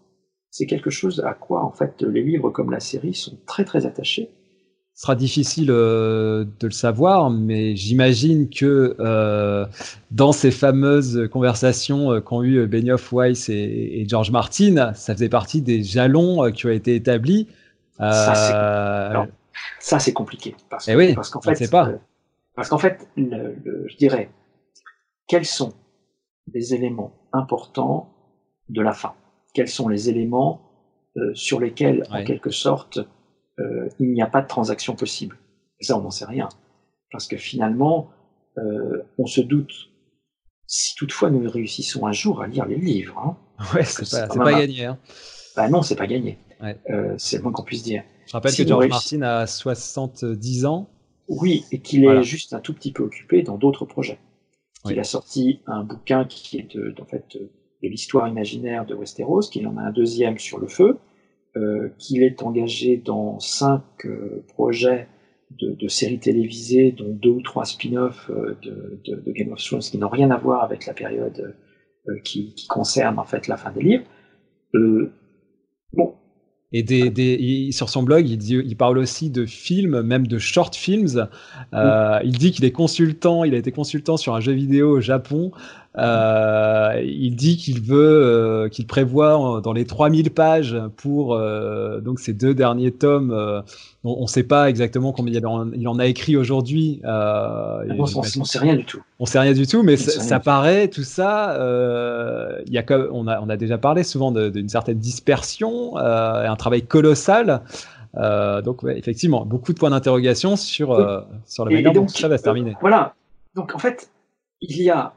C'est 0.50 0.66
quelque 0.66 0.90
chose 0.90 1.22
à 1.24 1.34
quoi, 1.34 1.64
en 1.64 1.72
fait, 1.72 2.02
les 2.02 2.22
livres 2.22 2.50
comme 2.50 2.70
la 2.70 2.80
série 2.80 3.14
sont 3.14 3.38
très 3.46 3.64
très 3.64 3.86
attachés. 3.86 4.30
Ce 4.94 5.02
sera 5.02 5.16
difficile 5.16 5.72
euh, 5.72 6.44
de 6.60 6.68
le 6.68 6.72
savoir, 6.72 7.28
mais 7.28 7.74
j'imagine 7.74 8.48
que 8.48 8.94
euh, 9.00 9.66
dans 10.12 10.30
ces 10.30 10.52
fameuses 10.52 11.28
conversations 11.32 12.12
euh, 12.12 12.20
qu'ont 12.20 12.44
eu 12.44 12.64
Benioff, 12.68 13.12
Weiss 13.12 13.48
et, 13.48 14.06
George 14.08 14.30
Martin, 14.30 14.92
ça 14.94 15.14
faisait 15.14 15.28
partie 15.28 15.62
des 15.62 15.82
jalons 15.82 16.52
qui 16.52 16.66
ont 16.66 16.70
été 16.70 16.94
établis. 16.94 17.48
Ça, 17.98 19.18
c'est 19.98 20.12
compliqué. 20.12 20.54
Parce, 20.70 20.86
eh 20.86 20.94
oui, 20.94 21.14
parce 21.14 21.30
qu'en 21.30 21.40
fait, 21.40 21.68
pas. 21.68 21.90
parce 22.54 22.68
qu'en 22.68 22.78
fait 22.78 23.08
je 23.16 23.96
dirais, 23.96 24.30
quels 25.26 25.44
sont 25.44 25.72
les 26.52 26.74
éléments 26.74 27.12
importants 27.32 28.10
de 28.68 28.82
la 28.82 28.92
fin 28.92 29.14
Quels 29.54 29.68
sont 29.68 29.88
les 29.88 30.08
éléments 30.08 30.60
euh, 31.16 31.32
sur 31.34 31.60
lesquels, 31.60 32.04
en 32.10 32.24
quelque 32.24 32.50
sorte, 32.50 32.98
euh, 33.58 33.88
il 33.98 34.12
n'y 34.12 34.22
a 34.22 34.26
pas 34.26 34.42
de 34.42 34.48
transaction 34.48 34.96
possible? 34.96 35.36
Ça, 35.80 35.98
on 35.98 36.02
n'en 36.02 36.10
sait 36.10 36.24
rien. 36.24 36.48
Parce 37.10 37.28
que 37.28 37.36
finalement, 37.36 38.10
euh, 38.58 39.02
on 39.18 39.26
se 39.26 39.40
doute, 39.40 39.72
si 40.66 40.94
toutefois 40.96 41.30
nous 41.30 41.48
réussissons 41.48 42.06
un 42.06 42.12
jour 42.12 42.42
à 42.42 42.46
lire 42.46 42.66
les 42.66 42.76
livres. 42.76 43.18
Hein, 43.18 43.64
ouais, 43.74 43.84
c'est 43.84 44.10
pas, 44.10 44.26
pas, 44.26 44.60
gagné. 44.60 44.86
Hein. 44.86 44.98
Bah 45.56 45.68
non, 45.68 45.82
c'est 45.82 45.96
pas 45.96 46.06
gagné. 46.06 46.38
c'est 47.18 47.36
le 47.36 47.42
moins 47.42 47.52
qu'on 47.52 47.62
puisse 47.62 47.82
dire. 47.82 48.02
Je 48.26 48.32
rappelle 48.32 48.56
que 48.56 48.66
George 48.66 48.88
Martin 48.88 49.22
a 49.22 49.46
70 49.46 50.64
ans. 50.66 50.88
Oui, 51.28 51.64
et 51.70 51.80
qu'il 51.80 52.04
est 52.04 52.22
juste 52.22 52.52
un 52.54 52.60
tout 52.60 52.74
petit 52.74 52.92
peu 52.92 53.02
occupé 53.02 53.42
dans 53.42 53.56
d'autres 53.56 53.84
projets. 53.84 54.18
Il 54.90 55.00
a 55.00 55.04
sorti 55.04 55.60
un 55.66 55.82
bouquin 55.82 56.24
qui 56.24 56.58
est 56.58 56.76
de, 56.76 56.94
en 57.00 57.06
fait, 57.06 57.24
de 57.36 57.88
l'histoire 57.88 58.28
imaginaire 58.28 58.84
de 58.84 58.94
Westeros, 58.94 59.48
qu'il 59.50 59.66
en 59.66 59.76
a 59.76 59.82
un 59.82 59.92
deuxième 59.92 60.38
sur 60.38 60.58
le 60.58 60.66
feu, 60.66 60.98
euh, 61.56 61.88
qu'il 61.98 62.22
est 62.22 62.42
engagé 62.42 62.96
dans 62.96 63.38
cinq 63.40 63.82
euh, 64.04 64.44
projets 64.48 65.08
de, 65.50 65.72
de, 65.74 65.88
séries 65.88 66.18
télévisées, 66.18 66.92
dont 66.92 67.14
deux 67.14 67.30
ou 67.30 67.42
trois 67.42 67.64
spin-offs 67.64 68.28
euh, 68.30 68.58
de, 68.62 69.00
de, 69.04 69.20
de, 69.20 69.32
Game 69.32 69.52
of 69.52 69.62
Thrones 69.62 69.80
qui 69.80 69.96
n'ont 69.96 70.08
rien 70.08 70.30
à 70.30 70.36
voir 70.36 70.64
avec 70.64 70.86
la 70.86 70.94
période 70.94 71.54
qui, 72.24 72.54
qui, 72.54 72.66
concerne 72.66 73.18
en 73.18 73.24
fait 73.24 73.48
la 73.48 73.56
fin 73.56 73.70
des 73.70 73.82
livres. 73.82 74.04
bon, 75.92 76.14
et 76.76 76.82
des, 76.82 77.08
des 77.08 77.70
sur 77.70 77.88
son 77.88 78.02
blog, 78.02 78.28
il, 78.28 78.36
dit, 78.36 78.56
il, 78.56 78.76
parle 78.76 78.98
aussi 78.98 79.30
de 79.30 79.46
films, 79.46 80.02
même 80.02 80.26
de 80.26 80.38
short 80.38 80.74
films. 80.74 81.28
Euh, 81.72 82.18
il 82.24 82.36
dit 82.36 82.50
qu'il 82.50 82.64
est 82.64 82.72
consultant, 82.72 83.44
il 83.44 83.54
a 83.54 83.58
été 83.58 83.70
consultant 83.70 84.16
sur 84.16 84.34
un 84.34 84.40
jeu 84.40 84.52
vidéo 84.52 84.96
au 84.96 85.00
Japon. 85.00 85.52
Euh, 85.96 87.00
il 87.04 87.36
dit 87.36 87.56
qu'il 87.56 87.80
veut, 87.80 88.68
qu'il 88.72 88.86
prévoit 88.86 89.60
dans 89.62 89.72
les 89.72 89.84
3000 89.84 90.30
pages 90.30 90.76
pour 90.96 91.38
donc 92.02 92.20
ces 92.20 92.32
deux 92.32 92.54
derniers 92.54 92.90
tomes. 92.90 93.62
on 94.02 94.22
ne 94.22 94.26
sait 94.26 94.42
pas 94.42 94.68
exactement 94.68 95.12
combien 95.12 95.40
il 95.74 95.88
en, 95.88 95.98
a 95.98 96.06
écrit 96.06 96.36
aujourd'hui. 96.36 97.00
Ah 97.04 97.80
on 97.88 98.04
ne 98.40 98.44
sait 98.44 98.58
rien 98.58 98.76
du 98.76 98.84
tout. 98.84 99.00
On 99.20 99.26
sait 99.26 99.38
rien 99.38 99.52
du 99.52 99.66
tout, 99.66 99.82
mais 99.82 99.96
ça, 99.96 100.40
paraît 100.40 100.88
tout 100.88 101.04
ça. 101.04 101.56
il 102.66 102.72
y 102.72 102.78
a, 102.78 102.84
on 103.12 103.26
a, 103.28 103.40
on 103.40 103.48
a 103.48 103.56
déjà 103.56 103.78
parlé 103.78 104.02
souvent 104.02 104.32
d'une 104.32 104.68
certaine 104.68 104.98
dispersion, 104.98 105.96
un 105.96 106.56
travail 106.56 106.82
colossal. 106.82 107.62
Euh, 108.16 108.62
donc, 108.62 108.84
effectivement, 108.84 109.44
beaucoup 109.44 109.72
de 109.72 109.78
points 109.78 109.90
d'interrogation 109.90 110.56
sur, 110.56 110.92
euh, 110.92 111.20
sur 111.46 111.64
la 111.64 111.72
manière 111.72 111.92
dont 111.92 112.08
ça 112.08 112.28
va 112.28 112.38
se 112.38 112.42
terminer. 112.42 112.72
Euh, 112.72 112.80
voilà. 112.80 113.14
Donc, 113.54 113.74
en 113.74 113.78
fait, 113.78 114.10
il 114.60 114.82
y 114.82 114.90
a 114.90 115.14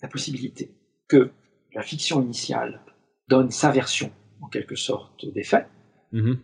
la 0.00 0.08
possibilité 0.08 0.70
que 1.08 1.30
la 1.74 1.82
fiction 1.82 2.22
initiale 2.22 2.80
donne 3.28 3.50
sa 3.50 3.70
version, 3.70 4.10
en 4.40 4.48
quelque 4.48 4.76
sorte, 4.76 5.26
des 5.26 5.44
faits. 5.44 5.66
Mm-hmm. 6.12 6.38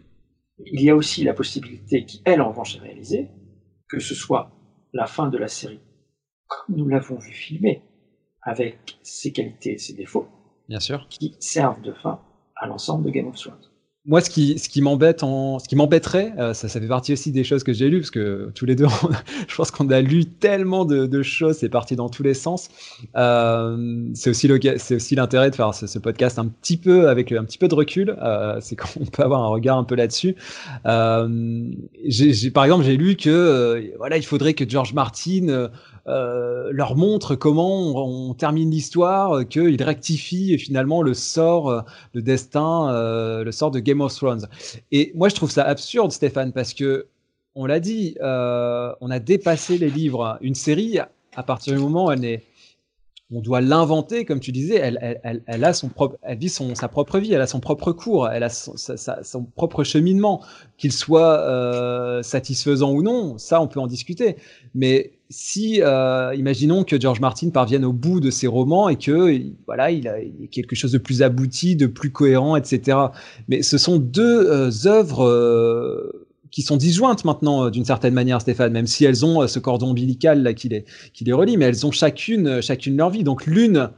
Il 0.67 0.81
y 0.81 0.91
a 0.91 0.97
aussi 0.97 1.25
la 1.25 1.35
possibilité 1.35 2.05
qui, 2.05 2.23
elle, 2.25 2.41
en 2.41 2.51
revanche, 2.51 2.77
est 2.77 2.81
réalisée, 2.81 3.29
que 3.89 4.01
ce 4.01 4.15
soit 4.15 4.51
la 4.93 5.07
fin 5.07 5.29
de 5.29 5.39
la 5.39 5.49
série, 5.49 5.81
comme 6.47 6.77
nous 6.77 6.89
l'avons 6.89 7.17
vu 7.17 7.33
filmer, 7.33 7.83
avec 8.43 8.99
ses 9.03 9.33
qualités 9.33 9.73
et 9.73 9.79
ses 9.79 9.95
défauts, 9.95 10.29
Bien 10.69 10.81
sûr. 10.81 11.07
qui 11.09 11.37
servent 11.39 11.83
de 11.83 11.93
fin 11.93 12.23
à 12.57 12.67
l'ensemble 12.67 13.05
de 13.05 13.11
Game 13.11 13.29
of 13.29 13.37
Thrones 13.37 13.68
moi, 14.09 14.23
ce 14.23 14.31
qui, 14.31 14.81
m'embête, 14.81 15.21
ce 15.21 15.69
qui 15.69 15.77
m'embêterait, 15.77 16.33
euh, 16.39 16.55
ça, 16.55 16.67
fait 16.67 16.81
partie 16.81 17.13
aussi 17.13 17.31
des 17.31 17.45
choses 17.45 17.63
que 17.63 17.75
j'ai 17.75 17.91
lues, 17.91 18.01
parce 18.01 18.11
que 18.11 18.51
tous 18.55 18.65
les 18.65 18.75
deux, 18.75 18.87
je 19.49 19.55
pense 19.55 19.71
qu'on 19.71 19.91
a 19.91 20.01
lu 20.01 20.25
tellement 20.25 20.87
de, 20.87 21.23
choses, 21.23 21.59
c'est 21.59 21.69
parti 21.69 21.95
dans 21.95 22.09
tous 22.09 22.23
les 22.23 22.33
sens. 22.33 22.71
Euh, 23.17 24.09
c'est 24.15 24.31
aussi 24.31 25.15
l'intérêt 25.15 25.51
de 25.51 25.55
faire 25.55 25.75
ce, 25.75 25.99
podcast 25.99 26.39
un 26.39 26.47
petit 26.47 26.79
peu 26.79 27.11
avec 27.11 27.33
un 27.33 27.45
petit 27.45 27.59
peu 27.59 27.69
de 27.69 27.75
recul, 27.75 28.17
euh, 28.23 28.57
c'est 28.63 28.77
qu'on 28.81 29.05
peut 29.05 29.23
avoir 29.23 29.43
un 29.43 29.49
regard 29.49 29.77
un 29.77 29.85
peu 29.85 29.95
là-dessus. 29.95 30.37
Euh, 30.87 31.69
par 32.55 32.65
exemple, 32.65 32.85
j'ai 32.85 32.97
lu 32.97 33.15
que 33.15 33.93
voilà, 33.99 34.17
il 34.17 34.25
faudrait 34.25 34.55
que 34.55 34.67
George 34.67 34.95
Martin 34.95 35.69
euh, 36.09 36.71
leur 36.73 36.97
montre 36.97 37.35
comment 37.35 38.05
on, 38.07 38.33
termine 38.33 38.71
l'histoire, 38.71 39.39
euh, 39.39 39.45
qu'il 39.45 39.83
rectifie 39.83 40.59
finalement 40.59 41.03
le 41.03 41.13
sort, 41.13 41.69
euh, 41.69 41.81
le 42.15 42.23
destin, 42.23 42.93
le 43.45 43.53
sort 43.53 43.71
de 43.71 43.79
Game 43.79 44.01
of 44.01 44.15
Thrones. 44.15 44.49
Et 44.91 45.13
moi, 45.15 45.29
je 45.29 45.35
trouve 45.35 45.51
ça 45.51 45.65
absurde, 45.65 46.11
Stéphane, 46.13 46.53
parce 46.53 46.73
que 46.73 47.07
on 47.55 47.67
l'a 47.67 47.81
dit, 47.81 48.17
on 48.21 49.11
a 49.11 49.19
dépassé 49.19 49.79
les 49.79 49.91
livres. 49.91 50.39
Une 50.41 50.55
série, 50.55 50.99
à 51.35 51.43
partir 51.43 51.75
du 51.75 51.81
moment 51.81 52.07
où 52.07 52.11
elle 52.13 52.25
est 52.25 52.43
on 53.31 53.41
doit 53.41 53.61
l'inventer, 53.61 54.25
comme 54.25 54.41
tu 54.41 54.53
disais. 54.53 54.77
Elle, 54.77 55.21
elle, 55.23 55.43
elle, 55.47 55.65
a 55.65 55.73
son 55.73 55.89
propre, 55.89 56.17
elle 56.23 56.39
vit 56.39 56.49
son, 56.49 56.75
sa 56.75 56.89
propre 56.89 57.19
vie, 57.19 57.33
elle 57.33 57.41
a 57.41 57.47
son 57.47 57.61
propre 57.61 57.93
cours, 57.93 58.29
elle 58.29 58.43
a 58.43 58.49
son, 58.49 58.77
sa, 58.77 59.23
son 59.23 59.45
propre 59.45 59.85
cheminement, 59.85 60.43
qu'il 60.79 60.93
soit 60.93 61.41
euh, 61.41 62.23
satisfaisant 62.23 62.93
ou 62.93 63.03
non. 63.03 63.37
Ça, 63.37 63.61
on 63.61 63.69
peut 63.69 63.81
en 63.81 63.87
discuter. 63.87 64.37
Mais 64.75 65.13
si, 65.31 65.83
euh, 65.83 66.35
imaginons 66.35 66.85
que 66.85 66.99
George 66.99 67.21
Martin 67.21 67.51
parvienne 67.51 67.85
au 67.85 67.93
bout 67.93 68.21
de 68.21 68.31
ses 68.31 68.47
romans 68.47 68.89
et 68.89 68.97
que, 68.97 69.43
voilà, 69.67 69.91
il 69.91 70.09
a, 70.09 70.17
quelque 70.51 70.75
chose 70.75 70.93
de 70.93 70.99
plus 70.99 71.23
abouti, 71.23 71.77
de 71.77 71.87
plus 71.87 72.11
cohérent, 72.11 72.57
etc. 72.57 72.97
Mais 73.49 73.63
ce 73.63 73.77
sont 73.77 73.99
deux 73.99 74.47
euh, 74.49 74.71
œuvres 74.87 75.25
euh, 75.25 76.28
qui 76.51 76.63
sont 76.63 76.77
disjointes 76.77 77.25
maintenant 77.25 77.65
euh, 77.65 77.71
d'une 77.71 77.85
certaine 77.85 78.15
manière, 78.15 78.41
Stéphane, 78.41 78.73
même 78.73 78.87
si 78.87 79.05
elles 79.05 79.25
ont 79.25 79.43
euh, 79.43 79.47
ce 79.47 79.59
cordon 79.59 79.91
ombilical 79.91 80.43
là 80.43 80.55
qui 80.55 80.69
les, 80.69 80.85
qui 81.13 81.25
les 81.25 81.33
relie, 81.33 81.57
mais 81.57 81.67
elles 81.67 81.87
ont 81.87 81.91
chacune, 81.91 82.47
euh, 82.47 82.61
chacune 82.61 82.97
leur 82.97 83.11
vie. 83.11 83.25
Donc 83.25 83.47
l'une, 83.47 83.91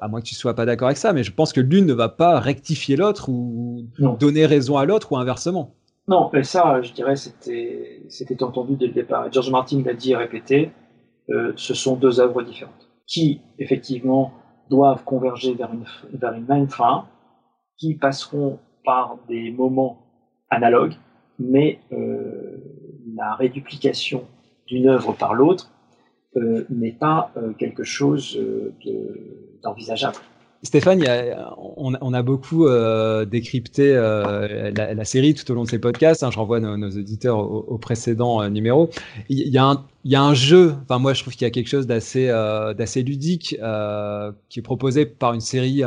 à 0.00 0.08
moins 0.08 0.20
que 0.20 0.26
tu 0.26 0.34
sois 0.34 0.54
pas 0.54 0.66
d'accord 0.66 0.88
avec 0.88 0.98
ça, 0.98 1.12
mais 1.12 1.24
je 1.24 1.32
pense 1.32 1.52
que 1.52 1.60
l'une 1.60 1.86
ne 1.86 1.94
va 1.94 2.08
pas 2.08 2.40
rectifier 2.40 2.96
l'autre 2.96 3.28
ou 3.28 3.86
donner 4.18 4.46
raison 4.46 4.76
à 4.76 4.84
l'autre 4.84 5.12
ou 5.12 5.16
inversement. 5.16 5.74
Non, 6.08 6.30
mais 6.32 6.42
ça, 6.42 6.82
je 6.82 6.92
dirais, 6.92 7.16
c'était, 7.16 8.02
c'était 8.08 8.42
entendu 8.42 8.76
dès 8.76 8.88
le 8.88 8.92
départ. 8.92 9.32
George 9.32 9.50
Martin 9.50 9.82
l'a 9.84 9.94
dit 9.94 10.12
et 10.12 10.16
répété, 10.16 10.72
ce 11.54 11.74
sont 11.74 11.94
deux 11.94 12.18
œuvres 12.18 12.42
différentes 12.42 12.88
qui, 13.06 13.40
effectivement, 13.58 14.32
doivent 14.68 15.04
converger 15.04 15.54
vers 15.54 15.72
une, 15.72 15.84
vers 16.12 16.32
une 16.32 16.46
même 16.46 16.68
fin, 16.68 17.06
qui 17.78 17.94
passeront 17.94 18.58
par 18.84 19.18
des 19.28 19.50
moments 19.50 20.06
analogues, 20.50 20.94
mais 21.42 21.78
euh, 21.92 22.56
la 23.14 23.34
réduplication 23.34 24.24
d'une 24.66 24.88
œuvre 24.88 25.12
par 25.12 25.34
l'autre 25.34 25.70
euh, 26.36 26.64
n'est 26.70 26.92
pas 26.92 27.32
euh, 27.36 27.52
quelque 27.52 27.84
chose 27.84 28.38
d'envisageable. 29.62 30.16
Stéphane, 30.64 31.02
on, 31.66 32.14
a 32.14 32.22
beaucoup 32.22 32.68
décrypté 33.28 33.94
la, 33.94 35.04
série 35.04 35.34
tout 35.34 35.50
au 35.50 35.54
long 35.54 35.64
de 35.64 35.68
ces 35.68 35.80
podcasts. 35.80 36.22
Hein, 36.22 36.30
je 36.30 36.38
renvoie 36.38 36.60
nos, 36.60 36.88
auditeurs 36.88 37.38
au, 37.38 37.78
précédent 37.78 38.48
numéro. 38.48 38.88
Il 39.28 39.48
y, 39.48 39.58
a 39.58 40.22
un, 40.22 40.34
jeu, 40.34 40.74
enfin 40.84 41.00
moi 41.00 41.14
je 41.14 41.22
trouve 41.22 41.32
qu'il 41.32 41.46
y 41.46 41.48
a 41.48 41.50
quelque 41.50 41.66
chose 41.66 41.88
d'assez 41.88 43.02
ludique 43.02 43.56
qui 44.48 44.58
est 44.60 44.62
proposé 44.62 45.04
par 45.04 45.34
une 45.34 45.40
série 45.40 45.82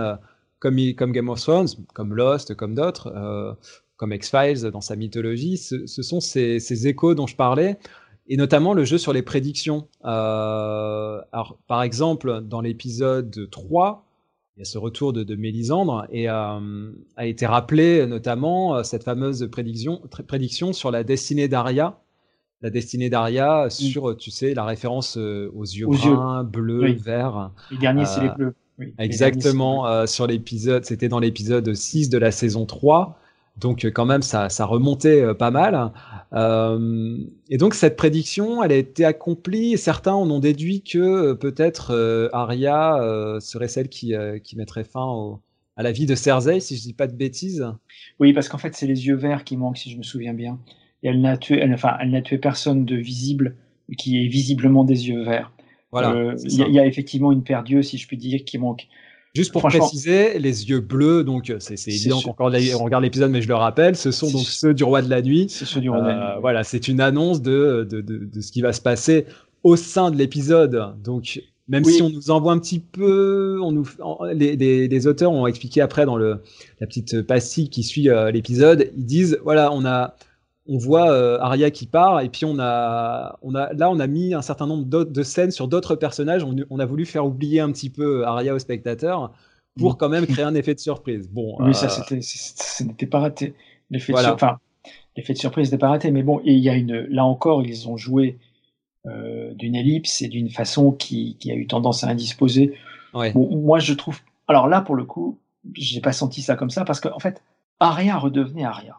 comme 0.59 0.75
Game 1.13 1.29
of 1.29 1.39
Thrones, 1.39 1.69
comme 1.93 2.13
Lost, 2.13 2.53
comme 2.55 2.75
d'autres, 2.75 3.57
comme 3.97 4.13
X-Files 4.13 4.69
dans 4.71 4.81
sa 4.81 4.95
mythologie, 4.95 5.57
ce, 5.57 5.85
sont 5.87 6.19
ces, 6.19 6.87
échos 6.87 7.15
dont 7.15 7.27
je 7.27 7.35
parlais, 7.35 7.77
et 8.27 8.37
notamment 8.37 8.73
le 8.73 8.83
jeu 8.83 8.97
sur 8.97 9.13
les 9.13 9.21
prédictions. 9.21 9.87
Euh, 10.03 11.21
alors, 11.31 11.57
par 11.67 11.83
exemple, 11.83 12.41
dans 12.41 12.61
l'épisode 12.61 13.49
3, 13.49 14.05
il 14.57 14.59
y 14.59 14.61
a 14.61 14.65
ce 14.65 14.77
retour 14.77 15.13
de, 15.13 15.23
de 15.23 15.35
Mélisandre, 15.35 16.07
et 16.11 16.29
euh, 16.29 16.91
a 17.15 17.25
été 17.25 17.45
rappelé 17.45 18.05
notamment 18.05 18.75
euh, 18.75 18.83
cette 18.83 19.03
fameuse 19.03 19.47
prédiction, 19.51 20.01
prédiction 20.27 20.73
sur 20.73 20.91
la 20.91 21.03
destinée 21.03 21.47
d'Aria. 21.47 21.99
La 22.61 22.69
destinée 22.69 23.09
d'Aria 23.09 23.69
sur, 23.69 24.17
tu 24.17 24.31
sais, 24.31 24.53
la 24.53 24.63
référence 24.63 25.17
aux 25.17 25.63
yeux 25.63 25.85
bruns, 25.85 26.43
bleus, 26.43 26.93
verts. 26.93 27.51
Les 27.69 27.77
derniers, 27.77 28.05
c'est 28.05 28.21
les 28.21 28.29
bleus. 28.29 28.55
Exactement, 28.97 30.07
sur 30.07 30.25
l'épisode, 30.25 30.83
c'était 30.83 31.09
dans 31.09 31.19
l'épisode 31.19 31.71
6 31.73 32.09
de 32.09 32.17
la 32.17 32.31
saison 32.31 32.65
3. 32.65 33.19
Donc 33.57 33.85
euh, 33.85 33.91
quand 33.91 34.05
même, 34.05 34.21
ça, 34.21 34.49
ça 34.49 34.65
remontait 34.65 35.21
euh, 35.21 35.33
pas 35.33 35.51
mal. 35.51 35.91
Euh, 36.33 37.17
et 37.49 37.57
donc 37.57 37.73
cette 37.73 37.95
prédiction, 37.95 38.63
elle 38.63 38.71
a 38.71 38.75
été 38.75 39.05
accomplie. 39.05 39.77
Certains 39.77 40.13
en 40.13 40.29
ont 40.29 40.39
déduit 40.39 40.81
que 40.81 41.33
peut-être 41.33 41.91
euh, 41.91 42.29
Arya 42.33 42.99
serait 43.39 43.67
celle 43.67 43.89
qui, 43.89 44.13
qui 44.43 44.57
mettrait 44.57 44.83
fin 44.83 45.39
à 45.77 45.83
la 45.83 45.91
vie 45.91 46.05
de 46.05 46.15
Cersei, 46.15 46.59
si 46.59 46.77
je 46.77 46.81
dis 46.81 46.93
pas 46.93 47.07
de 47.07 47.15
bêtises. 47.15 47.65
Oui, 48.19 48.33
parce 48.33 48.47
qu'en 48.49 48.57
fait, 48.57 48.75
c'est 48.75 48.87
les 48.87 49.07
yeux 49.07 49.15
verts 49.15 49.43
qui 49.43 49.57
manquent, 49.57 49.77
si 49.77 49.91
je 49.91 49.97
me 49.97 50.03
souviens 50.03 50.33
bien. 50.33 50.59
Et 51.03 51.09
elle 51.09 51.21
n'a 51.21 51.37
tué, 51.37 51.63
enfin, 51.73 51.97
elle 51.99 52.11
n'a 52.11 52.21
tué 52.21 52.37
personne 52.37 52.85
de 52.85 52.95
visible 52.95 53.57
qui 53.97 54.23
est 54.23 54.27
visiblement 54.27 54.83
des 54.83 55.09
yeux 55.09 55.23
verts. 55.23 55.51
Voilà. 55.91 56.33
Il 56.43 56.51
y, 56.51 56.71
y, 56.71 56.79
a 56.79 56.85
effectivement 56.85 57.31
une 57.31 57.43
paire 57.43 57.63
d'yeux, 57.63 57.81
si 57.81 57.97
je 57.97 58.07
puis 58.07 58.17
dire, 58.17 58.43
qui 58.43 58.57
manque. 58.57 58.87
Juste 59.35 59.51
pour 59.51 59.63
préciser, 59.63 60.39
les 60.39 60.69
yeux 60.69 60.79
bleus, 60.79 61.23
donc 61.23 61.53
c'est 61.59 61.87
évident 61.87 62.21
qu'on 62.21 62.31
regarde 62.33 63.03
l'épisode, 63.03 63.31
mais 63.31 63.41
je 63.41 63.47
le 63.49 63.55
rappelle, 63.55 63.95
ce 63.95 64.11
sont 64.11 64.31
donc 64.31 64.45
ceux 64.45 64.73
du 64.73 64.83
roi 64.83 65.01
de 65.01 65.09
la 65.09 65.21
nuit. 65.21 65.47
C'est 65.49 65.65
ceux 65.65 65.81
du 65.81 65.89
roi 65.89 66.01
de 66.01 66.07
la 66.07 66.13
euh, 66.13 66.33
nuit. 66.33 66.41
Voilà, 66.41 66.63
c'est 66.63 66.87
une 66.87 67.01
annonce 67.01 67.41
de, 67.41 67.85
de, 67.89 67.99
de, 68.01 68.25
de, 68.25 68.41
ce 68.41 68.51
qui 68.51 68.61
va 68.61 68.71
se 68.71 68.81
passer 68.81 69.25
au 69.63 69.75
sein 69.75 70.09
de 70.09 70.15
l'épisode. 70.15 70.95
Donc, 71.03 71.41
même 71.67 71.83
si 71.83 72.01
on 72.01 72.09
nous 72.09 72.31
envoie 72.31 72.53
un 72.53 72.59
petit 72.59 72.79
peu, 72.79 73.59
on 73.61 73.71
nous, 73.71 73.89
les, 74.33 74.55
les, 74.55 74.87
les, 74.87 75.07
auteurs 75.07 75.31
ont 75.31 75.47
expliqué 75.47 75.81
après 75.81 76.05
dans 76.05 76.15
le, 76.15 76.41
la 76.79 76.87
petite 76.87 77.21
pastille 77.23 77.69
qui 77.69 77.83
suit 77.83 78.09
euh, 78.09 78.31
l'épisode, 78.31 78.89
ils 78.95 79.05
disent, 79.05 79.39
voilà, 79.43 79.73
on 79.73 79.83
a, 79.85 80.15
on 80.67 80.77
voit 80.77 81.11
euh, 81.11 81.37
Arya 81.39 81.69
qui 81.69 81.85
part 81.85 82.21
et 82.21 82.29
puis 82.29 82.45
on 82.45 82.57
a, 82.59 83.37
on 83.41 83.53
a, 83.53 83.71
là 83.73 83.89
on 83.89 83.99
a 83.99 84.07
mis 84.07 84.33
un 84.33 84.41
certain 84.41 84.65
nombre 84.65 84.85
de 84.85 85.23
scènes 85.23 85.51
sur 85.51 85.67
d'autres 85.67 85.95
personnages. 85.95 86.43
On, 86.69 86.79
a 86.79 86.85
voulu 86.85 87.05
faire 87.05 87.25
oublier 87.25 87.59
un 87.59 87.71
petit 87.71 87.89
peu 87.89 88.25
Arya 88.25 88.53
au 88.53 88.59
spectateur 88.59 89.31
pour 89.77 89.93
mm. 89.93 89.97
quand 89.97 90.09
même 90.09 90.25
créer 90.25 90.45
un 90.45 90.55
effet 90.55 90.73
de 90.73 90.79
surprise. 90.79 91.29
Bon, 91.29 91.55
oui, 91.59 91.75
ça 91.75 91.85
euh, 91.85 91.89
c'était, 91.89 92.19
ce 92.21 92.83
n'était 92.83 93.05
pas 93.05 93.19
raté. 93.19 93.53
L'effet 93.91 94.13
de, 94.13 94.17
enfin, 94.17 94.57
l'effet 95.15 95.33
de 95.33 95.37
surprise 95.37 95.67
n'était 95.67 95.79
pas 95.79 95.89
raté, 95.89 96.09
mais 96.09 96.23
bon, 96.23 96.41
il 96.43 96.57
y 96.57 96.69
a 96.69 96.75
une, 96.75 97.01
là 97.09 97.25
encore, 97.25 97.63
ils 97.63 97.87
ont 97.87 97.97
joué 97.97 98.39
euh, 99.05 99.53
d'une 99.53 99.75
ellipse 99.75 100.23
et 100.23 100.27
d'une 100.27 100.49
façon 100.49 100.91
qui, 100.91 101.37
qui, 101.39 101.51
a 101.51 101.55
eu 101.55 101.67
tendance 101.67 102.03
à 102.03 102.07
indisposer. 102.07 102.73
moi, 103.13 103.77
je 103.77 103.93
trouve, 103.93 104.19
alors 104.47 104.67
là 104.67 104.81
pour 104.81 104.95
le 104.95 105.05
coup, 105.05 105.37
j'ai 105.73 106.01
pas 106.01 106.13
senti 106.13 106.41
ça 106.41 106.55
comme 106.55 106.71
ça 106.71 106.85
parce 106.85 106.99
qu'en 106.99 107.15
en 107.15 107.19
fait, 107.19 107.43
Arya 107.79 108.17
redevenait 108.17 108.63
Arya. 108.63 108.97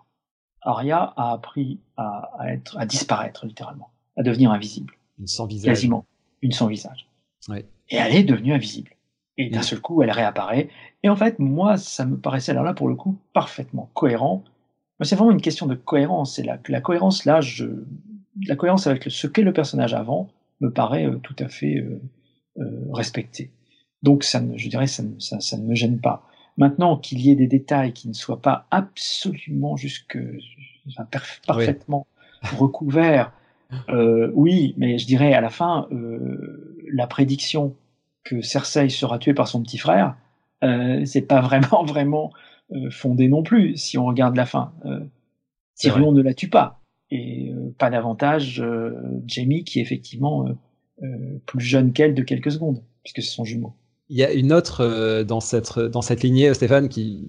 Arya 0.67 1.14
a 1.17 1.33
appris 1.33 1.81
à, 1.97 2.31
être, 2.49 2.77
à 2.79 2.87
disparaître 2.87 3.47
littéralement, 3.47 3.91
à 4.17 4.23
devenir 4.23 4.51
invisible. 4.51 4.95
Une 5.19 5.27
sans 5.27 5.47
visage. 5.47 5.75
Quasiment. 5.75 6.05
Une 6.43 6.53
sans 6.53 6.67
visage. 6.67 7.09
Et 7.49 7.97
elle 7.97 8.14
est 8.14 8.25
devenue 8.25 8.53
invisible. 8.53 8.91
Et 9.39 9.51
d'un 9.51 9.62
seul 9.62 9.81
coup, 9.81 10.03
elle 10.03 10.11
réapparaît. 10.11 10.69
Et 11.03 11.09
en 11.09 11.17
fait, 11.17 11.39
moi, 11.39 11.77
ça 11.77 12.05
me 12.05 12.17
paraissait 12.17 12.53
alors 12.53 12.64
là, 12.64 12.75
pour 12.75 12.89
le 12.89 12.97
coup, 12.97 13.19
parfaitement 13.33 13.91
cohérent. 13.95 14.45
C'est 15.03 15.14
vraiment 15.14 15.31
une 15.31 15.43
question 15.43 15.67
de 15.67 15.75
cohérence. 15.75 16.39
Et 16.39 16.43
la, 16.43 16.59
la 16.69 16.81
cohérence, 16.81 17.27
là, 17.27 17.41
je, 17.41 17.67
la 18.47 18.57
cohérence 18.57 18.87
avec 18.87 19.05
ce 19.09 19.27
qu'est 19.27 19.43
le 19.43 19.53
personnage 19.53 19.95
avant 19.95 20.29
me 20.61 20.71
paraît 20.71 21.07
euh, 21.07 21.17
tout 21.17 21.37
à 21.39 21.49
fait 21.49 21.77
euh, 21.77 22.01
euh, 22.59 22.87
respectée. 22.93 23.51
Donc, 24.03 24.25
ça 24.25 24.41
ne, 24.41 24.57
je 24.57 24.69
dirais, 24.69 24.87
ça 24.87 25.03
ne, 25.03 25.19
ça, 25.19 25.57
ne 25.57 25.62
me 25.62 25.75
gêne 25.75 26.01
pas. 26.01 26.27
Maintenant, 26.57 26.97
qu'il 26.97 27.21
y 27.21 27.31
ait 27.31 27.37
des 27.37 27.47
détails 27.47 27.93
qui 27.93 28.09
ne 28.09 28.15
soient 28.15 28.41
pas 28.41 28.67
absolument 28.71 29.77
jusque, 29.77 30.19
enfin, 30.89 31.07
parfaitement 31.47 32.07
recouverts, 32.57 33.33
euh, 33.89 34.31
oui, 34.35 34.75
mais 34.77 34.99
je 34.99 35.07
dirais 35.07 35.35
à 35.35 35.41
la 35.41 35.51
fin, 35.51 35.87
euh, 35.93 36.83
la 36.93 37.07
prédiction 37.07 37.75
que 38.25 38.41
Cersei 38.41 38.89
sera 38.89 39.19
tuée 39.19 39.35
par 39.35 39.49
son 39.49 39.63
petit 39.63 39.79
frère, 39.79 40.17
euh, 40.65 41.05
c'est 41.05 41.23
pas 41.23 41.41
vraiment 41.41 41.85
vraiment 41.87 42.33
euh, 42.73 42.91
fondé 42.91 43.29
non 43.29 43.43
plus 43.43 43.77
si 43.77 43.97
on 43.97 44.07
regarde 44.07 44.37
la 44.37 44.47
fin. 44.47 44.73
Euh, 44.85 45.01
Tyrion 45.75 46.13
ne 46.13 46.23
la 46.23 46.35
tue 46.35 46.49
pas 46.49 46.81
et 47.11 47.53
euh, 47.53 47.73
pas 47.79 47.91
davantage 47.91 48.65
Jamie 49.27 49.63
qui 49.65 49.79
est 49.79 49.83
effectivement 49.83 50.47
plus 51.45 51.61
jeune 51.61 51.93
qu'elle 51.93 52.15
de 52.15 52.23
quelques 52.23 52.51
secondes 52.51 52.83
puisque 53.05 53.23
c'est 53.23 53.35
son 53.35 53.45
jumeau. 53.45 53.75
Il 54.09 54.17
y 54.17 54.25
a 54.25 54.33
une 54.33 54.53
autre 54.53 54.85
euh, 54.85 55.25
dans 55.25 55.41
cette 55.41 55.79
dans 55.79 56.03
cette 56.03 56.23
lignée, 56.23 56.55
Stéphane, 56.55 56.89
qui 56.89 57.27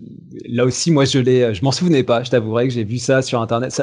là 0.47 0.63
aussi, 0.63 0.91
moi, 0.91 1.05
je 1.05 1.17
l'ai, 1.17 1.53
je 1.55 1.63
m'en 1.63 1.71
souvenais 1.71 2.03
pas. 2.03 2.23
Je 2.23 2.30
t'avouerai 2.30 2.67
que 2.67 2.73
j'ai 2.73 2.84
vu 2.84 2.99
ça 2.99 3.21
sur 3.23 3.41
Internet. 3.41 3.82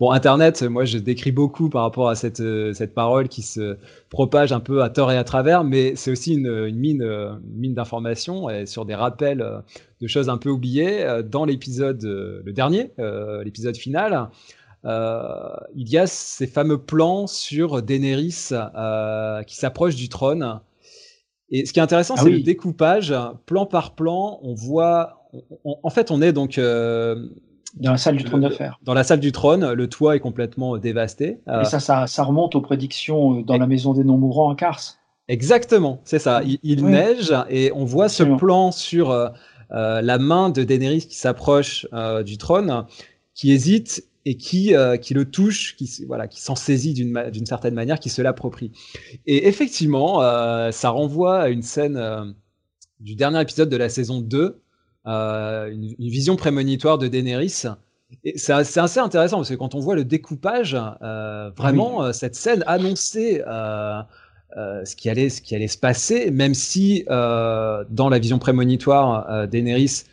bon, 0.00 0.10
Internet, 0.10 0.62
moi, 0.62 0.84
je 0.84 0.98
décris 0.98 1.30
beaucoup 1.30 1.68
par 1.68 1.82
rapport 1.82 2.08
à 2.08 2.16
cette 2.16 2.40
euh, 2.40 2.72
cette 2.74 2.94
parole 2.94 3.28
qui 3.28 3.42
se 3.42 3.76
propage 4.10 4.52
un 4.52 4.60
peu 4.60 4.82
à 4.82 4.90
tort 4.90 5.12
et 5.12 5.16
à 5.16 5.24
travers, 5.24 5.62
mais 5.62 5.94
c'est 5.94 6.10
aussi 6.10 6.34
une, 6.34 6.70
mine 6.72 7.38
mine 7.54 7.74
d'informations 7.74 8.50
et 8.50 8.66
sur 8.66 8.84
des 8.86 8.96
rappels 8.96 9.46
de 10.00 10.06
choses 10.08 10.28
un 10.28 10.38
peu 10.38 10.50
oubliées. 10.50 11.22
Dans 11.24 11.44
l'épisode 11.44 12.02
le 12.02 12.52
dernier, 12.52 12.90
l'épisode 13.44 13.76
final. 13.76 14.30
Euh, 14.84 15.54
il 15.74 15.88
y 15.88 15.98
a 15.98 16.06
ces 16.06 16.46
fameux 16.46 16.78
plans 16.78 17.26
sur 17.26 17.82
Daenerys 17.82 18.48
euh, 18.52 19.42
qui 19.44 19.56
s'approche 19.56 19.94
du 19.94 20.08
trône 20.08 20.60
et 21.52 21.66
ce 21.66 21.72
qui 21.74 21.78
est 21.78 21.82
intéressant, 21.82 22.14
ah 22.16 22.22
c'est 22.22 22.30
le 22.30 22.40
découpage, 22.40 23.14
plan 23.44 23.66
par 23.66 23.94
plan. 23.94 24.40
On 24.42 24.54
voit, 24.54 25.28
en 25.64 25.90
fait, 25.90 26.10
on 26.10 26.22
est 26.22 26.32
donc 26.32 26.56
euh, 26.56 27.28
dans 27.76 27.92
la 27.92 27.98
salle 27.98 28.16
du 28.16 28.24
trône 28.24 28.40
de 28.40 28.48
fer. 28.48 28.80
Dans 28.82 28.94
la 28.94 29.04
salle 29.04 29.20
du 29.20 29.32
trône, 29.32 29.70
le 29.72 29.86
toit 29.86 30.16
est 30.16 30.20
complètement 30.20 30.78
dévasté. 30.78 31.26
Et 31.46 31.50
euh, 31.50 31.64
ça, 31.64 31.78
ça, 31.78 32.06
ça, 32.06 32.24
remonte 32.24 32.54
aux 32.54 32.62
prédictions 32.62 33.38
euh, 33.38 33.42
dans 33.42 33.58
la 33.58 33.66
maison 33.66 33.92
des 33.92 34.02
non-mourants 34.02 34.50
à 34.50 34.56
Kars. 34.56 34.80
Exactement, 35.28 36.00
c'est 36.04 36.18
ça. 36.18 36.40
Il, 36.62 36.84
neige 36.84 37.32
et 37.48 37.70
on 37.74 37.84
voit 37.84 38.08
ce 38.08 38.22
plan 38.22 38.72
sur 38.72 39.14
la 39.70 40.18
main 40.18 40.50
de 40.50 40.64
Daenerys 40.64 41.06
qui 41.06 41.16
s'approche 41.16 41.86
du 42.24 42.38
trône, 42.38 42.84
qui 43.34 43.52
hésite 43.52 44.04
et 44.24 44.36
qui, 44.36 44.74
euh, 44.74 44.96
qui 44.96 45.14
le 45.14 45.24
touche, 45.24 45.76
qui, 45.76 46.04
voilà, 46.06 46.28
qui 46.28 46.40
s'en 46.40 46.54
saisit 46.54 46.94
d'une 46.94 47.46
certaine 47.46 47.74
manière, 47.74 47.98
qui 47.98 48.08
se 48.08 48.22
l'approprie. 48.22 48.70
Et 49.26 49.48
effectivement, 49.48 50.22
euh, 50.22 50.70
ça 50.70 50.90
renvoie 50.90 51.40
à 51.40 51.48
une 51.48 51.62
scène 51.62 51.96
euh, 51.96 52.24
du 53.00 53.16
dernier 53.16 53.40
épisode 53.40 53.68
de 53.68 53.76
la 53.76 53.88
saison 53.88 54.20
2, 54.20 54.60
une, 55.04 55.94
une, 55.98 56.08
vision 56.08 56.36
prémonitoire 56.36 56.98
de 56.98 57.08
Daenerys. 57.08 57.64
Et 58.24 58.38
c'est 58.38 58.52
assez 58.52 59.00
intéressant 59.00 59.38
parce 59.38 59.48
que 59.48 59.54
quand 59.54 59.74
on 59.74 59.80
voit 59.80 59.96
le 59.96 60.04
découpage, 60.04 60.76
vraiment, 61.56 62.12
cette 62.12 62.36
scène 62.36 62.62
annonçait 62.66 63.42
ce, 63.42 64.96
qui 64.96 65.08
allait, 65.08 65.30
ce 65.30 65.40
qui 65.40 65.56
allait 65.56 65.66
se 65.66 65.78
passer, 65.78 66.30
même 66.30 66.54
si 66.54 67.04
dans 67.08 68.08
la 68.10 68.18
vision 68.20 68.38
prémonitoire, 68.38 69.48
Daenerys 69.48 70.04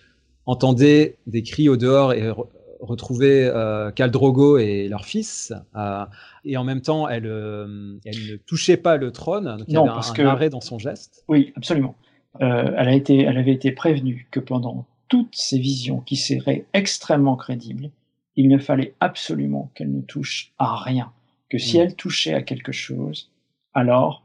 entendait 0.47 1.17
des 1.27 1.43
cris 1.43 1.69
au 1.69 1.77
dehors 1.77 2.13
et 2.13 2.31
retrouver 2.79 3.45
euh, 3.45 3.91
Drogo 3.91 4.57
et 4.57 4.87
leur 4.87 5.05
fils. 5.05 5.53
Euh, 5.75 6.05
et 6.45 6.57
en 6.57 6.63
même 6.63 6.81
temps, 6.81 7.07
elle, 7.07 7.25
euh, 7.25 7.97
elle 8.05 8.31
ne 8.31 8.35
touchait 8.37 8.77
pas 8.77 8.97
le 8.97 9.11
trône. 9.11 9.45
Donc 9.57 9.65
il 9.67 9.73
y 9.73 9.77
avait 9.77 9.89
un, 9.89 10.27
arrêt 10.27 10.49
dans 10.49 10.61
son 10.61 10.79
geste. 10.79 11.23
Oui, 11.27 11.53
absolument. 11.55 11.95
Euh, 12.41 12.73
elle, 12.77 12.87
a 12.87 12.93
été, 12.93 13.19
elle 13.23 13.37
avait 13.37 13.53
été 13.53 13.71
prévenue 13.71 14.27
que 14.31 14.39
pendant 14.39 14.85
toutes 15.07 15.35
ces 15.35 15.59
visions 15.59 15.99
qui 15.99 16.15
seraient 16.15 16.65
extrêmement 16.73 17.35
crédibles, 17.35 17.89
il 18.35 18.47
ne 18.47 18.57
fallait 18.57 18.93
absolument 18.99 19.71
qu'elle 19.75 19.91
ne 19.91 20.01
touche 20.01 20.53
à 20.59 20.75
rien. 20.75 21.11
Que 21.49 21.57
si 21.57 21.77
mm. 21.77 21.81
elle 21.81 21.95
touchait 21.95 22.33
à 22.33 22.41
quelque 22.41 22.71
chose, 22.71 23.31
alors 23.73 24.23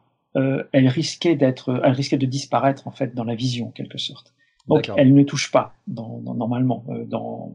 elle 0.73 0.89
risquait 0.89 1.37
d'être, 1.37 1.81
elle 1.85 1.93
risquait 1.93 2.19
de 2.19 2.27
disparaître 2.27 2.89
en 2.89 2.91
fait 2.91 3.15
dans 3.15 3.23
la 3.23 3.37
vision, 3.37 3.69
en 3.69 3.71
quelque 3.71 3.99
sorte. 3.99 4.34
Donc 4.69 4.91
elle 4.97 5.15
ne 5.15 5.23
touche 5.23 5.51
pas 5.51 5.75
dans, 5.87 6.21
normalement. 6.23 6.85
Euh, 6.89 7.05
dans, 7.05 7.55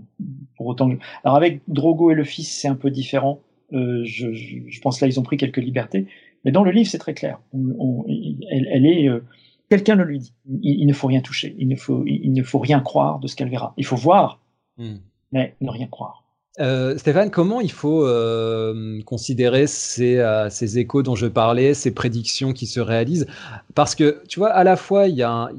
pour 0.55 0.67
autant. 0.67 0.89
Alors 1.23 1.37
avec 1.37 1.61
Drogo 1.67 2.11
et 2.11 2.15
le 2.15 2.23
fils, 2.23 2.49
c'est 2.51 2.67
un 2.67 2.75
peu 2.75 2.91
différent. 2.91 3.39
Euh, 3.73 4.03
je, 4.03 4.33
je, 4.33 4.57
je, 4.67 4.81
pense 4.81 4.99
là 4.99 5.07
ils 5.07 5.19
ont 5.19 5.23
pris 5.23 5.37
quelques 5.37 5.57
libertés, 5.57 6.07
mais 6.43 6.51
dans 6.51 6.63
le 6.63 6.71
livre 6.71 6.89
c'est 6.89 6.97
très 6.97 7.13
clair. 7.13 7.39
On, 7.53 7.75
on, 7.79 8.05
elle, 8.07 8.67
elle, 8.71 8.85
est 8.85 9.07
euh, 9.07 9.23
quelqu'un 9.69 9.95
le 9.95 10.03
lui 10.03 10.19
dit. 10.19 10.33
Il, 10.61 10.81
il, 10.81 10.85
ne 10.87 10.93
faut 10.93 11.07
rien 11.07 11.21
toucher. 11.21 11.55
Il 11.57 11.67
ne 11.67 11.75
faut 11.75 12.03
il, 12.05 12.33
ne 12.33 12.43
faut 12.43 12.59
rien 12.59 12.79
croire 12.79 13.19
de 13.19 13.27
ce 13.27 13.35
qu'elle 13.35 13.49
verra. 13.49 13.73
Il 13.77 13.85
faut 13.85 13.95
voir, 13.95 14.39
hmm. 14.77 14.97
mais 15.31 15.55
ne 15.61 15.69
rien 15.69 15.87
croire. 15.87 16.23
Euh, 16.59 16.97
Stéphane, 16.97 17.31
comment 17.31 17.61
il 17.61 17.71
faut 17.71 18.05
euh, 18.05 18.99
considérer 19.05 19.65
ces, 19.65 20.17
euh, 20.17 20.49
ces, 20.49 20.77
échos 20.77 21.03
dont 21.03 21.15
je 21.15 21.27
parlais, 21.27 21.73
ces 21.73 21.93
prédictions 21.93 22.51
qui 22.51 22.67
se 22.67 22.81
réalisent? 22.81 23.27
Parce 23.75 23.95
que, 23.95 24.21
tu 24.27 24.39
vois, 24.39 24.49
à 24.49 24.63
la 24.63 24.75
fois, 24.75 25.07
il 25.07 25.15
y 25.15 25.23
a 25.23 25.31
un, 25.31 25.49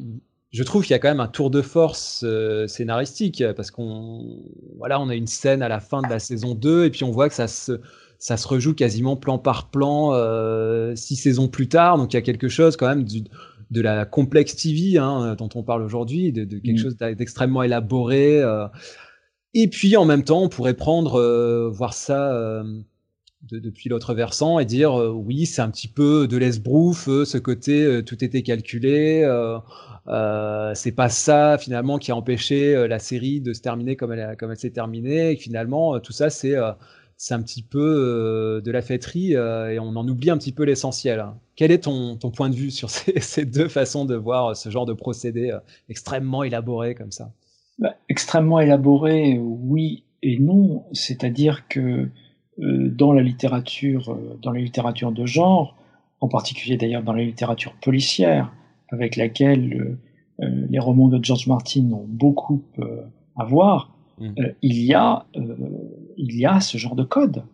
je 0.51 0.62
trouve 0.64 0.82
qu'il 0.82 0.90
y 0.90 0.94
a 0.94 0.98
quand 0.98 1.09
même 1.09 1.20
un 1.20 1.28
tour 1.28 1.51
de 1.51 1.62
force 1.62 2.24
euh, 2.24 2.66
scénaristique 2.66 3.42
parce 3.57 3.70
qu'on 3.70 4.42
voilà, 4.78 5.01
on 5.01 5.09
a 5.09 5.14
une 5.14 5.28
scène 5.28 5.62
à 5.62 5.68
la 5.68 5.80
fin 5.80 6.03
de 6.03 6.09
la 6.09 6.18
saison 6.18 6.55
2 6.55 6.86
et 6.86 6.90
puis 6.90 7.05
on 7.05 7.11
voit 7.11 7.28
que 7.28 7.34
ça 7.34 7.46
se 7.46 7.80
ça 8.18 8.36
se 8.36 8.46
rejoue 8.48 8.74
quasiment 8.74 9.16
plan 9.16 9.38
par 9.38 9.70
plan 9.70 10.12
euh, 10.12 10.94
six 10.96 11.16
saisons 11.16 11.48
plus 11.48 11.68
tard. 11.68 11.98
Donc 11.98 12.12
il 12.12 12.16
y 12.16 12.18
a 12.18 12.22
quelque 12.22 12.48
chose 12.48 12.76
quand 12.76 12.88
même 12.88 13.05
du, 13.05 13.22
de 13.70 13.80
la 13.80 14.05
complexe 14.05 14.57
TV 14.57 14.98
hein, 14.98 15.36
dont 15.38 15.48
on 15.55 15.62
parle 15.62 15.82
aujourd'hui, 15.82 16.32
de, 16.32 16.44
de, 16.44 16.59
quelque 16.59 16.80
mm. 16.80 16.82
chose 16.82 16.96
d'extrêmement 16.96 17.62
élaboré. 17.62 18.42
Euh. 18.42 18.66
Et 19.55 19.68
puis 19.68 19.96
en 19.96 20.05
même 20.05 20.24
temps, 20.24 20.42
on 20.42 20.48
pourrait 20.48 20.74
prendre 20.74 21.70
voir 21.70 21.94
ça 21.94 22.62
de, 23.43 23.59
depuis 23.59 23.88
l'autre 23.88 24.14
versant 24.14 24.59
et 24.59 24.64
dire 24.64 24.95
oui, 24.95 25.47
c'est 25.47 25.62
un 25.62 25.70
petit 25.70 25.88
peu 25.88 26.28
de 26.28 26.36
l'esbrouf, 26.36 27.07
ce 27.07 27.38
côté 27.38 28.03
tout 28.05 28.22
était 28.24 28.43
calculé. 28.43 29.24
Euh, 30.09 30.72
c'est 30.74 30.93
pas 30.93 31.09
ça 31.09 31.59
finalement 31.59 31.99
qui 31.99 32.11
a 32.11 32.16
empêché 32.16 32.74
euh, 32.74 32.88
la 32.88 32.99
série 32.99 33.41
de 33.41 33.53
se 33.53 33.61
terminer 33.61 33.97
comme 33.97 34.12
elle, 34.12 34.36
comme 34.36 34.51
elle 34.51 34.57
s'est 34.57 34.70
terminée. 34.70 35.32
Et 35.32 35.36
finalement, 35.36 35.95
euh, 35.95 35.99
tout 35.99 36.12
ça, 36.12 36.30
c'est 36.30 36.57
un 36.57 37.43
petit 37.43 37.62
peu 37.62 38.61
de 38.64 38.70
la 38.70 38.82
fêterie 38.82 39.32
et 39.32 39.78
on 39.78 39.95
en 39.97 40.09
oublie 40.09 40.30
un 40.30 40.38
petit 40.38 40.53
peu 40.53 40.64
l'essentiel. 40.64 41.24
Quel 41.55 41.70
est 41.70 41.84
ton, 41.84 42.16
ton, 42.16 42.30
point 42.30 42.49
de 42.49 42.57
vue 42.57 42.70
sur 42.70 42.88
ces, 42.91 43.20
ces, 43.20 43.45
deux 43.45 43.68
façons 43.68 44.05
de 44.05 44.16
voir 44.16 44.57
ce 44.57 44.70
genre 44.70 44.86
de 44.86 44.95
procédé 44.95 45.57
extrêmement 45.88 46.43
élaboré 46.43 46.95
comme 46.95 47.12
ça? 47.12 47.30
Bah, 47.78 47.95
Extrêmement 48.09 48.59
élaboré, 48.61 49.38
oui 49.38 50.05
et 50.22 50.38
non. 50.38 50.84
C'est-à-dire 50.93 51.68
que 51.68 52.09
dans 52.61 53.12
la 53.12 53.22
littérature, 53.22 54.16
dans 54.42 54.52
la 54.52 54.61
littérature 54.61 55.12
de 55.12 55.24
genre, 55.24 55.76
en 56.20 56.28
particulier 56.28 56.76
d'ailleurs 56.76 57.02
dans 57.02 57.12
la 57.12 57.22
littérature 57.22 57.74
policière, 57.80 58.52
avec 58.88 59.16
laquelle 59.16 59.72
euh, 59.74 60.44
euh, 60.44 60.66
les 60.68 60.78
romans 60.78 61.08
de 61.08 61.22
George 61.22 61.46
Martin 61.46 61.90
ont 61.92 62.06
beaucoup 62.06 62.62
euh, 62.78 63.02
à 63.36 63.44
voir, 63.44 63.96
mmh. 64.18 64.34
il, 64.62 64.84
y 64.84 64.94
a, 64.94 65.26
il 66.16 66.38
y 66.38 66.46
a 66.46 66.61
ce 66.61 66.78
genre 66.78 66.96
de 66.96 67.04
code. 67.04 67.44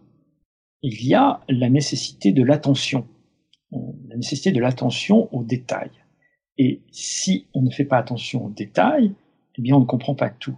Il 0.83 1.05
y 1.05 1.15
a 1.15 1.41
la 1.49 1.69
nécessité 1.69 2.33
de 2.33 2.43
l'attention, 2.43 3.07
la 3.73 4.17
nécessité 4.17 4.53
de 4.53 4.61
l'attention 4.61 5.33
aux 5.35 5.45
détails. 5.45 5.91
Et 6.59 6.83
si 6.91 7.47
on 7.55 7.63
ne 7.63 7.71
fait 7.71 7.85
pas 7.85 7.99
attention 7.99 8.47
aux 8.47 8.51
détails, 8.51 9.13
eh 9.59 9.63
bien 9.63 9.77
on 9.77 9.81
ne 9.81 9.85
comprend 9.85 10.15
pas 10.15 10.31
tout. 10.31 10.57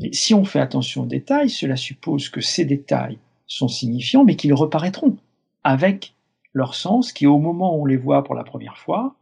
Et 0.00 0.12
si 0.12 0.32
on 0.34 0.44
fait 0.44 0.60
attention 0.60 1.02
aux 1.02 1.06
détails, 1.06 1.50
cela 1.50 1.76
suppose 1.76 2.28
que 2.28 2.40
ces 2.40 2.64
détails 2.64 3.18
sont 3.48 3.68
signifiants, 3.68 4.24
mais 4.24 4.36
qu'ils 4.36 4.54
reparaîtront 4.54 5.16
avec 5.64 6.14
leur 6.52 6.74
sens 6.74 7.12
qui, 7.12 7.26
au 7.26 7.38
moment 7.38 7.76
où 7.76 7.82
on 7.82 7.86
les 7.86 7.96
voit 7.96 8.22
pour 8.22 8.34
la 8.34 8.44
première 8.44 8.78
fois, 8.78 9.16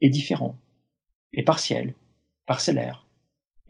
est 0.00 0.10
différent, 0.10 0.56
est 1.32 1.42
partiel, 1.42 1.94
parcellaire. 2.46 3.06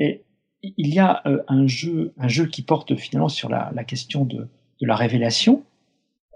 Et 0.01 0.23
il 0.63 0.93
y 0.93 0.99
a 0.99 1.23
euh, 1.27 1.43
un 1.49 1.67
jeu, 1.67 2.13
un 2.17 2.29
jeu 2.29 2.47
qui 2.47 2.63
porte 2.63 2.97
finalement 2.97 3.29
sur 3.29 3.49
la, 3.49 3.85
question 3.85 4.25
de, 4.25 4.49
la 4.81 4.97
révélation, 4.97 5.63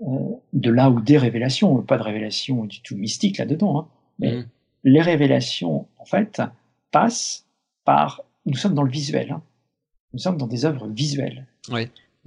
euh, 0.03 0.07
de 0.53 0.70
là 0.70 0.90
ou 0.90 1.01
des 1.01 1.18
révélations, 1.18 1.82
pas 1.82 1.99
de 1.99 2.03
révélation 2.03 2.64
du 2.64 2.80
tout 2.82 2.96
mystique 2.96 3.38
là-dedans, 3.38 3.78
hein, 3.78 3.88
mais 4.18 4.36
mmh. 4.36 4.49
les 4.84 5.03
révélations, 5.03 5.86
en 5.99 6.05
fait, 6.05 6.42
passent 6.90 7.46
par. 7.84 8.22
Nous 8.46 8.57
sommes 8.57 8.74
dans 8.74 8.82
le 8.82 8.90
visuel, 8.90 9.32
hein. 9.32 9.42
nous 10.12 10.18
sommes 10.18 10.36
dans 10.36 10.46
des 10.46 10.64
œuvres 10.64 10.86
visuelles. 10.88 11.46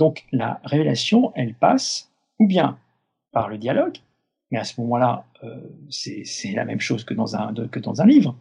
Donc 0.01 0.25
la 0.31 0.59
révélation, 0.63 1.31
elle 1.35 1.53
passe 1.53 2.11
ou 2.39 2.47
bien 2.47 2.79
par 3.31 3.49
le 3.49 3.59
dialogue, 3.59 3.99
mais 4.49 4.57
à 4.57 4.63
ce 4.63 4.81
moment-là, 4.81 5.27
euh, 5.43 5.61
c'est 5.91 6.53
la 6.55 6.65
même 6.65 6.79
chose 6.79 7.03
que 7.03 7.13
dans, 7.13 7.35
un, 7.35 7.53
que 7.53 7.79
dans 7.79 8.01
un 8.01 8.07
livre. 8.07 8.35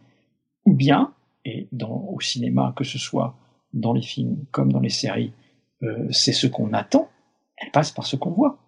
Ou 0.65 0.73
bien, 0.73 1.13
et 1.45 1.69
dans, 1.71 2.07
au 2.09 2.19
cinéma, 2.19 2.73
que 2.75 2.83
ce 2.83 2.97
soit 2.97 3.37
dans 3.75 3.93
les 3.93 4.01
films 4.01 4.39
comme 4.53 4.73
dans 4.73 4.81
les 4.81 4.89
séries, 4.89 5.35
euh, 5.83 6.09
c'est 6.11 6.33
ce 6.33 6.47
qu'on 6.47 6.73
attend, 6.73 7.11
elle 7.59 7.71
passe 7.73 7.91
par 7.91 8.07
ce 8.07 8.17
qu'on 8.17 8.31
voit, 8.31 8.59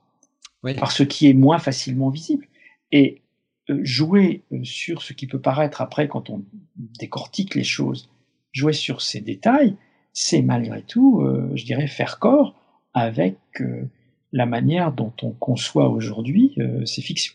par 0.79 0.93
ce 0.93 1.03
qui 1.03 1.31
est 1.31 1.35
moins 1.35 1.59
facilement 1.59 2.11
visible. 2.11 2.47
Et 2.91 3.23
jouer 3.71 4.43
sur 4.65 5.01
ce 5.01 5.15
qui 5.15 5.27
peut 5.27 5.41
paraître 5.41 5.81
après 5.81 6.09
quand 6.09 6.29
on 6.29 6.45
décortique 6.77 7.55
les 7.55 7.65
choses, 7.65 8.11
jouer 8.53 8.75
sur 8.75 9.01
ces 9.01 9.23
détails, 9.23 9.77
c'est 10.13 10.43
malgré 10.43 10.83
tout, 10.83 11.27
je 11.55 11.65
dirais, 11.65 11.87
faire 11.87 12.19
corps 12.19 12.59
avec 12.95 13.39
la 14.33 14.47
manière 14.47 14.93
dont 14.93 15.13
on 15.23 15.31
conçoit 15.31 15.89
aujourd'hui 15.89 16.57
ces 16.85 17.03
fictions. 17.03 17.35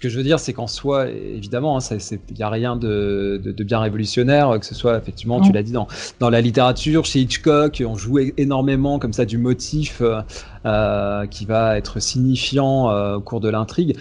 Que 0.00 0.08
je 0.08 0.16
veux 0.16 0.24
dire, 0.24 0.40
c'est 0.40 0.52
qu'en 0.52 0.66
soi, 0.66 1.08
évidemment, 1.08 1.78
il 1.78 1.94
hein, 1.94 2.16
n'y 2.36 2.42
a 2.42 2.48
rien 2.48 2.76
de, 2.76 3.40
bien 3.58 3.78
révolutionnaire, 3.78 4.58
que 4.58 4.66
ce 4.66 4.74
soit 4.74 4.96
effectivement, 4.96 5.40
tu 5.40 5.52
l'as 5.52 5.62
dit, 5.62 5.72
dans, 5.72 5.86
dans 6.18 6.30
la 6.30 6.40
littérature, 6.40 7.04
chez 7.04 7.20
Hitchcock, 7.20 7.82
on 7.86 7.96
joue 7.96 8.18
énormément 8.36 8.98
comme 8.98 9.12
ça 9.12 9.24
du 9.24 9.38
motif 9.38 10.00
euh, 10.00 10.22
euh, 10.64 11.26
qui 11.26 11.44
va 11.44 11.76
être 11.76 12.00
signifiant 12.00 12.90
euh, 12.90 13.16
au 13.16 13.20
cours 13.20 13.40
de 13.40 13.48
l'intrigue. 13.48 13.96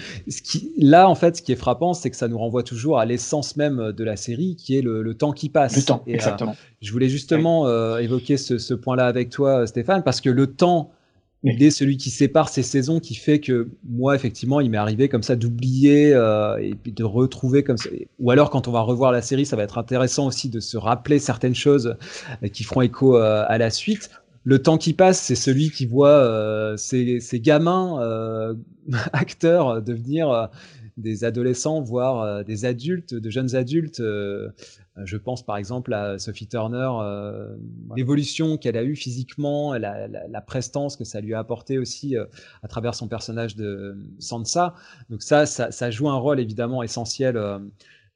Là, 0.78 1.10
en 1.10 1.16
fait, 1.16 1.38
ce 1.38 1.42
qui 1.42 1.52
est 1.52 1.58
frappant, 1.58 1.94
c'est 1.94 2.10
que 2.10 2.16
ça 2.16 2.28
nous 2.28 2.38
renvoie 2.38 2.64
toujours 2.64 3.00
à 3.00 3.06
l'essence 3.06 3.58
même 3.58 3.92
de 3.92 4.04
la 4.04 4.16
série, 4.16 4.56
qui 4.56 4.78
est 4.78 4.82
le, 4.82 5.14
temps 5.14 5.34
qui 5.34 5.50
passe. 5.50 5.76
Le 5.76 5.84
temps, 5.84 6.04
exactement. 6.08 6.56
je 6.82 6.92
voulais 6.92 7.10
justement 7.10 7.68
évoquer 7.98 8.38
ce, 8.38 8.58
ce 8.58 8.74
point-là 8.74 9.06
avec 9.06 9.30
toi, 9.30 9.68
Stéphane, 9.68 10.04
parce 10.04 10.22
que 10.22 10.30
le 10.30 10.48
temps 10.48 10.92
il 11.44 11.64
est 11.64 11.72
celui 11.72 11.96
qui 11.96 12.10
sépare 12.10 12.50
ces 12.50 12.64
saisons, 12.64 13.00
qui 13.00 13.16
fait 13.16 13.40
que 13.40 13.70
moi, 13.88 14.16
effectivement, 14.16 14.60
il 14.60 14.70
m'est 14.70 14.78
arrivé 14.78 15.08
comme 15.08 15.24
ça 15.24 15.38
d'oublier 15.38 16.14
euh, 16.14 16.58
et 16.58 16.92
de 16.92 17.04
retrouver 17.04 17.64
comme 17.64 17.78
ça. 17.78 17.90
Ou 18.20 18.32
alors, 18.32 18.50
quand 18.50 18.68
on 18.68 18.72
va 18.72 18.82
revoir 18.82 19.12
la 19.14 19.22
série, 19.22 19.46
ça 19.46 19.56
va 19.56 19.64
être 19.64 19.78
intéressant 19.78 20.28
aussi 20.28 20.50
de 20.50 20.60
se 20.60 20.76
rappeler 20.78 21.18
certaines 21.18 21.56
choses 21.56 21.96
euh, 22.44 22.48
qui 22.50 22.64
feront 22.64 22.82
écho 22.82 23.16
euh, 23.16 23.46
à 23.48 23.58
la 23.58 23.70
suite. 23.70 24.10
Le 24.44 24.62
temps 24.62 24.78
qui 24.78 24.94
passe, 24.94 25.22
c'est 25.22 25.36
celui 25.36 25.70
qui 25.70 25.86
voit 25.86 26.74
ces, 26.78 27.20
ces, 27.20 27.40
gamins 27.42 28.56
acteurs 29.14 29.82
devenir 29.82 30.50
des 31.00 31.24
adolescents, 31.24 31.82
voire 31.82 32.44
des 32.44 32.66
adultes, 32.66 33.14
de 33.14 33.30
jeunes 33.30 33.56
adultes 33.56 34.00
euh, 34.00 34.50
je 35.06 35.18
pense 35.18 35.44
par 35.44 35.58
exemple 35.58 35.94
à 35.94 36.20
Sophie 36.20 36.48
Turner, 36.48 36.90
euh, 37.02 37.56
l'évolution 37.96 38.58
qu'elle 38.58 38.78
a 38.78 38.84
eue 38.84 38.96
physiquement, 38.96 39.74
la, 39.74 40.42
prestance 40.42 40.96
que 40.96 41.04
ça 41.04 41.22
lui 41.22 41.34
a 41.34 41.40
apporté 41.40 41.78
aussi 41.78 42.18
euh, 42.18 42.26
à 42.64 42.68
travers 42.68 42.96
son 42.96 43.08
personnage 43.08 43.56
de 43.56 43.98
Sansa. 44.20 44.76
Donc 45.10 45.22
ça, 45.22 45.46
ça, 45.46 45.92
joue 45.92 46.10
un 46.10 46.18
rôle 46.18 46.40
évidemment 46.40 46.84
essentiel 46.84 47.40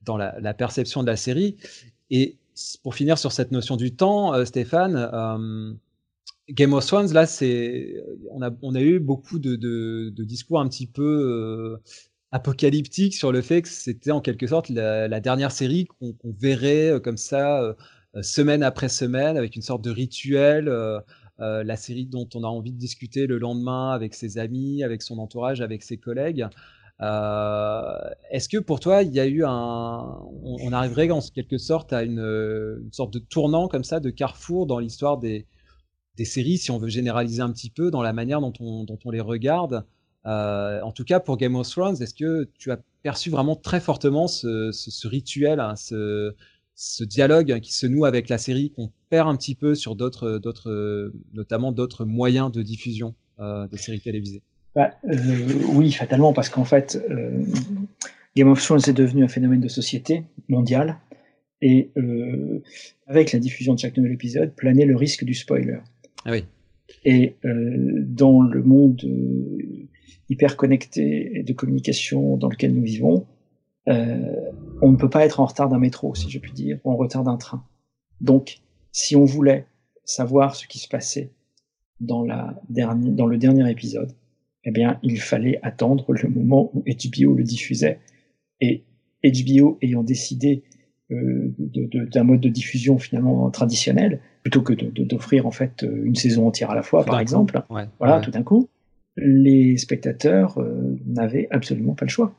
dans 0.03 0.17
la, 0.17 0.53
perception 0.53 1.01
de 1.01 1.07
la 1.07 1.15
série. 1.15 1.57
Et 2.09 2.37
pour 2.83 2.95
finir 2.95 3.17
sur 3.17 3.31
cette 3.31 3.51
notion 3.51 3.75
du 3.75 3.95
temps, 3.95 4.45
Stéphane, 4.45 5.77
Game 6.49 6.73
of 6.73 6.85
Thrones, 6.85 7.13
là, 7.13 7.25
c'est, 7.25 8.03
on 8.31 8.41
a, 8.41 8.51
on 8.61 8.75
a 8.75 8.81
eu 8.81 8.99
beaucoup 8.99 9.39
de, 9.39 9.55
de 9.55 10.23
discours 10.23 10.59
un 10.59 10.67
petit 10.67 10.87
peu 10.87 11.79
apocalyptique 12.33 13.13
sur 13.13 13.31
le 13.31 13.43
fait 13.43 13.61
que 13.61 13.69
c'était 13.69 14.11
en 14.11 14.19
quelque 14.19 14.47
sorte 14.47 14.69
la, 14.69 15.19
dernière 15.19 15.51
série 15.51 15.85
qu'on 15.85 16.15
verrait 16.23 16.89
euh, 16.89 16.99
comme 16.99 17.17
ça 17.17 17.61
euh, 17.61 17.73
euh, 18.15 18.23
semaine 18.23 18.63
après 18.63 18.89
semaine 18.89 19.37
avec 19.37 19.55
une 19.55 19.61
sorte 19.61 19.83
de 19.83 19.91
rituel. 19.91 20.65
la 21.39 21.75
série 21.75 22.05
dont 22.05 22.27
on 22.33 22.43
a 22.43 22.47
envie 22.47 22.71
de 22.71 22.77
discuter 22.77 23.27
le 23.27 23.37
lendemain 23.37 23.91
avec 23.91 24.15
ses 24.15 24.37
amis, 24.39 24.83
avec 24.83 25.01
son 25.01 25.19
entourage, 25.19 25.61
avec 25.61 25.83
ses 25.83 25.97
collègues. 25.97 26.47
Est-ce 26.99 28.49
que 28.49 28.57
pour 28.57 28.79
toi, 28.79 29.03
il 29.03 29.11
y 29.13 29.19
a 29.19 29.25
eu 29.25 29.43
un, 29.43 30.19
on, 30.43 30.71
arriverait 30.71 31.11
en 31.11 31.19
quelque 31.21 31.57
sorte 31.57 31.91
à 31.91 32.03
une, 32.03 32.89
sorte 32.91 33.13
de 33.13 33.19
tournant 33.19 33.67
comme 33.67 33.83
ça, 33.83 33.99
de 33.99 34.09
carrefour 34.09 34.65
dans 34.67 34.79
l'histoire 34.79 35.17
des, 35.17 35.45
séries, 36.23 36.57
si 36.57 36.71
on 36.71 36.77
veut 36.77 36.87
généraliser 36.87 37.41
un 37.41 37.51
petit 37.51 37.69
peu, 37.69 37.91
dans 37.91 38.01
la 38.01 38.13
manière 38.13 38.39
dont 38.39 38.53
on, 38.59 38.85
dont 38.85 38.99
on 39.03 39.11
les 39.11 39.21
regarde? 39.21 39.85
Euh, 40.25 40.81
en 40.81 40.91
tout 40.91 41.03
cas, 41.03 41.19
pour 41.19 41.37
Game 41.37 41.55
of 41.55 41.69
Thrones, 41.69 42.01
est-ce 42.01 42.13
que 42.13 42.49
tu 42.57 42.71
as 42.71 42.79
perçu 43.01 43.29
vraiment 43.29 43.55
très 43.55 43.79
fortement 43.79 44.27
ce, 44.27 45.07
rituel, 45.07 45.59
hein, 45.59 45.75
ce, 45.75 46.33
dialogue 47.03 47.59
qui 47.59 47.73
se 47.73 47.87
noue 47.87 48.05
avec 48.05 48.29
la 48.29 48.37
série, 48.37 48.71
qu'on 48.71 48.91
perd 49.09 49.27
un 49.27 49.35
petit 49.35 49.55
peu 49.55 49.75
sur 49.75 49.95
d'autres, 49.95 50.41
notamment 51.33 51.71
d'autres 51.71 52.05
moyens 52.05 52.51
de 52.51 52.61
diffusion 52.61 53.15
euh, 53.39 53.67
de 53.67 53.77
séries 53.77 54.01
télévisées? 54.01 54.41
Bah, 54.75 54.91
euh, 55.09 55.15
Oui, 55.73 55.91
fatalement, 55.91 56.33
parce 56.33 56.49
qu'en 56.49 56.65
fait, 56.65 56.99
Game 58.35 58.47
of 58.47 58.63
Thrones 58.63 58.81
est 58.87 58.93
devenu 58.93 59.23
un 59.23 59.27
phénomène 59.27 59.61
de 59.61 59.67
société 59.67 60.23
mondial, 60.47 60.97
et 61.61 61.91
avec 63.07 63.31
la 63.31 63.39
diffusion 63.39 63.73
de 63.73 63.79
chaque 63.79 63.95
nouvel 63.97 64.13
épisode, 64.13 64.53
planait 64.53 64.85
le 64.85 64.95
risque 64.95 65.23
du 65.23 65.33
spoiler. 65.33 65.79
Ah 66.25 66.31
oui. 66.31 66.45
Et 67.05 67.35
dans 67.43 68.41
le 68.41 68.63
monde 68.63 69.01
hyper 70.29 70.57
connecté 70.57 71.37
et 71.37 71.43
de 71.43 71.53
communication 71.53 72.37
dans 72.37 72.49
lequel 72.49 72.73
nous 72.73 72.83
vivons, 72.83 73.25
euh, 73.89 74.51
on 74.81 74.91
ne 74.91 74.97
peut 74.97 75.09
pas 75.09 75.25
être 75.25 75.39
en 75.39 75.45
retard 75.45 75.69
d'un 75.69 75.79
métro, 75.79 76.15
si 76.15 76.29
je 76.29 76.39
puis 76.39 76.53
dire, 76.53 76.79
ou 76.83 76.91
en 76.91 76.95
retard 76.95 77.23
d'un 77.23 77.37
train. 77.37 77.65
Donc, 78.21 78.59
si 78.91 79.15
on 79.15 79.25
voulait 79.25 79.65
savoir 80.05 80.55
ce 80.55 80.67
qui 80.67 80.79
se 80.79 80.87
passait 80.87 81.31
dans, 81.99 82.23
la 82.23 82.61
dernière, 82.69 83.13
dans 83.13 83.25
le 83.25 83.37
dernier 83.37 83.69
épisode, 83.69 84.13
eh 84.63 84.71
bien, 84.71 84.99
il 85.03 85.19
fallait 85.19 85.59
attendre 85.61 86.13
le 86.13 86.29
moment 86.29 86.71
où 86.73 86.83
HBO 86.83 87.33
le 87.35 87.43
diffusait. 87.43 87.99
Et 88.61 88.83
HBO 89.23 89.77
ayant 89.81 90.03
décidé 90.03 90.63
euh, 90.63 90.72
d'un 91.13 92.23
mode 92.23 92.41
de 92.41 92.49
diffusion 92.49 92.97
finalement 92.97 93.49
traditionnel, 93.49 94.19
plutôt 94.41 94.61
que 94.61 94.73
d'offrir 94.73 95.45
en 95.45 95.51
fait 95.51 95.83
une 95.83 96.15
saison 96.15 96.47
entière 96.47 96.71
à 96.71 96.75
la 96.75 96.83
fois, 96.83 97.05
par 97.05 97.19
exemple, 97.19 97.61
voilà, 97.99 98.19
tout 98.21 98.31
d'un 98.31 98.43
coup, 98.43 98.69
les 99.17 99.77
spectateurs 99.77 100.57
euh, 100.59 100.97
n'avaient 101.05 101.47
absolument 101.51 101.93
pas 101.93 102.05
le 102.05 102.09
choix. 102.09 102.33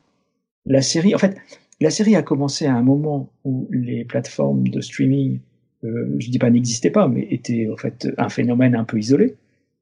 La 0.65 0.81
série, 0.81 1.15
en 1.15 1.17
fait, 1.17 1.37
la 1.79 1.89
série 1.89 2.15
a 2.15 2.21
commencé 2.21 2.65
à 2.65 2.73
un 2.73 2.81
moment 2.81 3.29
où 3.43 3.67
les 3.71 4.05
plateformes 4.05 4.67
de 4.67 4.81
streaming, 4.81 5.39
euh, 5.83 6.15
je 6.19 6.29
dis 6.29 6.39
pas 6.39 6.49
n'existaient 6.49 6.91
pas, 6.91 7.07
mais 7.07 7.27
étaient 7.29 7.69
en 7.71 7.77
fait 7.77 8.07
un 8.17 8.29
phénomène 8.29 8.75
un 8.75 8.83
peu 8.83 8.97
isolé 8.97 9.35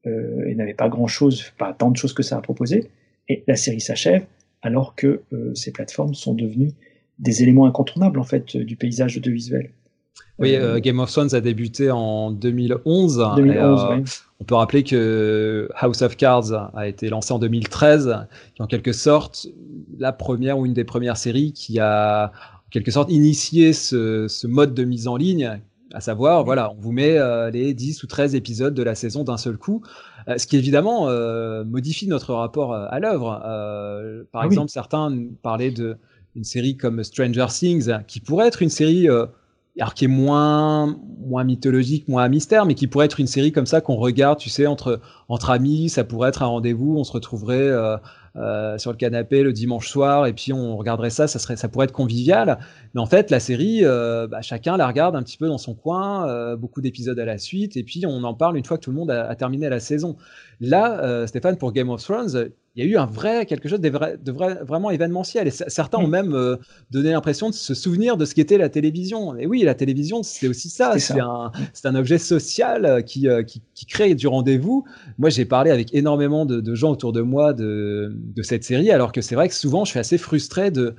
euh, 0.05 0.45
et 0.47 0.55
n'avaient 0.55 0.73
pas 0.73 0.89
grand 0.89 1.07
chose, 1.07 1.51
pas 1.57 1.73
tant 1.73 1.91
de 1.91 1.97
choses 1.97 2.13
que 2.13 2.23
ça 2.23 2.37
à 2.37 2.41
proposer. 2.41 2.89
Et 3.29 3.43
la 3.47 3.55
série 3.55 3.81
s'achève 3.81 4.25
alors 4.61 4.95
que 4.95 5.21
euh, 5.33 5.53
ces 5.55 5.71
plateformes 5.71 6.13
sont 6.13 6.33
devenues 6.33 6.71
des 7.20 7.43
éléments 7.43 7.66
incontournables 7.66 8.20
en 8.20 8.24
fait 8.24 8.57
du 8.57 8.76
paysage 8.76 9.18
audiovisuel. 9.18 9.72
Oui, 10.39 10.55
euh, 10.55 10.80
Game 10.80 10.99
of 10.99 11.11
Thrones 11.11 11.34
a 11.34 11.41
débuté 11.41 11.91
en 11.91 12.32
2011. 12.32 13.20
Euh, 13.20 14.03
on 14.39 14.43
peut 14.43 14.55
rappeler 14.55 14.84
que 14.84 15.70
House 15.76 16.01
of 16.01 16.18
Cards 16.18 16.72
a 16.76 16.88
été 16.88 17.09
lancé 17.09 17.34
en 17.34 17.39
2013, 17.39 18.26
qui 18.55 18.61
est 18.61 18.64
en 18.64 18.68
quelque 18.68 18.93
sorte 18.93 19.47
la 19.97 20.11
première 20.11 20.57
ou 20.57 20.66
une 20.66 20.74
des 20.74 20.84
premières 20.84 21.18
séries 21.18 21.53
qui 21.53 21.80
a 21.80 22.28
en 22.28 22.70
quelque 22.72 22.89
sorte 22.89 23.11
initié 23.11 23.74
ce, 23.74 24.47
mode 24.47 24.74
de 24.74 24.84
mise 24.84 25.07
en 25.07 25.18
ligne, 25.18 25.59
à 25.93 26.01
savoir, 26.01 26.43
voilà, 26.43 26.72
on 26.72 26.82
vous 26.82 26.91
met 26.91 27.20
euh, 27.20 27.51
les 27.51 27.76
10 27.76 28.01
ou 28.01 28.07
13 28.07 28.34
épisodes 28.34 28.74
de 28.74 28.82
la 28.82 28.95
saison 28.95 29.24
d'un 29.24 29.38
seul 29.38 29.57
coup, 29.57 29.84
ce 30.36 30.47
qui 30.47 30.57
évidemment 30.57 31.09
modifie 31.64 32.07
notre 32.07 32.34
rapport 32.34 32.74
à 32.74 32.99
l'œuvre. 32.99 33.39
par 34.32 34.41
ah 34.41 34.45
exemple, 34.45 34.72
certains 34.72 35.16
parlaient 35.43 35.70
de 35.70 35.97
une 36.36 36.43
série 36.43 36.77
comme 36.77 37.03
Stranger 37.03 37.47
Things, 37.49 37.91
qui 38.07 38.19
pourrait 38.19 38.47
être 38.47 38.61
une 38.61 38.69
série 38.69 39.07
alors 39.79 39.93
qui 39.93 40.05
est 40.05 40.09
moins 40.09 40.95
moins 41.25 41.43
mythologique, 41.43 42.07
moins 42.07 42.27
mystère, 42.29 42.65
mais 42.65 42.75
qui 42.75 42.88
pourrait 42.88 43.05
être 43.05 43.19
une 43.19 43.27
série 43.27 43.51
comme 43.51 43.65
ça 43.65 43.81
qu'on 43.81 43.95
regarde, 43.95 44.38
tu 44.38 44.49
sais, 44.49 44.67
entre 44.67 44.99
entre 45.29 45.49
amis, 45.49 45.89
ça 45.89 46.03
pourrait 46.03 46.29
être 46.29 46.43
un 46.43 46.47
rendez-vous, 46.47 46.95
on 46.97 47.03
se 47.03 47.11
retrouverait 47.11 47.57
euh, 47.57 47.97
euh, 48.36 48.79
sur 48.79 48.89
le 48.89 48.97
canapé 48.97 49.43
le 49.43 49.53
dimanche 49.53 49.88
soir 49.88 50.25
et 50.25 50.34
puis 50.34 50.53
on 50.53 50.75
regarderait 50.75 51.11
ça, 51.11 51.27
ça 51.27 51.38
serait, 51.38 51.55
ça 51.55 51.67
pourrait 51.67 51.86
être 51.86 51.91
convivial. 51.91 52.57
Mais 52.95 53.01
en 53.01 53.05
fait, 53.05 53.29
la 53.29 53.39
série, 53.39 53.81
euh, 53.84 54.25
bah, 54.27 54.41
chacun 54.41 54.75
la 54.75 54.88
regarde 54.88 55.15
un 55.15 55.21
petit 55.21 55.38
peu 55.38 55.47
dans 55.47 55.59
son 55.59 55.75
coin, 55.75 56.27
euh, 56.27 56.55
beaucoup 56.55 56.81
d'épisodes 56.81 57.19
à 57.19 57.25
la 57.25 57.38
suite, 57.38 57.77
et 57.77 57.84
puis 57.84 58.03
on 58.07 58.23
en 58.23 58.34
parle 58.34 58.57
une 58.57 58.65
fois 58.65 58.77
que 58.77 58.84
tout 58.84 58.89
le 58.89 58.97
monde 58.97 59.11
a 59.11 59.36
terminé 59.36 59.69
la 59.69 59.79
saison. 59.79 60.17
Là, 60.59 61.27
Stéphane, 61.27 61.57
pour 61.57 61.71
Game 61.71 61.89
of 61.89 62.03
Thrones, 62.03 62.51
il 62.75 62.83
y 62.83 62.87
a 62.87 62.89
eu 62.89 62.97
un 62.97 63.05
vrai 63.05 63.45
quelque 63.45 63.69
chose 63.69 63.79
de, 63.79 63.89
vrai, 63.89 64.17
de 64.17 64.31
vrai, 64.31 64.57
vraiment 64.63 64.89
événementiel. 64.89 65.47
Et 65.47 65.51
certains 65.51 65.99
ont 65.99 66.07
mm. 66.07 66.11
même 66.11 66.33
euh, 66.33 66.57
donné 66.89 67.11
l'impression 67.11 67.49
de 67.49 67.53
se 67.53 67.73
souvenir 67.75 68.17
de 68.17 68.25
ce 68.25 68.33
qu'était 68.33 68.57
la 68.57 68.69
télévision. 68.69 69.35
Et 69.37 69.45
oui, 69.45 69.61
la 69.61 69.75
télévision, 69.75 70.23
c'est 70.23 70.47
aussi 70.47 70.69
ça. 70.69 70.97
C'est 70.97 71.19
un, 71.19 71.51
un, 71.83 71.95
objet 71.95 72.17
social 72.17 72.85
euh, 72.85 73.01
qui, 73.01 73.27
euh, 73.27 73.43
qui, 73.43 73.61
qui 73.75 73.85
crée 73.85 74.15
du 74.15 74.27
rendez-vous. 74.27 74.85
Moi, 75.19 75.29
j'ai 75.29 75.45
parlé 75.45 75.69
avec 75.69 75.93
énormément 75.93 76.45
de, 76.45 76.61
de, 76.61 76.75
gens 76.75 76.91
autour 76.91 77.13
de 77.13 77.21
moi 77.21 77.53
de, 77.53 78.11
de 78.15 78.41
cette 78.41 78.63
série, 78.63 78.89
alors 78.89 79.11
que 79.11 79.21
c'est 79.21 79.35
vrai 79.35 79.47
que 79.49 79.55
souvent, 79.55 79.85
je 79.85 79.91
suis 79.91 79.99
assez 79.99 80.17
frustré 80.17 80.71
de 80.71 80.95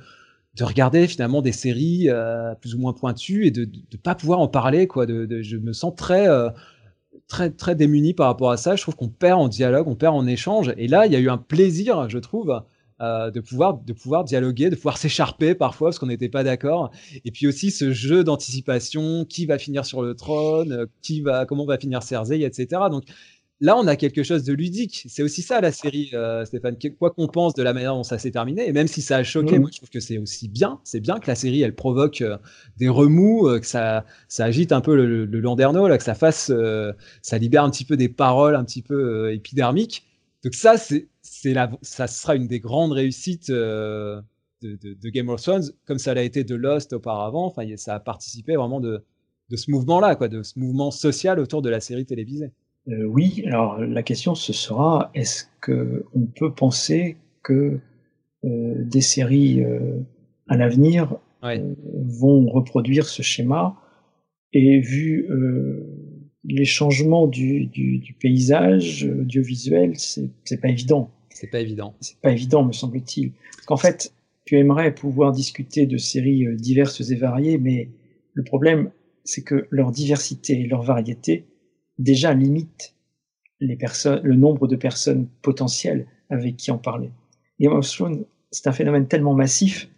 de 0.55 0.63
regarder 0.63 1.05
finalement 1.05 1.41
des 1.41 1.51
séries 1.51 2.05
euh, 2.07 2.55
plus 2.55 2.75
ou 2.75 2.79
moins 2.79 2.93
pointues 2.93 3.45
et 3.45 3.51
de 3.51 3.65
ne 3.65 3.97
pas 3.97 4.15
pouvoir 4.15 4.39
en 4.39 4.47
parler 4.47 4.87
quoi 4.87 5.05
de, 5.05 5.25
de 5.25 5.41
je 5.41 5.57
me 5.57 5.73
sens 5.73 5.93
très 5.97 6.29
très 7.27 7.49
très 7.49 7.75
démunis 7.75 8.13
par 8.13 8.27
rapport 8.27 8.51
à 8.51 8.57
ça. 8.57 8.75
Je 8.75 8.81
trouve 8.81 8.95
qu'on 8.95 9.09
perd 9.09 9.39
en 9.39 9.47
dialogue, 9.47 9.87
on 9.87 9.95
perd 9.95 10.15
en 10.15 10.25
échange. 10.27 10.73
Et 10.77 10.87
là, 10.87 11.05
il 11.05 11.13
y 11.13 11.15
a 11.15 11.19
eu 11.19 11.29
un 11.29 11.37
plaisir, 11.37 12.09
je 12.09 12.19
trouve, 12.19 12.61
euh, 13.01 13.29
de 13.29 13.41
pouvoir 13.41 13.77
de 13.77 13.93
pouvoir 13.93 14.23
dialoguer, 14.23 14.69
de 14.69 14.75
pouvoir 14.75 14.97
s'écharper 14.99 15.55
parfois 15.55 15.89
parce 15.89 15.99
qu'on 15.99 16.07
n'était 16.07 16.29
pas 16.29 16.43
d'accord. 16.43 16.91
Et 17.25 17.31
puis 17.31 17.47
aussi 17.47 17.71
ce 17.71 17.91
jeu 17.91 18.23
d'anticipation, 18.23 19.25
qui 19.25 19.45
va 19.45 19.57
finir 19.57 19.85
sur 19.85 20.01
le 20.01 20.15
trône, 20.15 20.87
qui 21.01 21.21
va 21.21 21.45
comment 21.45 21.65
va 21.65 21.77
finir 21.77 22.03
Cersei, 22.03 22.43
etc. 22.43 22.83
Donc 22.89 23.03
là, 23.61 23.77
on 23.77 23.87
a 23.87 23.95
quelque 23.95 24.23
chose 24.23 24.43
de 24.43 24.53
ludique. 24.53 25.05
C'est 25.07 25.23
aussi 25.23 25.41
ça 25.41 25.61
la 25.61 25.71
série, 25.71 26.09
euh, 26.13 26.45
Stéphane. 26.45 26.77
Quoi 26.99 27.11
qu'on 27.11 27.27
pense 27.27 27.53
de 27.53 27.63
la 27.63 27.73
manière 27.73 27.93
dont 27.93 28.03
ça 28.03 28.17
s'est 28.17 28.31
terminé, 28.31 28.67
et 28.67 28.73
même 28.73 28.87
si 28.87 29.01
ça 29.01 29.17
a 29.17 29.23
choqué, 29.23 29.57
mmh. 29.57 29.61
moi 29.61 29.69
je 29.71 29.77
trouve 29.77 29.89
que 29.89 29.99
c'est 29.99 30.17
aussi 30.17 30.47
bien. 30.47 30.79
C'est 30.83 30.99
bien 30.99 31.19
que 31.19 31.27
la 31.27 31.35
série, 31.35 31.61
elle 31.61 31.75
provoque 31.75 32.21
euh, 32.21 32.37
des 32.77 32.89
remous, 32.89 33.47
euh, 33.47 33.59
que 33.59 33.65
ça, 33.65 34.05
ça 34.27 34.45
agite 34.45 34.71
un 34.71 34.81
peu 34.81 34.95
le, 34.95 35.25
le 35.25 35.39
Landerneau, 35.39 35.87
là, 35.87 35.97
que 35.97 36.03
ça 36.03 36.15
fasse, 36.15 36.51
ça 37.21 37.37
libère 37.37 37.63
un 37.63 37.69
petit 37.69 37.85
peu 37.85 37.97
des 37.97 38.09
paroles 38.09 38.55
un 38.55 38.63
petit 38.63 38.81
peu 38.81 39.33
épidermiques. 39.33 40.05
Donc 40.43 40.53
ça, 40.53 40.75
c'est, 40.77 41.07
la, 41.45 41.71
ça 41.81 42.07
sera 42.07 42.35
une 42.35 42.47
des 42.47 42.59
grandes 42.59 42.91
réussites. 42.91 43.51
De, 43.51 44.23
de, 44.61 44.93
de, 44.93 45.09
Game 45.09 45.29
of 45.29 45.43
Thrones, 45.43 45.69
comme 45.85 45.99
ça 45.99 46.15
l'a 46.15 46.23
été 46.23 46.43
de 46.43 46.55
Lost 46.55 46.93
auparavant. 46.93 47.45
Enfin, 47.45 47.63
ça 47.75 47.95
a 47.95 47.99
participé 47.99 48.55
vraiment 48.55 48.79
de, 48.79 49.03
de 49.49 49.55
ce 49.57 49.69
mouvement-là, 49.69 50.15
quoi, 50.15 50.27
de 50.27 50.41
ce 50.41 50.57
mouvement 50.57 50.89
social 50.91 51.39
autour 51.39 51.61
de 51.61 51.69
la 51.69 51.79
série 51.79 52.05
télévisée. 52.05 52.51
Euh, 52.87 53.03
oui, 53.05 53.43
alors 53.47 53.79
la 53.79 54.03
question 54.03 54.35
ce 54.35 54.53
sera 54.53 55.09
est-ce 55.15 55.45
que 55.61 56.05
on 56.13 56.25
peut 56.25 56.53
penser 56.53 57.17
que 57.41 57.79
euh, 58.43 58.83
des 58.83 59.01
séries 59.01 59.63
euh, 59.63 59.99
à 60.47 60.57
l'avenir 60.57 61.17
vont 61.41 62.47
reproduire 62.47 63.07
ce 63.07 63.21
schéma 63.21 63.75
et 64.51 64.79
vu 64.79 65.29
les 66.43 66.65
changements 66.65 67.27
du, 67.27 67.67
du, 67.67 67.99
du 67.99 68.13
paysage 68.13 69.03
audiovisuel, 69.03 69.93
c'est 69.95 70.59
pas 70.59 70.69
évident. 70.69 71.11
C'est 71.29 71.51
pas 71.51 71.59
évident. 71.59 71.93
C'est 71.99 72.19
pas 72.19 72.31
évident, 72.31 72.63
me 72.63 72.71
semble-t-il. 72.71 73.33
Parce 73.51 73.65
qu'en 73.67 73.77
fait, 73.77 74.11
tu 74.45 74.57
aimerais 74.57 74.95
pouvoir 74.95 75.33
discuter 75.33 75.85
de 75.85 75.97
séries 75.97 76.47
diverses 76.55 77.11
et 77.11 77.15
variées, 77.15 77.59
mais 77.59 77.89
le 78.33 78.43
problème, 78.43 78.89
c'est 79.23 79.43
que 79.43 79.67
leur 79.69 79.91
diversité 79.91 80.61
et 80.61 80.65
leur 80.65 80.81
variété 80.81 81.45
déjà 81.97 82.33
limite 82.33 82.95
les 83.59 83.75
personnes, 83.75 84.21
le 84.23 84.35
nombre 84.35 84.67
de 84.67 84.75
personnes 84.75 85.27
potentielles 85.41 86.07
avec 86.29 86.57
qui 86.57 86.71
en 86.71 86.77
parler. 86.77 87.11
Game 87.59 87.73
of 87.73 87.89
Thrones, 87.89 88.25
c'est 88.51 88.67
un 88.67 88.71
phénomène 88.73 89.07
tellement 89.07 89.33
massif 89.33 89.89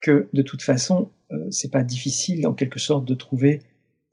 que 0.00 0.28
de 0.32 0.42
toute 0.42 0.62
façon, 0.62 1.10
euh, 1.32 1.50
c'est 1.50 1.70
pas 1.70 1.82
difficile 1.82 2.46
en 2.46 2.54
quelque 2.54 2.78
sorte 2.78 3.04
de 3.04 3.14
trouver 3.14 3.60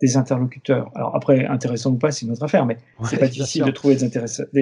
des 0.04 0.18
interlocuteurs. 0.18 0.92
Alors 0.96 1.16
après, 1.16 1.46
intéressant 1.46 1.92
ou 1.92 1.98
pas, 1.98 2.12
c'est 2.12 2.26
une 2.26 2.32
autre 2.34 2.44
affaire, 2.44 2.66
mais 2.66 2.78
c'est 3.10 3.18
pas 3.20 3.28
difficile 3.28 3.64
de 3.64 3.72
trouver 3.72 3.96
des, 3.96 4.10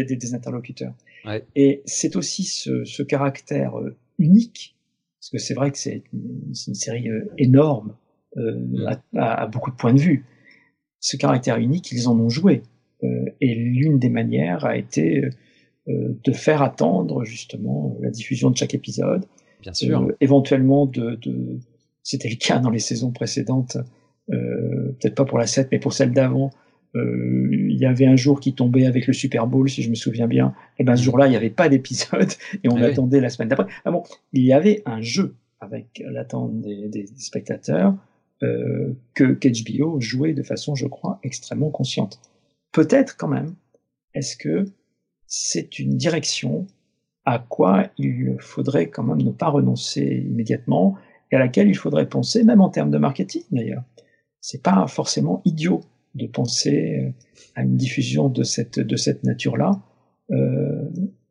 des, 0.06 0.16
des, 0.16 0.36
interlocuteurs. 0.36 0.94
Ouais. 1.26 1.44
Et 1.56 1.82
c'est 1.86 2.16
aussi 2.16 2.44
ce, 2.44 2.86
ce 2.86 3.02
caractère 3.02 3.80
euh, 3.80 3.96
unique, 4.20 4.78
parce 5.20 5.32
que 5.32 5.38
c'est 5.40 5.56
vrai 5.56 5.72
que 5.72 5.80
c'est 5.80 6.04
une, 6.14 6.54
une, 6.68 6.76
série 6.76 7.10
euh, 7.10 7.26
énorme 7.40 7.96
euh, 8.38 8.56
mm. 8.56 8.98
à, 9.18 9.42
à, 9.42 9.48
beaucoup 9.48 9.72
de 9.72 9.76
points 9.76 9.94
de 9.94 10.00
vue 10.00 10.26
ce 11.02 11.18
caractère 11.18 11.58
unique, 11.58 11.92
ils 11.92 12.08
en 12.08 12.18
ont 12.18 12.30
joué. 12.30 12.62
Euh, 13.04 13.26
et 13.42 13.56
l'une 13.56 14.00
des 14.00 14.10
manières 14.10 14.64
a 14.64 14.78
été 14.78 15.26
euh, 15.90 16.20
de 16.24 16.32
faire 16.32 16.62
attendre 16.62 17.26
justement 17.26 17.98
la 18.02 18.12
diffusion 18.12 18.52
de 18.52 18.56
chaque 18.56 18.76
épisode. 18.76 19.26
Bien 19.62 19.74
sûr. 19.74 20.02
Euh, 20.02 20.16
éventuellement 20.22 20.86
de, 20.86 21.16
de... 21.16 21.60
c'était 22.04 22.30
le 22.30 22.36
cas 22.36 22.60
dans 22.60 22.70
les 22.70 22.80
saisons 22.80 23.12
précédentes, 23.12 23.78
peut-être 24.28 25.16
pas 25.16 25.26
pour 25.26 25.40
la 25.40 25.48
7, 25.48 25.70
mais 25.72 25.80
pour 25.80 25.92
celle 25.92 26.14
d'avant. 26.14 26.52
Il 26.94 27.78
y 27.78 27.86
avait 27.86 28.06
un 28.06 28.16
jour 28.16 28.40
qui 28.40 28.54
tombait 28.54 28.86
avec 28.86 29.08
le 29.08 29.14
Super 29.14 29.48
Bowl, 29.48 29.70
si 29.70 29.82
je 29.82 29.90
me 29.90 29.96
souviens 29.96 30.28
bien. 30.28 30.54
Et 30.78 30.84
ben 30.84 30.96
ce 30.96 31.04
jour-là, 31.04 31.28
il 31.28 31.32
n'y 31.32 31.36
avait 31.36 31.50
pas 31.50 31.68
d'épisode 31.68 32.32
et 32.64 32.70
on 32.70 32.78
attendait 32.78 33.20
la 33.20 33.30
semaine 33.30 33.50
d'après. 33.50 33.66
Ah 33.84 33.92
bon, 33.92 34.04
il 34.32 34.46
y 34.46 34.54
avait 34.54 34.84
un 34.86 35.02
jeu 35.02 35.36
avec 35.60 36.02
l'attente 36.06 36.62
des, 36.62 36.88
des, 36.88 37.04
des 37.04 37.08
spectateurs 37.18 37.96
euh, 38.44 38.94
que 39.14 39.34
qu'HBO 39.34 40.00
jouait 40.00 40.34
de 40.34 40.44
façon, 40.44 40.76
je 40.76 40.88
crois, 40.88 41.20
extrêmement 41.24 41.70
consciente. 41.70 42.20
Peut-être 42.72 43.18
quand 43.18 43.28
même, 43.28 43.56
est-ce 44.14 44.36
que 44.36 44.66
c'est 45.28 45.80
une 45.80 45.96
direction 45.96 46.68
à 47.26 47.40
quoi 47.40 47.90
il 47.98 48.36
faudrait 48.40 48.90
quand 48.90 49.04
même 49.04 49.22
ne 49.22 49.32
pas 49.32 49.50
renoncer 49.50 50.26
immédiatement 50.28 50.98
et 51.32 51.36
à 51.36 51.40
laquelle 51.40 51.70
il 51.70 51.78
faudrait 51.78 52.10
penser, 52.10 52.44
même 52.44 52.62
en 52.62 52.70
termes 52.70 52.92
de 52.92 52.98
marketing 52.98 53.44
d'ailleurs. 53.52 53.84
C'est 54.42 54.64
pas 54.64 54.88
forcément 54.88 55.42
idiot 55.46 55.82
de 56.16 56.26
penser 56.28 57.00
euh, 57.00 57.12
à 57.56 57.64
une 57.64 57.78
diffusion 57.78 58.28
de 58.28 58.44
cette 58.44 58.80
de 58.80 58.96
cette 58.96 59.24
nature-là. 59.24 59.80
Euh, 60.32 60.90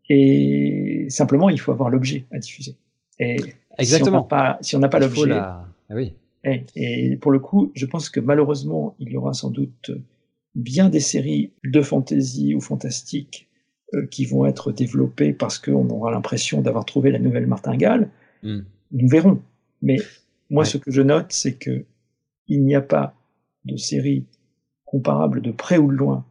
et 0.08 1.06
simplement, 1.08 1.48
il 1.48 1.58
faut 1.58 1.72
avoir 1.72 1.90
l'objet 1.90 2.26
à 2.30 2.38
diffuser. 2.38 2.76
Et 3.18 3.36
Exactement. 3.78 4.28
Si 4.60 4.76
on 4.76 4.78
n'a 4.78 4.88
pas, 4.88 4.98
pas 4.98 5.06
l'objet, 5.06 5.26
la... 5.26 5.66
ah 5.90 5.94
oui. 5.94 6.14
Et, 6.44 6.64
et, 6.74 7.16
pour 7.16 7.32
le 7.32 7.38
coup, 7.38 7.70
je 7.74 7.86
pense 7.86 8.08
que 8.08 8.20
malheureusement, 8.20 8.96
il 8.98 9.10
y 9.10 9.16
aura 9.16 9.34
sans 9.34 9.50
doute 9.50 9.90
bien 10.54 10.88
des 10.88 11.00
séries 11.00 11.52
de 11.64 11.80
fantasy 11.80 12.54
ou 12.54 12.60
fantastique 12.60 13.48
euh, 13.94 14.06
qui 14.06 14.24
vont 14.24 14.46
être 14.46 14.72
développées 14.72 15.32
parce 15.32 15.58
qu'on 15.58 15.88
aura 15.90 16.10
l'impression 16.10 16.60
d'avoir 16.60 16.84
trouvé 16.84 17.10
la 17.10 17.18
nouvelle 17.18 17.46
martingale. 17.46 18.08
Mm. 18.42 18.60
Nous 18.92 19.08
verrons. 19.08 19.40
Mais 19.82 19.96
moi, 20.48 20.62
ouais. 20.62 20.68
ce 20.68 20.78
que 20.78 20.90
je 20.90 21.02
note, 21.02 21.26
c'est 21.30 21.54
que 21.54 21.84
il 22.48 22.64
n'y 22.64 22.74
a 22.74 22.80
pas 22.80 23.14
de 23.64 23.76
série 23.76 24.26
comparable 24.84 25.40
de 25.40 25.52
près 25.52 25.78
ou 25.78 25.90
de 25.90 25.96
loin 25.96 26.24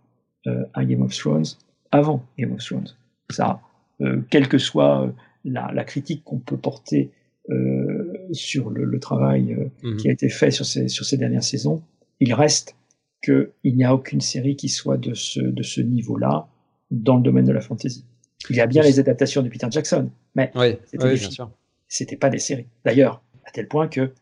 euh, 0.47 0.65
à 0.73 0.83
Game 0.85 1.01
of 1.01 1.15
Thrones 1.15 1.45
avant 1.91 2.25
Game 2.37 2.51
of 2.53 2.63
Thrones. 2.63 2.89
Ça, 3.29 3.61
euh, 4.01 4.21
quelle 4.29 4.47
que 4.47 4.57
soit 4.57 5.13
la, 5.45 5.71
la 5.73 5.83
critique 5.83 6.23
qu'on 6.23 6.39
peut 6.39 6.57
porter 6.57 7.11
sur 8.31 8.69
le, 8.69 8.85
le 8.85 8.99
travail 8.99 9.53
euh, 9.53 9.69
mmh. 9.83 9.97
qui 9.97 10.09
a 10.09 10.11
été 10.11 10.29
fait 10.29 10.51
sur 10.51 10.65
ces, 10.65 10.87
sur 10.87 11.05
ces 11.05 11.17
dernières 11.17 11.43
saisons, 11.43 11.81
il 12.19 12.33
reste 12.33 12.75
qu'il 13.21 13.49
n'y 13.63 13.83
a 13.83 13.93
aucune 13.93 14.21
série 14.21 14.55
qui 14.55 14.69
soit 14.69 14.97
de 14.97 15.13
ce, 15.13 15.39
de 15.39 15.63
ce 15.63 15.81
niveau-là 15.81 16.47
dans 16.91 17.17
le 17.17 17.23
domaine 17.23 17.45
de 17.45 17.51
la 17.51 17.61
fantasy. 17.61 18.05
Il 18.49 18.55
y 18.55 18.61
a 18.61 18.67
bien 18.67 18.81
les 18.81 18.99
adaptations 18.99 19.43
de 19.43 19.49
Peter 19.49 19.67
Jackson, 19.69 20.09
mais 20.35 20.51
oui, 20.55 20.77
c'était 21.87 22.15
oui, 22.15 22.17
pas 22.17 22.29
des 22.29 22.39
séries. 22.39 22.67
D'ailleurs, 22.85 23.21
à 23.45 23.51
tel 23.51 23.67
point 23.67 23.87
que 23.87 24.13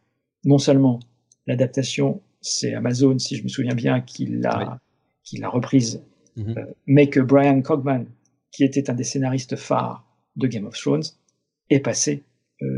non 0.43 0.57
seulement 0.57 0.99
l'adaptation, 1.45 2.21
c'est 2.41 2.73
Amazon, 2.73 3.19
si 3.19 3.35
je 3.35 3.43
me 3.43 3.47
souviens 3.47 3.75
bien, 3.75 4.01
qui 4.01 4.25
l'a 4.25 4.59
oui. 4.59 4.77
qui 5.23 5.37
l'a 5.37 5.49
reprise, 5.49 6.01
mmh. 6.35 6.57
euh, 6.57 6.65
mais 6.87 7.09
que 7.09 7.19
Brian 7.19 7.61
Cogman, 7.61 8.05
qui 8.51 8.63
était 8.63 8.89
un 8.89 8.93
des 8.95 9.03
scénaristes 9.03 9.55
phares 9.55 10.05
de 10.35 10.47
Game 10.47 10.65
of 10.65 10.75
Thrones, 10.77 11.03
est 11.69 11.79
passé 11.79 12.23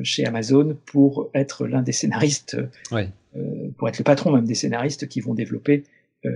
chez 0.03 0.25
Amazon 0.25 0.77
pour 0.85 1.29
être 1.33 1.65
l'un 1.65 1.81
des 1.81 1.91
scénaristes, 1.91 2.57
ouais. 2.91 3.09
euh, 3.35 3.69
pour 3.77 3.87
être 3.87 3.97
le 3.97 4.03
patron 4.03 4.31
même 4.31 4.45
des 4.45 4.55
scénaristes 4.55 5.07
qui 5.07 5.21
vont 5.21 5.33
développer 5.33 5.83
euh, 6.25 6.29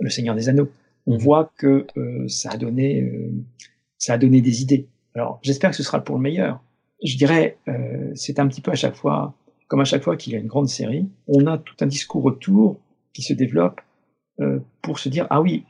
Le 0.00 0.10
Seigneur 0.10 0.34
des 0.34 0.48
Anneaux. 0.48 0.70
On 1.06 1.16
mmh. 1.16 1.18
voit 1.18 1.52
que 1.58 1.86
euh, 1.96 2.28
ça 2.28 2.52
a 2.52 2.56
donné, 2.56 3.02
euh, 3.02 3.32
ça 3.98 4.14
a 4.14 4.18
donné 4.18 4.40
des 4.40 4.62
idées. 4.62 4.88
Alors 5.14 5.40
j'espère 5.42 5.70
que 5.70 5.76
ce 5.76 5.82
sera 5.82 6.04
pour 6.04 6.16
le 6.16 6.22
meilleur. 6.22 6.62
Je 7.04 7.16
dirais, 7.16 7.58
c'est 8.14 8.38
un 8.38 8.46
petit 8.46 8.60
peu 8.60 8.70
à 8.70 8.76
chaque 8.76 8.94
fois, 8.94 9.34
comme 9.66 9.80
à 9.80 9.84
chaque 9.84 10.04
fois 10.04 10.16
qu'il 10.16 10.34
y 10.34 10.36
a 10.36 10.38
une 10.38 10.46
grande 10.46 10.68
série, 10.68 11.08
on 11.26 11.48
a 11.48 11.58
tout 11.58 11.74
un 11.80 11.86
discours 11.88 12.24
autour 12.24 12.80
qui 13.12 13.22
se 13.22 13.32
développe 13.32 13.80
pour 14.82 15.00
se 15.00 15.08
dire 15.08 15.26
ah 15.28 15.42
oui, 15.42 15.64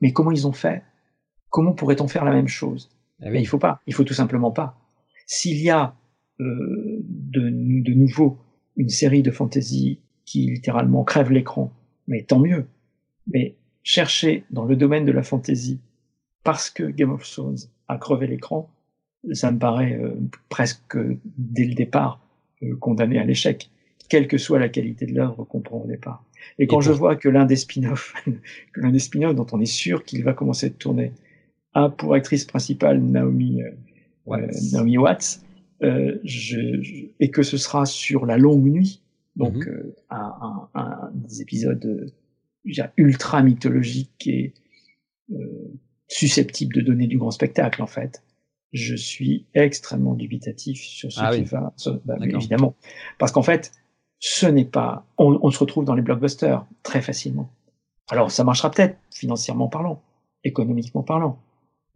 mais 0.00 0.12
comment 0.12 0.30
ils 0.30 0.46
ont 0.46 0.52
fait? 0.52 0.84
Comment 1.48 1.72
pourrait-on 1.72 2.06
faire 2.06 2.24
la 2.24 2.30
même 2.30 2.46
chose? 2.46 2.88
Ah 3.20 3.30
oui. 3.30 3.40
Il 3.40 3.46
faut 3.46 3.58
pas, 3.58 3.80
il 3.88 3.94
faut 3.94 4.04
tout 4.04 4.14
simplement 4.14 4.52
pas. 4.52 4.78
S'il 5.26 5.60
y 5.60 5.70
a 5.70 5.82
euh, 5.82 5.99
de, 6.40 7.50
de 7.80 7.92
nouveau 7.92 8.38
une 8.76 8.88
série 8.88 9.22
de 9.22 9.30
fantasy 9.30 10.00
qui 10.24 10.46
littéralement 10.46 11.04
crève 11.04 11.30
l'écran, 11.30 11.72
mais 12.06 12.22
tant 12.22 12.38
mieux. 12.38 12.66
Mais 13.32 13.56
chercher 13.82 14.44
dans 14.50 14.64
le 14.64 14.76
domaine 14.76 15.04
de 15.04 15.12
la 15.12 15.22
fantasy, 15.22 15.80
parce 16.44 16.70
que 16.70 16.84
Game 16.84 17.10
of 17.10 17.28
Thrones 17.28 17.58
a 17.88 17.98
crevé 17.98 18.26
l'écran, 18.26 18.70
ça 19.32 19.50
me 19.50 19.58
paraît 19.58 20.00
presque 20.48 20.96
dès 21.36 21.66
le 21.66 21.74
départ 21.74 22.24
condamné 22.78 23.18
à 23.18 23.24
l'échec, 23.24 23.70
quelle 24.08 24.28
que 24.28 24.38
soit 24.38 24.58
la 24.58 24.68
qualité 24.68 25.06
de 25.06 25.14
l'œuvre 25.14 25.44
qu'on 25.44 25.60
prend 25.60 25.78
au 25.78 25.86
départ. 25.86 26.24
Et 26.58 26.66
quand 26.66 26.80
je 26.80 26.92
vois 26.92 27.16
que 27.16 27.28
l'un 27.28 27.44
des 27.44 27.56
spin-offs, 27.56 28.14
que 28.72 28.80
l'un 28.80 28.90
des 28.90 28.98
spin-offs 28.98 29.34
dont 29.34 29.46
on 29.52 29.60
est 29.60 29.66
sûr 29.66 30.04
qu'il 30.04 30.24
va 30.24 30.32
commencer 30.32 30.66
à 30.66 30.70
tourner, 30.70 31.12
a 31.74 31.88
pour 31.88 32.14
actrice 32.14 32.44
principale 32.44 33.00
Naomi, 33.00 33.62
Watts, 34.26 34.72
Naomi 34.72 34.98
Watts 34.98 35.40
je, 35.80 37.08
et 37.20 37.30
que 37.30 37.42
ce 37.42 37.56
sera 37.56 37.86
sur 37.86 38.26
la 38.26 38.36
longue 38.36 38.66
nuit, 38.66 39.02
donc 39.36 39.56
mhm. 39.66 39.92
un, 40.10 40.34
un, 40.40 40.68
un, 40.74 41.10
des 41.14 41.42
épisodes 41.42 42.12
ultra 42.96 43.42
mythologiques 43.42 44.26
et 44.26 44.54
euh, 45.32 45.72
susceptible 46.08 46.74
de 46.74 46.80
donner 46.80 47.06
du 47.06 47.18
grand 47.18 47.30
spectacle 47.30 47.82
en 47.82 47.86
fait. 47.86 48.22
Je 48.72 48.94
suis 48.94 49.46
extrêmement 49.54 50.14
dubitatif 50.14 50.80
sur 50.80 51.10
ce 51.10 51.20
ah 51.20 51.34
qui 51.34 51.42
va, 51.42 51.72
bah, 52.04 52.16
évidemment, 52.20 52.76
parce 53.18 53.32
qu'en 53.32 53.42
fait, 53.42 53.72
ce 54.20 54.46
n'est 54.46 54.64
pas, 54.64 55.06
on, 55.18 55.50
se 55.50 55.58
retrouve 55.58 55.84
dans 55.84 55.94
les 55.94 56.02
blockbusters 56.02 56.64
très 56.82 57.00
facilement. 57.00 57.50
Alors 58.10 58.30
ça 58.30 58.44
marchera 58.44 58.70
peut-être 58.70 58.96
financièrement 59.12 59.68
parlant, 59.68 60.02
économiquement 60.44 61.02
parlant, 61.02 61.40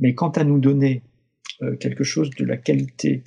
mais 0.01 0.15
quant 0.15 0.31
à 0.31 0.43
nous 0.43 0.59
donner 0.59 1.02
euh, 1.62 1.77
quelque 1.77 2.02
chose 2.02 2.31
de 2.31 2.44
la 2.44 2.56
qualité 2.56 3.23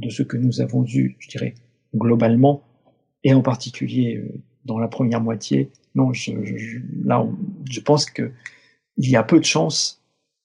de 0.00 0.08
ce 0.10 0.22
que 0.22 0.36
nous 0.36 0.60
avons 0.60 0.84
eu, 0.86 1.16
je 1.18 1.28
dirais 1.28 1.54
globalement, 1.94 2.62
et 3.24 3.34
en 3.34 3.42
particulier 3.42 4.16
euh, 4.16 4.40
dans 4.64 4.78
la 4.78 4.88
première 4.88 5.20
moitié, 5.20 5.70
non, 5.94 6.12
je, 6.12 6.32
là, 7.04 7.26
je 7.68 7.80
pense 7.80 8.06
que 8.06 8.30
il 8.96 9.10
y 9.10 9.16
a 9.16 9.22
peu 9.22 9.38
de 9.38 9.44
chances 9.44 10.02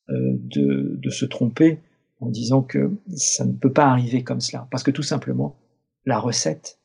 euh, 0.10 0.34
de, 0.38 0.98
de, 0.98 1.10
se 1.10 1.26
tromper 1.26 1.80
en 2.20 2.30
disant 2.30 2.62
que 2.62 2.92
ça 3.16 3.46
ne 3.46 3.54
peut 3.54 3.72
pas 3.72 3.88
arriver 3.88 4.24
comme 4.24 4.40
cela. 4.40 4.68
Parce 4.72 4.84
que 4.84 4.92
tout 4.92 5.04
simplement, 5.04 5.58
la 6.06 6.20
recette 6.20 6.80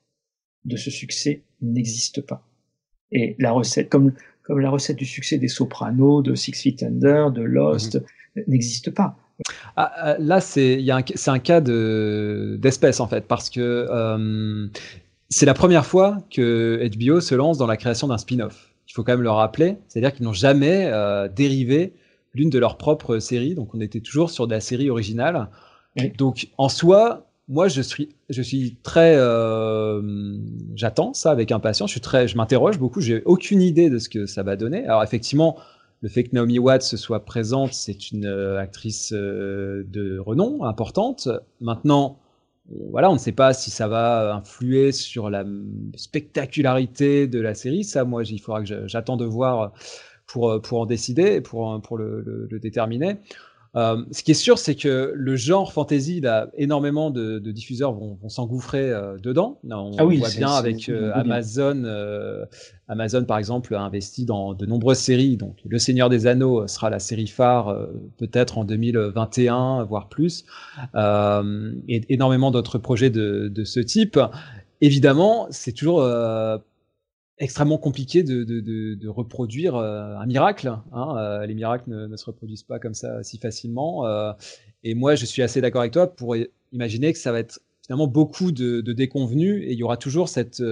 de 0.64 0.76
ce 0.76 0.90
succès 0.90 1.42
n'existe 1.60 2.22
pas. 2.22 2.46
Et 3.12 3.36
la 3.38 3.52
recette, 3.52 3.88
comme, 3.88 4.12
comme 4.42 4.58
la 4.60 4.70
recette 4.70 4.96
du 4.96 5.04
succès 5.04 5.38
des 5.38 5.48
Sopranos, 5.48 6.22
de 6.22 6.34
Six 6.34 6.52
Feet 6.52 6.82
Under, 6.82 7.30
de 7.30 7.42
Lost, 7.42 7.96
mhm. 8.36 8.44
n'existe 8.48 8.90
pas. 8.90 9.16
Ah, 9.76 9.92
ah, 9.96 10.16
là, 10.18 10.40
c'est 10.40 10.84
un, 10.90 11.02
un 11.26 11.38
cas 11.38 11.60
d'espèce 11.60 13.00
en 13.00 13.06
fait, 13.06 13.26
parce 13.26 13.50
que 13.50 13.60
euh, 13.60 14.66
c'est 15.28 15.46
la 15.46 15.54
première 15.54 15.86
fois 15.86 16.18
que 16.30 16.88
HBO 16.96 17.20
se 17.20 17.34
lance 17.34 17.58
dans 17.58 17.66
la 17.66 17.76
création 17.76 18.08
d'un 18.08 18.18
spin-off 18.18 18.70
il 18.90 18.92
faut 18.92 19.04
quand 19.04 19.12
même 19.12 19.22
le 19.22 19.30
rappeler, 19.30 19.76
c'est-à-dire 19.86 20.12
qu'ils 20.12 20.24
n'ont 20.24 20.32
jamais 20.32 20.86
euh, 20.86 21.28
dérivé 21.28 21.94
l'une 22.34 22.50
de 22.50 22.58
leurs 22.58 22.76
propres 22.76 23.20
séries, 23.20 23.54
donc 23.54 23.72
on 23.72 23.80
était 23.80 24.00
toujours 24.00 24.30
sur 24.30 24.48
de 24.48 24.52
la 24.52 24.60
série 24.60 24.90
originale. 24.90 25.48
Donc 26.18 26.48
en 26.58 26.68
soi, 26.68 27.28
moi 27.48 27.68
je 27.68 27.82
suis, 27.82 28.08
je 28.28 28.42
suis 28.42 28.76
très, 28.82 29.14
euh, 29.16 30.36
j'attends 30.74 31.14
ça 31.14 31.30
avec 31.30 31.52
impatience. 31.52 31.90
Je 31.90 31.94
suis 31.94 32.00
très, 32.00 32.26
je 32.26 32.36
m'interroge 32.36 32.78
beaucoup. 32.78 33.00
J'ai 33.00 33.22
aucune 33.24 33.62
idée 33.62 33.90
de 33.90 33.98
ce 33.98 34.08
que 34.08 34.26
ça 34.26 34.42
va 34.42 34.56
donner. 34.56 34.84
Alors 34.84 35.04
effectivement, 35.04 35.56
le 36.02 36.08
fait 36.08 36.24
que 36.24 36.30
Naomi 36.34 36.58
Watts 36.58 36.96
soit 36.96 37.24
présente, 37.24 37.74
c'est 37.74 38.10
une 38.10 38.26
euh, 38.26 38.58
actrice 38.58 39.12
de 39.12 40.18
renom 40.18 40.64
importante. 40.64 41.28
Maintenant, 41.60 42.18
voilà, 42.90 43.10
on 43.10 43.14
ne 43.14 43.18
sait 43.18 43.32
pas 43.32 43.52
si 43.52 43.70
ça 43.70 43.88
va 43.88 44.34
influer 44.34 44.92
sur 44.92 45.28
la 45.28 45.44
spectacularité 45.96 47.26
de 47.26 47.40
la 47.40 47.54
série. 47.54 47.84
Ça, 47.84 48.04
moi, 48.04 48.22
il 48.24 48.38
faudra 48.38 48.62
que 48.62 48.86
j'attends 48.86 49.16
de 49.16 49.24
voir 49.24 49.72
pour, 50.26 50.62
pour 50.62 50.80
en 50.80 50.86
décider, 50.86 51.40
pour, 51.40 51.80
pour 51.82 51.98
le 51.98 52.58
déterminer. 52.62 53.16
Euh, 53.76 54.04
ce 54.10 54.22
qui 54.24 54.32
est 54.32 54.34
sûr, 54.34 54.58
c'est 54.58 54.74
que 54.74 55.12
le 55.14 55.36
genre 55.36 55.72
fantasy, 55.72 56.20
là, 56.20 56.48
énormément 56.56 57.10
de, 57.10 57.38
de 57.38 57.52
diffuseurs 57.52 57.92
vont, 57.92 58.18
vont 58.20 58.28
s'engouffrer 58.28 58.90
euh, 58.90 59.16
dedans. 59.18 59.60
On 59.68 59.92
ah 59.96 60.04
oui, 60.04 60.18
voit 60.18 60.28
bien 60.30 60.50
avec 60.50 60.88
euh, 60.88 61.12
Amazon. 61.14 61.84
Amazon, 62.88 63.24
par 63.24 63.38
exemple, 63.38 63.74
a 63.76 63.82
investi 63.82 64.24
dans 64.24 64.54
de 64.54 64.66
nombreuses 64.66 64.98
séries. 64.98 65.36
Donc, 65.36 65.56
Le 65.64 65.78
Seigneur 65.78 66.08
des 66.08 66.26
Anneaux 66.26 66.66
sera 66.66 66.90
la 66.90 66.98
série 66.98 67.28
phare, 67.28 67.76
peut-être 68.18 68.58
en 68.58 68.64
2021, 68.64 69.84
voire 69.84 70.08
plus. 70.08 70.44
et 70.96 72.00
énormément 72.12 72.50
d'autres 72.50 72.78
projets 72.78 73.10
de, 73.10 73.48
de, 73.48 73.64
ce 73.64 73.78
type. 73.78 74.18
Évidemment, 74.80 75.46
c'est 75.50 75.72
toujours 75.72 76.00
extrêmement 77.40 77.78
compliqué 77.78 78.22
de, 78.22 78.44
de, 78.44 78.60
de, 78.60 78.94
de 78.94 79.08
reproduire 79.08 79.74
euh, 79.74 80.14
un 80.16 80.26
miracle. 80.26 80.68
Hein. 80.92 81.16
Euh, 81.16 81.46
les 81.46 81.54
miracles 81.54 81.90
ne, 81.90 82.06
ne, 82.06 82.16
se 82.16 82.26
reproduisent 82.26 82.62
pas 82.62 82.78
comme 82.78 82.94
ça 82.94 83.22
si 83.22 83.38
facilement. 83.38 84.06
Euh, 84.06 84.32
et 84.84 84.94
moi, 84.94 85.14
je 85.14 85.24
suis 85.24 85.42
assez 85.42 85.60
d'accord 85.60 85.80
avec 85.80 85.92
toi 85.92 86.14
pour 86.14 86.36
imaginer 86.72 87.12
que 87.12 87.18
ça 87.18 87.32
va 87.32 87.40
être 87.40 87.60
finalement 87.84 88.06
beaucoup 88.06 88.52
de, 88.52 88.80
déconvenus 88.92 89.64
et 89.64 89.72
il 89.72 89.78
y 89.78 89.82
aura 89.82 89.96
toujours 89.96 90.28
cette, 90.28 90.62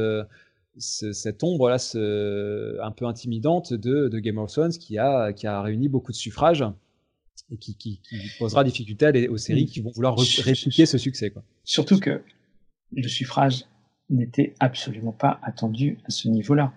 cette 0.78 1.42
ombre 1.42 1.68
là, 1.68 1.78
ce, 1.78 2.80
un 2.80 2.92
peu 2.92 3.06
intimidante 3.06 3.72
de, 3.72 4.18
Game 4.18 4.38
of 4.38 4.52
Thrones 4.52 4.72
qui 4.72 4.98
a, 4.98 5.32
qui 5.32 5.46
a 5.46 5.60
réuni 5.60 5.88
beaucoup 5.88 6.12
de 6.12 6.16
suffrages 6.16 6.64
et 7.50 7.56
qui, 7.56 7.74
qui, 7.76 8.00
qui 8.00 8.16
posera 8.38 8.62
difficulté 8.62 9.28
aux 9.28 9.36
séries 9.36 9.66
qui 9.66 9.80
vont 9.80 9.90
vouloir 9.90 10.16
répliquer 10.16 10.86
ce 10.86 10.96
succès. 10.96 11.30
Quoi. 11.30 11.42
Surtout 11.64 11.98
que 11.98 12.22
le 12.92 13.08
suffrage 13.08 13.64
n'était 14.10 14.54
absolument 14.60 15.12
pas 15.12 15.38
attendu 15.42 15.98
à 16.06 16.10
ce 16.10 16.28
niveau-là. 16.28 16.72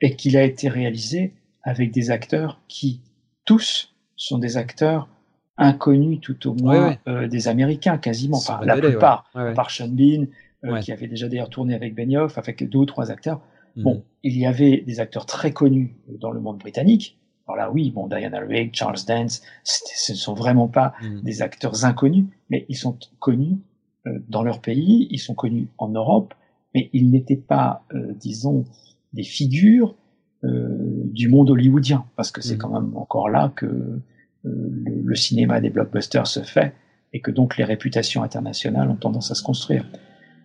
Et 0.00 0.14
qu'il 0.14 0.36
a 0.36 0.44
été 0.44 0.68
réalisé 0.68 1.32
avec 1.62 1.90
des 1.90 2.10
acteurs 2.10 2.60
qui, 2.68 3.00
tous, 3.44 3.94
sont 4.16 4.38
des 4.38 4.56
acteurs 4.56 5.08
inconnus 5.56 6.20
tout 6.20 6.48
au 6.48 6.54
moins 6.54 6.96
euh, 7.08 7.26
des 7.26 7.48
Américains, 7.48 7.98
quasiment. 7.98 8.38
Enfin, 8.38 8.60
la 8.62 8.76
plupart, 8.76 9.30
par 9.54 9.70
Sean 9.70 9.88
Bean, 9.88 10.26
euh, 10.64 10.80
qui 10.80 10.92
avait 10.92 11.06
déjà 11.06 11.28
d'ailleurs 11.28 11.50
tourné 11.50 11.74
avec 11.74 11.94
Benioff, 11.94 12.38
avec 12.38 12.68
deux 12.68 12.78
ou 12.78 12.86
trois 12.86 13.10
acteurs. 13.10 13.40
Mhm. 13.76 13.82
Bon, 13.84 14.02
il 14.24 14.36
y 14.36 14.46
avait 14.46 14.78
des 14.78 15.00
acteurs 15.00 15.26
très 15.26 15.52
connus 15.52 15.94
dans 16.08 16.30
le 16.30 16.40
monde 16.40 16.58
britannique. 16.58 17.16
Alors 17.46 17.56
là, 17.56 17.70
oui, 17.70 17.90
bon, 17.90 18.08
Diana 18.08 18.40
Rigg, 18.40 18.74
Charles 18.74 18.98
Dance, 19.06 19.42
ce 19.64 20.12
ne 20.12 20.16
sont 20.16 20.34
vraiment 20.34 20.68
pas 20.68 20.94
mhm. 21.02 21.22
des 21.22 21.42
acteurs 21.42 21.84
inconnus, 21.84 22.26
mais 22.50 22.66
ils 22.68 22.76
sont 22.76 22.98
connus 23.20 23.58
euh, 24.06 24.18
dans 24.28 24.42
leur 24.42 24.60
pays, 24.60 25.08
ils 25.10 25.18
sont 25.18 25.34
connus 25.34 25.68
en 25.78 25.88
Europe, 25.88 26.34
mais 26.78 26.90
ils 26.92 27.10
n'étaient 27.10 27.36
pas, 27.36 27.84
euh, 27.92 28.12
disons, 28.20 28.64
des 29.12 29.24
figures 29.24 29.96
euh, 30.44 30.68
du 31.04 31.28
monde 31.28 31.50
hollywoodien, 31.50 32.04
parce 32.14 32.30
que 32.30 32.40
c'est 32.40 32.54
mmh. 32.54 32.58
quand 32.58 32.80
même 32.80 32.96
encore 32.96 33.28
là 33.28 33.52
que 33.56 33.66
euh, 33.66 34.00
le, 34.44 35.14
cinéma 35.16 35.60
des 35.60 35.70
blockbusters 35.70 36.28
se 36.28 36.40
fait, 36.40 36.74
et 37.12 37.20
que 37.20 37.32
donc 37.32 37.56
les 37.56 37.64
réputations 37.64 38.22
internationales 38.22 38.88
ont 38.88 38.96
tendance 38.96 39.30
à 39.32 39.34
se 39.34 39.42
construire. 39.42 39.84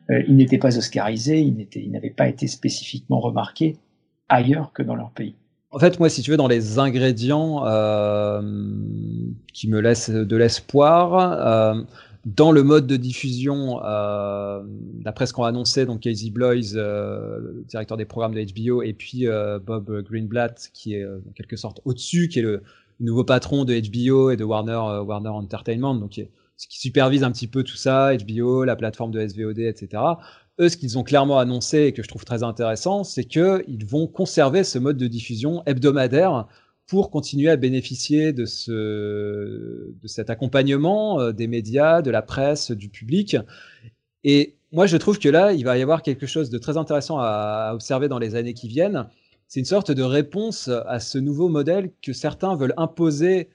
ils 0.10 0.36
n'étaient 0.36 0.58
pas 0.58 0.78
oscarisés, 0.78 1.42
ils 1.42 1.92
n'avaient 1.92 2.10
pas 2.10 2.28
été 2.28 2.48
spécifiquement 2.48 3.20
remarqués 3.20 3.78
ailleurs 4.30 4.74
que 4.74 4.82
dans 4.82 4.96
leur 4.96 5.12
pays. 5.12 5.36
En 5.72 5.80
fait, 5.80 6.00
moi, 6.00 6.10
si 6.10 6.22
tu 6.22 6.32
veux, 6.32 6.38
dans 6.38 6.48
les 6.48 6.80
ingrédients 6.80 7.60
qui 9.54 9.68
me 9.70 9.80
laissent 9.80 10.10
de 10.10 10.38
l'espoir, 10.38 11.86
dans 12.26 12.52
le 12.52 12.64
mode 12.64 12.88
de 12.88 12.96
diffusion, 12.96 13.84
euh, 13.84 14.64
d'après 14.66 15.26
ce 15.26 15.34
qu'on 15.34 15.44
annoncé, 15.44 15.86
donc 15.86 16.02
Casey 16.02 16.30
Bloys, 16.30 16.76
euh, 16.76 17.64
directeur 17.68 17.98
des 17.98 18.06
programmes 18.06 18.34
de 18.34 18.42
HBO, 18.42 18.82
et 18.82 18.94
puis 18.94 19.28
euh, 19.28 19.60
Bob 19.60 20.04
Greenblatt, 20.04 20.70
qui 20.74 20.96
est 20.96 21.06
en 21.06 21.32
quelque 21.36 21.58
sorte 21.58 21.82
au-dessus, 21.84 22.30
qui 22.30 22.40
est 22.40 22.44
le 22.44 22.64
nouveau 23.02 23.26
patron 23.26 23.66
de 23.66 23.78
HBO 23.78 24.32
et 24.32 24.38
de 24.38 24.44
Warner, 24.44 25.02
Warner 25.06 25.30
Entertainment, 25.30 25.96
donc 25.96 26.12
qui, 26.12 26.28
qui, 26.58 26.80
supervise 26.80 27.24
un 27.24 27.32
petit 27.32 27.48
peu 27.48 27.64
tout 27.64 27.76
ça, 27.76 28.16
HBO, 28.16 28.64
la 28.64 28.78
plateforme 28.78 29.12
de 29.12 29.28
SVOD, 29.28 29.60
etc. 29.60 30.02
Eux, 30.60 30.70
ce 30.70 30.78
qu'ils 30.78 30.98
ont 30.98 31.04
clairement 31.04 31.40
annoncé 31.40 31.80
et 31.80 31.94
que 31.94 32.04
je 32.04 32.08
trouve 32.08 32.24
très 32.24 32.44
intéressant, 32.44 33.04
c'est 33.04 33.26
qu'ils 33.26 33.86
vont 33.86 34.08
conserver 34.08 34.64
ce 34.64 34.80
mode 34.80 34.98
de 34.98 35.08
diffusion 35.08 35.64
hebdomadaire 35.66 36.48
pour 36.88 37.10
continuer 37.10 37.50
à 37.50 37.56
bénéficier 37.56 38.34
de, 38.34 38.46
ce, 38.46 38.72
de 38.72 40.08
cet 40.08 40.30
accompagnement 40.30 41.20
euh, 41.20 41.32
des 41.32 41.48
médias, 41.48 42.02
de 42.02 42.12
la 42.12 42.22
presse, 42.22 42.72
du 42.72 42.90
public. 42.90 43.38
Et 44.24 44.56
moi, 44.72 44.86
je 44.86 44.98
trouve 44.98 45.20
que 45.20 45.30
là, 45.30 45.54
il 45.54 45.64
va 45.64 45.78
y 45.78 45.82
avoir 45.82 46.02
quelque 46.02 46.26
chose 46.26 46.50
de 46.50 46.58
très 46.58 46.78
intéressant 46.78 47.20
à, 47.20 47.72
observer 47.74 48.08
dans 48.08 48.20
les 48.20 48.36
années 48.36 48.54
qui 48.54 48.68
viennent. 48.68 49.08
C'est 49.48 49.60
une 49.60 49.66
sorte 49.66 49.92
de 49.92 50.04
réponse 50.04 50.70
à 50.88 51.00
ce 51.00 51.18
nouveau 51.18 51.48
modèle 51.48 51.92
que 52.02 52.12
certains 52.12 52.56
veulent 52.56 52.74
imposer 52.78 53.50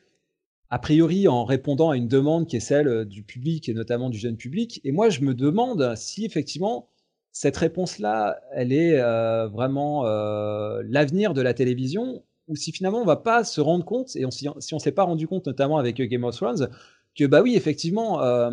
a 0.71 0.79
priori 0.79 1.29
en 1.29 1.45
répondant 1.45 1.91
à 1.91 1.97
une 1.97 2.09
demande 2.09 2.47
qui 2.47 2.57
est 2.57 2.61
celle 2.61 3.07
du 3.07 3.23
public 3.23 3.69
et 3.69 3.75
notamment 3.75 4.11
du 4.11 4.19
jeune 4.19 4.37
public. 4.37 4.81
Et 4.85 4.93
moi, 4.93 5.09
je 5.09 5.23
me 5.23 5.35
demande 5.35 5.95
si 5.97 6.25
effectivement 6.25 6.89
cette 7.33 7.57
réponse-là, 7.57 8.41
elle 8.53 8.73
est 8.73 8.99
euh, 8.99 9.49
vraiment 9.49 10.07
euh, 10.07 10.83
l'avenir 10.87 11.35
de 11.35 11.41
la 11.41 11.55
télévision 11.55 12.23
ou 12.49 12.57
si 12.57 12.73
finalement 12.73 13.01
on 13.01 13.05
va 13.05 13.17
pas 13.17 13.45
se 13.45 13.61
rendre 13.61 13.85
compte, 13.85 14.17
et 14.17 14.25
si 14.31 14.75
on 14.75 14.79
s'est 14.79 14.93
pas 14.93 15.05
rendu 15.05 15.29
compte 15.29 15.47
notamment 15.47 15.79
avec 15.79 16.01
euh, 16.01 16.07
Game 16.07 16.25
of 16.25 16.35
Thrones, 16.35 16.69
que 17.17 17.25
bah 17.25 17.43
oui, 17.43 17.55
effectivement, 17.57 18.23
euh, 18.23 18.51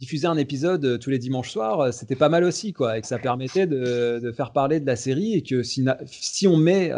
diffuser 0.00 0.26
un 0.26 0.36
épisode 0.36 0.84
euh, 0.84 0.98
tous 0.98 1.10
les 1.10 1.18
dimanches 1.18 1.50
soirs, 1.50 1.92
c'était 1.92 2.16
pas 2.16 2.28
mal 2.28 2.44
aussi, 2.44 2.72
quoi, 2.72 2.98
et 2.98 3.00
que 3.00 3.06
ça 3.06 3.18
permettait 3.18 3.66
de, 3.66 4.32
faire 4.36 4.52
parler 4.52 4.80
de 4.80 4.86
la 4.86 4.96
série, 4.96 5.34
et 5.34 5.42
que 5.42 5.62
si, 5.62 6.46
on 6.46 6.56
met 6.56 6.92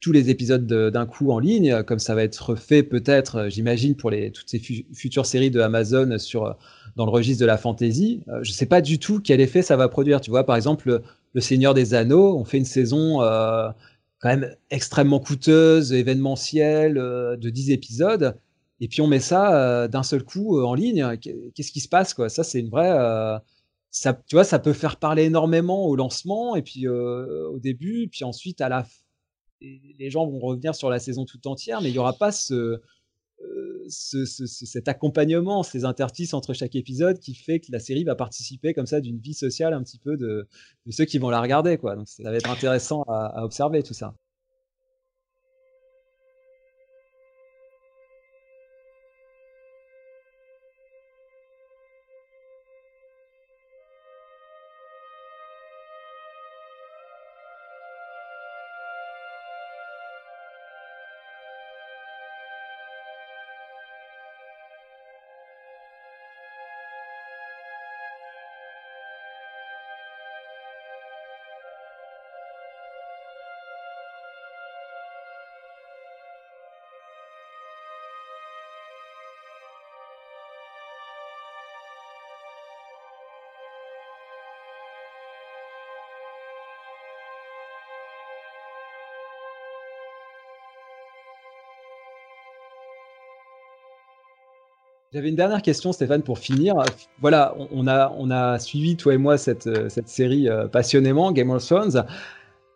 tous 0.00 0.12
les 0.12 0.28
épisodes 0.28 0.66
d'un 0.66 1.06
coup 1.06 1.30
en 1.30 1.38
ligne, 1.38 1.82
comme 1.84 1.98
ça 1.98 2.14
va 2.14 2.22
être 2.22 2.54
fait 2.54 2.82
peut-être, 2.82 3.48
j'imagine, 3.48 3.96
pour 3.96 4.10
les, 4.10 4.30
toutes 4.30 4.50
ces 4.50 4.58
futures 4.58 5.24
séries 5.24 5.50
de 5.50 5.60
Amazon 5.60 6.18
sur, 6.18 6.56
dans 6.96 7.06
le 7.06 7.10
registre 7.10 7.40
de 7.40 7.46
la 7.46 7.56
fantasy. 7.56 8.22
je 8.42 8.50
ne 8.50 8.54
sais 8.54 8.66
pas 8.66 8.82
du 8.82 8.98
tout 8.98 9.20
quel 9.20 9.40
effet 9.40 9.62
ça 9.62 9.76
va 9.76 9.88
produire. 9.88 10.20
Tu 10.20 10.30
vois, 10.30 10.44
par 10.44 10.56
exemple, 10.56 11.02
le, 11.32 11.40
Seigneur 11.40 11.72
des 11.72 11.94
Anneaux, 11.94 12.36
on 12.36 12.44
fait 12.44 12.58
une 12.58 12.64
saison 12.66 13.20
quand 14.24 14.30
même 14.30 14.56
extrêmement 14.70 15.20
coûteuse, 15.20 15.92
événementielle, 15.92 16.94
de 16.94 17.50
10 17.50 17.72
épisodes. 17.72 18.38
Et 18.80 18.88
puis 18.88 19.02
on 19.02 19.06
met 19.06 19.20
ça 19.20 19.86
d'un 19.86 20.02
seul 20.02 20.24
coup 20.24 20.58
en 20.62 20.72
ligne. 20.72 21.18
Qu'est-ce 21.54 21.70
qui 21.70 21.80
se 21.80 21.88
passe 21.90 22.14
quoi? 22.14 22.30
Ça, 22.30 22.42
c'est 22.42 22.58
une 22.58 22.70
vraie 22.70 22.90
ça, 23.94 24.12
tu 24.12 24.34
vois, 24.34 24.42
ça 24.42 24.58
peut 24.58 24.72
faire 24.72 24.96
parler 24.96 25.22
énormément 25.24 25.86
au 25.86 25.94
lancement 25.94 26.56
et 26.56 26.62
puis 26.62 26.88
euh, 26.88 27.48
au 27.48 27.60
début, 27.60 28.08
puis 28.10 28.24
ensuite 28.24 28.60
à 28.60 28.68
la 28.68 28.84
les 29.60 30.10
gens 30.10 30.26
vont 30.26 30.40
revenir 30.40 30.74
sur 30.74 30.90
la 30.90 30.98
saison 30.98 31.24
tout 31.24 31.46
entière, 31.46 31.80
mais 31.80 31.88
il 31.88 31.92
n'y 31.92 31.98
aura 31.98 32.12
pas 32.12 32.32
ce, 32.32 32.82
ce, 33.88 34.24
cet 34.24 34.88
accompagnement, 34.88 35.62
ces 35.62 35.84
interstices 35.84 36.34
entre 36.34 36.52
chaque 36.52 36.74
épisode 36.74 37.18
qui 37.18 37.34
fait 37.34 37.60
que 37.60 37.70
la 37.70 37.80
série 37.80 38.04
va 38.04 38.14
participer 38.14 38.74
comme 38.74 38.86
ça 38.86 39.00
d'une 39.00 39.18
vie 39.18 39.34
sociale 39.34 39.72
un 39.74 39.82
petit 39.82 39.98
peu 39.98 40.16
de, 40.16 40.48
de, 40.86 40.92
ceux 40.92 41.04
qui 41.04 41.18
vont 41.18 41.30
la 41.30 41.40
regarder. 41.40 41.78
Quoi. 41.78 41.96
Donc 41.96 42.08
ça 42.08 42.22
va 42.24 42.36
être 42.36 42.50
intéressant 42.50 43.02
à 43.08 43.44
observer 43.44 43.82
tout 43.82 43.94
ça. 43.94 44.14
J'avais 95.14 95.28
une 95.28 95.36
dernière 95.36 95.62
question, 95.62 95.92
Stéphane, 95.92 96.22
pour 96.22 96.40
finir. 96.40 96.74
Voilà, 97.20 97.54
on 97.70 97.86
a, 97.86 98.12
on 98.18 98.32
a 98.32 98.58
suivi, 98.58 98.96
toi 98.96 99.14
et 99.14 99.16
moi, 99.16 99.38
cette, 99.38 99.68
euh, 99.68 99.88
cette 99.88 100.08
série 100.08 100.48
euh, 100.48 100.66
passionnément, 100.66 101.30
Game 101.30 101.50
of 101.50 101.64
Thrones. 101.64 102.04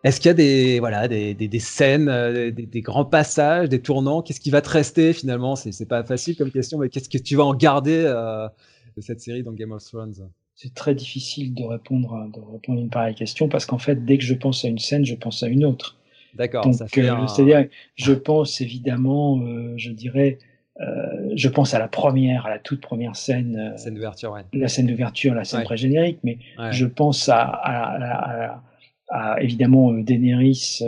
Est-ce 0.05 0.21
qu'il 0.21 0.29
y 0.29 0.31
a 0.31 0.35
des, 0.35 0.79
voilà, 0.79 1.09
des, 1.09 1.33
des, 1.33 1.59
scènes, 1.59 2.07
euh, 2.07 2.49
des, 2.49 2.81
grands 2.81 3.03
passages, 3.03 3.67
des 3.67 3.81
tournants? 3.81 4.21
Qu'est-ce 4.21 4.39
qui 4.39 4.51
va 4.51 4.61
te 4.61 4.69
rester 4.69 5.11
finalement? 5.11 5.57
C'est 5.57 5.85
pas 5.85 6.01
facile 6.05 6.37
comme 6.37 6.49
question, 6.49 6.77
mais 6.77 6.87
qu'est-ce 6.87 7.09
que 7.09 7.17
tu 7.17 7.35
vas 7.35 7.43
en 7.43 7.53
garder 7.53 8.03
de 8.03 9.01
cette 9.01 9.19
série 9.19 9.43
dans 9.43 9.51
Game 9.51 9.73
of 9.73 9.83
Thrones? 9.83 10.13
C'est 10.55 10.73
très 10.73 10.95
difficile 10.95 11.53
de 11.53 11.63
répondre, 11.65 12.15
à, 12.15 12.25
de 12.27 12.39
répondre 12.39 12.79
à 12.79 12.81
une 12.81 12.89
pareille 12.89 13.15
question 13.15 13.49
parce 13.49 13.65
qu'en 13.65 13.79
fait, 13.79 14.05
dès 14.05 14.17
que 14.17 14.23
je 14.23 14.33
pense 14.33 14.63
à 14.63 14.69
une 14.69 14.79
scène, 14.79 15.03
je 15.03 15.15
pense 15.15 15.43
à 15.43 15.47
une 15.47 15.65
autre. 15.65 15.97
D'accord. 16.35 16.65
C'est-à-dire, 16.73 17.67
je 17.95 18.13
pense 18.13 18.61
évidemment, 18.61 19.41
je 19.75 19.91
dirais, 19.91 20.39
euh, 20.81 21.31
je 21.35 21.49
pense 21.49 21.73
à 21.73 21.79
la 21.79 21.87
première, 21.87 22.45
à 22.45 22.49
la 22.49 22.59
toute 22.59 22.81
première 22.81 23.15
scène. 23.15 23.73
Euh, 23.73 23.77
scène 23.77 23.95
d'ouverture, 23.95 24.31
ouais. 24.31 24.41
La 24.53 24.67
scène 24.69 24.87
d'ouverture, 24.87 25.33
la 25.33 25.43
scène 25.43 25.63
pré-générique, 25.63 26.19
mais 26.23 26.37
je 26.71 26.85
pense 26.85 27.27
à, 27.27 27.41
à, 27.41 28.61
à, 29.09 29.41
évidemment 29.41 29.91
euh, 29.91 30.03
Daenerys 30.03 30.79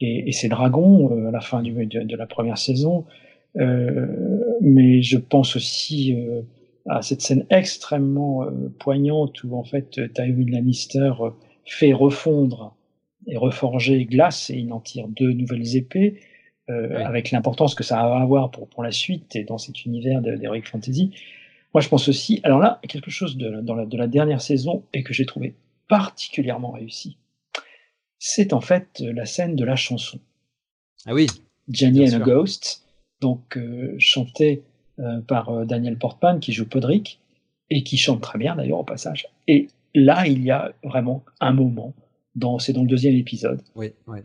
et, 0.00 0.28
et, 0.28 0.32
ses 0.32 0.48
dragons 0.48 1.28
à 1.28 1.30
la 1.30 1.40
fin 1.40 1.62
du, 1.62 1.72
de, 1.72 2.16
la 2.16 2.26
première 2.26 2.58
saison. 2.58 3.04
mais 3.54 5.02
je 5.02 5.18
pense 5.18 5.56
aussi 5.56 6.16
à 6.88 7.02
cette 7.02 7.22
scène 7.22 7.46
extrêmement 7.50 8.46
poignante 8.78 9.42
où 9.44 9.56
en 9.56 9.64
fait 9.64 10.00
Tywin 10.14 10.50
Lannister 10.50 11.12
fait 11.64 11.92
refondre 11.92 12.76
et 13.26 13.36
reforger 13.36 14.04
Glace 14.04 14.50
et 14.50 14.56
il 14.56 14.72
en 14.72 14.80
tire 14.80 15.08
deux 15.08 15.32
nouvelles 15.32 15.76
épées. 15.76 16.20
Euh, 16.68 17.04
avec 17.04 17.30
l'importance 17.30 17.76
que 17.76 17.84
ça 17.84 17.94
va 17.94 18.16
avoir 18.20 18.50
pour, 18.50 18.66
pour 18.66 18.82
la 18.82 18.90
suite 18.90 19.36
et 19.36 19.44
dans 19.44 19.56
cet 19.56 19.84
univers 19.84 20.20
d'Heroic 20.20 20.62
Fantasy. 20.64 21.12
Moi, 21.72 21.80
je 21.80 21.88
pense 21.88 22.08
aussi, 22.08 22.40
alors 22.42 22.58
là, 22.58 22.80
quelque 22.88 23.08
chose 23.08 23.36
de, 23.36 23.60
dans 23.60 23.76
la, 23.76 23.86
de 23.86 23.96
la 23.96 24.08
dernière 24.08 24.40
saison 24.40 24.82
et 24.92 25.04
que 25.04 25.14
j'ai 25.14 25.26
trouvé 25.26 25.54
particulièrement 25.86 26.72
réussi, 26.72 27.18
c'est 28.18 28.52
en 28.52 28.60
fait 28.60 28.98
la 28.98 29.26
scène 29.26 29.54
de 29.54 29.64
la 29.64 29.76
chanson. 29.76 30.18
Ah 31.06 31.14
oui. 31.14 31.28
Jenny 31.68 32.12
and 32.12 32.20
a 32.20 32.24
Ghost, 32.24 32.84
donc 33.20 33.56
euh, 33.56 33.94
chantée 34.00 34.64
euh, 34.98 35.20
par 35.20 35.66
Daniel 35.66 35.96
Portman 35.96 36.40
qui 36.40 36.52
joue 36.52 36.66
Podrick 36.66 37.20
et 37.70 37.84
qui 37.84 37.96
chante 37.96 38.22
très 38.22 38.40
bien 38.40 38.56
d'ailleurs 38.56 38.80
au 38.80 38.84
passage. 38.84 39.28
Et 39.46 39.68
là, 39.94 40.26
il 40.26 40.42
y 40.42 40.50
a 40.50 40.72
vraiment 40.82 41.22
un 41.38 41.52
moment 41.52 41.94
c'est 42.58 42.72
dans 42.72 42.82
le 42.82 42.88
deuxième 42.88 43.14
épisode, 43.14 43.62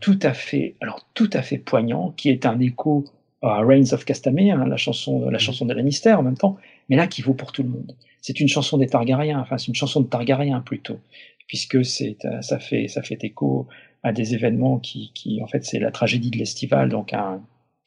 tout 0.00 0.18
à 0.22 0.34
fait, 0.34 0.74
alors 0.80 1.06
tout 1.14 1.30
à 1.32 1.42
fait 1.42 1.58
poignant, 1.58 2.12
qui 2.16 2.30
est 2.30 2.46
un 2.46 2.58
écho 2.60 3.04
à 3.42 3.60
Reigns 3.64 3.92
of 3.92 4.04
Castamere, 4.04 4.60
hein, 4.60 4.66
la 4.66 4.76
chanson, 4.76 5.28
la 5.28 5.38
mm. 5.38 5.40
chanson 5.40 5.66
de 5.66 5.74
Lannister 5.74 6.12
en 6.12 6.22
même 6.22 6.36
temps, 6.36 6.56
mais 6.88 6.96
là 6.96 7.06
qui 7.06 7.22
vaut 7.22 7.34
pour 7.34 7.52
tout 7.52 7.62
le 7.62 7.68
monde. 7.68 7.96
C'est 8.20 8.38
une 8.38 8.48
chanson 8.48 8.78
des 8.78 8.86
Targaryens, 8.86 9.40
enfin 9.40 9.58
c'est 9.58 9.68
une 9.68 9.74
chanson 9.74 10.00
de 10.00 10.06
Targaryens 10.06 10.60
plutôt, 10.60 11.00
puisque 11.48 11.84
c'est, 11.84 12.24
euh, 12.24 12.40
ça 12.40 12.58
fait, 12.58 12.86
ça 12.88 13.02
fait 13.02 13.22
écho 13.24 13.66
à 14.02 14.12
des 14.12 14.34
événements 14.34 14.78
qui, 14.78 15.10
qui 15.14 15.42
en 15.42 15.46
fait, 15.46 15.64
c'est 15.64 15.78
la 15.78 15.90
tragédie 15.90 16.30
de 16.30 16.38
l'Estival, 16.38 16.88
donc 16.88 17.14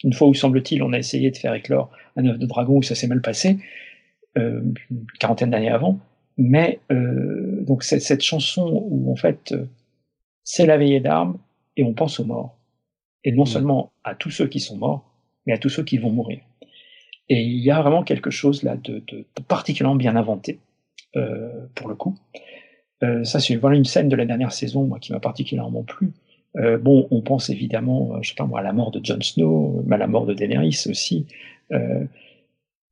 une 0.03 0.13
fois 0.13 0.27
où 0.27 0.33
semble-t-il, 0.33 0.83
on 0.83 0.93
a 0.93 0.97
essayé 0.97 1.31
de 1.31 1.37
faire 1.37 1.53
éclore 1.53 1.89
un 2.15 2.25
œuf 2.25 2.39
de 2.39 2.45
dragon 2.45 2.77
où 2.77 2.83
ça 2.83 2.95
s'est 2.95 3.07
mal 3.07 3.21
passé, 3.21 3.57
euh, 4.37 4.61
une 4.91 5.05
quarantaine 5.19 5.51
d'années 5.51 5.69
avant, 5.69 5.99
mais 6.37 6.79
euh, 6.91 7.63
donc 7.63 7.83
cette, 7.83 8.01
cette 8.01 8.21
chanson 8.21 8.85
où 8.89 9.11
en 9.11 9.15
fait 9.15 9.53
c'est 10.45 10.65
la 10.65 10.77
veillée 10.77 11.01
d'armes 11.01 11.37
et 11.75 11.83
on 11.83 11.93
pense 11.93 12.19
aux 12.21 12.25
morts. 12.25 12.57
Et 13.25 13.31
non 13.33 13.45
seulement 13.45 13.91
à 14.03 14.13
tous 14.15 14.29
ceux 14.29 14.47
qui 14.47 14.59
sont 14.59 14.77
morts, 14.77 15.11
mais 15.45 15.53
à 15.53 15.57
tous 15.57 15.69
ceux 15.69 15.83
qui 15.83 15.97
vont 15.97 16.11
mourir. 16.11 16.39
Et 17.27 17.41
il 17.41 17.59
y 17.59 17.71
a 17.71 17.81
vraiment 17.81 18.03
quelque 18.03 18.29
chose 18.29 18.61
là 18.61 18.77
de, 18.77 19.03
particulièrement 19.47 19.95
bien 19.95 20.15
inventé, 20.15 20.59
euh, 21.15 21.65
pour 21.73 21.89
le 21.89 21.95
coup. 21.95 22.15
Euh, 23.03 23.23
ça, 23.23 23.39
c'est 23.39 23.55
voilà 23.55 23.75
une 23.75 23.85
scène 23.85 24.07
de 24.07 24.15
la 24.15 24.25
dernière 24.25 24.51
saison 24.51 24.85
moi, 24.85 24.99
qui 24.99 25.11
m'a 25.11 25.19
particulièrement 25.19 25.83
plu. 25.83 26.11
Euh, 26.57 26.77
bon, 26.77 27.07
on 27.09 27.21
pense 27.21 27.49
évidemment, 27.49 28.21
je 28.21 28.29
sais 28.29 28.35
pas 28.35 28.45
moi, 28.45 28.59
à 28.59 28.63
la 28.63 28.71
mort 28.71 28.91
de 28.91 29.03
Jon 29.03 29.19
Snow, 29.19 29.83
mais 29.87 29.95
à 29.95 29.97
la 29.97 30.07
mort 30.07 30.27
de 30.27 30.35
Daenerys 30.35 30.85
aussi. 30.87 31.25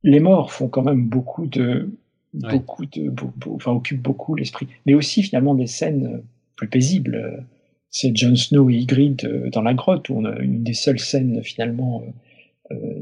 les 0.02 0.20
morts 0.20 0.52
font 0.52 0.68
quand 0.68 0.82
même 0.82 1.06
beaucoup 1.06 1.46
de, 1.46 1.88
beaucoup 2.34 2.84
de, 2.84 3.12
enfin 3.48 3.70
occupent 3.70 4.02
beaucoup 4.02 4.34
l'esprit, 4.34 4.66
mais 4.84 4.94
aussi 4.94 5.22
finalement 5.22 5.54
des 5.54 5.68
scènes 5.68 6.22
plus 6.56 6.68
paisible. 6.68 7.44
C'est 7.90 8.14
Jon 8.16 8.34
Snow 8.34 8.70
et 8.70 8.74
Ygritte 8.74 9.24
euh, 9.24 9.50
dans 9.50 9.62
la 9.62 9.72
grotte, 9.72 10.08
où 10.08 10.16
on 10.18 10.24
a 10.24 10.36
une 10.40 10.64
des 10.64 10.74
seules 10.74 10.98
scènes 10.98 11.44
finalement, 11.44 12.02
euh, 12.02 12.74
euh, 12.74 13.00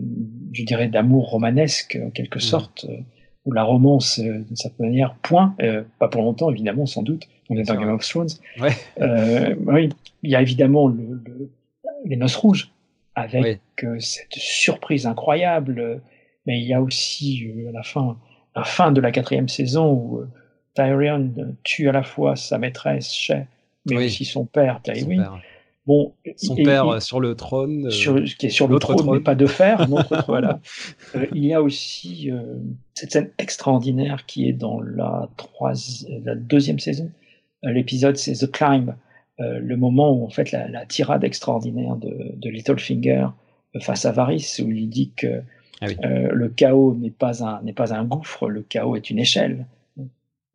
je 0.53 0.65
dirais, 0.65 0.89
d'amour 0.89 1.31
romanesque 1.31 1.99
en 2.05 2.11
quelque 2.11 2.37
mm. 2.37 2.43
sorte, 2.43 2.87
où 3.47 3.53
la 3.53 3.65
romance, 3.65 4.21
d'une 4.21 4.55
certaine 4.55 4.87
manière, 4.87 5.15
point, 5.23 5.57
pas 5.99 6.09
pour 6.09 6.23
longtemps 6.23 6.51
évidemment, 6.51 6.87
sans 6.87 7.03
doute, 7.03 7.27
on 7.49 7.57
est 7.57 7.65
dans 7.65 7.75
Game 7.75 7.89
of 7.89 8.07
Thrones. 8.07 8.29
oui, 8.61 9.89
il 10.23 10.31
y 10.31 10.37
a 10.37 10.43
évidemment 10.43 10.89
le, 10.89 11.51
les 12.05 12.17
Noces 12.17 12.37
Rouges, 12.37 12.71
avec 13.15 13.61
cette 13.99 14.35
surprise 14.35 15.07
incroyable, 15.07 16.03
mais 16.47 16.61
il 16.61 16.67
y 16.67 16.75
a 16.75 16.81
aussi 16.81 17.51
à 17.69 17.73
la 17.73 17.83
fin, 17.83 18.17
la 18.55 18.63
fin 18.63 18.93
de 18.93 19.01
la 19.01 19.11
quatrième 19.11 19.49
saison 19.49 19.93
où 19.93 20.25
Tyrion 20.75 21.33
tue 21.63 21.89
à 21.89 21.93
la 21.93 22.03
fois 22.03 22.37
sa 22.37 22.59
maîtresse, 22.59 23.13
Shay, 23.13 23.47
mais 23.87 24.07
aussi 24.07 24.25
son 24.25 24.45
père, 24.45 24.81
Tywin. 24.83 25.41
Bon, 25.85 26.13
son 26.37 26.55
père 26.55 26.87
euh, 26.87 27.01
sur 27.01 27.19
le 27.19 27.35
trône, 27.35 27.89
euh, 27.89 28.25
qui 28.39 28.47
est 28.47 28.51
sur 28.51 28.69
le 28.69 28.79
trône, 28.79 29.05
mais 29.11 29.21
pas 29.21 29.35
de 29.35 29.47
fer, 29.47 29.89
voilà. 30.29 30.61
Euh, 31.17 31.27
il 31.35 31.45
y 31.45 31.53
a 31.53 31.61
aussi 31.61 32.31
cette 32.95 33.13
scène 33.13 33.31
extraordinaire 33.39 34.25
qui 34.27 34.49
est 34.49 34.53
dans 34.53 34.81
la, 34.81 35.29
la 36.25 36.35
deuxième 36.37 36.79
saison. 36.79 37.11
L'épisode, 37.65 38.17
c'est 38.17 38.35
The 38.35 38.51
Climb, 38.51 38.95
le 39.39 39.77
moment 39.77 40.13
où 40.13 40.25
en 40.25 40.31
fait 40.31 40.53
la, 40.53 40.87
tirade 40.87 41.25
extraordinaire 41.25 41.97
de, 41.97 42.33
de 42.37 42.49
Littlefinger 42.49 43.27
face 43.81 44.05
à 44.05 44.13
Varys, 44.13 44.61
où 44.63 44.71
il 44.71 44.89
dit 44.89 45.11
que 45.17 45.43
ah 45.81 45.87
le 46.07 46.49
chaos 46.49 46.95
n'est 46.95 47.11
pas 47.11 47.45
un 47.45 47.61
n'est 47.63 47.73
pas 47.73 47.93
un 47.93 48.05
gouffre, 48.05 48.49
le 48.49 48.63
chaos 48.63 48.95
est 48.95 49.11
une 49.11 49.19
échelle. 49.19 49.67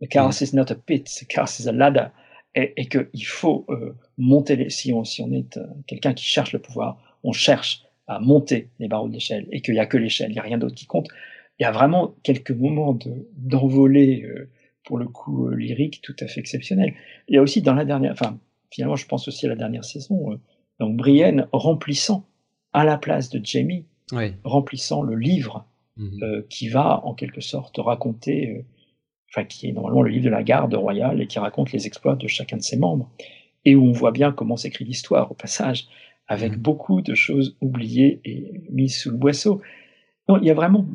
The 0.02 0.08
chaos 0.08 0.42
is 0.42 0.54
not 0.54 0.72
a 0.72 0.76
pit, 0.76 1.06
the 1.20 1.26
chaos 1.26 1.60
is 1.60 1.68
a 1.68 1.72
ladder. 1.72 2.12
et, 2.58 2.74
et 2.76 2.86
qu'il 2.88 3.26
faut 3.26 3.66
euh, 3.70 3.96
monter 4.18 4.56
les, 4.56 4.70
si 4.70 4.92
on, 4.92 5.04
si 5.04 5.22
on 5.22 5.32
est 5.32 5.58
euh, 5.58 5.66
quelqu'un 5.86 6.14
qui 6.14 6.26
cherche 6.26 6.54
le 6.54 6.60
pouvoir, 6.60 6.98
on 7.24 7.32
cherche 7.32 7.84
à 8.08 8.20
monter 8.20 8.70
les 8.80 8.88
barreaux 8.88 9.10
d'échelle 9.10 9.48
et 9.52 9.62
qu'il 9.62 9.76
n'y 9.76 9.80
a 9.80 9.86
que 9.86 9.98
l'échelle, 9.98 10.32
il 10.32 10.34
n'y 10.34 10.40
a 10.40 10.44
rien 10.44 10.58
d'autre 10.58 10.76
qui 10.76 10.86
compte. 10.86 11.08
Il 11.60 11.64
y 11.64 11.66
a 11.66 11.72
vraiment 11.72 12.16
quelques 12.24 12.52
moments 12.52 12.94
de, 12.94 13.28
d'envolée, 13.36 14.24
euh, 14.24 14.50
pour 14.84 14.98
le 14.98 15.08
coup, 15.08 15.50
lyrique 15.50 16.02
tout 16.02 16.16
à 16.20 16.28
fait 16.28 16.40
exceptionnel. 16.40 16.94
Il 17.28 17.36
y 17.36 17.38
a 17.38 17.42
aussi 17.42 17.62
dans 17.62 17.74
la 17.74 17.86
dernière, 17.86 18.14
enfin, 18.14 18.40
finalement, 18.72 18.96
je 18.96 19.06
pense 19.06 19.28
aussi 19.28 19.46
à 19.46 19.50
la 19.50 19.56
dernière 19.56 19.86
saison, 19.86 20.40
donc 20.80 20.96
Brienne 20.96 21.48
remplissant 21.52 22.26
à 22.74 22.86
la 22.86 22.98
place 22.98 23.30
de 23.30 23.44
Jamie, 23.44 23.86
remplissant 24.44 25.02
le 25.02 25.16
livre 25.16 25.68
mhm. 25.98 26.44
qui 26.50 26.70
va 26.70 27.02
en 27.06 27.14
quelque 27.14 27.42
sorte 27.42 27.78
raconter 27.78 28.64
enfin 29.30 29.44
qui 29.44 29.68
est 29.68 29.72
normalement 29.72 30.02
le 30.02 30.12
livre 30.12 30.26
de 30.26 30.30
la 30.30 30.44
garde 30.44 30.74
royale 30.74 31.22
et 31.22 31.28
qui 31.28 31.40
raconte 31.40 31.72
les 31.72 31.86
exploits 31.88 32.16
de 32.16 32.28
chacun 32.28 32.58
de 32.58 32.64
ses 32.64 32.78
membres, 32.78 33.10
et 33.66 33.76
où 33.76 33.84
on 33.84 33.92
voit 33.92 34.12
bien 34.12 34.32
comment 34.32 34.58
s'écrit 34.58 34.86
l'histoire 34.86 35.32
au 35.32 35.36
passage, 35.36 35.88
avec 36.28 36.54
mmh. 36.54 36.62
beaucoup 36.62 37.02
de 37.02 37.16
choses 37.16 37.56
oubliées 37.62 38.22
et 38.26 38.52
mises 38.70 38.98
sous 39.00 39.12
le 39.12 39.18
boisseau. 39.18 39.62
Non, 40.30 40.38
il 40.38 40.46
y 40.46 40.52
a 40.52 40.54
vraiment, 40.54 40.86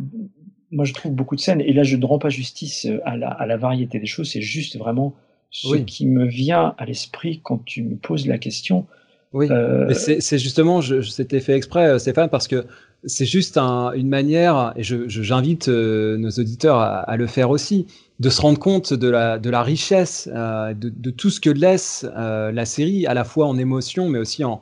moi 0.70 0.84
je 0.84 0.92
trouve 0.92 1.12
beaucoup 1.12 1.36
de 1.36 1.40
scènes, 1.40 1.60
et 1.60 1.72
là 1.72 1.82
je 1.82 1.96
ne 1.96 2.04
rends 2.04 2.18
pas 2.18 2.28
justice 2.28 2.86
à 3.04 3.16
la, 3.16 3.28
à 3.28 3.46
la 3.46 3.56
variété 3.56 3.98
des 3.98 4.06
choses, 4.06 4.30
c'est 4.30 4.42
juste 4.42 4.76
vraiment 4.76 5.14
ce 5.50 5.76
qui 5.76 6.06
me 6.06 6.26
vient 6.26 6.74
à 6.78 6.86
l'esprit 6.86 7.40
quand 7.42 7.62
tu 7.64 7.82
me 7.82 7.96
poses 7.96 8.26
la 8.26 8.38
question. 8.38 8.86
Oui, 9.34 9.48
euh... 9.50 9.92
c'est 9.92 10.38
justement, 10.38 10.80
je, 10.80 11.00
je 11.00 11.10
c'était 11.10 11.40
fait 11.40 11.54
exprès, 11.54 11.86
euh, 11.86 11.98
Stéphane, 11.98 12.28
parce 12.28 12.48
que 12.48 12.66
c'est 13.04 13.26
juste 13.26 13.56
un, 13.56 13.92
une 13.92 14.08
manière, 14.08 14.72
et 14.76 14.82
j'invite 14.82 15.66
je, 15.66 15.70
euh, 15.70 16.16
nos 16.16 16.30
auditeurs 16.30 16.76
à, 16.76 17.00
à, 17.00 17.16
le 17.16 17.26
faire 17.26 17.50
aussi, 17.50 17.86
de 18.20 18.30
se 18.30 18.40
rendre 18.40 18.58
compte 18.58 18.92
de 18.92 19.08
la, 19.08 19.38
de 19.38 19.50
la 19.50 19.62
richesse, 19.62 20.28
euh, 20.32 20.72
de, 20.74 20.88
de, 20.88 21.10
tout 21.10 21.30
ce 21.30 21.40
que 21.40 21.50
laisse 21.50 22.06
euh, 22.16 22.52
la 22.52 22.64
série, 22.64 23.06
à 23.06 23.14
la 23.14 23.24
fois 23.24 23.46
en 23.46 23.58
émotion, 23.58 24.08
mais 24.08 24.18
aussi 24.18 24.44
en, 24.44 24.60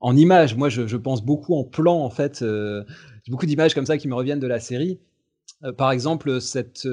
en 0.00 0.16
images. 0.16 0.54
Moi, 0.56 0.68
je, 0.68 0.86
je, 0.86 0.96
pense 0.96 1.24
beaucoup 1.24 1.56
en 1.56 1.64
plan, 1.64 1.98
en 1.98 2.10
fait. 2.10 2.38
J'ai 2.40 3.30
beaucoup 3.30 3.46
d'images 3.46 3.74
comme 3.74 3.86
ça 3.86 3.98
qui 3.98 4.08
me 4.08 4.14
reviennent 4.14 4.40
de 4.40 4.46
la 4.46 4.60
série. 4.60 5.00
Par 5.76 5.92
exemple, 5.92 6.40
cette, 6.40 6.88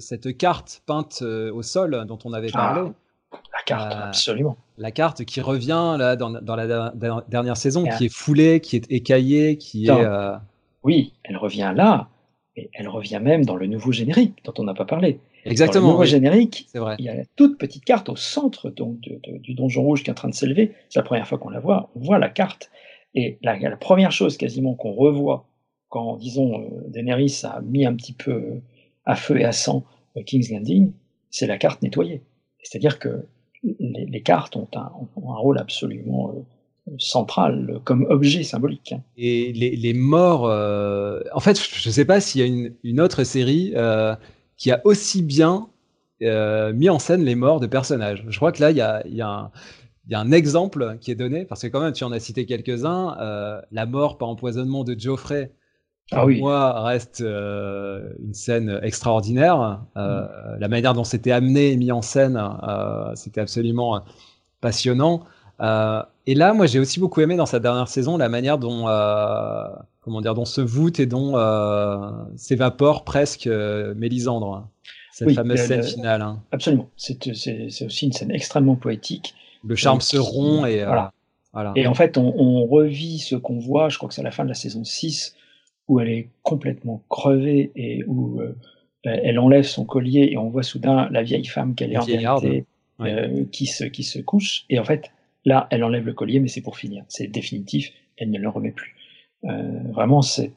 cette 0.00 0.36
carte 0.36 0.82
peinte 0.86 1.22
au 1.22 1.62
sol 1.62 2.04
dont 2.06 2.18
on 2.24 2.32
avait 2.32 2.50
parlé. 2.50 2.80
Ah, 2.84 2.94
la 3.32 3.62
carte, 3.64 3.92
absolument. 3.92 4.56
La 4.78 4.90
carte 4.90 5.24
qui 5.24 5.40
revient 5.40 5.96
là 5.98 6.16
dans, 6.16 6.30
dans 6.30 6.56
la 6.56 6.92
dernière 7.28 7.56
saison, 7.56 7.84
qui 7.96 8.06
est 8.06 8.12
foulée, 8.12 8.60
qui 8.60 8.76
est 8.76 8.90
écaillée, 8.90 9.58
qui 9.58 9.88
est. 9.88 10.06
Oui, 10.84 11.12
elle 11.24 11.36
revient 11.36 11.72
là, 11.74 12.08
et 12.56 12.70
elle 12.72 12.88
revient 12.88 13.20
même 13.22 13.44
dans 13.44 13.56
le 13.56 13.66
nouveau 13.66 13.92
générique 13.92 14.42
dont 14.44 14.54
on 14.58 14.64
n'a 14.64 14.74
pas 14.74 14.84
parlé. 14.84 15.20
Exactement. 15.44 15.82
Dans 15.82 15.86
le 15.88 15.92
nouveau 15.94 16.04
générique, 16.04 16.68
vrai. 16.74 16.96
il 16.98 17.04
y 17.04 17.08
a 17.08 17.14
la 17.14 17.24
toute 17.36 17.58
petite 17.58 17.84
carte 17.84 18.08
au 18.08 18.16
centre 18.16 18.70
donc, 18.70 19.00
de, 19.00 19.20
de, 19.24 19.38
du 19.38 19.54
donjon 19.54 19.82
rouge 19.82 20.02
qui 20.02 20.10
est 20.10 20.12
en 20.12 20.14
train 20.14 20.28
de 20.28 20.34
s'élever. 20.34 20.74
C'est 20.88 20.98
la 20.98 21.04
première 21.04 21.26
fois 21.26 21.38
qu'on 21.38 21.50
la 21.50 21.60
voit. 21.60 21.90
On 21.94 22.00
voit 22.00 22.18
la 22.18 22.28
carte. 22.28 22.70
Et 23.14 23.38
la, 23.42 23.58
la 23.58 23.76
première 23.76 24.12
chose 24.12 24.36
quasiment 24.36 24.74
qu'on 24.74 24.92
revoit 24.92 25.46
quand, 25.88 26.16
disons, 26.16 26.60
euh, 26.60 26.88
Daenerys 26.88 27.40
a 27.44 27.60
mis 27.62 27.86
un 27.86 27.94
petit 27.94 28.12
peu 28.12 28.32
euh, 28.32 28.62
à 29.04 29.16
feu 29.16 29.40
et 29.40 29.44
à 29.44 29.52
sang 29.52 29.84
euh, 30.16 30.22
King's 30.22 30.50
Landing, 30.50 30.92
c'est 31.30 31.46
la 31.46 31.56
carte 31.56 31.82
nettoyée. 31.82 32.22
C'est-à-dire 32.62 32.98
que 32.98 33.24
les, 33.62 34.22
cartes 34.22 34.56
ont 34.56 34.68
un, 34.74 34.90
rôle 35.16 35.58
absolument 35.58 36.30
euh, 36.30 36.92
central 36.98 37.80
comme 37.84 38.06
objet 38.08 38.42
symbolique. 38.42 38.94
Et 39.16 39.52
les, 39.52 39.94
morts, 39.94 40.46
euh, 40.46 41.20
en 41.32 41.40
fait, 41.40 41.60
je 41.60 41.88
ne 41.88 41.92
sais 41.92 42.04
pas 42.04 42.20
s'il 42.20 42.40
y 42.40 42.44
a 42.44 42.72
une, 42.84 43.00
autre 43.00 43.24
série 43.24 43.72
euh, 43.76 44.14
qui 44.56 44.70
a 44.70 44.80
aussi 44.84 45.22
bien 45.22 45.68
mis 46.20 46.88
en 46.88 46.98
scène 46.98 47.22
les 47.22 47.36
morts 47.36 47.60
de 47.60 47.68
personnages. 47.68 48.24
Je 48.28 48.36
crois 48.36 48.50
que 48.50 48.60
là, 48.60 48.72
il 48.72 48.76
y 48.76 49.20
a, 49.20 49.50
un, 50.12 50.32
exemple 50.32 50.96
qui 51.00 51.12
est 51.12 51.14
donné, 51.14 51.44
parce 51.44 51.62
que 51.62 51.68
quand 51.68 51.80
même, 51.80 51.92
tu 51.92 52.02
en 52.02 52.10
as 52.10 52.18
cité 52.18 52.44
quelques-uns. 52.44 53.16
La 53.70 53.86
mort 53.86 54.18
par 54.18 54.28
empoisonnement 54.28 54.82
de 54.82 54.98
Geoffrey, 54.98 55.52
ah 56.12 56.24
oui. 56.24 56.40
moi 56.40 56.82
reste 56.84 57.20
euh, 57.20 58.12
une 58.24 58.32
scène 58.32 58.80
extraordinaire. 58.82 59.80
Euh, 59.96 60.22
mm. 60.22 60.58
La 60.58 60.68
manière 60.68 60.94
dont 60.94 61.04
c'était 61.04 61.32
amené 61.32 61.72
et 61.72 61.76
mis 61.76 61.92
en 61.92 62.02
scène, 62.02 62.42
euh, 62.66 63.12
c'était 63.14 63.40
absolument 63.40 64.02
passionnant. 64.60 65.24
et 65.60 66.34
là, 66.34 66.54
moi, 66.54 66.66
j'ai 66.66 66.78
aussi 66.78 66.98
beaucoup 66.98 67.20
aimé 67.20 67.36
dans 67.36 67.46
sa 67.46 67.60
dernière 67.60 67.88
saison 67.88 68.16
la 68.16 68.28
manière 68.28 68.58
dont 68.58 68.86
comment 70.00 70.20
dire, 70.22 70.34
dont 70.34 70.46
se 70.46 70.62
voûte 70.62 71.00
et 71.00 71.06
dont 71.06 71.34
s'évapore 72.36 73.04
presque 73.04 73.46
Mélisandre. 73.46 74.68
Cette 75.12 75.28
oui, 75.28 75.34
fameuse 75.34 75.58
scène 75.58 75.82
finale. 75.82 76.22
Hein. 76.22 76.40
Absolument. 76.52 76.88
C'est 76.96 77.26
aussi 77.84 78.06
une 78.06 78.12
scène 78.12 78.30
extrêmement 78.30 78.76
poétique. 78.76 79.34
Le 79.66 79.74
charme 79.74 80.00
se 80.00 80.16
rompt 80.16 80.64
et. 80.68 80.84
Voilà. 80.84 81.12
voilà. 81.52 81.72
Et 81.74 81.88
en 81.88 81.94
fait, 81.94 82.16
on, 82.16 82.32
on 82.38 82.64
revit 82.66 83.18
ce 83.18 83.34
qu'on 83.34 83.58
voit, 83.58 83.88
je 83.88 83.96
crois 83.96 84.08
que 84.08 84.14
c'est 84.14 84.20
à 84.20 84.24
la 84.24 84.30
fin 84.30 84.44
de 84.44 84.48
la 84.48 84.54
saison 84.54 84.84
6, 84.84 85.34
où 85.88 86.00
elle 86.00 86.10
est 86.10 86.28
complètement 86.42 87.02
crevée 87.08 87.72
et 87.74 88.04
où 88.06 88.40
euh, 88.40 88.54
elle 89.04 89.38
enlève 89.38 89.64
son 89.64 89.84
collier 89.84 90.28
et 90.30 90.36
on 90.36 90.50
voit 90.50 90.62
soudain 90.62 91.08
la 91.10 91.22
vieille 91.22 91.46
femme 91.46 91.74
qu'elle 91.74 91.92
est 91.92 91.98
en 91.98 92.04
vérité, 92.04 92.64
ouais. 92.98 93.12
euh, 93.12 93.44
qui, 93.50 93.66
se, 93.66 93.84
qui 93.84 94.04
se 94.04 94.18
couche. 94.18 94.64
Et 94.68 94.78
en 94.78 94.84
fait, 94.84 95.10
là, 95.44 95.66
elle 95.70 95.82
enlève 95.84 96.04
le 96.04 96.12
collier, 96.12 96.40
mais 96.40 96.48
c'est 96.48 96.60
pour 96.60 96.76
finir. 96.76 97.04
C'est 97.08 97.26
définitif, 97.26 97.92
elle 98.18 98.30
ne 98.30 98.38
le 98.38 98.48
remet 98.48 98.72
plus. 98.72 98.94
Euh, 99.44 99.80
vraiment, 99.92 100.20
c'est 100.20 100.52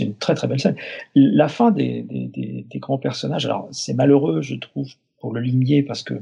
une 0.00 0.14
très 0.14 0.34
très 0.34 0.46
belle 0.46 0.60
scène. 0.60 0.76
La 1.14 1.48
fin 1.48 1.70
des, 1.70 2.02
des, 2.02 2.26
des, 2.26 2.66
des 2.68 2.78
grands 2.78 2.98
personnages, 2.98 3.46
alors 3.46 3.68
c'est 3.72 3.94
malheureux, 3.94 4.42
je 4.42 4.54
trouve, 4.54 4.92
pour 5.18 5.32
le 5.32 5.40
limier, 5.40 5.82
parce 5.82 6.02
que 6.02 6.14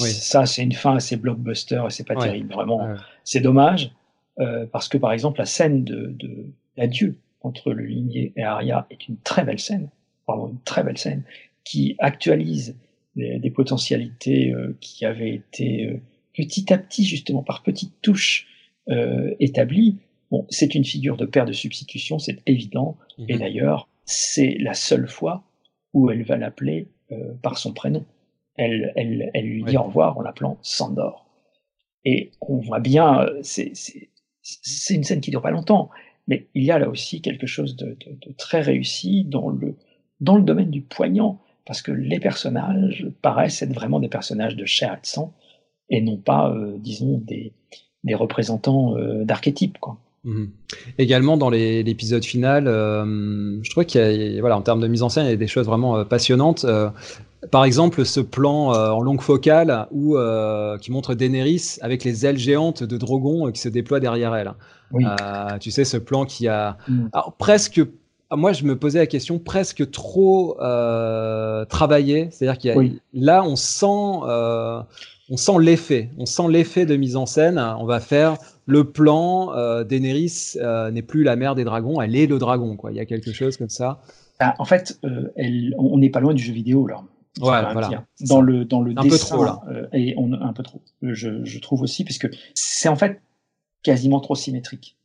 oui. 0.00 0.08
ça, 0.08 0.46
c'est 0.46 0.62
une 0.62 0.72
fin 0.72 0.96
assez 0.96 1.16
blockbuster 1.16 1.82
et 1.86 1.90
c'est 1.90 2.06
pas 2.06 2.14
ouais. 2.14 2.26
terrible. 2.26 2.52
Vraiment, 2.52 2.86
ouais. 2.86 2.94
c'est 3.22 3.40
dommage, 3.40 3.92
euh, 4.40 4.66
parce 4.72 4.88
que 4.88 4.98
par 4.98 5.12
exemple, 5.12 5.38
la 5.38 5.44
scène 5.44 5.84
de, 5.84 6.14
de 6.18 6.46
l'adieu 6.76 7.16
entre 7.46 7.72
le 7.72 7.84
limier 7.84 8.32
et 8.36 8.42
Arya 8.42 8.86
est 8.90 9.08
une 9.08 9.18
très 9.18 9.44
belle 9.44 9.58
scène, 9.58 9.88
vraiment 10.26 10.48
une 10.48 10.60
très 10.60 10.82
belle 10.82 10.98
scène, 10.98 11.22
qui 11.64 11.96
actualise 11.98 12.76
des, 13.14 13.38
des 13.38 13.50
potentialités 13.50 14.52
euh, 14.52 14.76
qui 14.80 15.04
avaient 15.04 15.34
été 15.34 15.86
euh, 15.86 16.00
petit 16.36 16.72
à 16.72 16.78
petit, 16.78 17.04
justement, 17.04 17.42
par 17.42 17.62
petites 17.62 18.00
touches 18.02 18.46
euh, 18.88 19.34
établies 19.40 19.96
Bon, 20.32 20.44
c'est 20.50 20.74
une 20.74 20.84
figure 20.84 21.16
de 21.16 21.24
père 21.24 21.44
de 21.44 21.52
substitution, 21.52 22.18
c'est 22.18 22.40
évident, 22.46 22.96
mmh. 23.16 23.24
et 23.28 23.38
d'ailleurs, 23.38 23.88
c'est 24.06 24.56
la 24.58 24.74
seule 24.74 25.06
fois 25.06 25.44
où 25.92 26.10
elle 26.10 26.24
va 26.24 26.36
l'appeler 26.36 26.88
par 27.42 27.58
son 27.58 27.72
prénom. 27.72 28.04
Elle, 28.56 28.92
elle, 28.96 29.30
elle 29.34 29.46
lui 29.46 29.62
dit 29.62 29.76
au 29.76 29.84
revoir 29.84 30.18
en 30.18 30.22
l'appelant 30.22 30.58
Sandor. 30.62 31.28
Et 32.04 32.32
on 32.40 32.56
voit 32.56 32.80
bien, 32.80 33.24
c'est 33.42 33.70
une 34.90 35.04
scène 35.04 35.20
qui 35.20 35.30
dure 35.30 35.42
pas 35.42 35.52
longtemps, 35.52 35.90
mais 36.28 36.46
il 36.54 36.64
y 36.64 36.70
a 36.70 36.78
là 36.78 36.88
aussi 36.88 37.20
quelque 37.20 37.46
chose 37.46 37.76
de, 37.76 37.96
très 38.36 38.60
réussi 38.60 39.24
dans 39.24 39.48
le, 39.48 39.76
dans 40.20 40.36
le 40.36 40.42
domaine 40.42 40.70
du 40.70 40.82
poignant, 40.82 41.40
parce 41.64 41.82
que 41.82 41.92
les 41.92 42.20
personnages 42.20 43.06
paraissent 43.22 43.62
être 43.62 43.72
vraiment 43.72 44.00
des 44.00 44.08
personnages 44.08 44.56
de 44.56 44.64
chair 44.64 44.94
et 44.94 45.00
de 45.00 45.06
sang, 45.06 45.34
et 45.88 46.00
non 46.00 46.16
pas, 46.16 46.50
euh, 46.50 46.76
disons, 46.78 47.22
des, 47.24 47.52
représentants 48.14 48.96
euh, 48.96 49.24
d'archétypes. 49.24 49.78
Mmh. 50.24 50.46
Également 50.98 51.36
dans 51.36 51.50
l'épisode 51.50 52.24
final, 52.24 52.66
euh, 52.66 53.58
je 53.62 53.70
trouve 53.70 53.84
qu'il 53.84 54.00
y 54.00 54.38
a, 54.38 54.40
voilà, 54.40 54.56
en 54.56 54.62
termes 54.62 54.80
de 54.80 54.88
mise 54.88 55.02
en 55.02 55.08
scène, 55.08 55.26
il 55.26 55.30
y 55.30 55.32
a 55.32 55.36
des 55.36 55.46
choses 55.46 55.66
vraiment 55.66 56.04
passionnantes. 56.04 56.66
Par 57.52 57.64
exemple, 57.64 58.04
ce 58.04 58.18
plan 58.18 58.72
en 58.72 59.00
longue 59.00 59.20
focale 59.20 59.86
où, 59.92 60.16
qui 60.80 60.90
montre 60.90 61.14
Daenerys 61.14 61.78
avec 61.80 62.02
les 62.02 62.26
ailes 62.26 62.38
géantes 62.38 62.82
de 62.82 62.96
Drogon 62.96 63.52
qui 63.52 63.60
se 63.60 63.68
déploient 63.68 64.00
derrière 64.00 64.34
elle. 64.34 64.52
Oui. 64.92 65.04
tu 65.60 65.70
sais, 65.70 65.84
ce 65.84 65.96
plan 65.96 66.24
qui 66.24 66.48
a 66.48 66.76
alors, 67.12 67.34
presque 67.38 67.80
moi, 68.34 68.52
je 68.52 68.64
me 68.64 68.76
posais 68.76 68.98
la 68.98 69.06
question 69.06 69.38
presque 69.38 69.90
trop 69.90 70.60
euh, 70.60 71.64
travaillé. 71.66 72.28
C'est-à-dire 72.30 72.58
qu'il 72.58 72.70
y 72.70 72.74
a, 72.74 72.76
oui. 72.76 73.00
là, 73.12 73.44
on 73.44 73.54
sent, 73.54 73.86
euh, 73.86 74.82
on 75.30 75.36
sent 75.36 75.52
l'effet. 75.60 76.10
On 76.18 76.26
sent 76.26 76.48
l'effet 76.50 76.86
de 76.86 76.96
mise 76.96 77.16
en 77.16 77.26
scène. 77.26 77.58
On 77.78 77.84
va 77.84 78.00
faire 78.00 78.36
le 78.66 78.84
plan. 78.84 79.54
Euh, 79.54 79.84
Daenerys 79.84 80.54
euh, 80.56 80.90
n'est 80.90 81.02
plus 81.02 81.22
la 81.22 81.36
mère 81.36 81.54
des 81.54 81.64
dragons, 81.64 82.00
elle 82.00 82.16
est 82.16 82.26
le 82.26 82.38
dragon. 82.38 82.76
Quoi. 82.76 82.90
Il 82.90 82.96
y 82.96 83.00
a 83.00 83.06
quelque 83.06 83.32
chose 83.32 83.56
comme 83.56 83.70
ça. 83.70 84.00
Ah, 84.40 84.54
en 84.58 84.64
fait, 84.64 84.98
euh, 85.04 85.32
elle, 85.36 85.74
on 85.78 85.96
n'est 85.98 86.10
pas 86.10 86.20
loin 86.20 86.34
du 86.34 86.42
jeu 86.42 86.52
vidéo 86.52 86.86
là. 86.86 87.02
Ouais, 87.40 87.72
voilà. 87.72 88.04
Dans 88.28 88.40
le 88.40 88.64
dans 88.64 88.80
le 88.80 88.92
un 88.96 89.02
dessin, 89.02 89.36
peu 89.36 89.36
trop 89.36 89.44
là. 89.44 89.60
Euh, 89.68 89.86
et 89.92 90.14
on 90.16 90.32
un 90.32 90.52
peu 90.52 90.62
trop. 90.62 90.80
Je, 91.02 91.44
je 91.44 91.58
trouve 91.58 91.82
aussi 91.82 92.02
parce 92.02 92.18
que 92.18 92.28
c'est 92.54 92.88
en 92.88 92.96
fait 92.96 93.20
quasiment 93.86 94.18
trop 94.18 94.34
symétrique. 94.34 94.96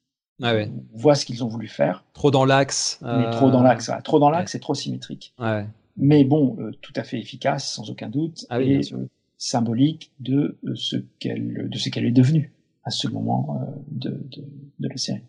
Ah 0.41 0.55
ouais. 0.55 0.71
On 0.95 0.97
voit 0.97 1.13
ce 1.13 1.23
qu'ils 1.23 1.43
ont 1.43 1.47
voulu 1.47 1.67
faire. 1.67 2.03
Trop 2.13 2.31
dans 2.31 2.45
l'axe. 2.45 2.99
Mais 3.03 3.29
trop 3.29 3.51
dans 3.51 3.61
l'axe. 3.61 3.85
Voilà. 3.85 4.01
Trop 4.01 4.19
dans 4.19 4.31
l'axe 4.31 4.53
ouais. 4.53 4.57
et 4.57 4.59
trop 4.59 4.73
symétrique. 4.73 5.35
Ouais. 5.37 5.67
Mais 5.97 6.23
bon, 6.23 6.57
euh, 6.59 6.71
tout 6.81 6.93
à 6.95 7.03
fait 7.03 7.19
efficace, 7.19 7.73
sans 7.73 7.91
aucun 7.91 8.09
doute, 8.09 8.45
ah 8.49 8.57
oui, 8.57 8.71
et 8.71 8.93
euh, 8.93 9.05
symbolique 9.37 10.11
de 10.19 10.57
ce 10.73 10.95
qu'elle 11.19 11.69
de 11.69 11.77
ce 11.77 11.89
qu'elle 11.89 12.05
est 12.05 12.11
devenue 12.11 12.53
à 12.85 12.89
ce 12.89 13.07
moment 13.07 13.61
euh, 13.61 13.65
de, 13.91 14.09
de, 14.09 14.43
de, 14.79 14.87
la 14.87 14.97
série. 14.97 15.21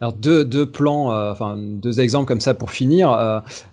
Alors 0.00 0.12
deux, 0.12 0.44
deux 0.44 0.70
plans, 0.70 1.06
enfin 1.30 1.56
deux 1.56 2.00
exemples 2.00 2.28
comme 2.28 2.42
ça 2.42 2.52
pour 2.52 2.72
finir. 2.72 3.08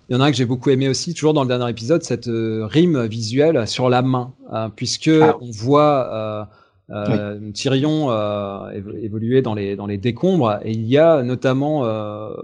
Il 0.08 0.14
y 0.14 0.16
en 0.16 0.22
a 0.22 0.24
un 0.24 0.30
que 0.30 0.36
j'ai 0.36 0.46
beaucoup 0.46 0.70
aimé 0.70 0.88
aussi, 0.88 1.12
toujours 1.12 1.34
dans 1.34 1.42
le 1.42 1.48
dernier 1.48 1.68
épisode, 1.68 2.02
cette 2.04 2.30
rime 2.30 3.04
visuelle 3.04 3.68
sur 3.68 3.90
la 3.90 4.00
main, 4.00 4.32
puisque 4.76 5.08
ah. 5.08 5.36
on 5.42 5.50
voit 5.50 6.48
euh, 6.90 7.52
Tyrion 7.52 8.10
euh, 8.10 8.70
évoluait 8.70 9.42
dans 9.42 9.54
les, 9.54 9.76
dans 9.76 9.86
les 9.86 9.98
décombres 9.98 10.58
et 10.64 10.72
il 10.72 10.86
y 10.86 10.98
a 10.98 11.22
notamment 11.22 11.84
euh, 11.84 12.34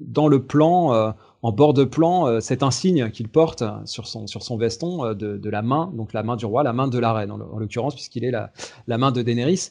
dans 0.00 0.28
le 0.28 0.42
plan, 0.42 0.94
euh, 0.94 1.10
en 1.42 1.52
bord 1.52 1.74
de 1.74 1.84
plan, 1.84 2.26
euh, 2.26 2.40
cet 2.40 2.62
insigne 2.62 3.10
qu'il 3.10 3.28
porte 3.28 3.62
sur 3.84 4.06
son, 4.06 4.26
sur 4.26 4.42
son 4.42 4.56
veston 4.56 5.14
de, 5.14 5.36
de, 5.36 5.50
la 5.50 5.62
main, 5.62 5.92
donc 5.94 6.12
la 6.12 6.22
main 6.22 6.36
du 6.36 6.46
roi, 6.46 6.62
la 6.62 6.72
main 6.72 6.88
de 6.88 6.98
la 6.98 7.12
reine 7.12 7.30
en, 7.30 7.58
l'occurrence, 7.58 7.94
puisqu'il 7.94 8.24
est 8.24 8.30
la, 8.30 8.52
la 8.86 8.98
main 8.98 9.12
de 9.12 9.22
Daenerys. 9.22 9.70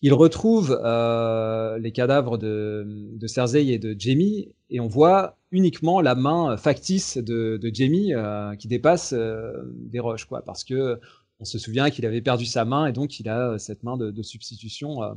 Il 0.00 0.14
retrouve 0.14 0.70
les 0.70 1.92
cadavres 1.92 2.38
de, 2.38 2.86
de 2.86 3.26
Cersei 3.26 3.68
et 3.68 3.78
de 3.78 3.96
Jaime 3.98 4.46
et 4.70 4.78
on 4.80 4.86
voit 4.86 5.36
uniquement 5.50 6.00
la 6.00 6.14
main 6.14 6.56
factice 6.56 7.16
de, 7.18 7.56
de 7.56 7.70
Jaime 7.74 8.56
qui 8.58 8.68
dépasse 8.68 9.12
des 9.12 9.98
roches, 9.98 10.26
quoi, 10.26 10.42
parce 10.42 10.62
que 10.62 11.00
on 11.40 11.44
se 11.44 11.58
souvient 11.58 11.90
qu'il 11.90 12.06
avait 12.06 12.22
perdu 12.22 12.46
sa 12.46 12.64
main 12.64 12.86
et 12.86 12.92
donc 12.92 13.20
il 13.20 13.28
a 13.28 13.52
euh, 13.52 13.58
cette 13.58 13.82
main 13.82 13.96
de, 13.96 14.22
substitution 14.22 15.02
euh, 15.02 15.14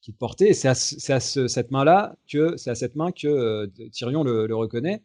qu'il 0.00 0.14
portait. 0.14 0.52
C'est 0.52 0.68
à, 0.68 0.74
cette 0.74 1.70
main-là 1.70 2.16
que 2.30 3.28
euh, 3.28 3.66
Tyrion 3.90 4.24
le, 4.24 4.54
reconnaît. 4.54 5.02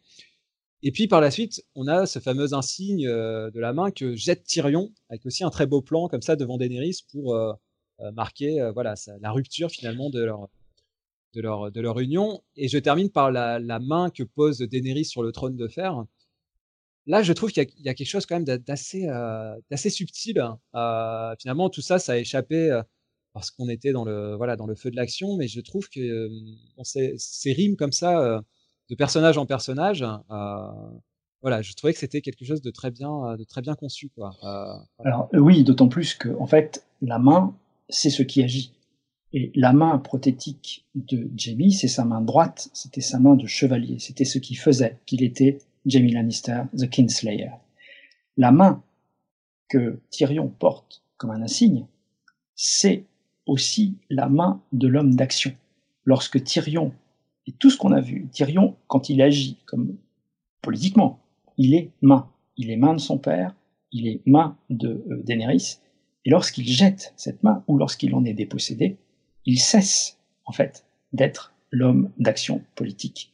Et 0.82 0.92
puis 0.92 1.08
par 1.08 1.20
la 1.20 1.30
suite, 1.30 1.64
on 1.74 1.86
a 1.88 2.06
ce 2.06 2.18
fameux 2.18 2.54
insigne 2.54 3.06
de 3.06 3.58
la 3.58 3.72
main 3.72 3.90
que 3.90 4.14
jette 4.14 4.44
Tyrion, 4.44 4.92
avec 5.08 5.26
aussi 5.26 5.42
un 5.42 5.50
très 5.50 5.66
beau 5.66 5.82
plan 5.82 6.06
comme 6.06 6.22
ça 6.22 6.36
devant 6.36 6.56
Daenerys 6.56 7.00
pour 7.10 7.36
marquer 8.12 8.70
voilà 8.74 8.94
la 9.20 9.32
rupture 9.32 9.72
finalement 9.72 10.08
de 10.08 10.20
leur 10.20 11.98
union. 11.98 12.44
Et 12.54 12.68
je 12.68 12.78
termine 12.78 13.10
par 13.10 13.32
la, 13.32 13.58
la 13.58 13.80
main 13.80 14.10
que 14.10 14.22
pose 14.22 14.58
Daenerys 14.58 15.06
sur 15.06 15.24
le 15.24 15.32
trône 15.32 15.56
de 15.56 15.66
fer 15.66 16.04
Là, 17.08 17.22
je 17.22 17.32
trouve 17.32 17.50
qu'il 17.50 17.66
y, 17.78 17.88
a 17.88 17.94
quelque 17.94 18.06
chose 18.06 18.26
quand 18.26 18.36
même 18.36 18.44
d'assez 18.44 19.08
euh, 19.08 19.56
subtil. 19.88 20.38
Hein. 20.38 20.58
Euh, 20.74 21.34
finalement, 21.40 21.70
tout 21.70 21.80
ça, 21.80 21.98
ça 21.98 22.12
a 22.12 22.16
échappé 22.18 22.70
euh, 22.70 22.82
parce 23.32 23.50
qu'on 23.50 23.70
était 23.70 23.92
dans 23.92 24.04
le 24.04 24.36
voilà 24.36 24.56
dans 24.56 24.66
le 24.66 24.74
feu 24.74 24.90
de 24.90 24.96
l'action, 24.96 25.36
mais 25.38 25.48
je 25.48 25.60
trouve 25.62 25.88
que 25.88 26.28
ces, 26.82 27.52
rimes 27.52 27.76
comme 27.76 27.92
ça, 27.92 28.42
de 28.90 28.94
personnage 28.94 29.38
en 29.38 29.46
personnage, 29.46 30.04
voilà, 31.40 31.62
je 31.62 31.72
trouvais 31.74 31.92
que 31.92 31.98
c'était 31.98 32.20
quelque 32.20 32.44
chose 32.44 32.60
de 32.60 32.70
très 32.70 32.90
bien 32.90 33.36
de 33.36 33.44
très 33.44 33.62
bien 33.62 33.74
conçu, 33.74 34.10
quoi. 34.10 34.32
Alors 34.98 35.30
oui, 35.32 35.62
d'autant 35.62 35.88
plus 35.88 36.14
que 36.14 36.28
en 36.40 36.46
fait, 36.46 36.84
la 37.00 37.18
main, 37.18 37.54
c'est 37.88 38.10
ce 38.10 38.22
qui 38.22 38.42
agit. 38.42 38.72
Et 39.32 39.52
la 39.54 39.72
main 39.72 39.98
prothétique 39.98 40.86
de 40.94 41.30
Jamie, 41.36 41.72
c'est 41.72 41.88
sa 41.88 42.04
main 42.04 42.22
droite, 42.22 42.70
c'était 42.72 43.02
sa 43.02 43.18
main 43.18 43.36
de 43.36 43.46
chevalier, 43.46 43.98
c'était 43.98 44.24
ce 44.24 44.38
qui 44.38 44.56
faisait 44.56 44.98
qu'il 45.06 45.22
était 45.22 45.58
Jamie 45.86 46.12
Lannister, 46.12 46.62
The 46.76 46.88
Kinslayer. 46.88 47.52
La 48.36 48.52
main 48.52 48.82
que 49.68 50.00
Tyrion 50.10 50.48
porte 50.48 51.02
comme 51.16 51.30
un 51.30 51.42
insigne, 51.42 51.86
c'est 52.54 53.04
aussi 53.46 53.96
la 54.10 54.28
main 54.28 54.62
de 54.72 54.88
l'homme 54.88 55.14
d'action. 55.14 55.54
Lorsque 56.04 56.42
Tyrion, 56.42 56.92
et 57.46 57.52
tout 57.52 57.70
ce 57.70 57.78
qu'on 57.78 57.92
a 57.92 58.00
vu, 58.00 58.28
Tyrion, 58.30 58.76
quand 58.86 59.08
il 59.08 59.22
agit 59.22 59.58
comme 59.66 59.96
politiquement, 60.62 61.18
il 61.56 61.74
est 61.74 61.90
main. 62.02 62.30
Il 62.56 62.70
est 62.70 62.76
main 62.76 62.94
de 62.94 63.00
son 63.00 63.18
père, 63.18 63.54
il 63.92 64.06
est 64.06 64.20
main 64.26 64.56
de 64.70 65.04
euh, 65.10 65.22
Daenerys, 65.24 65.78
et 66.24 66.30
lorsqu'il 66.30 66.68
jette 66.68 67.14
cette 67.16 67.42
main, 67.42 67.64
ou 67.68 67.78
lorsqu'il 67.78 68.14
en 68.14 68.24
est 68.24 68.34
dépossédé, 68.34 68.98
il 69.46 69.58
cesse, 69.58 70.18
en 70.44 70.52
fait, 70.52 70.84
d'être 71.14 71.54
l'homme 71.70 72.10
d'action 72.18 72.62
politique 72.74 73.32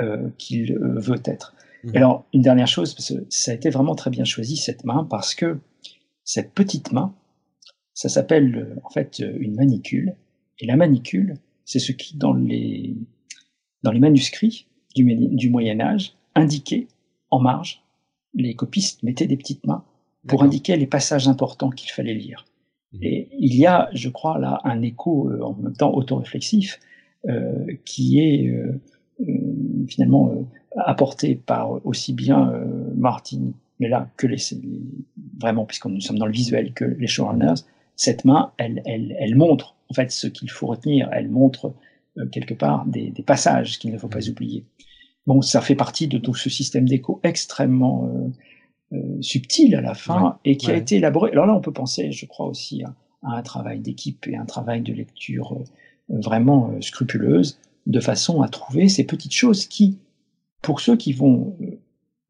euh, 0.00 0.28
qu'il 0.38 0.74
euh, 0.74 1.00
veut 1.00 1.20
être. 1.24 1.55
Mhm. 1.84 1.96
alors, 1.96 2.26
une 2.32 2.42
dernière 2.42 2.66
chose, 2.66 2.94
parce 2.94 3.12
que 3.12 3.26
ça 3.28 3.52
a 3.52 3.54
été 3.54 3.70
vraiment 3.70 3.94
très 3.94 4.10
bien 4.10 4.24
choisi, 4.24 4.56
cette 4.56 4.84
main, 4.84 5.04
parce 5.04 5.34
que 5.34 5.58
cette 6.24 6.52
petite 6.52 6.92
main, 6.92 7.14
ça 7.94 8.08
s'appelle 8.08 8.56
euh, 8.56 8.80
en 8.84 8.90
fait 8.90 9.20
euh, 9.20 9.36
une 9.40 9.54
manicule. 9.54 10.16
Et 10.58 10.66
la 10.66 10.76
manicule, 10.76 11.34
c'est 11.64 11.78
ce 11.78 11.92
qui, 11.92 12.16
dans 12.16 12.32
les, 12.32 12.96
dans 13.82 13.92
les 13.92 14.00
manuscrits 14.00 14.66
du, 14.94 15.04
du 15.04 15.50
Moyen 15.50 15.80
Âge, 15.80 16.14
indiquait 16.34 16.88
en 17.30 17.40
marge, 17.40 17.82
les 18.34 18.54
copistes 18.54 19.02
mettaient 19.02 19.26
des 19.26 19.36
petites 19.36 19.66
mains 19.66 19.84
pour 20.26 20.42
indiquer 20.42 20.76
les 20.76 20.86
passages 20.86 21.28
importants 21.28 21.70
qu'il 21.70 21.90
fallait 21.90 22.14
lire. 22.14 22.44
Mhm. 22.92 23.00
Et 23.02 23.28
il 23.38 23.56
y 23.56 23.66
a, 23.66 23.88
je 23.92 24.08
crois, 24.08 24.38
là 24.38 24.60
un 24.64 24.82
écho 24.82 25.28
euh, 25.30 25.42
en 25.42 25.54
même 25.54 25.76
temps 25.76 25.94
autoréflexif 25.94 26.80
euh, 27.28 27.66
qui 27.84 28.20
est 28.20 28.48
euh, 28.48 28.80
finalement 29.88 30.46
apporté 30.84 31.34
par 31.34 31.84
aussi 31.86 32.12
bien 32.12 32.50
euh, 32.50 32.64
Martin, 32.94 33.52
mais 33.80 33.88
là 33.88 34.08
que 34.16 34.26
les, 34.26 34.38
vraiment 35.38 35.64
puisque 35.64 35.86
nous 35.86 36.00
sommes 36.00 36.18
dans 36.18 36.26
le 36.26 36.32
visuel 36.32 36.72
que 36.72 36.84
les 36.84 37.06
showrunners, 37.06 37.62
cette 37.96 38.24
main, 38.24 38.52
elle, 38.58 38.82
elle, 38.84 39.16
elle 39.18 39.36
montre 39.36 39.74
en 39.90 39.94
fait 39.94 40.10
ce 40.10 40.26
qu'il 40.26 40.50
faut 40.50 40.66
retenir, 40.66 41.08
elle 41.12 41.28
montre 41.28 41.72
euh, 42.18 42.26
quelque 42.26 42.54
part 42.54 42.84
des, 42.86 43.10
des 43.10 43.22
passages 43.22 43.78
qu'il 43.78 43.92
ne 43.92 43.98
faut 43.98 44.08
pas 44.08 44.28
oublier. 44.28 44.64
Bon, 45.26 45.42
ça 45.42 45.60
fait 45.60 45.74
partie 45.74 46.06
de 46.06 46.18
tout 46.18 46.34
ce 46.34 46.50
système 46.50 46.86
d'écho 46.86 47.20
extrêmement 47.22 48.08
euh, 48.12 48.96
euh, 48.96 49.22
subtil 49.22 49.74
à 49.74 49.80
la 49.80 49.94
fin 49.94 50.38
et 50.44 50.56
qui 50.56 50.70
a 50.70 50.76
été 50.76 50.96
élaboré. 50.96 51.32
Alors 51.32 51.46
là, 51.46 51.54
on 51.54 51.60
peut 51.60 51.72
penser, 51.72 52.12
je 52.12 52.26
crois 52.26 52.46
aussi, 52.46 52.84
à, 52.84 52.94
à 53.22 53.36
un 53.36 53.42
travail 53.42 53.80
d'équipe 53.80 54.26
et 54.28 54.36
un 54.36 54.44
travail 54.44 54.82
de 54.82 54.92
lecture 54.92 55.58
vraiment 56.08 56.70
scrupuleuse, 56.80 57.58
de 57.86 57.98
façon 57.98 58.42
à 58.42 58.48
trouver 58.48 58.88
ces 58.88 59.04
petites 59.04 59.32
choses 59.32 59.66
qui, 59.66 59.98
pour 60.66 60.80
ceux 60.80 60.96
qui 60.96 61.12
vont 61.12 61.56
euh, 61.60 61.78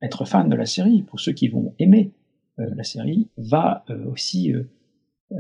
être 0.03 0.27
fans 0.27 0.47
de 0.47 0.55
la 0.55 0.67
série, 0.67 1.01
pour 1.01 1.19
ceux 1.21 1.33
qui 1.33 1.49
vont 1.49 1.73
aimer 1.79 2.11
euh, 2.59 2.67
la 2.77 2.85
série, 2.85 3.29
va 3.39 3.83
euh, 3.89 4.13
aussi 4.13 4.53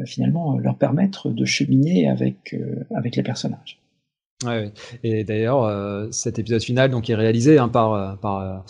finalement 0.04 0.58
leur 0.58 0.78
permettre 0.78 1.30
de 1.30 1.44
cheminer 1.44 2.08
avec, 2.08 2.56
avec 2.96 3.14
les 3.14 3.22
personnages. 3.22 3.78
Ouais, 4.44 4.72
et 5.04 5.22
d'ailleurs, 5.22 6.12
cet 6.12 6.40
épisode 6.40 6.60
final 6.60 6.90
donc, 6.90 7.08
est 7.08 7.14
réalisé 7.14 7.58
hein, 7.58 7.68
par, 7.68 8.18
par 8.18 8.64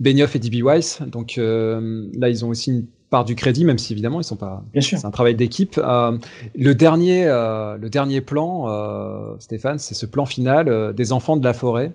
Benioff 0.00 0.36
et 0.36 0.38
D.B. 0.38 0.64
Weiss. 0.64 1.02
Donc 1.02 1.34
là, 1.36 2.30
ils 2.30 2.46
ont 2.46 2.48
aussi 2.48 2.70
une 2.70 2.86
part 3.10 3.26
du 3.26 3.34
crédit, 3.34 3.66
même 3.66 3.76
si 3.76 3.92
évidemment 3.92 4.22
ils 4.22 4.24
sont 4.24 4.36
pas. 4.36 4.64
Bien 4.72 4.80
sûr. 4.80 4.96
C'est 4.96 5.06
un 5.06 5.10
travail 5.10 5.34
d'équipe. 5.34 5.76
le 5.76 6.72
dernier, 6.72 7.26
le 7.26 7.88
dernier 7.88 8.22
plan, 8.22 9.36
Stéphane, 9.40 9.78
c'est 9.78 9.94
ce 9.94 10.06
plan 10.06 10.24
final 10.24 10.94
des 10.94 11.12
enfants 11.12 11.36
de 11.36 11.44
la 11.44 11.52
forêt 11.52 11.92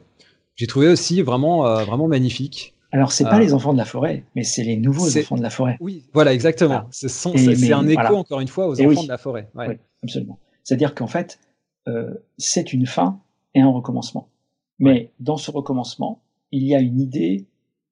j'ai 0.60 0.68
trouvé 0.68 0.90
aussi 0.90 1.22
vraiment, 1.22 1.66
euh, 1.66 1.86
vraiment 1.86 2.10
magnifique. 2.10 2.76
Alors, 2.92 3.14
c'est 3.14 3.24
pas 3.24 3.38
euh, 3.38 3.40
les 3.40 3.54
enfants 3.54 3.72
de 3.72 3.78
la 3.78 3.86
forêt, 3.86 4.26
mais 4.36 4.44
c'est 4.44 4.64
les 4.64 4.76
nouveaux 4.76 5.18
enfants 5.18 5.38
de 5.38 5.42
la 5.42 5.50
forêt. 5.50 5.78
Oui, 5.80 6.04
voilà, 6.14 6.34
exactement. 6.34 6.84
C'est 6.92 7.72
un 7.72 7.88
écho, 7.88 8.18
encore 8.18 8.42
une 8.42 8.50
fois, 8.50 8.68
aux 8.68 8.82
enfants 8.82 9.04
de 9.04 9.08
la 9.08 9.18
forêt. 9.18 9.48
Oui, 9.56 9.78
absolument. 10.04 10.38
C'est-à-dire 10.66 10.96
qu'en 10.96 11.08
fait, 11.08 11.40
euh, 11.88 12.14
c'est 12.38 12.74
une 12.74 12.86
fin 12.86 13.22
et 13.56 13.62
un 13.62 13.70
recommencement. 13.70 14.28
Mais 14.80 15.12
dans 15.22 15.38
ce 15.38 15.50
recommencement, 15.50 16.22
il 16.52 16.64
y 16.64 16.76
a 16.76 16.82
une 16.82 17.00
idée 17.00 17.46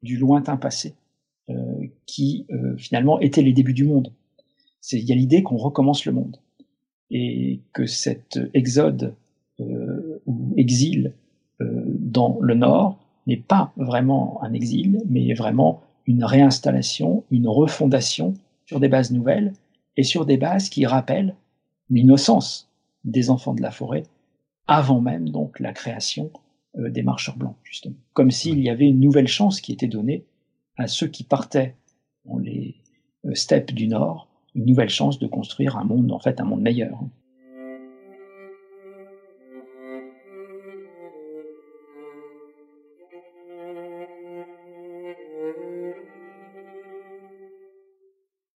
du 0.04 0.18
lointain 0.18 0.58
passé 0.58 0.94
euh, 1.50 1.54
qui, 2.06 2.48
finalement, 2.78 3.18
était 3.22 3.44
les 3.44 3.54
débuts 3.54 3.74
du 3.74 3.86
monde. 3.86 4.12
Il 4.92 5.06
y 5.06 5.14
a 5.14 5.16
l'idée 5.16 5.42
qu'on 5.42 5.58
recommence 5.58 6.04
le 6.04 6.12
monde. 6.12 6.36
Et 7.12 7.62
que 7.72 7.86
cet 7.86 8.38
exode 8.54 9.16
ou 9.60 10.54
exil 10.58 11.14
le 12.42 12.56
Nord 12.56 12.98
n'est 13.26 13.38
pas 13.38 13.72
vraiment 13.78 14.42
un 14.44 14.54
exil, 14.54 15.02
mais 15.10 15.34
vraiment 15.34 15.82
une 16.06 16.24
réinstallation, 16.24 17.24
une 17.32 17.48
refondation 17.48 18.34
sur 18.66 18.80
des 18.80 18.88
bases 18.88 19.12
nouvelles 19.12 19.54
et 19.98 20.04
sur 20.04 20.26
des 20.26 20.38
bases 20.38 20.70
qui 20.70 20.86
rappellent 20.86 21.36
l'innocence 21.90 22.70
des 23.04 23.30
enfants 23.30 23.54
de 23.54 23.62
la 23.62 23.72
forêt 23.72 24.04
avant 24.68 25.02
même 25.02 25.30
donc 25.30 25.60
la 25.60 25.74
création 25.74 26.32
euh, 26.78 26.90
des 26.90 27.04
marcheurs 27.04 27.38
blancs, 27.38 27.56
justement. 27.64 27.96
Comme 28.14 28.32
s'il 28.32 28.60
y 28.60 28.70
avait 28.70 28.88
une 28.88 29.00
nouvelle 29.00 29.28
chance 29.28 29.62
qui 29.62 29.72
était 29.72 29.88
donnée 29.88 30.26
à 30.78 30.88
ceux 30.88 31.08
qui 31.08 31.24
partaient 31.24 31.76
dans 32.26 32.38
les 32.38 32.76
euh, 33.26 33.34
steppes 33.34 33.74
du 33.74 33.88
Nord, 33.88 34.28
une 34.56 34.66
nouvelle 34.66 34.90
chance 34.90 35.20
de 35.20 35.28
construire 35.28 35.78
un 35.78 35.86
monde, 35.86 36.12
en 36.12 36.20
fait, 36.20 36.40
un 36.42 36.44
monde 36.44 36.62
meilleur. 36.62 37.00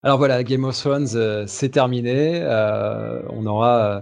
Alors 0.05 0.19
voilà, 0.19 0.45
Game 0.45 0.63
of 0.63 0.77
Thrones, 0.79 1.09
euh, 1.17 1.45
c'est 1.49 1.71
terminé. 1.71 2.39
Euh, 2.41 3.21
on 3.31 3.45
aura 3.47 3.79
euh, 3.79 4.01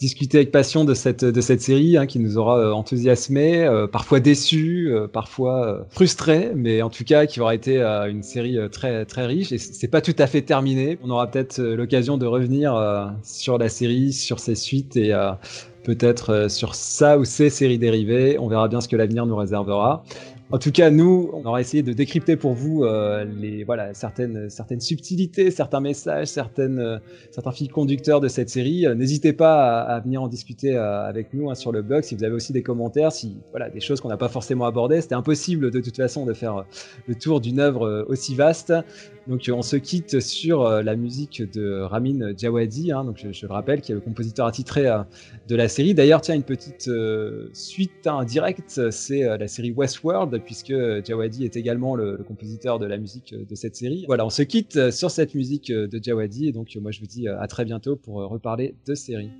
discuté 0.00 0.38
avec 0.38 0.50
passion 0.50 0.86
de 0.86 0.94
cette, 0.94 1.22
de 1.22 1.40
cette 1.42 1.60
série 1.60 1.98
hein, 1.98 2.06
qui 2.06 2.18
nous 2.18 2.38
aura 2.38 2.72
enthousiasmé, 2.74 3.68
parfois 3.92 4.20
déçu, 4.20 4.90
parfois 5.12 5.86
frustré, 5.90 6.52
mais 6.54 6.80
en 6.80 6.88
tout 6.88 7.04
cas 7.04 7.26
qui 7.26 7.40
aura 7.40 7.54
été 7.54 7.82
une 7.82 8.22
série 8.22 8.56
très, 8.70 9.04
très 9.04 9.26
riche. 9.26 9.52
Et 9.52 9.58
c'est 9.58 9.88
pas 9.88 10.00
tout 10.00 10.14
à 10.18 10.26
fait 10.28 10.42
terminé. 10.42 10.98
On 11.02 11.10
aura 11.10 11.26
peut-être 11.26 11.60
l'occasion 11.60 12.16
de 12.16 12.26
revenir 12.26 13.12
sur 13.24 13.58
la 13.58 13.68
série, 13.68 14.12
sur 14.12 14.38
ses 14.38 14.54
suites 14.54 14.96
et 14.96 15.12
peut-être 15.82 16.48
sur 16.48 16.76
ça 16.76 17.18
ou 17.18 17.24
ces 17.24 17.50
séries 17.50 17.78
dérivées. 17.78 18.38
On 18.38 18.46
verra 18.46 18.68
bien 18.68 18.80
ce 18.80 18.86
que 18.86 18.96
l'avenir 18.96 19.26
nous 19.26 19.36
réservera. 19.36 20.04
En 20.50 20.58
tout 20.58 20.72
cas, 20.72 20.90
nous, 20.90 21.28
on 21.34 21.44
aura 21.44 21.60
essayé 21.60 21.82
de 21.82 21.92
décrypter 21.92 22.36
pour 22.36 22.54
vous 22.54 22.82
euh, 22.82 23.22
les 23.24 23.64
voilà 23.64 23.92
certaines 23.92 24.48
certaines 24.48 24.80
subtilités, 24.80 25.50
certains 25.50 25.80
messages, 25.80 26.28
certaines 26.28 26.78
euh, 26.78 26.98
certains 27.30 27.52
fils 27.52 27.68
conducteurs 27.68 28.20
de 28.20 28.28
cette 28.28 28.48
série. 28.48 28.86
Euh, 28.86 28.94
n'hésitez 28.94 29.34
pas 29.34 29.82
à, 29.82 30.00
venir 30.00 30.22
en 30.22 30.28
discuter 30.28 30.74
avec 30.74 31.34
nous 31.34 31.50
hein, 31.50 31.54
sur 31.54 31.70
le 31.70 31.82
blog 31.82 32.02
si 32.02 32.16
vous 32.16 32.24
avez 32.24 32.32
aussi 32.32 32.54
des 32.54 32.62
commentaires, 32.62 33.12
si 33.12 33.36
voilà 33.50 33.68
des 33.68 33.80
choses 33.80 34.00
qu'on 34.00 34.08
n'a 34.08 34.16
pas 34.16 34.30
forcément 34.30 34.64
abordées. 34.64 35.02
C'était 35.02 35.14
impossible 35.14 35.70
de 35.70 35.80
toute 35.80 35.96
façon 35.96 36.24
de 36.24 36.32
faire 36.32 36.64
le 37.06 37.14
tour 37.14 37.42
d'une 37.42 37.60
œuvre 37.60 38.06
aussi 38.08 38.34
vaste. 38.34 38.72
Donc 39.28 39.50
on 39.52 39.62
se 39.62 39.76
quitte 39.76 40.20
sur 40.20 40.68
la 40.68 40.96
musique 40.96 41.42
de 41.52 41.80
Ramin 41.80 42.34
Djawadi, 42.36 42.92
hein, 42.92 43.12
je, 43.14 43.46
le 43.46 43.52
rappelle, 43.52 43.82
qui 43.82 43.92
est 43.92 43.94
le 43.94 44.00
compositeur 44.00 44.46
attitré 44.46 44.86
de 45.46 45.56
la 45.56 45.68
série. 45.68 45.94
D'ailleurs, 45.94 46.22
tiens 46.22 46.34
une 46.34 46.42
petite 46.42 46.90
suite 47.52 48.06
hein, 48.06 48.24
directe, 48.24 48.90
c'est 48.90 49.22
la 49.22 49.46
série 49.46 49.70
Westworld 49.70 50.42
puisque 50.44 50.74
Jawadi 51.04 51.44
est 51.44 51.56
également 51.56 51.94
le, 51.94 52.16
compositeur 52.26 52.78
de 52.78 52.86
la 52.86 52.96
musique 52.96 53.34
de 53.34 53.54
cette 53.54 53.76
série. 53.76 54.04
Voilà, 54.06 54.24
on 54.24 54.30
se 54.30 54.42
quitte 54.42 54.90
sur 54.90 55.10
cette 55.10 55.34
musique 55.34 55.70
de 55.70 56.02
Jawadi, 56.02 56.48
et 56.48 56.52
donc 56.52 56.74
moi 56.80 56.90
je 56.90 57.00
vous 57.00 57.06
dis 57.06 57.28
à 57.28 57.46
très 57.48 57.66
bientôt 57.66 57.96
pour 57.96 58.16
reparler 58.16 58.74
de 58.86 58.94
série. 58.94 59.30